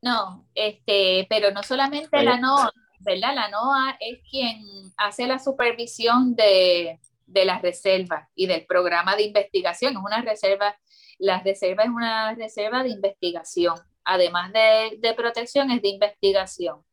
No, 0.00 0.46
este, 0.54 1.26
pero 1.28 1.50
no 1.50 1.64
solamente 1.64 2.22
la 2.22 2.38
NOAA, 2.38 2.70
¿verdad? 3.00 3.34
La 3.34 3.48
NOAA 3.48 3.96
es 3.98 4.20
quien 4.30 4.62
hace 4.96 5.26
la 5.26 5.40
supervisión 5.40 6.36
de, 6.36 7.00
de 7.26 7.44
la 7.44 7.58
reserva 7.58 8.28
y 8.36 8.46
del 8.46 8.64
programa 8.64 9.16
de 9.16 9.24
investigación. 9.24 9.94
Es 9.94 9.98
una 9.98 10.22
reserva, 10.22 10.76
la 11.18 11.40
reserva 11.40 11.82
es 11.82 11.90
una 11.90 12.32
reserva 12.36 12.84
de 12.84 12.90
investigación 12.90 13.74
además 14.04 14.52
de, 14.52 15.14
protección, 15.14 15.70
es 15.70 15.82
de 15.82 15.88
investigación. 15.88 16.84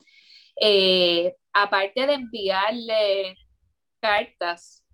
Eh, 0.59 1.35
aparte 1.53 2.05
de 2.05 2.13
enviarle 2.13 3.38
cartas 3.99 4.85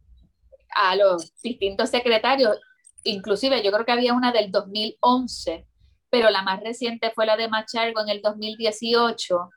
a 0.76 0.96
los 0.96 1.34
distintos 1.42 1.90
secretarios, 1.90 2.58
inclusive 3.04 3.64
yo 3.64 3.72
creo 3.72 3.86
que 3.86 3.92
había 3.92 4.14
una 4.14 4.32
del 4.32 4.52
2011, 4.52 5.66
pero 6.10 6.30
la 6.30 6.42
más 6.42 6.62
reciente 6.62 7.12
fue 7.12 7.26
la 7.26 7.38
de 7.38 7.48
Machargo 7.48 8.02
en 8.02 8.10
el 8.10 8.22
2018, 8.22 9.50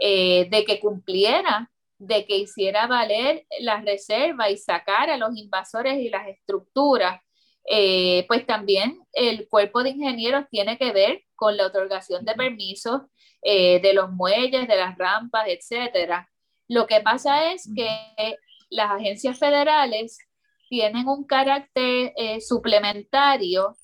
eh, 0.00 0.48
de 0.50 0.64
que 0.64 0.80
cumpliera, 0.80 1.70
de 1.98 2.26
que 2.26 2.36
hiciera 2.36 2.86
valer 2.86 3.46
la 3.60 3.80
reserva 3.80 4.50
y 4.50 4.58
sacara 4.58 5.14
a 5.14 5.16
los 5.16 5.36
invasores 5.36 5.98
y 5.98 6.10
las 6.10 6.28
estructuras 6.28 7.20
eh, 7.68 8.24
pues 8.28 8.46
también 8.46 9.00
el 9.12 9.48
cuerpo 9.48 9.82
de 9.82 9.90
ingenieros 9.90 10.44
tiene 10.50 10.78
que 10.78 10.92
ver 10.92 11.22
con 11.36 11.56
la 11.56 11.66
otorgación 11.66 12.24
de 12.24 12.34
permisos 12.34 13.02
eh, 13.42 13.80
de 13.80 13.94
los 13.94 14.10
muelles, 14.10 14.66
de 14.66 14.76
las 14.76 14.96
rampas, 14.98 15.46
etcétera. 15.46 16.28
Lo 16.68 16.86
que 16.86 17.00
pasa 17.00 17.52
es 17.52 17.70
que 17.74 17.88
las 18.70 18.90
agencias 18.90 19.38
federales 19.38 20.18
tienen 20.68 21.06
un 21.06 21.24
carácter 21.24 22.12
eh, 22.16 22.40
suplementario 22.40 23.76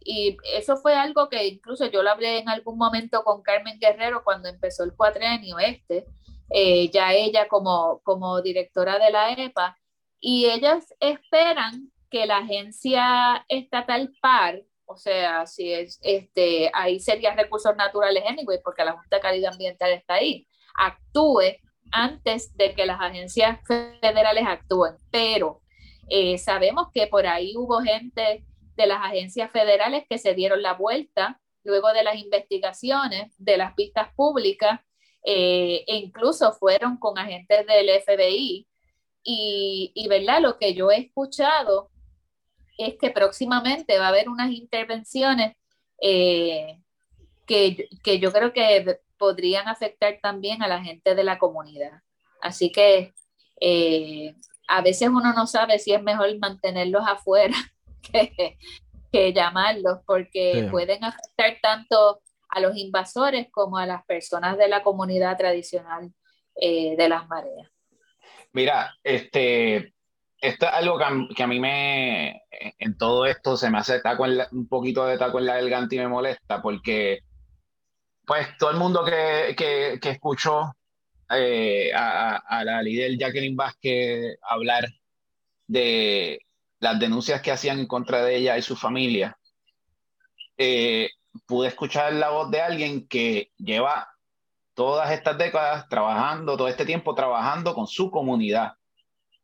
y 0.00 0.36
eso 0.54 0.76
fue 0.76 0.94
algo 0.94 1.28
que 1.28 1.46
incluso 1.46 1.86
yo 1.86 2.02
lo 2.02 2.10
hablé 2.10 2.38
en 2.38 2.48
algún 2.48 2.78
momento 2.78 3.22
con 3.24 3.42
Carmen 3.42 3.78
Guerrero 3.78 4.22
cuando 4.24 4.48
empezó 4.48 4.84
el 4.84 4.94
cuatrenio 4.94 5.58
este, 5.58 6.06
ya 6.92 7.12
ella 7.12 7.48
como, 7.48 8.00
como 8.04 8.40
directora 8.42 8.98
de 8.98 9.10
la 9.10 9.32
EPA, 9.32 9.76
y 10.20 10.46
ellas 10.46 10.94
esperan 11.00 11.92
que 12.10 12.24
la 12.24 12.38
agencia 12.38 13.44
estatal 13.48 14.14
PAR, 14.22 14.62
o 14.86 14.96
sea, 14.96 15.46
si 15.46 15.72
es, 15.72 15.98
este, 16.02 16.70
ahí 16.72 17.00
sería 17.00 17.34
recursos 17.34 17.74
naturales 17.76 18.24
anyway, 18.26 18.58
porque 18.62 18.84
la 18.84 18.92
Junta 18.92 19.16
de 19.16 19.22
Calidad 19.22 19.52
Ambiental 19.52 19.92
está 19.92 20.14
ahí, 20.14 20.46
actúe 20.76 21.58
antes 21.90 22.56
de 22.56 22.74
que 22.74 22.86
las 22.86 23.00
agencias 23.00 23.60
federales 23.66 24.44
actúen. 24.46 24.96
Pero 25.10 25.62
eh, 26.08 26.38
sabemos 26.38 26.88
que 26.92 27.06
por 27.06 27.26
ahí 27.26 27.54
hubo 27.56 27.80
gente 27.80 28.44
de 28.76 28.86
las 28.86 28.98
agencias 29.02 29.50
federales 29.52 30.04
que 30.08 30.18
se 30.18 30.34
dieron 30.34 30.62
la 30.62 30.74
vuelta 30.74 31.40
luego 31.62 31.92
de 31.92 32.02
las 32.02 32.16
investigaciones 32.16 33.32
de 33.38 33.56
las 33.56 33.74
pistas 33.74 34.12
públicas 34.14 34.80
eh, 35.24 35.84
e 35.86 35.96
incluso 35.96 36.52
fueron 36.52 36.98
con 36.98 37.18
agentes 37.18 37.66
del 37.66 37.88
FBI. 38.02 38.66
Y, 39.26 39.92
y, 39.94 40.08
¿verdad? 40.08 40.42
Lo 40.42 40.58
que 40.58 40.74
yo 40.74 40.90
he 40.90 40.98
escuchado 40.98 41.90
es 42.78 42.96
que 42.98 43.10
próximamente 43.10 43.98
va 43.98 44.06
a 44.06 44.08
haber 44.08 44.28
unas 44.28 44.50
intervenciones 44.50 45.56
eh, 46.00 46.80
que, 47.46 47.88
que, 48.02 48.18
yo 48.18 48.32
creo 48.32 48.52
que 48.52 49.00
podrían 49.16 49.68
afectar 49.68 50.18
también 50.22 50.62
a 50.62 50.68
la 50.68 50.82
gente 50.82 51.14
de 51.14 51.24
la 51.24 51.38
comunidad. 51.38 52.02
Así 52.40 52.70
que 52.70 53.14
eh, 53.60 54.34
a 54.68 54.82
veces 54.82 55.08
uno 55.08 55.32
no 55.32 55.46
sabe 55.46 55.78
si 55.78 55.92
es 55.92 56.02
mejor 56.02 56.28
mantenerlos 56.38 57.02
afuera 57.06 57.56
que, 58.12 58.58
que 59.12 59.32
llamarlos, 59.32 60.00
porque 60.06 60.68
pueden 60.70 61.04
afectar 61.04 61.58
tanto 61.62 62.20
a 62.48 62.60
los 62.60 62.76
invasores 62.76 63.48
como 63.50 63.78
a 63.78 63.86
las 63.86 64.04
personas 64.04 64.58
de 64.58 64.68
la 64.68 64.82
comunidad 64.82 65.36
tradicional 65.36 66.12
eh, 66.56 66.96
de 66.96 67.08
las 67.08 67.26
mareas. 67.28 67.68
Mira, 68.52 68.94
este, 69.02 69.93
esto 70.44 70.66
es 70.66 70.72
algo 70.72 70.98
que 71.34 71.42
a, 71.42 71.46
mí 71.46 71.58
me, 71.58 72.42
en 72.50 72.98
todo 72.98 73.24
esto 73.24 73.56
se 73.56 73.70
me 73.70 73.78
hace 73.78 74.00
taco 74.00 74.24
un 74.52 74.68
poquito 74.68 75.06
de 75.06 75.16
taco 75.16 75.38
en 75.38 75.46
la 75.46 75.54
garganta 75.54 75.94
y 75.94 75.98
me 75.98 76.08
molesta 76.08 76.60
porque, 76.60 77.20
pues, 78.26 78.48
todo 78.58 78.70
el 78.70 78.76
mundo 78.76 79.04
que, 79.04 79.54
que, 79.56 80.10
escuchó 80.10 80.74
eh, 81.30 81.92
a, 81.94 82.36
a, 82.36 82.64
la 82.64 82.82
líder 82.82 83.16
Jacqueline 83.16 83.56
Vázquez 83.56 84.36
hablar 84.42 84.86
de 85.66 86.40
las 86.78 86.98
denuncias 87.00 87.40
que 87.40 87.50
hacían 87.50 87.78
en 87.78 87.86
contra 87.86 88.22
de 88.22 88.36
ella 88.36 88.58
y 88.58 88.62
su 88.62 88.76
familia, 88.76 89.38
eh, 90.58 91.08
pude 91.46 91.68
escuchar 91.68 92.12
la 92.12 92.28
voz 92.30 92.50
de 92.50 92.60
alguien 92.60 93.08
que 93.08 93.50
lleva 93.56 94.08
todas 94.74 95.10
estas 95.10 95.38
décadas 95.38 95.88
trabajando, 95.88 96.56
todo 96.58 96.68
este 96.68 96.84
tiempo 96.84 97.14
trabajando 97.14 97.74
con 97.74 97.86
su 97.86 98.10
comunidad 98.10 98.74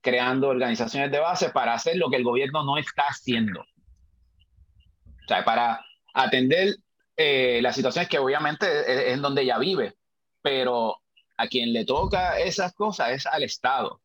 creando 0.01 0.48
organizaciones 0.48 1.10
de 1.10 1.18
base 1.18 1.51
para 1.51 1.74
hacer 1.74 1.97
lo 1.97 2.10
que 2.10 2.16
el 2.16 2.24
gobierno 2.24 2.64
no 2.64 2.78
está 2.78 3.02
haciendo. 3.09 3.60
O 3.60 5.28
sea, 5.28 5.44
para 5.44 5.85
atender 6.14 6.77
eh, 7.16 7.60
las 7.62 7.77
situaciones 7.77 8.09
que 8.09 8.18
obviamente 8.18 8.66
es, 8.81 9.14
en 9.14 9.22
donde 9.22 9.43
ella 9.43 9.59
vive, 9.59 9.94
pero 10.43 10.97
a 11.36 11.48
quien 11.48 11.72
le 11.72 11.85
toca 11.85 12.39
esas 12.39 12.72
cosas 12.74 13.10
es 13.10 13.27
al 13.27 13.43
Estado. 13.43 14.01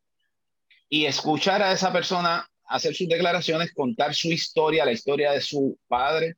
Y 0.88 1.06
escuchar 1.06 1.62
a 1.62 1.72
esa 1.72 1.92
persona 1.92 2.48
hacer 2.68 2.94
sus 2.94 3.08
declaraciones, 3.08 3.72
contar 3.72 4.14
su 4.14 4.28
historia, 4.28 4.84
la 4.84 4.92
historia 4.92 5.32
de 5.32 5.40
su 5.40 5.78
padre, 5.88 6.36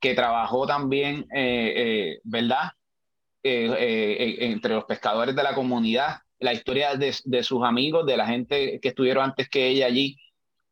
que 0.00 0.14
trabajó 0.14 0.66
también, 0.66 1.26
eh, 1.34 1.72
eh, 1.76 2.20
¿verdad? 2.24 2.72
Eh, 3.44 4.36
entre 4.40 4.74
los 4.74 4.84
pescadores 4.84 5.34
de 5.34 5.42
la 5.42 5.54
comunidad, 5.54 6.18
la 6.42 6.52
historia 6.52 6.96
de, 6.96 7.14
de, 7.24 7.42
sus 7.42 7.64
amigos, 7.64 8.06
de 8.06 8.16
la 8.16 8.26
gente 8.26 8.78
que 8.80 8.88
estuvieron 8.88 9.24
antes 9.24 9.48
que 9.48 9.68
ella 9.68 9.86
allí, 9.86 10.16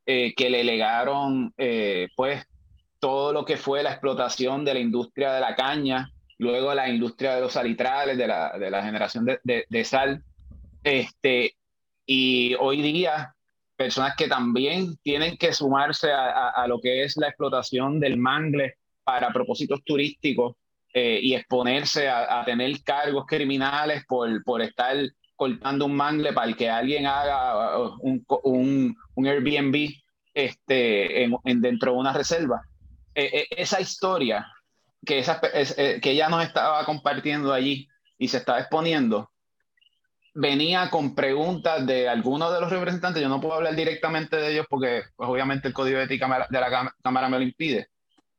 que 0.05 0.51
le 0.51 0.65
legaron, 0.65 1.55
pues, 2.17 2.45
todo 3.01 3.33
lo 3.33 3.45
que 3.45 3.57
fue 3.57 3.83
la 3.83 3.91
explotación 3.91 4.65
de 4.65 4.75
la 4.75 4.81
industria 4.81 5.33
de 5.33 5.41
la 5.41 5.57
caña, 5.57 6.13
luego 6.39 6.73
la 6.75 6.89
industria 6.89 7.35
de 7.35 7.41
los 7.41 7.53
salitrales, 7.55 8.17
de 8.17 8.27
la, 8.27 8.57
de 8.59 8.71
la 8.71 8.83
generación 8.83 9.25
de, 9.25 9.41
de, 9.43 9.65
de, 9.69 9.85
sal. 9.85 10.23
Este, 10.85 11.57
y 12.07 12.55
hoy 12.55 12.83
día, 12.83 13.35
personas 13.77 14.15
que 14.17 14.29
también 14.29 14.97
tienen 15.03 15.37
que 15.37 15.53
sumarse 15.53 16.13
a, 16.13 16.51
a, 16.51 16.67
lo 16.67 16.81
que 16.81 17.03
es 17.03 17.17
la 17.17 17.29
explotación 17.29 17.99
del 17.99 18.19
mangle 18.19 18.75
para 19.03 19.33
propósitos 19.33 19.83
turísticos 19.85 20.57
eh, 20.93 21.21
y 21.23 21.35
exponerse 21.35 22.09
a, 22.09 22.41
a, 22.41 22.45
tener 22.45 22.83
cargos 22.83 23.25
criminales 23.27 24.05
por, 24.07 24.43
por 24.45 24.61
estar 24.63 24.97
cortando 25.41 25.87
un 25.87 25.97
mangle 25.97 26.35
para 26.35 26.53
que 26.53 26.69
alguien 26.69 27.07
haga 27.07 27.79
un, 27.79 28.23
un, 28.43 28.95
un 29.15 29.27
Airbnb 29.27 29.89
este, 30.35 31.25
en, 31.25 31.35
en, 31.45 31.63
dentro 31.63 31.93
de 31.93 31.99
una 31.99 32.13
reserva. 32.13 32.61
Eh, 33.15 33.31
eh, 33.33 33.47
esa 33.53 33.81
historia 33.81 34.47
que, 35.03 35.19
esa, 35.19 35.41
eh, 35.55 35.99
que 36.03 36.11
ella 36.11 36.29
nos 36.29 36.45
estaba 36.45 36.85
compartiendo 36.85 37.55
allí 37.55 37.89
y 38.19 38.29
se 38.29 38.37
estaba 38.37 38.61
exponiendo, 38.61 39.31
venía 40.35 40.91
con 40.91 41.15
preguntas 41.15 41.87
de 41.87 42.07
algunos 42.07 42.53
de 42.53 42.61
los 42.61 42.71
representantes. 42.71 43.23
Yo 43.23 43.31
no 43.31 43.41
puedo 43.41 43.55
hablar 43.55 43.75
directamente 43.75 44.37
de 44.37 44.53
ellos 44.53 44.67
porque 44.69 45.05
pues, 45.17 45.27
obviamente 45.27 45.69
el 45.69 45.75
código 45.75 45.97
de 45.97 46.05
ética 46.05 46.49
de 46.51 46.61
la 46.61 46.93
Cámara 47.03 47.31
me 47.31 47.39
lo 47.39 47.45
impide, 47.45 47.89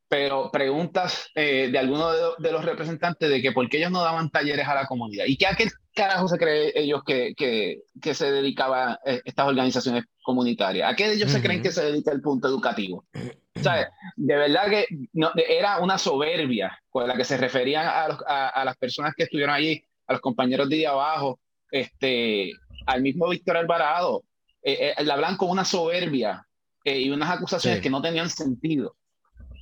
pero 0.07 0.51
preguntas 0.51 1.31
eh, 1.33 1.69
de 1.71 1.79
algunos 1.79 2.13
de, 2.13 2.47
de, 2.47 2.51
los 2.51 2.63
representantes 2.63 3.27
de 3.27 3.41
que 3.41 3.53
por 3.53 3.67
qué 3.69 3.77
ellos 3.77 3.91
no 3.91 4.03
daban 4.03 4.29
talleres 4.29 4.67
a 4.67 4.75
la 4.75 4.85
comunidad 4.85 5.25
y 5.25 5.35
que 5.35 5.47
a 5.47 5.55
qué 5.55 5.67
carajo 5.93 6.27
se 6.27 6.37
cree 6.37 6.71
ellos 6.75 7.03
que, 7.05 7.33
que, 7.35 7.81
que 8.01 8.13
se 8.13 8.31
dedicaban 8.31 8.97
eh, 9.05 9.21
estas 9.25 9.47
organizaciones 9.47 10.05
comunitarias, 10.23 10.91
a 10.91 10.95
qué 10.95 11.11
ellos 11.11 11.29
uh 11.29 11.33
-huh. 11.33 11.35
se 11.37 11.41
creen 11.41 11.61
que 11.61 11.71
se 11.71 11.83
dedica 11.83 12.11
el 12.11 12.21
punto 12.21 12.47
educativo. 12.47 13.05
O 13.53 13.63
sea, 13.63 13.91
de 14.15 14.35
verdad 14.37 14.69
que 14.69 14.85
no, 15.11 15.29
era 15.35 15.79
una 15.79 15.97
soberbia 15.97 16.79
con 16.89 17.05
la 17.05 17.15
que 17.15 17.25
se 17.25 17.35
referían 17.37 17.85
a, 17.85 18.07
los, 18.07 18.17
a, 18.25 18.47
a, 18.47 18.65
las 18.65 18.77
personas 18.77 19.13
que 19.13 19.23
estuvieron 19.23 19.53
allí, 19.53 19.83
a 20.07 20.13
los 20.13 20.21
compañeros 20.21 20.69
de 20.69 20.87
abajo, 20.87 21.37
este, 21.69 22.53
al 22.85 23.01
mismo 23.01 23.29
Víctor 23.29 23.57
Alvarado. 23.57 24.23
Eh, 24.63 24.93
eh, 24.97 25.03
le 25.03 25.11
hablan 25.11 25.37
con 25.37 25.49
una 25.49 25.65
soberbia 25.65 26.45
eh, 26.83 26.99
y 26.99 27.09
unas 27.09 27.31
acusaciones 27.31 27.79
sí. 27.79 27.83
que 27.83 27.89
no 27.89 28.01
tenían 28.01 28.29
sentido. 28.29 28.95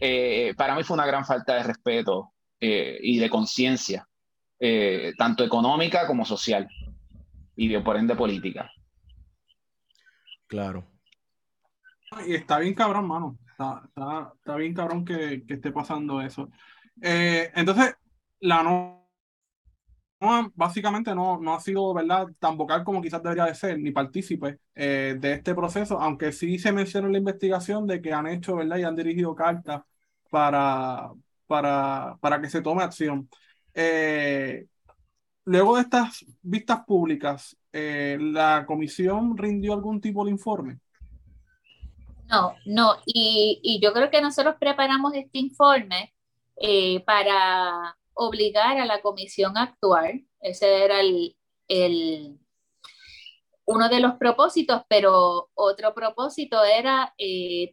Eh, 0.02 0.54
para 0.58 0.76
mí 0.76 0.84
fue 0.84 0.96
una 0.96 1.06
gran 1.06 1.26
falta 1.26 1.56
de 1.56 1.64
respeto 1.64 2.34
y 2.62 3.20
de 3.20 3.30
conciencia, 3.30 4.09
tanto 5.18 5.44
económica 5.44 6.06
como 6.06 6.26
social 6.26 6.68
y 7.56 7.68
de, 7.68 7.82
por 7.82 7.98
ende 7.98 8.16
política. 8.16 8.72
Claro. 10.48 10.86
Y 12.26 12.36
está 12.36 12.60
bien 12.60 12.74
cabrón, 12.74 13.08
mano. 13.08 13.38
Está, 13.52 13.84
está, 13.86 14.34
está 14.36 14.56
bien 14.56 14.74
cabrón 14.74 15.06
que, 15.06 15.46
que 15.46 15.56
esté 15.56 15.72
pasando 15.72 16.22
eso. 16.22 16.50
Eh, 17.02 17.52
entonces, 17.56 17.96
la 18.40 18.64
no, 18.64 19.08
no, 20.20 20.52
básicamente 20.56 21.14
no, 21.14 21.40
no 21.40 21.54
ha 21.54 21.60
sido 21.60 21.94
verdad 21.94 22.28
tan 22.40 22.58
vocal 22.58 22.84
como 22.84 23.02
quizás 23.02 23.22
debería 23.22 23.46
de 23.46 23.56
ser, 23.56 23.80
ni 23.80 23.92
partícipe 23.92 24.60
eh, 24.76 25.16
de 25.20 25.34
este 25.34 25.54
proceso, 25.54 26.00
aunque 26.00 26.32
sí 26.32 26.58
se 26.58 26.72
menciona 26.72 27.08
en 27.08 27.14
la 27.14 27.20
investigación 27.20 27.86
de 27.88 28.02
que 28.02 28.14
han 28.14 28.28
hecho 28.28 28.56
verdad 28.56 28.78
y 28.78 28.84
han 28.84 28.96
dirigido 28.96 29.36
cartas 29.36 29.82
para, 30.30 31.12
para, 31.48 32.18
para 32.20 32.42
que 32.42 32.50
se 32.50 32.62
tome 32.62 32.84
acción. 32.84 33.30
Eh, 33.74 34.66
luego 35.46 35.76
de 35.76 35.82
estas 35.84 36.26
vistas 36.42 36.84
públicas, 36.86 37.56
eh, 37.72 38.18
¿la 38.20 38.66
comisión 38.66 39.38
rindió 39.38 39.74
algún 39.74 40.02
tipo 40.02 40.26
de 40.26 40.32
informe? 40.32 40.80
No, 42.28 42.56
no, 42.66 42.98
y, 43.06 43.80
yo 43.82 43.92
creo 43.92 44.12
que 44.12 44.22
nosotros 44.22 44.56
preparamos 44.60 45.14
este 45.16 45.40
informe 45.40 46.14
eh, 46.58 47.00
para 47.02 47.98
obligar 48.14 48.78
a 48.80 48.86
la 48.86 49.02
comisión 49.02 49.58
a 49.58 49.64
actuar. 49.64 50.14
Ese 50.42 50.84
era 50.84 51.00
el, 51.00 51.36
uno 53.66 53.90
de 53.90 54.00
los 54.00 54.14
propósitos, 54.16 54.84
pero 54.88 55.50
otro 55.56 55.94
propósito 55.96 56.64
era 56.64 57.14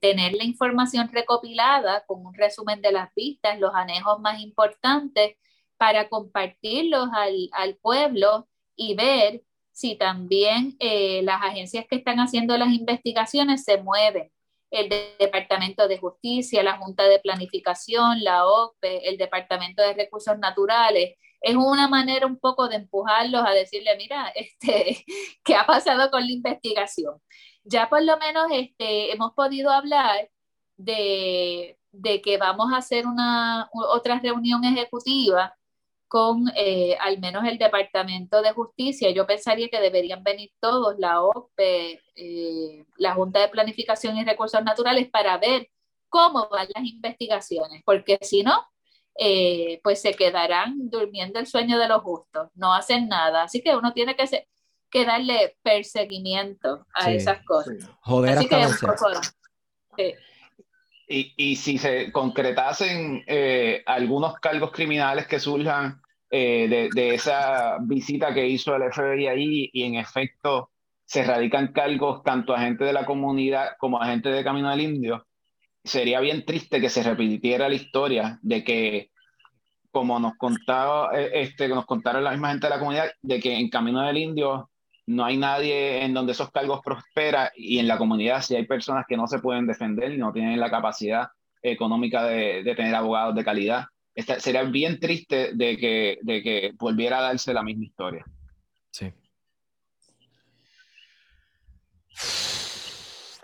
tener 0.00 0.32
la 0.34 0.44
información 0.44 1.10
recopilada 1.12 2.04
con 2.06 2.24
un 2.24 2.32
resumen 2.32 2.80
de 2.80 2.92
las 2.92 3.14
vistas, 3.14 3.58
los 3.58 3.74
anejos 3.74 4.20
más 4.20 4.40
importantes, 4.40 5.36
para 5.76 6.08
compartirlos 6.08 7.08
al, 7.12 7.48
al 7.52 7.76
pueblo 7.76 8.48
y 8.76 8.94
ver 8.94 9.42
si 9.72 9.96
también 9.96 10.76
eh, 10.80 11.22
las 11.22 11.42
agencias 11.42 11.86
que 11.88 11.96
están 11.96 12.18
haciendo 12.18 12.56
las 12.56 12.72
investigaciones 12.72 13.64
se 13.64 13.82
mueven 13.82 14.30
el 14.70 14.88
Departamento 15.18 15.88
de 15.88 15.98
Justicia, 15.98 16.62
la 16.62 16.78
Junta 16.78 17.04
de 17.04 17.18
Planificación, 17.18 18.22
la 18.24 18.46
OCPE, 18.46 19.08
el 19.08 19.18
Departamento 19.18 19.82
de 19.82 19.94
Recursos 19.94 20.38
Naturales. 20.38 21.16
Es 21.40 21.54
una 21.56 21.88
manera 21.88 22.26
un 22.26 22.38
poco 22.38 22.68
de 22.68 22.76
empujarlos 22.76 23.44
a 23.46 23.52
decirle, 23.52 23.96
mira, 23.96 24.28
este, 24.34 25.04
¿qué 25.44 25.54
ha 25.54 25.66
pasado 25.66 26.10
con 26.10 26.22
la 26.26 26.32
investigación? 26.32 27.20
Ya 27.64 27.88
por 27.88 28.02
lo 28.02 28.16
menos 28.18 28.46
este, 28.52 29.12
hemos 29.12 29.32
podido 29.34 29.70
hablar 29.70 30.30
de, 30.76 31.78
de 31.92 32.22
que 32.22 32.38
vamos 32.38 32.72
a 32.72 32.78
hacer 32.78 33.06
una 33.06 33.68
otra 33.72 34.20
reunión 34.20 34.64
ejecutiva 34.64 35.55
con 36.08 36.44
eh, 36.54 36.96
al 37.00 37.18
menos 37.18 37.44
el 37.44 37.58
Departamento 37.58 38.42
de 38.42 38.52
Justicia. 38.52 39.10
Yo 39.10 39.26
pensaría 39.26 39.68
que 39.68 39.80
deberían 39.80 40.22
venir 40.22 40.52
todos, 40.60 40.96
la 40.98 41.22
OPE, 41.22 42.00
eh, 42.14 42.84
la 42.96 43.14
Junta 43.14 43.40
de 43.40 43.48
Planificación 43.48 44.16
y 44.16 44.24
Recursos 44.24 44.62
Naturales, 44.62 45.08
para 45.10 45.36
ver 45.38 45.68
cómo 46.08 46.48
van 46.48 46.68
las 46.74 46.84
investigaciones, 46.84 47.82
porque 47.84 48.18
si 48.22 48.42
no, 48.42 48.64
eh, 49.18 49.80
pues 49.82 50.00
se 50.00 50.14
quedarán 50.14 50.90
durmiendo 50.90 51.38
el 51.38 51.46
sueño 51.46 51.78
de 51.78 51.88
los 51.88 52.02
justos, 52.02 52.50
no 52.54 52.74
hacen 52.74 53.08
nada. 53.08 53.44
Así 53.44 53.62
que 53.62 53.74
uno 53.74 53.92
tiene 53.92 54.14
que, 54.14 54.26
ser, 54.26 54.46
que 54.90 55.04
darle 55.04 55.56
perseguimiento 55.62 56.86
a 56.94 57.06
sí, 57.06 57.16
esas 57.16 57.44
cosas. 57.44 57.76
Sí. 57.80 57.90
Joder, 58.00 58.38
Así 58.38 58.48
que. 58.48 60.16
Y, 61.08 61.34
y, 61.36 61.56
si 61.56 61.78
se 61.78 62.10
concretasen 62.10 63.22
eh, 63.28 63.82
algunos 63.86 64.34
cargos 64.40 64.72
criminales 64.72 65.28
que 65.28 65.38
surjan 65.38 66.00
eh, 66.30 66.90
de, 66.92 67.14
esa 67.14 67.78
visita 67.80 68.34
que 68.34 68.48
hizo 68.48 68.74
el 68.74 68.92
FBI 68.92 69.28
ahí 69.28 69.70
y 69.72 69.84
en 69.84 69.94
efecto 69.94 70.70
se 71.04 71.22
radican 71.22 71.72
cargos 71.72 72.24
tanto 72.24 72.52
a 72.52 72.60
gente 72.60 72.84
de 72.84 72.92
la 72.92 73.06
comunidad 73.06 73.76
como 73.78 74.02
a 74.02 74.06
gente 74.06 74.30
de 74.30 74.42
Camino 74.42 74.68
del 74.70 74.80
Indio, 74.80 75.26
sería 75.84 76.18
bien 76.18 76.44
triste 76.44 76.80
que 76.80 76.90
se 76.90 77.04
repitiera 77.04 77.68
la 77.68 77.76
historia 77.76 78.40
de 78.42 78.64
que, 78.64 79.12
como 79.92 80.18
nos 80.18 80.36
contaba, 80.36 81.12
este, 81.14 81.68
nos 81.68 81.86
contaron 81.86 82.24
la 82.24 82.32
misma 82.32 82.50
gente 82.50 82.66
de 82.66 82.70
la 82.70 82.80
comunidad, 82.80 83.10
de 83.22 83.38
que 83.40 83.56
en 83.56 83.70
Camino 83.70 84.02
del 84.02 84.18
Indio 84.18 84.70
no 85.06 85.24
hay 85.24 85.36
nadie 85.36 86.04
en 86.04 86.12
donde 86.14 86.32
esos 86.32 86.50
cargos 86.50 86.80
prospera 86.84 87.52
y 87.54 87.78
en 87.78 87.88
la 87.88 87.96
comunidad 87.96 88.42
si 88.42 88.56
hay 88.56 88.66
personas 88.66 89.04
que 89.08 89.16
no 89.16 89.26
se 89.26 89.38
pueden 89.38 89.66
defender 89.66 90.12
y 90.12 90.18
no 90.18 90.32
tienen 90.32 90.58
la 90.58 90.70
capacidad 90.70 91.28
económica 91.62 92.24
de, 92.24 92.62
de 92.62 92.74
tener 92.74 92.94
abogados 92.94 93.34
de 93.34 93.44
calidad. 93.44 93.86
Esta, 94.14 94.40
sería 94.40 94.62
bien 94.64 94.98
triste 94.98 95.52
de 95.54 95.76
que, 95.76 96.18
de 96.22 96.42
que 96.42 96.72
volviera 96.78 97.18
a 97.18 97.22
darse 97.22 97.52
la 97.52 97.62
misma 97.62 97.84
historia. 97.84 98.24
Sí. 98.90 99.12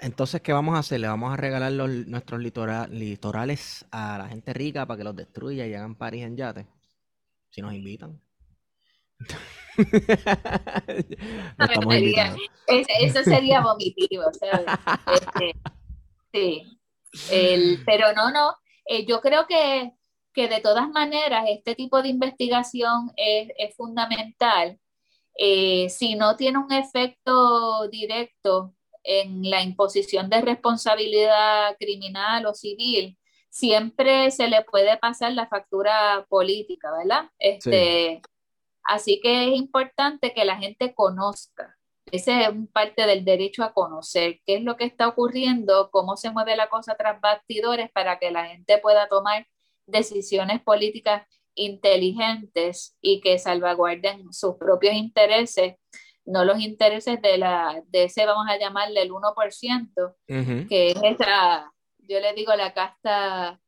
Entonces, 0.01 0.41
¿qué 0.41 0.53
vamos 0.53 0.75
a 0.75 0.79
hacer? 0.79 0.99
Le 0.99 1.07
vamos 1.07 1.33
a 1.33 1.37
regalar 1.37 1.73
los, 1.73 1.89
nuestros 2.09 2.41
litora, 2.41 2.89
litorales 2.89 3.87
a 3.93 4.19
la 4.19 4.29
gente 4.29 4.53
rica 4.53 4.87
para 4.87 4.99
que 4.99 5.05
los 5.05 5.15
destruya 5.15 5.67
y 5.67 5.75
hagan 5.75 5.95
París 5.95 6.25
en 6.25 6.37
yate. 6.37 6.67
Si 7.51 7.61
nos 7.61 7.75
invitan. 7.75 8.21
no 11.59 11.91
sería, 11.91 12.35
eso 12.67 13.23
sería 13.25 13.61
vomitivo, 13.61 14.25
¿sabes? 14.39 14.67
Este, 15.13 15.55
sí. 16.33 16.79
El, 17.31 17.83
pero 17.85 18.13
no, 18.15 18.31
no. 18.31 18.57
Eh, 18.87 19.07
yo 19.07 19.21
creo 19.21 19.47
que, 19.47 19.93
que, 20.33 20.49
de 20.49 20.61
todas 20.61 20.89
maneras 20.89 21.45
este 21.49 21.75
tipo 21.75 22.03
de 22.03 22.09
investigación 22.09 23.13
es, 23.17 23.51
es 23.57 23.77
fundamental. 23.77 24.79
Eh, 25.39 25.89
si 25.89 26.15
no 26.15 26.37
tiene 26.37 26.59
un 26.59 26.73
efecto 26.73 27.89
directo 27.89 28.75
en 29.03 29.49
la 29.51 29.63
imposición 29.63 30.29
de 30.31 30.41
responsabilidad 30.41 31.77
criminal 31.79 32.47
o 32.47 32.55
civil, 32.55 33.19
siempre 33.49 34.31
se 34.31 34.49
le 34.49 34.63
puede 34.63 34.97
pasar 34.99 35.33
la 35.33 35.47
factura 35.47 36.25
política, 36.29 36.91
¿verdad? 36.97 37.31
Este, 37.39 38.21
sí 38.23 38.32
Así 38.85 39.21
que 39.23 39.49
es 39.49 39.59
importante 39.59 40.33
que 40.35 40.45
la 40.45 40.57
gente 40.57 40.95
conozca. 40.95 41.77
Ese 42.11 42.43
es 42.43 42.51
parte 42.73 43.07
del 43.07 43.25
derecho 43.25 43.65
a 43.65 43.73
conocer 43.73 44.41
qué 44.45 44.57
es 44.57 44.63
lo 44.63 44.77
que 44.77 44.85
está 44.85 45.09
ocurriendo, 45.09 45.91
cómo 45.91 46.17
se 46.17 46.31
mueve 46.31 46.57
la 46.57 46.69
cosa 46.69 46.95
tras 46.97 47.21
bastidores 47.21 47.91
para 47.93 48.19
que 48.19 48.31
la 48.31 48.47
gente 48.47 48.79
pueda 48.79 49.09
tomar 49.09 49.47
decisiones 49.87 50.61
políticas 50.61 51.27
inteligentes 51.55 52.97
y 53.01 53.21
que 53.21 53.39
salvaguarden 53.39 54.33
sus 54.33 54.57
propios 54.57 54.95
intereses, 54.95 55.77
no 56.25 56.45
los 56.45 56.61
intereses 56.61 57.21
de, 57.23 57.39
la, 57.39 57.83
de 57.87 58.05
ese, 58.05 58.27
vamos 58.27 58.47
a 58.49 58.59
llamarle 58.59 59.03
el 59.03 59.11
1%, 59.11 60.15
que 60.69 60.91
es 60.91 61.03
esa, 61.03 61.73
yo 61.99 62.21
le 62.21 62.33
digo 62.35 62.55
la 62.55 62.75
casta 62.75 63.61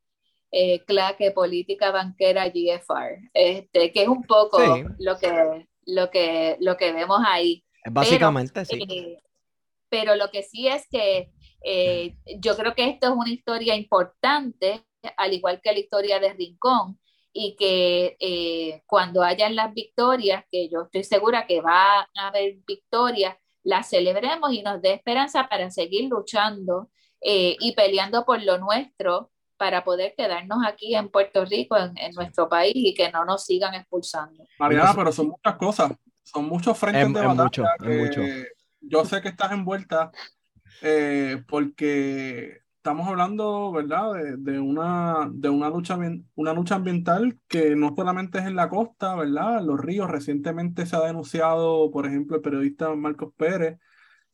eh, 0.56 0.85
claque 0.85 1.32
política 1.32 1.90
banquera 1.90 2.48
GFR, 2.48 3.28
este, 3.35 3.90
que 3.90 4.02
es 4.02 4.09
un 4.09 4.22
poco 4.22 4.59
lo, 4.98 5.18
que, 5.18 5.66
lo, 5.86 6.10
que, 6.10 6.56
lo 6.60 6.76
que 6.76 6.93
vemos 6.93 7.18
ahí. 7.26 7.64
Básicamente, 7.90 8.64
sí. 8.64 8.81
Eh, 8.89 9.18
pero 9.89 10.14
lo 10.14 10.31
que 10.31 10.44
sí 10.44 10.68
es 10.68 10.86
que 10.89 11.32
eh, 11.64 12.14
yo 12.39 12.56
creo 12.56 12.72
que 12.72 12.89
esto 12.89 13.09
es 13.09 13.12
una 13.14 13.31
historia 13.31 13.74
importante, 13.74 14.85
al 15.16 15.32
igual 15.32 15.60
que 15.60 15.72
la 15.72 15.81
historia 15.81 16.20
de 16.20 16.35
Rincón, 16.35 17.01
y 17.32 17.56
que 17.56 18.16
eh, 18.20 18.82
cuando 18.86 19.24
hayan 19.24 19.56
las 19.56 19.74
victorias, 19.74 20.44
que 20.52 20.68
yo 20.68 20.82
estoy 20.82 21.02
segura 21.02 21.48
que 21.48 21.60
va 21.60 22.02
a 22.02 22.28
haber 22.28 22.59
victorias, 22.64 23.36
las 23.64 23.90
celebremos 23.90 24.52
y 24.52 24.62
nos 24.62 24.81
dé 24.81 24.93
esperanza 24.93 25.48
para 25.48 25.68
seguir 25.72 26.09
luchando 26.09 26.90
eh, 27.20 27.56
y 27.59 27.72
peleando 27.72 28.24
por 28.24 28.40
lo 28.40 28.59
nuestro 28.59 29.32
para 29.56 29.85
poder 29.85 30.14
quedarnos 30.16 30.59
aquí 30.66 30.94
en 30.94 31.09
Puerto 31.09 31.44
Rico, 31.44 31.76
en, 31.76 32.14
nuestro 32.14 32.48
país 32.48 32.72
y 32.74 32.94
que 32.94 33.10
no 33.10 33.24
nos 33.24 33.44
sigan 33.44 33.74
expulsando. 33.74 34.44
Mariana, 34.59 34.93
pero 34.94 35.12
son 35.12 35.28
muchas 35.28 35.56
cosas, 35.56 35.93
son 36.22 36.47
muchos 36.47 36.76
frentes 36.78 37.12
de 37.12 37.26
batalla. 37.26 37.64
Yo 38.81 39.05
sé 39.05 39.22
que 39.22 39.28
estás 39.28 39.52
envuelta 39.52 40.10
eh, 40.82 41.43
porque 41.48 42.59
estamos 42.85 43.09
hablando, 43.09 43.72
¿verdad?, 43.72 44.12
de, 44.36 44.60
una, 44.60 45.31
de 45.32 45.48
una, 45.48 45.70
lucha, 45.70 45.98
una 46.35 46.52
lucha 46.52 46.74
ambiental 46.74 47.39
que 47.48 47.74
no 47.74 47.94
solamente 47.97 48.39
es 48.39 48.44
en 48.44 48.56
la 48.56 48.68
costa, 48.68 49.14
¿verdad?, 49.14 49.60
en 49.60 49.68
los 49.68 49.81
ríos. 49.81 50.10
Recientemente 50.10 50.85
se 50.85 50.94
ha 50.94 51.01
denunciado, 51.01 51.90
por 51.90 52.06
ejemplo, 52.06 52.36
el 52.36 52.43
periodista 52.43 52.94
Marcos 52.94 53.32
Pérez, 53.39 53.78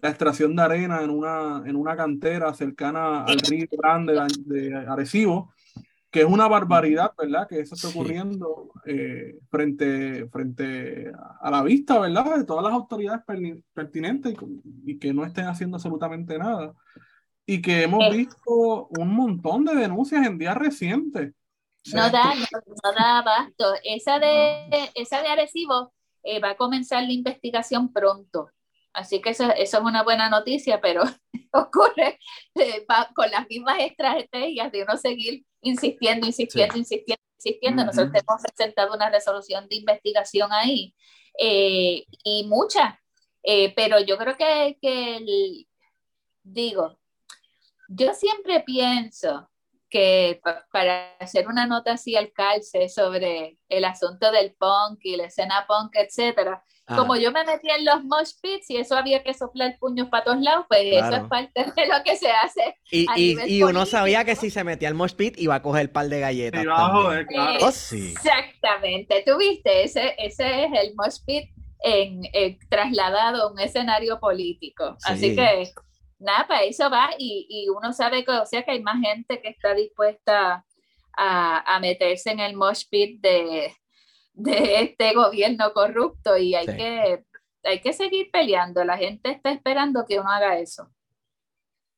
la 0.03 0.09
extracción 0.09 0.57
de 0.57 0.63
arena 0.63 1.03
en 1.03 1.11
una, 1.11 1.63
en 1.67 1.77
una 1.77 1.97
cantera 1.97 2.53
cercana 2.55 3.25
al 3.25 3.39
río 3.41 3.67
Grande 3.71 4.21
de 4.47 4.75
Arecibo, 4.77 5.53
que 6.11 6.21
es 6.21 6.27
una 6.27 6.49
barbaridad, 6.49 7.13
¿verdad?, 7.17 7.47
que 7.49 7.61
eso 7.61 7.75
está 7.75 7.89
ocurriendo 7.89 8.73
eh, 8.85 9.39
frente, 9.49 10.27
frente 10.29 11.13
a 11.41 11.51
la 11.51 11.63
vista, 11.63 11.99
¿verdad?, 11.99 12.39
de 12.39 12.45
todas 12.45 12.65
las 12.65 12.73
autoridades 12.73 13.23
pertinentes 13.73 14.35
y 14.85 14.99
que 14.99 15.13
no 15.13 15.25
estén 15.25 15.47
haciendo 15.47 15.77
absolutamente 15.77 16.37
nada 16.39 16.75
y 17.47 17.61
que 17.61 17.83
hemos 17.83 18.05
eh. 18.05 18.17
visto 18.17 18.87
un 18.89 19.15
montón 19.15 19.65
de 19.65 19.75
denuncias 19.75 20.25
en 20.25 20.39
días 20.39 20.57
recientes. 20.57 21.33
No 21.93 22.11
da, 22.11 22.35
no, 22.35 22.93
da 22.97 23.19
abasto. 23.19 23.75
Esa 23.83 24.19
de, 24.19 24.91
esa 24.95 25.21
de 25.21 25.29
Arecibo 25.29 25.93
eh, 26.23 26.41
va 26.41 26.51
a 26.51 26.57
comenzar 26.57 27.03
la 27.03 27.13
investigación 27.13 27.93
pronto. 27.93 28.51
Así 28.93 29.21
que 29.21 29.31
eso, 29.31 29.45
eso 29.53 29.79
es 29.79 29.85
una 29.85 30.03
buena 30.03 30.29
noticia, 30.29 30.81
pero 30.81 31.03
ocurre 31.53 32.19
eh, 32.55 32.87
con 33.15 33.31
las 33.31 33.49
mismas 33.49 33.79
estrategias 33.81 34.73
de 34.73 34.83
uno 34.83 34.97
seguir 34.97 35.45
insistiendo, 35.63 36.27
insistiendo, 36.27 36.77
insistiendo, 36.77 37.23
insistiendo. 37.37 37.85
Nosotros 37.85 38.23
hemos 38.27 38.43
presentado 38.43 38.95
una 38.95 39.11
resolución 39.11 39.69
de 39.69 39.77
investigación 39.77 40.53
ahí 40.53 40.95
y 41.39 42.47
muchas, 42.49 42.95
pero 43.77 44.01
yo 44.01 44.19
creo 44.19 44.37
que, 44.37 44.77
que 44.83 45.65
digo, 46.43 46.99
yo 47.89 48.15
siempre 48.15 48.61
pienso 48.61 49.50
que 49.91 50.41
para 50.73 51.17
hacer 51.19 51.49
una 51.49 51.67
nota 51.67 51.93
así 51.93 52.17
al 52.17 52.33
calce 52.33 52.89
sobre 52.89 53.59
el 53.69 53.85
asunto 53.85 54.31
del 54.31 54.55
punk 54.55 55.01
y 55.03 55.17
la 55.17 55.25
escena 55.25 55.67
punk, 55.67 55.97
etcétera, 55.97 56.65
como 56.97 57.17
yo 57.17 57.31
me 57.31 57.45
metí 57.45 57.69
en 57.71 57.85
los 57.85 58.03
mosh 58.05 58.33
pits 58.43 58.71
y 58.71 58.77
eso 58.77 58.97
había 58.97 59.23
que 59.23 59.33
soplar 59.35 59.77
puños 59.79 60.09
para 60.09 60.25
todos 60.25 60.41
lados, 60.41 60.67
pues 60.69 60.83
eso 60.85 61.17
es 61.17 61.23
parte 61.29 61.65
de 61.77 61.87
lo 61.87 62.03
que 62.05 62.17
se 62.17 62.31
hace. 62.31 62.77
Y, 62.91 63.07
y, 63.47 63.63
uno 63.63 63.87
sabía 63.87 64.25
que 64.25 64.35
si 64.35 64.51
se 64.51 64.65
metía 64.65 64.89
al 64.89 64.95
mosh 64.95 65.15
pit 65.15 65.39
iba 65.39 65.55
a 65.55 65.63
coger 65.63 65.83
el 65.83 65.91
par 65.91 66.09
de 66.09 66.21
galletas. 66.21 66.63
claro. 66.63 67.67
Oh, 67.67 67.71
sí. 67.71 68.13
Exactamente, 68.13 69.23
tú 69.27 69.39
viste, 69.39 69.85
ese, 69.85 70.15
ese 70.19 70.65
es 70.65 70.71
el 70.73 70.95
mosh 70.97 71.19
pit 71.25 71.51
en, 71.83 72.23
trasladado 72.69 73.43
a 73.45 73.53
un 73.53 73.59
escenario 73.59 74.19
político. 74.19 74.97
Así 75.05 75.35
que 75.35 75.71
nada, 76.21 76.47
para 76.47 76.63
eso 76.63 76.89
va 76.91 77.11
y, 77.19 77.67
uno 77.75 77.93
sabe 77.93 78.25
que, 78.25 78.31
o 78.31 78.47
sea, 78.47 78.63
que 78.63 78.73
hay 78.73 78.83
más 78.83 79.01
gente 79.01 79.41
que 79.41 79.49
está 79.49 79.75
dispuesta 79.75 80.65
a, 81.17 81.79
meterse 81.81 82.31
en 82.31 82.41
el 82.41 82.57
mosh 82.57 82.85
pit 82.89 83.21
de, 83.21 83.75
este 84.35 85.15
gobierno 85.15 85.73
corrupto 85.73 86.37
y 86.37 86.55
hay, 86.55 86.67
que, 86.67 87.25
hay 87.65 87.81
que 87.81 87.93
seguir 87.93 88.31
peleando. 88.31 88.85
La 88.85 88.97
gente 88.97 89.31
está 89.31 89.51
esperando 89.51 90.05
que 90.07 90.21
uno 90.21 90.31
haga 90.31 90.59
eso. 90.59 90.91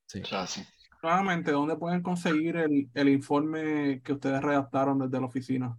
Sí. 0.06 0.22
Claramente, 1.00 1.50
¿dónde 1.50 1.76
pueden 1.76 2.02
conseguir 2.02 2.56
el, 2.56 3.08
informe 3.08 4.02
que 4.02 4.12
ustedes 4.12 4.40
redactaron 4.40 4.98
desde 4.98 5.20
la 5.20 5.26
oficina? 5.26 5.76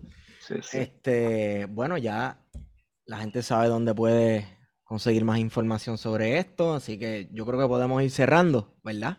Este, 0.72 1.66
bueno, 1.66 1.98
ya 1.98 2.42
la 3.06 3.18
gente 3.18 3.44
sabe 3.44 3.68
dónde 3.68 3.94
puede 3.94 4.48
conseguir 4.84 5.26
más 5.26 5.40
información 5.40 5.98
sobre 5.98 6.38
esto, 6.38 6.76
así 6.76 6.98
que 6.98 7.28
yo 7.34 7.46
creo 7.46 7.60
que 7.60 7.68
podemos 7.68 8.02
ir 8.02 8.12
cerrando, 8.12 8.78
¿verdad? 8.82 9.18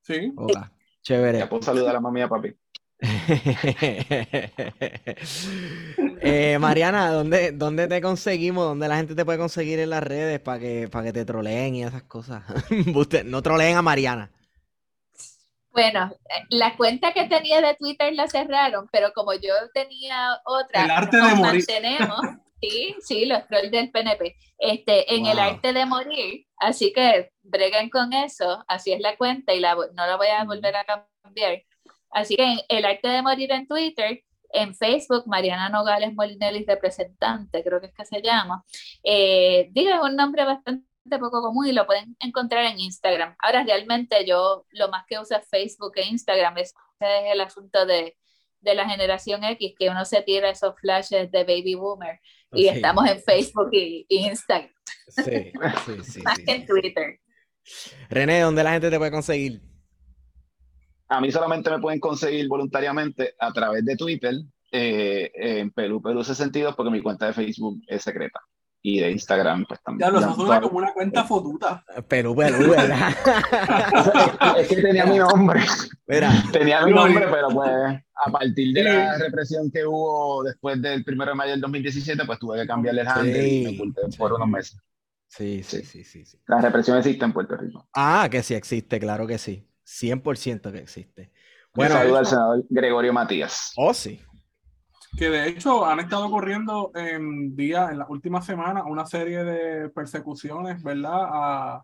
Sí. 0.00 0.32
Hola. 0.36 0.72
Chévere. 1.08 1.38
Ya 1.38 1.48
puedo 1.48 1.62
saludar 1.62 1.88
a 1.88 1.94
la 1.94 2.00
mami 2.00 2.20
y 2.20 2.24
a 2.24 2.28
papi. 2.28 2.54
eh, 6.20 6.58
Mariana, 6.60 7.10
¿dónde, 7.12 7.52
¿dónde 7.52 7.88
te 7.88 8.02
conseguimos? 8.02 8.66
¿Dónde 8.66 8.88
la 8.88 8.98
gente 8.98 9.14
te 9.14 9.24
puede 9.24 9.38
conseguir 9.38 9.78
en 9.78 9.88
las 9.88 10.02
redes 10.02 10.38
para 10.38 10.58
que, 10.58 10.86
para 10.92 11.06
que 11.06 11.14
te 11.14 11.24
troleen 11.24 11.76
y 11.76 11.84
esas 11.84 12.02
cosas? 12.02 12.42
no 13.24 13.42
troleen 13.42 13.78
a 13.78 13.82
Mariana. 13.82 14.30
Bueno, 15.70 16.12
la 16.50 16.76
cuenta 16.76 17.14
que 17.14 17.24
tenía 17.24 17.62
de 17.62 17.74
Twitter 17.76 18.12
la 18.12 18.28
cerraron, 18.28 18.86
pero 18.92 19.14
como 19.14 19.32
yo 19.32 19.54
tenía 19.72 20.38
otra, 20.44 20.84
el 20.84 20.90
arte 20.90 21.16
de 21.16 21.34
morir. 21.36 21.64
mantenemos. 21.66 22.20
Sí, 22.60 22.94
sí, 23.00 23.24
los 23.24 23.46
trolls 23.46 23.70
del 23.70 23.90
PNP. 23.90 24.36
Este, 24.58 25.14
en 25.14 25.24
el 25.24 25.38
arte 25.38 25.72
de 25.72 25.86
morir, 25.86 26.47
así 26.60 26.92
que 26.92 27.30
breguen 27.42 27.90
con 27.90 28.12
eso, 28.12 28.64
así 28.68 28.92
es 28.92 29.00
la 29.00 29.16
cuenta 29.16 29.54
y 29.54 29.60
la, 29.60 29.74
no 29.74 30.06
la 30.06 30.16
voy 30.16 30.28
a 30.28 30.44
volver 30.44 30.76
a 30.76 30.84
cambiar. 30.84 31.62
Así 32.10 32.36
que 32.36 32.56
el 32.68 32.84
arte 32.84 33.08
de 33.08 33.22
morir 33.22 33.52
en 33.52 33.66
Twitter, 33.66 34.22
en 34.50 34.74
Facebook, 34.74 35.24
Mariana 35.26 35.68
Nogales 35.68 36.14
Molinelli, 36.14 36.64
representante, 36.64 37.62
creo 37.62 37.80
que 37.80 37.88
es 37.88 37.94
que 37.94 38.04
se 38.06 38.22
llama. 38.22 38.64
Eh, 39.02 39.68
digo, 39.72 39.90
es 39.90 40.00
un 40.00 40.16
nombre 40.16 40.44
bastante 40.44 40.86
poco 41.18 41.42
común 41.42 41.66
y 41.66 41.72
lo 41.72 41.86
pueden 41.86 42.16
encontrar 42.20 42.64
en 42.64 42.80
Instagram. 42.80 43.36
Ahora 43.40 43.62
realmente 43.64 44.24
yo 44.26 44.64
lo 44.70 44.88
más 44.88 45.04
que 45.06 45.18
uso 45.18 45.36
es 45.36 45.48
Facebook 45.48 45.92
e 45.96 46.06
Instagram, 46.06 46.58
es 46.58 46.74
el 47.00 47.40
asunto 47.40 47.86
de, 47.86 48.16
de 48.60 48.74
la 48.74 48.88
generación 48.88 49.44
X, 49.44 49.74
que 49.78 49.88
uno 49.88 50.04
se 50.04 50.22
tira 50.22 50.50
esos 50.50 50.74
flashes 50.80 51.30
de 51.30 51.44
baby 51.44 51.74
boomer 51.74 52.20
y 52.52 52.68
estamos 52.68 53.08
en 53.08 53.20
Facebook 53.20 53.70
y, 53.72 54.06
Instagram. 54.08 54.70
Sí, 55.08 55.52
sí, 55.86 55.92
sí. 56.02 56.22
Más 56.22 56.38
que 56.38 56.50
en 56.50 56.66
Twitter. 56.66 57.20
René, 58.10 58.40
¿dónde 58.40 58.62
la 58.62 58.72
gente 58.72 58.90
te 58.90 58.98
puede 58.98 59.10
conseguir? 59.10 59.60
A 61.08 61.20
mí 61.20 61.30
solamente 61.30 61.70
me 61.70 61.78
pueden 61.78 62.00
conseguir 62.00 62.46
voluntariamente 62.48 63.34
a 63.38 63.52
través 63.52 63.84
de 63.84 63.96
Twitter, 63.96 64.34
eh, 64.70 65.30
en 65.34 65.70
Perú, 65.70 66.02
Perú 66.02 66.22
62, 66.22 66.74
porque 66.74 66.90
mi 66.90 67.00
cuenta 67.00 67.26
de 67.26 67.32
Facebook 67.32 67.80
es 67.86 68.02
secreta 68.02 68.40
y 68.82 69.00
de 69.00 69.10
Instagram 69.10 69.64
pues 69.66 69.82
también. 69.82 70.08
Ya 70.08 70.12
lo 70.12 70.34
suena 70.34 70.60
como 70.60 70.78
una 70.78 70.92
cuenta 70.92 71.24
fotuta. 71.24 71.84
Perú, 72.06 72.34
Perú, 72.36 72.70
¿verdad? 72.70 73.14
es 74.58 74.68
que 74.68 74.76
tenía 74.76 75.06
mi 75.06 75.18
nombre. 75.18 75.60
Tenía 76.52 76.84
mi 76.84 76.92
nombre, 76.92 77.26
pero 77.30 77.48
pues 77.48 77.70
a 77.70 78.30
partir 78.30 78.72
de 78.72 78.82
la 78.84 79.18
represión 79.18 79.70
que 79.70 79.84
hubo 79.86 80.42
después 80.42 80.80
del 80.80 81.04
1 81.06 81.26
de 81.26 81.34
mayo 81.34 81.50
del 81.52 81.60
2017, 81.60 82.24
pues 82.24 82.38
tuve 82.38 82.60
que 82.60 82.66
cambiarle 82.66 83.02
el 83.02 83.08
handle 83.08 83.48
y 83.48 83.64
me 83.64 83.74
oculté 83.76 84.02
por 84.16 84.32
unos 84.32 84.48
meses. 84.48 84.80
Sí, 85.28 85.62
sí, 85.62 85.82
sí, 85.82 86.04
sí, 86.04 86.24
sí. 86.24 86.40
La 86.46 86.60
represión 86.60 86.96
existe 86.96 87.24
en 87.24 87.32
Puerto 87.32 87.56
Rico. 87.56 87.86
Ah, 87.94 88.28
que 88.30 88.42
sí 88.42 88.54
existe, 88.54 88.98
claro 88.98 89.26
que 89.26 89.38
sí. 89.38 89.68
100% 89.86 90.72
que 90.72 90.78
existe. 90.78 91.32
Bueno, 91.74 91.94
saludo 91.94 92.18
al 92.18 92.26
senador 92.26 92.64
Gregorio 92.70 93.12
Matías. 93.12 93.72
Oh, 93.76 93.92
sí 93.92 94.20
que 95.16 95.30
de 95.30 95.48
hecho 95.48 95.86
han 95.86 96.00
estado 96.00 96.30
corriendo 96.30 96.92
en 96.94 97.56
día, 97.56 97.88
en 97.90 97.98
las 97.98 98.10
últimas 98.10 98.44
semanas, 98.44 98.84
una 98.86 99.06
serie 99.06 99.44
de 99.44 99.88
persecuciones, 99.88 100.82
¿verdad? 100.82 101.82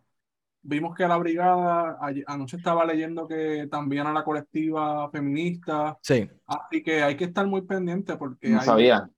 vimos 0.65 0.97
que 0.97 1.07
la 1.07 1.17
brigada, 1.19 1.99
anoche 2.27 2.57
estaba 2.57 2.85
leyendo 2.85 3.29
que 3.29 3.69
también 3.71 4.07
a 4.07 4.13
la 4.13 4.25
colectiva 4.25 5.11
feminista. 5.11 5.99
Sí. 6.03 6.29
Así 6.47 6.83
que 6.83 7.03
hay 7.03 7.17
que 7.17 7.25
estar 7.25 7.47
muy 7.47 7.63
pendiente 7.63 8.17
porque... 8.17 8.49
No 8.49 8.63
sabía. 8.63 9.09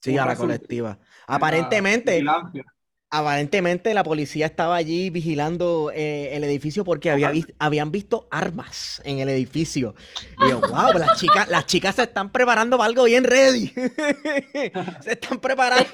Sí, 0.00 0.16
a 0.16 0.24
la 0.24 0.36
colectiva. 0.36 0.98
Aparentemente, 1.26 2.24
aparentemente 3.10 3.94
la 3.94 4.02
policía 4.02 4.46
estaba 4.46 4.76
allí 4.76 5.10
vigilando 5.10 5.90
eh, 5.94 6.36
el 6.36 6.44
edificio 6.44 6.84
porque 6.84 7.10
había 7.10 7.32
habían 7.58 7.90
visto 7.90 8.26
armas 8.30 9.00
en 9.04 9.18
el 9.20 9.28
edificio. 9.28 9.94
Y 10.44 10.50
yo, 10.50 10.60
wow, 10.60 10.92
las 10.98 11.18
chicas, 11.18 11.48
las 11.48 11.66
chicas 11.66 11.94
se 11.94 12.02
están 12.04 12.30
preparando 12.30 12.76
para 12.76 12.88
algo 12.88 13.04
bien 13.04 13.24
ready. 13.24 13.68
se 15.00 15.12
están 15.12 15.38
preparando. 15.40 15.86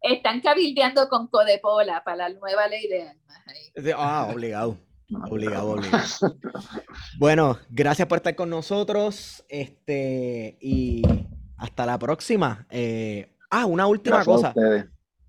Están, 0.00 0.40
cabildeando 0.40 1.08
con 1.08 1.26
Codepola 1.28 2.02
para 2.04 2.28
la 2.28 2.38
nueva 2.38 2.68
ley 2.68 2.88
de 2.88 3.02
armas. 3.02 3.38
Ah, 3.96 4.28
obligado. 4.32 4.76
Obligado, 5.30 5.70
obligado. 5.70 6.36
Bueno, 7.18 7.58
gracias 7.70 8.06
por 8.06 8.18
estar 8.18 8.34
con 8.34 8.50
nosotros. 8.50 9.44
Este, 9.48 10.58
y 10.60 11.02
hasta 11.56 11.86
la 11.86 11.98
próxima. 11.98 12.66
Eh, 12.70 13.34
ah, 13.50 13.64
una 13.64 13.86
última 13.86 14.24
cosa. 14.24 14.54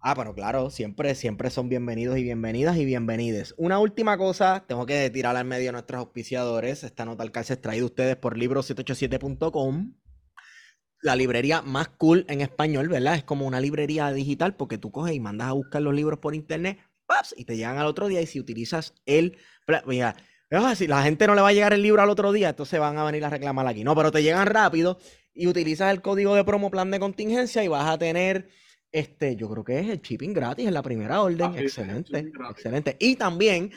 Ah, 0.02 0.16
pero 0.16 0.34
claro, 0.34 0.70
siempre, 0.70 1.14
siempre 1.14 1.50
son 1.50 1.68
bienvenidos 1.68 2.18
y 2.18 2.24
bienvenidas 2.24 2.78
y 2.78 2.86
bienvenides. 2.86 3.54
Una 3.58 3.80
última 3.80 4.18
cosa, 4.18 4.64
tengo 4.66 4.86
que 4.86 5.10
tirar 5.10 5.36
al 5.36 5.44
medio 5.44 5.70
a 5.70 5.72
nuestros 5.74 6.00
auspiciadores. 6.00 6.86
Esta 6.86 7.04
nota 7.04 7.24
al 7.24 7.32
es 7.36 7.62
traída 7.62 7.84
ustedes 7.84 8.16
por 8.16 8.38
libro787.com. 8.38 9.96
La 11.02 11.18
librería 11.18 11.62
más 11.62 11.90
cool 11.90 12.26
en 12.30 12.40
español, 12.40 12.88
¿verdad? 12.88 13.16
Es 13.16 13.26
como 13.26 13.46
una 13.46 13.60
librería 13.60 14.10
digital 14.14 14.56
porque 14.56 14.78
tú 14.78 14.90
coges 14.90 15.16
y 15.16 15.20
mandas 15.20 15.50
a 15.50 15.54
buscar 15.54 15.82
los 15.82 15.94
libros 15.94 16.20
por 16.20 16.34
internet 16.34 16.80
¡paps! 17.06 17.36
y 17.38 17.44
te 17.44 17.58
llegan 17.58 17.78
al 17.78 17.88
otro 17.88 18.08
día. 18.08 18.22
Y 18.22 18.26
si 18.26 18.40
utilizas 18.40 18.94
el. 19.06 19.38
Mira, 19.86 20.16
si 20.76 20.88
la 20.88 21.04
gente 21.04 21.28
no 21.28 21.36
le 21.36 21.42
va 21.42 21.50
a 21.50 21.54
llegar 21.54 21.74
el 21.74 21.82
libro 21.82 22.02
al 22.02 22.10
otro 22.10 22.32
día, 22.32 22.50
entonces 22.50 22.80
van 22.80 22.98
a 22.98 23.04
venir 23.04 23.26
a 23.26 23.30
reclamar 23.30 23.68
aquí. 23.68 23.84
No, 23.84 23.96
pero 23.98 24.14
te 24.14 24.24
llegan 24.24 24.48
rápido 24.48 24.98
y 25.34 25.48
utilizas 25.48 25.92
el 25.92 26.02
código 26.02 26.36
de 26.36 26.46
promo 26.46 26.72
plan 26.72 26.90
de 26.90 27.02
contingencia 27.02 27.66
y 27.66 27.68
vas 27.68 27.90
a 27.90 27.98
tener 27.98 28.50
este, 28.91 29.36
yo 29.36 29.48
creo 29.49 29.64
que 29.64 29.80
es 29.80 29.90
el 29.90 30.02
shipping 30.02 30.34
gratis 30.34 30.68
en 30.68 30.74
la 30.74 30.82
primera 30.82 31.22
orden. 31.22 31.52
Ah, 31.53 31.60
excelente, 31.60 32.32
excelente. 32.49 32.98
Y 32.99 33.16
también 33.16 33.72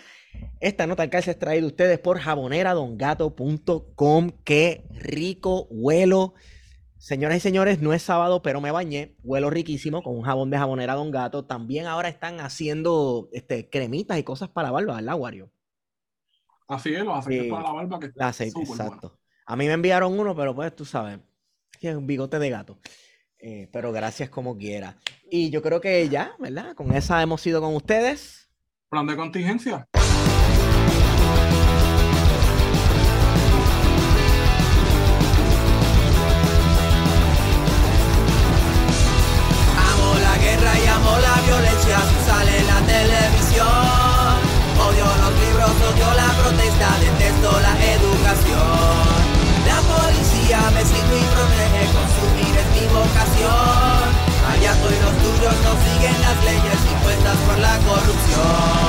esta 0.60 0.86
nota 0.86 1.02
al 1.02 1.10
es 1.12 1.38
traída 1.38 1.66
ustedes 1.66 1.98
por 1.98 2.18
jaboneradongato.com. 2.18 4.30
Qué 4.44 4.86
rico 4.90 5.66
huelo. 5.70 6.32
Señoras 6.96 7.36
y 7.38 7.40
señores, 7.40 7.82
no 7.82 7.92
es 7.92 8.02
sábado, 8.02 8.40
pero 8.42 8.60
me 8.60 8.70
bañé. 8.70 9.16
Huelo 9.24 9.50
riquísimo 9.50 10.02
con 10.02 10.16
un 10.16 10.22
jabón 10.22 10.50
de 10.50 10.58
jabonera 10.58 10.94
Don 10.94 11.10
Gato. 11.10 11.44
También 11.44 11.86
ahora 11.86 12.08
están 12.08 12.38
haciendo 12.40 13.28
este, 13.32 13.68
cremitas 13.68 14.16
y 14.18 14.22
cosas 14.22 14.48
para 14.48 14.68
la 14.68 14.72
barba, 14.72 14.94
¿verdad, 14.96 15.16
Wario? 15.16 15.50
Así 16.68 16.94
es, 16.94 17.04
los 17.04 17.18
aceites 17.18 17.50
para 17.50 17.64
la 17.64 17.72
barba 17.72 17.98
que 17.98 18.06
está 18.06 18.28
exacto. 18.28 19.18
A 19.44 19.56
mí 19.56 19.66
me 19.66 19.72
enviaron 19.72 20.16
uno, 20.18 20.36
pero 20.36 20.54
pues 20.54 20.76
tú 20.76 20.84
sabes, 20.84 21.18
es 21.80 21.96
un 21.96 22.06
bigote 22.06 22.38
de 22.38 22.50
gato. 22.50 22.78
Eh, 23.44 23.68
pero 23.72 23.92
gracias 23.92 24.30
como 24.30 24.56
quiera. 24.56 24.96
Y 25.28 25.50
yo 25.50 25.62
creo 25.62 25.80
que 25.80 26.08
ya, 26.08 26.32
¿verdad? 26.38 26.74
Con 26.76 26.94
esa 26.94 27.20
hemos 27.20 27.44
ido 27.44 27.60
con 27.60 27.74
ustedes. 27.74 28.48
Plan 28.88 29.06
de 29.06 29.16
contingencia. 29.16 29.88
Por 57.92 58.08
la 58.08 58.81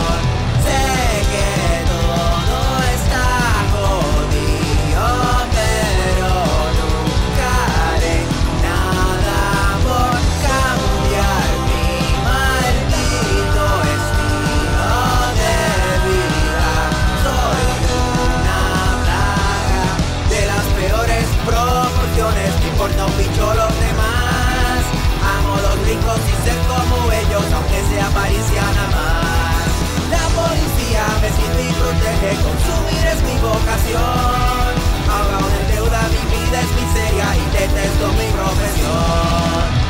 defiende 31.23 31.63
y 31.63 31.73
protege, 31.79 32.29
consumir 32.43 33.03
es 33.13 33.19
mi 33.23 33.35
vocación. 33.39 34.71
Ahogado 35.07 35.47
en 35.59 35.65
deuda, 35.75 36.01
mi 36.13 36.23
vida 36.35 36.57
es 36.65 36.71
miseria 36.79 37.27
y 37.39 37.45
detesto 37.57 38.05
mi 38.19 38.27
profesión. 38.35 39.83